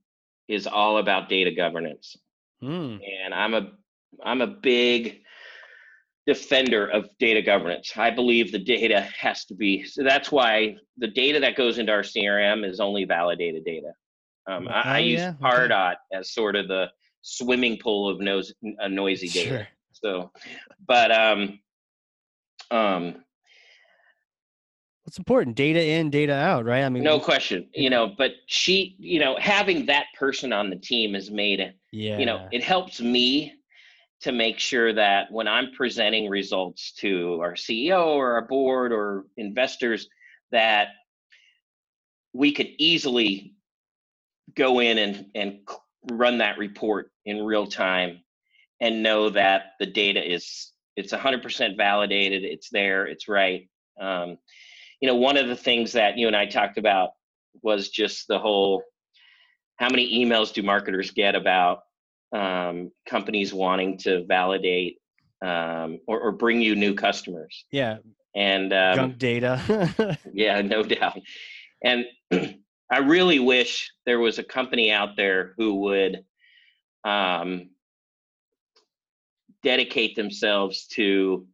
is 0.48 0.66
all 0.66 0.98
about 0.98 1.28
data 1.28 1.50
governance, 1.50 2.16
mm. 2.62 3.00
and 3.24 3.34
I'm 3.34 3.54
a 3.54 3.72
I'm 4.24 4.40
a 4.40 4.46
big 4.46 5.22
defender 6.26 6.86
of 6.88 7.08
data 7.18 7.42
governance. 7.42 7.92
I 7.96 8.10
believe 8.10 8.50
the 8.50 8.58
data 8.58 9.08
has 9.18 9.44
to 9.46 9.54
be 9.54 9.84
so. 9.84 10.02
That's 10.02 10.32
why 10.32 10.76
the 10.96 11.08
data 11.08 11.40
that 11.40 11.56
goes 11.56 11.78
into 11.78 11.92
our 11.92 12.02
CRM 12.02 12.68
is 12.68 12.80
only 12.80 13.04
validated 13.04 13.64
data. 13.64 13.92
Um, 14.48 14.68
I, 14.68 14.82
I, 14.82 14.98
use 14.98 15.20
yeah. 15.20 15.34
Pardot 15.40 15.92
okay. 15.92 16.20
as 16.20 16.32
sort 16.32 16.54
of 16.54 16.68
the 16.68 16.86
swimming 17.22 17.78
pool 17.78 18.08
of 18.08 18.20
noise, 18.20 18.52
a 18.78 18.88
noisy 18.88 19.28
data. 19.28 19.48
Sure. 19.48 19.68
So, 19.92 20.30
but 20.86 21.10
um, 21.10 21.58
um, 22.70 23.24
what's 25.06 25.18
important? 25.18 25.54
Data 25.54 25.82
in, 25.82 26.10
data 26.10 26.34
out, 26.34 26.64
right? 26.64 26.82
I 26.82 26.88
mean, 26.88 27.04
no 27.04 27.20
question. 27.20 27.68
You 27.72 27.90
know, 27.90 28.12
but 28.18 28.32
she, 28.46 28.96
you 28.98 29.20
know, 29.20 29.36
having 29.38 29.86
that 29.86 30.06
person 30.18 30.52
on 30.52 30.68
the 30.68 30.76
team 30.76 31.14
has 31.14 31.30
made 31.30 31.60
it. 31.60 31.76
Yeah. 31.92 32.18
You 32.18 32.26
know, 32.26 32.48
it 32.50 32.64
helps 32.64 33.00
me 33.00 33.54
to 34.22 34.32
make 34.32 34.58
sure 34.58 34.92
that 34.92 35.30
when 35.30 35.46
I'm 35.46 35.70
presenting 35.72 36.28
results 36.28 36.92
to 36.94 37.38
our 37.40 37.52
CEO 37.52 38.04
or 38.06 38.32
our 38.32 38.42
board 38.42 38.92
or 38.92 39.26
investors, 39.36 40.08
that 40.50 40.88
we 42.32 42.50
could 42.50 42.68
easily 42.78 43.54
go 44.56 44.80
in 44.80 44.98
and 44.98 45.26
and 45.36 45.60
run 46.10 46.38
that 46.38 46.58
report 46.58 47.12
in 47.24 47.44
real 47.44 47.66
time 47.66 48.20
and 48.80 49.02
know 49.02 49.30
that 49.30 49.72
the 49.78 49.86
data 49.86 50.32
is 50.32 50.72
it's 50.94 51.12
100% 51.12 51.76
validated 51.76 52.44
it's 52.44 52.70
there 52.70 53.06
it's 53.06 53.26
right 53.26 53.68
um, 54.00 54.38
you 55.00 55.08
know 55.08 55.14
one 55.14 55.36
of 55.36 55.48
the 55.48 55.56
things 55.56 55.92
that 55.92 56.16
you 56.18 56.26
and 56.26 56.36
i 56.36 56.46
talked 56.46 56.78
about 56.78 57.10
was 57.62 57.88
just 57.88 58.26
the 58.28 58.38
whole 58.38 58.82
how 59.76 59.90
many 59.90 60.24
emails 60.24 60.52
do 60.52 60.62
marketers 60.62 61.10
get 61.10 61.34
about 61.34 61.80
um, 62.34 62.90
companies 63.08 63.54
wanting 63.54 63.98
to 63.98 64.24
validate 64.26 64.98
um, 65.42 66.00
or, 66.06 66.20
or, 66.20 66.32
bring 66.32 66.60
you 66.60 66.74
new 66.74 66.94
customers? 66.94 67.66
Yeah. 67.70 67.98
And 68.34 68.72
um, 68.72 68.96
junk 68.96 69.18
data. 69.18 70.18
Yeah 70.32 70.62
no 70.62 70.82
doubt. 70.82 71.20
And 71.84 72.06
I 72.90 72.98
really 72.98 73.38
wish 73.38 73.92
there 74.06 74.18
was 74.18 74.38
a 74.38 74.44
company 74.44 74.90
out 74.90 75.16
there 75.16 75.54
who 75.56 75.74
would 75.82 76.24
um, 77.04 77.70
dedicate 79.62 80.16
themselves 80.16 80.86
to, 80.92 81.46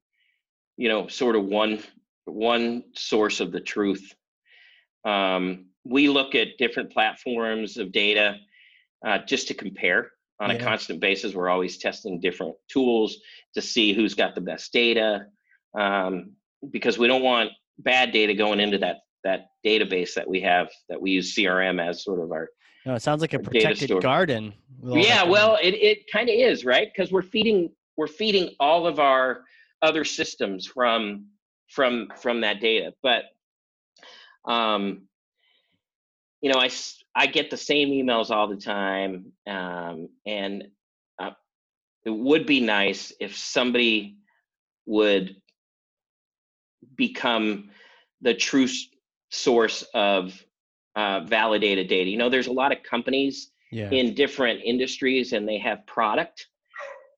you 0.77 0.89
know, 0.89 1.09
sort 1.09 1.37
of 1.37 1.45
one 1.45 1.81
one 2.25 2.85
source 2.95 3.41
of 3.41 3.53
the 3.53 3.61
truth. 3.61 4.15
Um, 5.05 5.67
we 5.85 6.09
look 6.09 6.35
at 6.35 6.59
different 6.59 6.93
platforms 6.93 7.77
of 7.77 7.93
data 7.93 8.37
uh, 9.05 9.19
just 9.27 9.49
to 9.49 9.55
compare 9.55 10.11
on 10.41 10.51
yeah. 10.51 10.57
a 10.57 10.61
constant 10.61 11.01
basis. 11.01 11.35
We're 11.35 11.49
always 11.49 11.79
testing 11.79 12.21
different 12.21 12.55
tools 12.69 13.19
to 13.55 13.63
see 13.63 13.93
who's 13.93 14.15
got 14.15 14.35
the 14.35 14.41
best 14.41 14.73
data, 14.73 15.27
um, 15.79 16.33
because 16.71 16.99
we 16.99 17.09
don't 17.09 17.23
want 17.23 17.51
bad 17.79 18.13
data 18.13 18.35
going 18.35 18.61
into 18.61 18.79
that 18.79 18.99
that 19.25 19.47
database 19.65 20.15
that 20.15 20.29
we 20.29 20.41
have 20.41 20.69
that 20.89 21.01
we 21.01 21.13
use 21.13 21.35
CRM 21.35 21.81
as 21.81 22.05
sort 22.05 22.21
of 22.21 22.33
our. 22.33 22.49
No, 22.85 22.95
it 22.95 23.03
sounds 23.03 23.21
like 23.21 23.33
a 23.33 23.39
protected 23.39 24.01
garden. 24.01 24.53
Yeah, 24.85 25.23
well, 25.23 25.57
it, 25.63 25.75
it 25.75 26.11
kind 26.11 26.29
of 26.29 26.35
is, 26.35 26.65
right? 26.65 26.89
Because 26.93 27.13
we're 27.13 27.23
feeding 27.23 27.71
we're 27.97 28.09
feeding 28.09 28.55
all 28.59 28.87
of 28.87 28.99
our 28.99 29.45
other 29.83 30.05
systems 30.05 30.67
from 30.67 31.27
from 31.73 32.09
from 32.21 32.43
that 32.43 32.61
data. 32.61 32.95
But 33.03 33.25
um, 34.45 35.03
you 36.41 36.53
know, 36.53 36.59
I 36.59 36.71
I 37.15 37.27
get 37.27 37.51
the 37.51 37.57
same 37.57 37.89
emails 37.91 38.31
all 38.31 38.49
the 38.49 38.57
time, 38.57 39.33
um, 39.47 40.09
and 40.27 40.65
uh, 41.19 41.31
it 42.05 42.11
would 42.11 42.47
be 42.47 42.61
nice 42.61 43.13
if 43.21 43.37
somebody 43.37 44.17
would 44.87 45.37
become 46.97 47.71
the 48.21 48.35
true 48.35 48.69
source 49.31 49.83
of 49.95 50.45
uh, 50.95 51.21
validated 51.21 51.89
data. 51.89 52.11
You 52.11 52.19
know, 52.19 52.29
there's 52.29 52.49
a 52.49 52.53
lot 52.53 52.73
of 52.73 52.83
companies 52.83 53.51
yeah. 53.71 53.91
in 53.91 54.15
different 54.15 54.61
industries, 54.65 55.33
and 55.33 55.49
they 55.49 55.59
have 55.59 55.87
product 55.87 56.49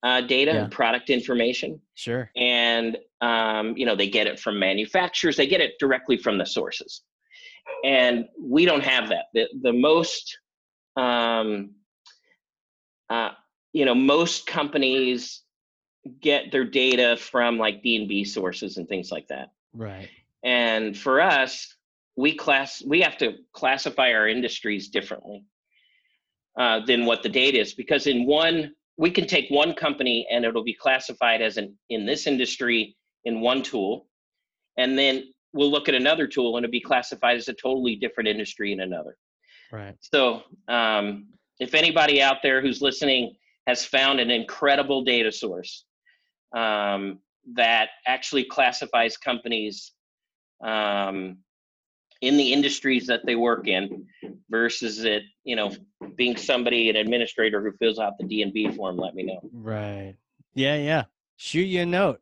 uh, 0.04 0.20
data 0.20 0.52
yeah. 0.52 0.62
and 0.62 0.72
product 0.72 1.10
information. 1.10 1.80
Sure. 1.94 2.30
And 2.36 2.96
um, 3.20 3.76
you 3.76 3.86
know, 3.86 3.96
they 3.96 4.08
get 4.08 4.26
it 4.26 4.38
from 4.38 4.58
manufacturers. 4.58 5.36
They 5.36 5.46
get 5.46 5.60
it 5.60 5.72
directly 5.80 6.16
from 6.16 6.38
the 6.38 6.46
sources 6.46 7.02
and 7.84 8.26
we 8.40 8.64
don't 8.64 8.84
have 8.84 9.08
that. 9.08 9.26
The 9.34 9.48
the 9.62 9.72
most 9.72 10.38
um, 10.96 11.72
uh, 13.10 13.30
you 13.72 13.84
know 13.84 13.94
most 13.94 14.46
companies 14.46 15.42
get 16.20 16.52
their 16.52 16.64
data 16.64 17.16
from 17.16 17.58
like 17.58 17.82
D 17.82 17.96
and 17.96 18.08
B 18.08 18.24
sources 18.24 18.76
and 18.76 18.88
things 18.88 19.10
like 19.10 19.28
that. 19.28 19.52
Right. 19.72 20.08
And 20.42 20.96
for 20.96 21.20
us, 21.20 21.74
we 22.16 22.34
class 22.34 22.82
we 22.86 23.00
have 23.00 23.16
to 23.18 23.34
classify 23.52 24.12
our 24.12 24.28
industries 24.28 24.88
differently 24.88 25.44
uh, 26.58 26.80
than 26.86 27.06
what 27.06 27.22
the 27.22 27.28
data 27.28 27.58
is 27.58 27.74
because 27.74 28.06
in 28.06 28.26
one 28.26 28.74
we 28.96 29.10
can 29.10 29.26
take 29.26 29.50
one 29.50 29.74
company 29.74 30.26
and 30.30 30.44
it'll 30.44 30.64
be 30.64 30.74
classified 30.74 31.42
as 31.42 31.56
an 31.56 31.76
in 31.90 32.06
this 32.06 32.26
industry 32.26 32.96
in 33.24 33.40
one 33.40 33.62
tool 33.62 34.06
and 34.76 34.98
then 34.98 35.24
we'll 35.52 35.70
look 35.70 35.88
at 35.88 35.94
another 35.94 36.26
tool 36.26 36.56
and 36.56 36.64
it'll 36.64 36.72
be 36.72 36.80
classified 36.80 37.36
as 37.36 37.48
a 37.48 37.54
totally 37.54 37.96
different 37.96 38.28
industry 38.28 38.72
in 38.72 38.80
another. 38.80 39.16
Right. 39.72 39.94
So 40.00 40.42
um, 40.68 41.28
if 41.60 41.74
anybody 41.74 42.20
out 42.20 42.38
there 42.42 42.60
who's 42.60 42.82
listening 42.82 43.34
has 43.66 43.84
found 43.84 44.20
an 44.20 44.30
incredible 44.30 45.04
data 45.04 45.32
source 45.32 45.84
um, 46.54 47.20
that 47.54 47.90
actually 48.06 48.44
classifies 48.44 49.16
companies 49.16 49.92
um, 50.64 51.38
in 52.26 52.36
the 52.36 52.52
industries 52.52 53.06
that 53.06 53.24
they 53.26 53.36
work 53.36 53.66
in 53.68 54.06
versus 54.50 55.04
it, 55.04 55.22
you 55.44 55.56
know, 55.56 55.72
being 56.16 56.36
somebody, 56.36 56.90
an 56.90 56.96
administrator 56.96 57.62
who 57.62 57.72
fills 57.78 57.98
out 57.98 58.14
the 58.18 58.26
D&B 58.26 58.72
form, 58.72 58.96
let 58.96 59.14
me 59.14 59.24
know. 59.24 59.40
Right. 59.52 60.14
Yeah, 60.54 60.76
yeah. 60.76 61.04
Shoot 61.36 61.64
you 61.64 61.82
a 61.82 61.86
note. 61.86 62.20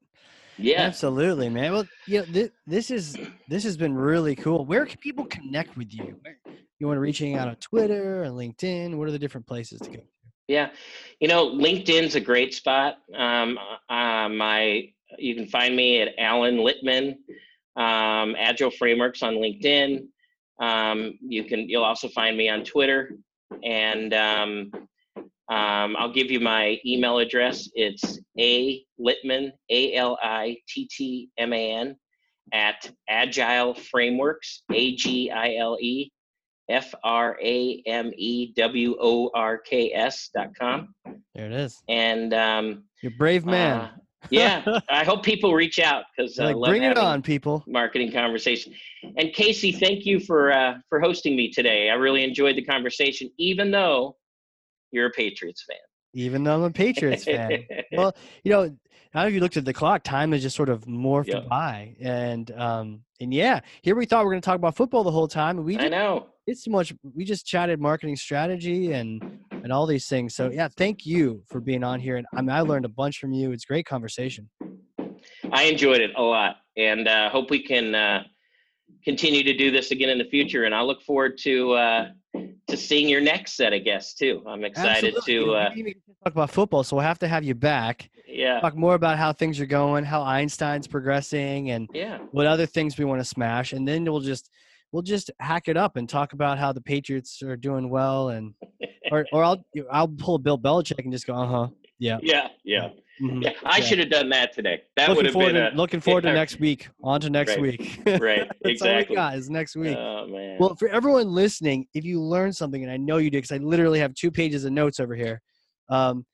Yeah, 0.58 0.82
absolutely, 0.82 1.48
man. 1.48 1.72
Well, 1.72 1.88
you 2.06 2.20
know, 2.20 2.24
th- 2.26 2.52
this 2.66 2.90
is 2.90 3.18
this 3.48 3.64
has 3.64 3.76
been 3.76 3.94
really 3.94 4.36
cool. 4.36 4.64
Where 4.64 4.86
can 4.86 4.98
people 4.98 5.24
connect 5.26 5.76
with 5.76 5.92
you? 5.92 6.16
You 6.78 6.86
want 6.86 6.96
to 6.96 7.00
reaching 7.00 7.36
out 7.36 7.48
on 7.48 7.56
Twitter 7.56 8.22
or 8.24 8.28
LinkedIn? 8.28 8.96
What 8.96 9.08
are 9.08 9.12
the 9.12 9.18
different 9.18 9.46
places 9.46 9.80
to 9.82 9.90
go? 9.90 10.02
Yeah, 10.48 10.70
you 11.20 11.28
know, 11.28 11.48
LinkedIn's 11.48 12.14
a 12.14 12.20
great 12.20 12.54
spot. 12.54 12.98
Um, 13.16 13.58
uh, 13.88 14.28
my 14.28 14.92
you 15.18 15.34
can 15.34 15.46
find 15.46 15.74
me 15.74 16.00
at 16.00 16.14
Alan 16.18 16.56
Littman, 16.56 17.16
um, 17.76 18.36
Agile 18.38 18.70
Frameworks 18.70 19.22
on 19.22 19.34
LinkedIn. 19.34 20.06
Um, 20.60 21.18
you 21.20 21.44
can 21.44 21.68
you'll 21.68 21.84
also 21.84 22.08
find 22.08 22.36
me 22.36 22.48
on 22.48 22.64
Twitter, 22.64 23.16
and 23.64 24.14
um, 24.14 24.70
um, 25.48 25.96
I'll 25.98 26.12
give 26.12 26.30
you 26.30 26.40
my 26.40 26.78
email 26.86 27.18
address. 27.18 27.68
It's 27.74 28.18
a 28.38 28.84
Littman, 29.00 29.52
A 29.70 29.94
L 29.94 30.18
I 30.22 30.56
T 30.68 30.88
T 30.90 31.30
M 31.38 31.52
A 31.52 31.72
N, 31.72 31.96
at 32.52 32.90
Agile 33.08 33.74
Frameworks, 33.74 34.62
A 34.72 34.94
G 34.94 35.30
I 35.30 35.56
L 35.56 35.76
E 35.80 36.10
F 36.68 36.94
R 37.02 37.38
A 37.42 37.82
M 37.86 38.12
E 38.16 38.52
W 38.54 38.96
O 39.00 39.30
R 39.34 39.58
K 39.58 39.92
S 39.92 40.30
dot 40.34 40.50
com. 40.58 40.94
There 41.34 41.46
it 41.46 41.52
is. 41.52 41.82
And 41.88 42.32
um, 42.34 42.84
you're 43.02 43.12
brave 43.18 43.44
man. 43.44 43.80
Uh, 43.80 43.90
yeah, 44.30 44.80
I 44.90 45.04
hope 45.04 45.22
people 45.22 45.54
reach 45.54 45.78
out 45.78 46.04
because 46.16 46.38
uh, 46.38 46.54
like, 46.54 46.70
bring 46.70 46.82
it 46.82 46.98
on, 46.98 47.22
people. 47.22 47.64
Marketing 47.66 48.12
conversation. 48.12 48.74
And 49.16 49.32
Casey, 49.32 49.72
thank 49.72 50.06
you 50.06 50.20
for 50.20 50.52
uh, 50.52 50.78
for 50.88 51.00
hosting 51.00 51.36
me 51.36 51.50
today. 51.50 51.90
I 51.90 51.94
really 51.94 52.24
enjoyed 52.24 52.56
the 52.56 52.64
conversation, 52.64 53.30
even 53.38 53.70
though 53.70 54.16
you're 54.90 55.06
a 55.06 55.10
Patriots 55.10 55.64
fan. 55.68 55.78
Even 56.14 56.44
though 56.44 56.56
I'm 56.56 56.62
a 56.62 56.70
Patriots 56.70 57.24
fan. 57.24 57.64
well, 57.92 58.14
you 58.44 58.52
know, 58.52 58.76
now 59.14 59.26
if 59.26 59.32
you 59.32 59.40
looked 59.40 59.56
at 59.56 59.64
the 59.64 59.72
clock, 59.72 60.02
time 60.02 60.32
has 60.32 60.42
just 60.42 60.56
sort 60.56 60.68
of 60.68 60.84
morphed 60.84 61.28
yep. 61.28 61.48
by. 61.48 61.96
And 62.00 62.50
um 62.52 63.00
and 63.20 63.32
yeah, 63.32 63.60
here 63.82 63.96
we 63.96 64.06
thought 64.06 64.24
we're 64.24 64.32
gonna 64.32 64.42
talk 64.42 64.56
about 64.56 64.76
football 64.76 65.04
the 65.04 65.10
whole 65.10 65.28
time. 65.28 65.56
And 65.56 65.66
we 65.66 65.78
I 65.78 65.88
know. 65.88 66.26
It's 66.46 66.64
so 66.64 66.70
much 66.70 66.92
we 67.14 67.24
just 67.24 67.46
chatted 67.46 67.80
marketing 67.80 68.16
strategy 68.16 68.92
and 68.92 69.38
and 69.62 69.72
all 69.72 69.86
these 69.86 70.06
things. 70.08 70.34
So 70.34 70.50
yeah, 70.50 70.68
thank 70.68 71.06
you 71.06 71.42
for 71.48 71.60
being 71.60 71.84
on 71.84 72.00
here. 72.00 72.16
And 72.16 72.26
I 72.34 72.40
mean 72.40 72.50
I 72.50 72.60
learned 72.60 72.84
a 72.84 72.90
bunch 72.90 73.18
from 73.18 73.32
you. 73.32 73.52
It's 73.52 73.64
great 73.64 73.86
conversation. 73.86 74.50
I 75.50 75.64
enjoyed 75.64 76.00
it 76.00 76.10
a 76.16 76.22
lot 76.22 76.56
and 76.76 77.08
uh 77.08 77.30
hope 77.30 77.50
we 77.50 77.62
can 77.62 77.94
uh 77.94 78.24
continue 79.04 79.42
to 79.42 79.56
do 79.56 79.70
this 79.70 79.90
again 79.90 80.08
in 80.08 80.18
the 80.18 80.24
future. 80.24 80.64
And 80.64 80.74
I 80.74 80.82
look 80.82 81.02
forward 81.02 81.38
to 81.38 81.72
uh 81.72 82.08
to 82.68 82.76
seeing 82.76 83.08
your 83.08 83.20
next 83.20 83.54
set 83.54 83.72
of 83.72 83.84
guests 83.84 84.14
too. 84.14 84.42
I'm 84.46 84.64
excited 84.64 85.14
Absolutely. 85.16 85.34
to 85.34 85.54
uh, 85.54 85.70
talk 86.24 86.32
about 86.32 86.50
football, 86.50 86.82
so 86.82 86.96
we'll 86.96 87.04
have 87.04 87.18
to 87.20 87.28
have 87.28 87.44
you 87.44 87.54
back. 87.54 88.10
Yeah, 88.26 88.60
talk 88.60 88.74
more 88.74 88.94
about 88.94 89.18
how 89.18 89.32
things 89.32 89.60
are 89.60 89.66
going, 89.66 90.04
how 90.04 90.22
Einstein's 90.22 90.86
progressing, 90.86 91.70
and 91.70 91.88
yeah, 91.92 92.18
what 92.30 92.46
other 92.46 92.64
things 92.64 92.96
we 92.96 93.04
want 93.04 93.20
to 93.20 93.24
smash, 93.26 93.74
and 93.74 93.86
then 93.86 94.04
we'll 94.04 94.20
just 94.20 94.48
we'll 94.92 95.02
just 95.02 95.30
hack 95.40 95.68
it 95.68 95.76
up 95.76 95.96
and 95.96 96.08
talk 96.08 96.32
about 96.32 96.58
how 96.58 96.72
the 96.72 96.80
Patriots 96.80 97.42
are 97.42 97.56
doing 97.56 97.90
well, 97.90 98.28
and 98.28 98.54
or 99.10 99.26
or 99.32 99.42
I'll 99.42 99.64
I'll 99.90 100.08
pull 100.08 100.38
Bill 100.38 100.58
Belichick 100.58 101.02
and 101.02 101.12
just 101.12 101.26
go, 101.26 101.34
uh 101.34 101.46
huh, 101.46 101.68
yeah, 101.98 102.18
yeah, 102.22 102.48
yeah. 102.64 102.90
Mm-hmm. 103.22 103.42
Yeah, 103.42 103.52
I 103.64 103.78
yeah. 103.78 103.84
should 103.84 103.98
have 103.98 104.10
done 104.10 104.28
that 104.30 104.52
today. 104.52 104.82
That 104.96 105.14
would 105.14 105.26
have 105.26 105.34
been 105.34 105.54
to, 105.54 105.72
a, 105.72 105.74
looking 105.74 106.00
forward 106.00 106.22
to 106.22 106.32
next 106.32 106.58
week. 106.58 106.88
On 107.04 107.20
to 107.20 107.30
next 107.30 107.50
right. 107.50 107.60
week. 107.60 108.00
right. 108.20 108.50
Exactly. 108.64 109.16
all 109.16 109.32
we 109.32 109.40
next 109.48 109.76
week. 109.76 109.96
Oh 109.96 110.26
man. 110.26 110.56
Well, 110.58 110.74
for 110.74 110.88
everyone 110.88 111.28
listening, 111.28 111.86
if 111.94 112.04
you 112.04 112.20
learned 112.20 112.56
something, 112.56 112.82
and 112.82 112.90
I 112.90 112.96
know 112.96 113.18
you 113.18 113.30
did, 113.30 113.42
because 113.42 113.52
I 113.52 113.58
literally 113.58 114.00
have 114.00 114.14
two 114.14 114.30
pages 114.30 114.64
of 114.64 114.72
notes 114.72 114.98
over 114.98 115.14
here. 115.14 115.40
Um, 115.88 116.24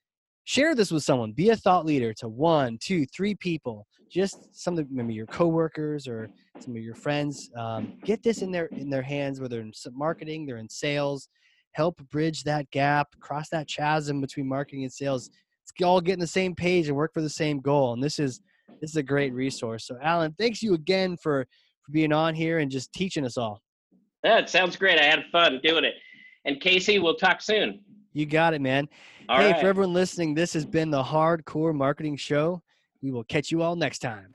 share 0.49 0.75
this 0.75 0.91
with 0.91 1.05
someone. 1.05 1.33
Be 1.33 1.51
a 1.51 1.57
thought 1.57 1.85
leader 1.85 2.15
to 2.15 2.27
one, 2.27 2.79
two, 2.81 3.05
three 3.15 3.35
people. 3.35 3.87
Just 4.11 4.39
some 4.59 4.79
of 4.79 4.91
maybe 4.91 5.13
your 5.13 5.27
coworkers 5.27 6.09
or 6.09 6.31
some 6.59 6.75
of 6.75 6.83
your 6.83 6.95
friends. 6.95 7.51
Um, 7.55 7.99
get 8.03 8.23
this 8.23 8.41
in 8.41 8.51
their 8.51 8.67
in 8.73 8.89
their 8.89 9.03
hands, 9.03 9.43
whether 9.43 9.61
in 9.61 9.73
marketing, 9.93 10.47
they're 10.47 10.57
in 10.57 10.69
sales. 10.71 11.29
Help 11.73 12.01
bridge 12.11 12.45
that 12.45 12.69
gap, 12.71 13.09
cross 13.21 13.51
that 13.51 13.69
chasm 13.69 14.23
between 14.23 14.49
marketing 14.49 14.85
and 14.85 14.93
sales 14.93 15.31
It's 15.63 15.85
all 15.85 16.01
get 16.01 16.15
in 16.15 16.19
the 16.19 16.27
same 16.27 16.55
page 16.55 16.89
and 16.89 16.97
work 16.97 17.13
for 17.13 17.21
the 17.21 17.29
same 17.29 17.61
goal. 17.61 17.93
And 17.93 18.03
this 18.03 18.19
is 18.19 18.41
this 18.81 18.89
is 18.89 18.97
a 18.97 19.03
great 19.03 19.35
resource. 19.35 19.87
So 19.87 19.99
Alan, 20.03 20.35
thanks 20.39 20.63
you 20.63 20.73
again 20.73 21.19
for 21.19 21.47
for 21.83 21.93
being 21.93 22.13
on 22.13 22.35
here 22.35 22.61
and 22.61 22.71
just 22.71 22.91
teaching 22.95 23.27
us 23.27 23.37
all. 23.37 23.61
That 24.23 24.49
sounds 24.49 24.77
great. 24.77 24.99
I 24.99 25.05
had 25.05 25.25
fun 25.31 25.61
doing 25.63 25.85
it. 25.85 25.95
And 26.47 26.59
Casey, 26.59 26.99
we'll 26.99 27.17
talk 27.17 27.43
soon. 27.43 27.81
You 28.15 28.25
got 28.25 28.55
it, 28.55 28.63
man. 28.63 28.89
All 29.29 29.39
hey, 29.39 29.53
right. 29.53 29.61
for 29.61 29.67
everyone 29.67 29.93
listening, 29.93 30.35
this 30.35 30.55
has 30.55 30.65
been 30.65 30.91
the 30.91 31.03
Hard 31.03 31.45
Corps 31.45 31.75
Marketing 31.75 32.17
Show. 32.17 32.63
We 33.03 33.11
will 33.11 33.25
catch 33.25 33.51
you 33.51 33.61
all 33.61 33.77
next 33.77 33.99
time. 33.99 34.35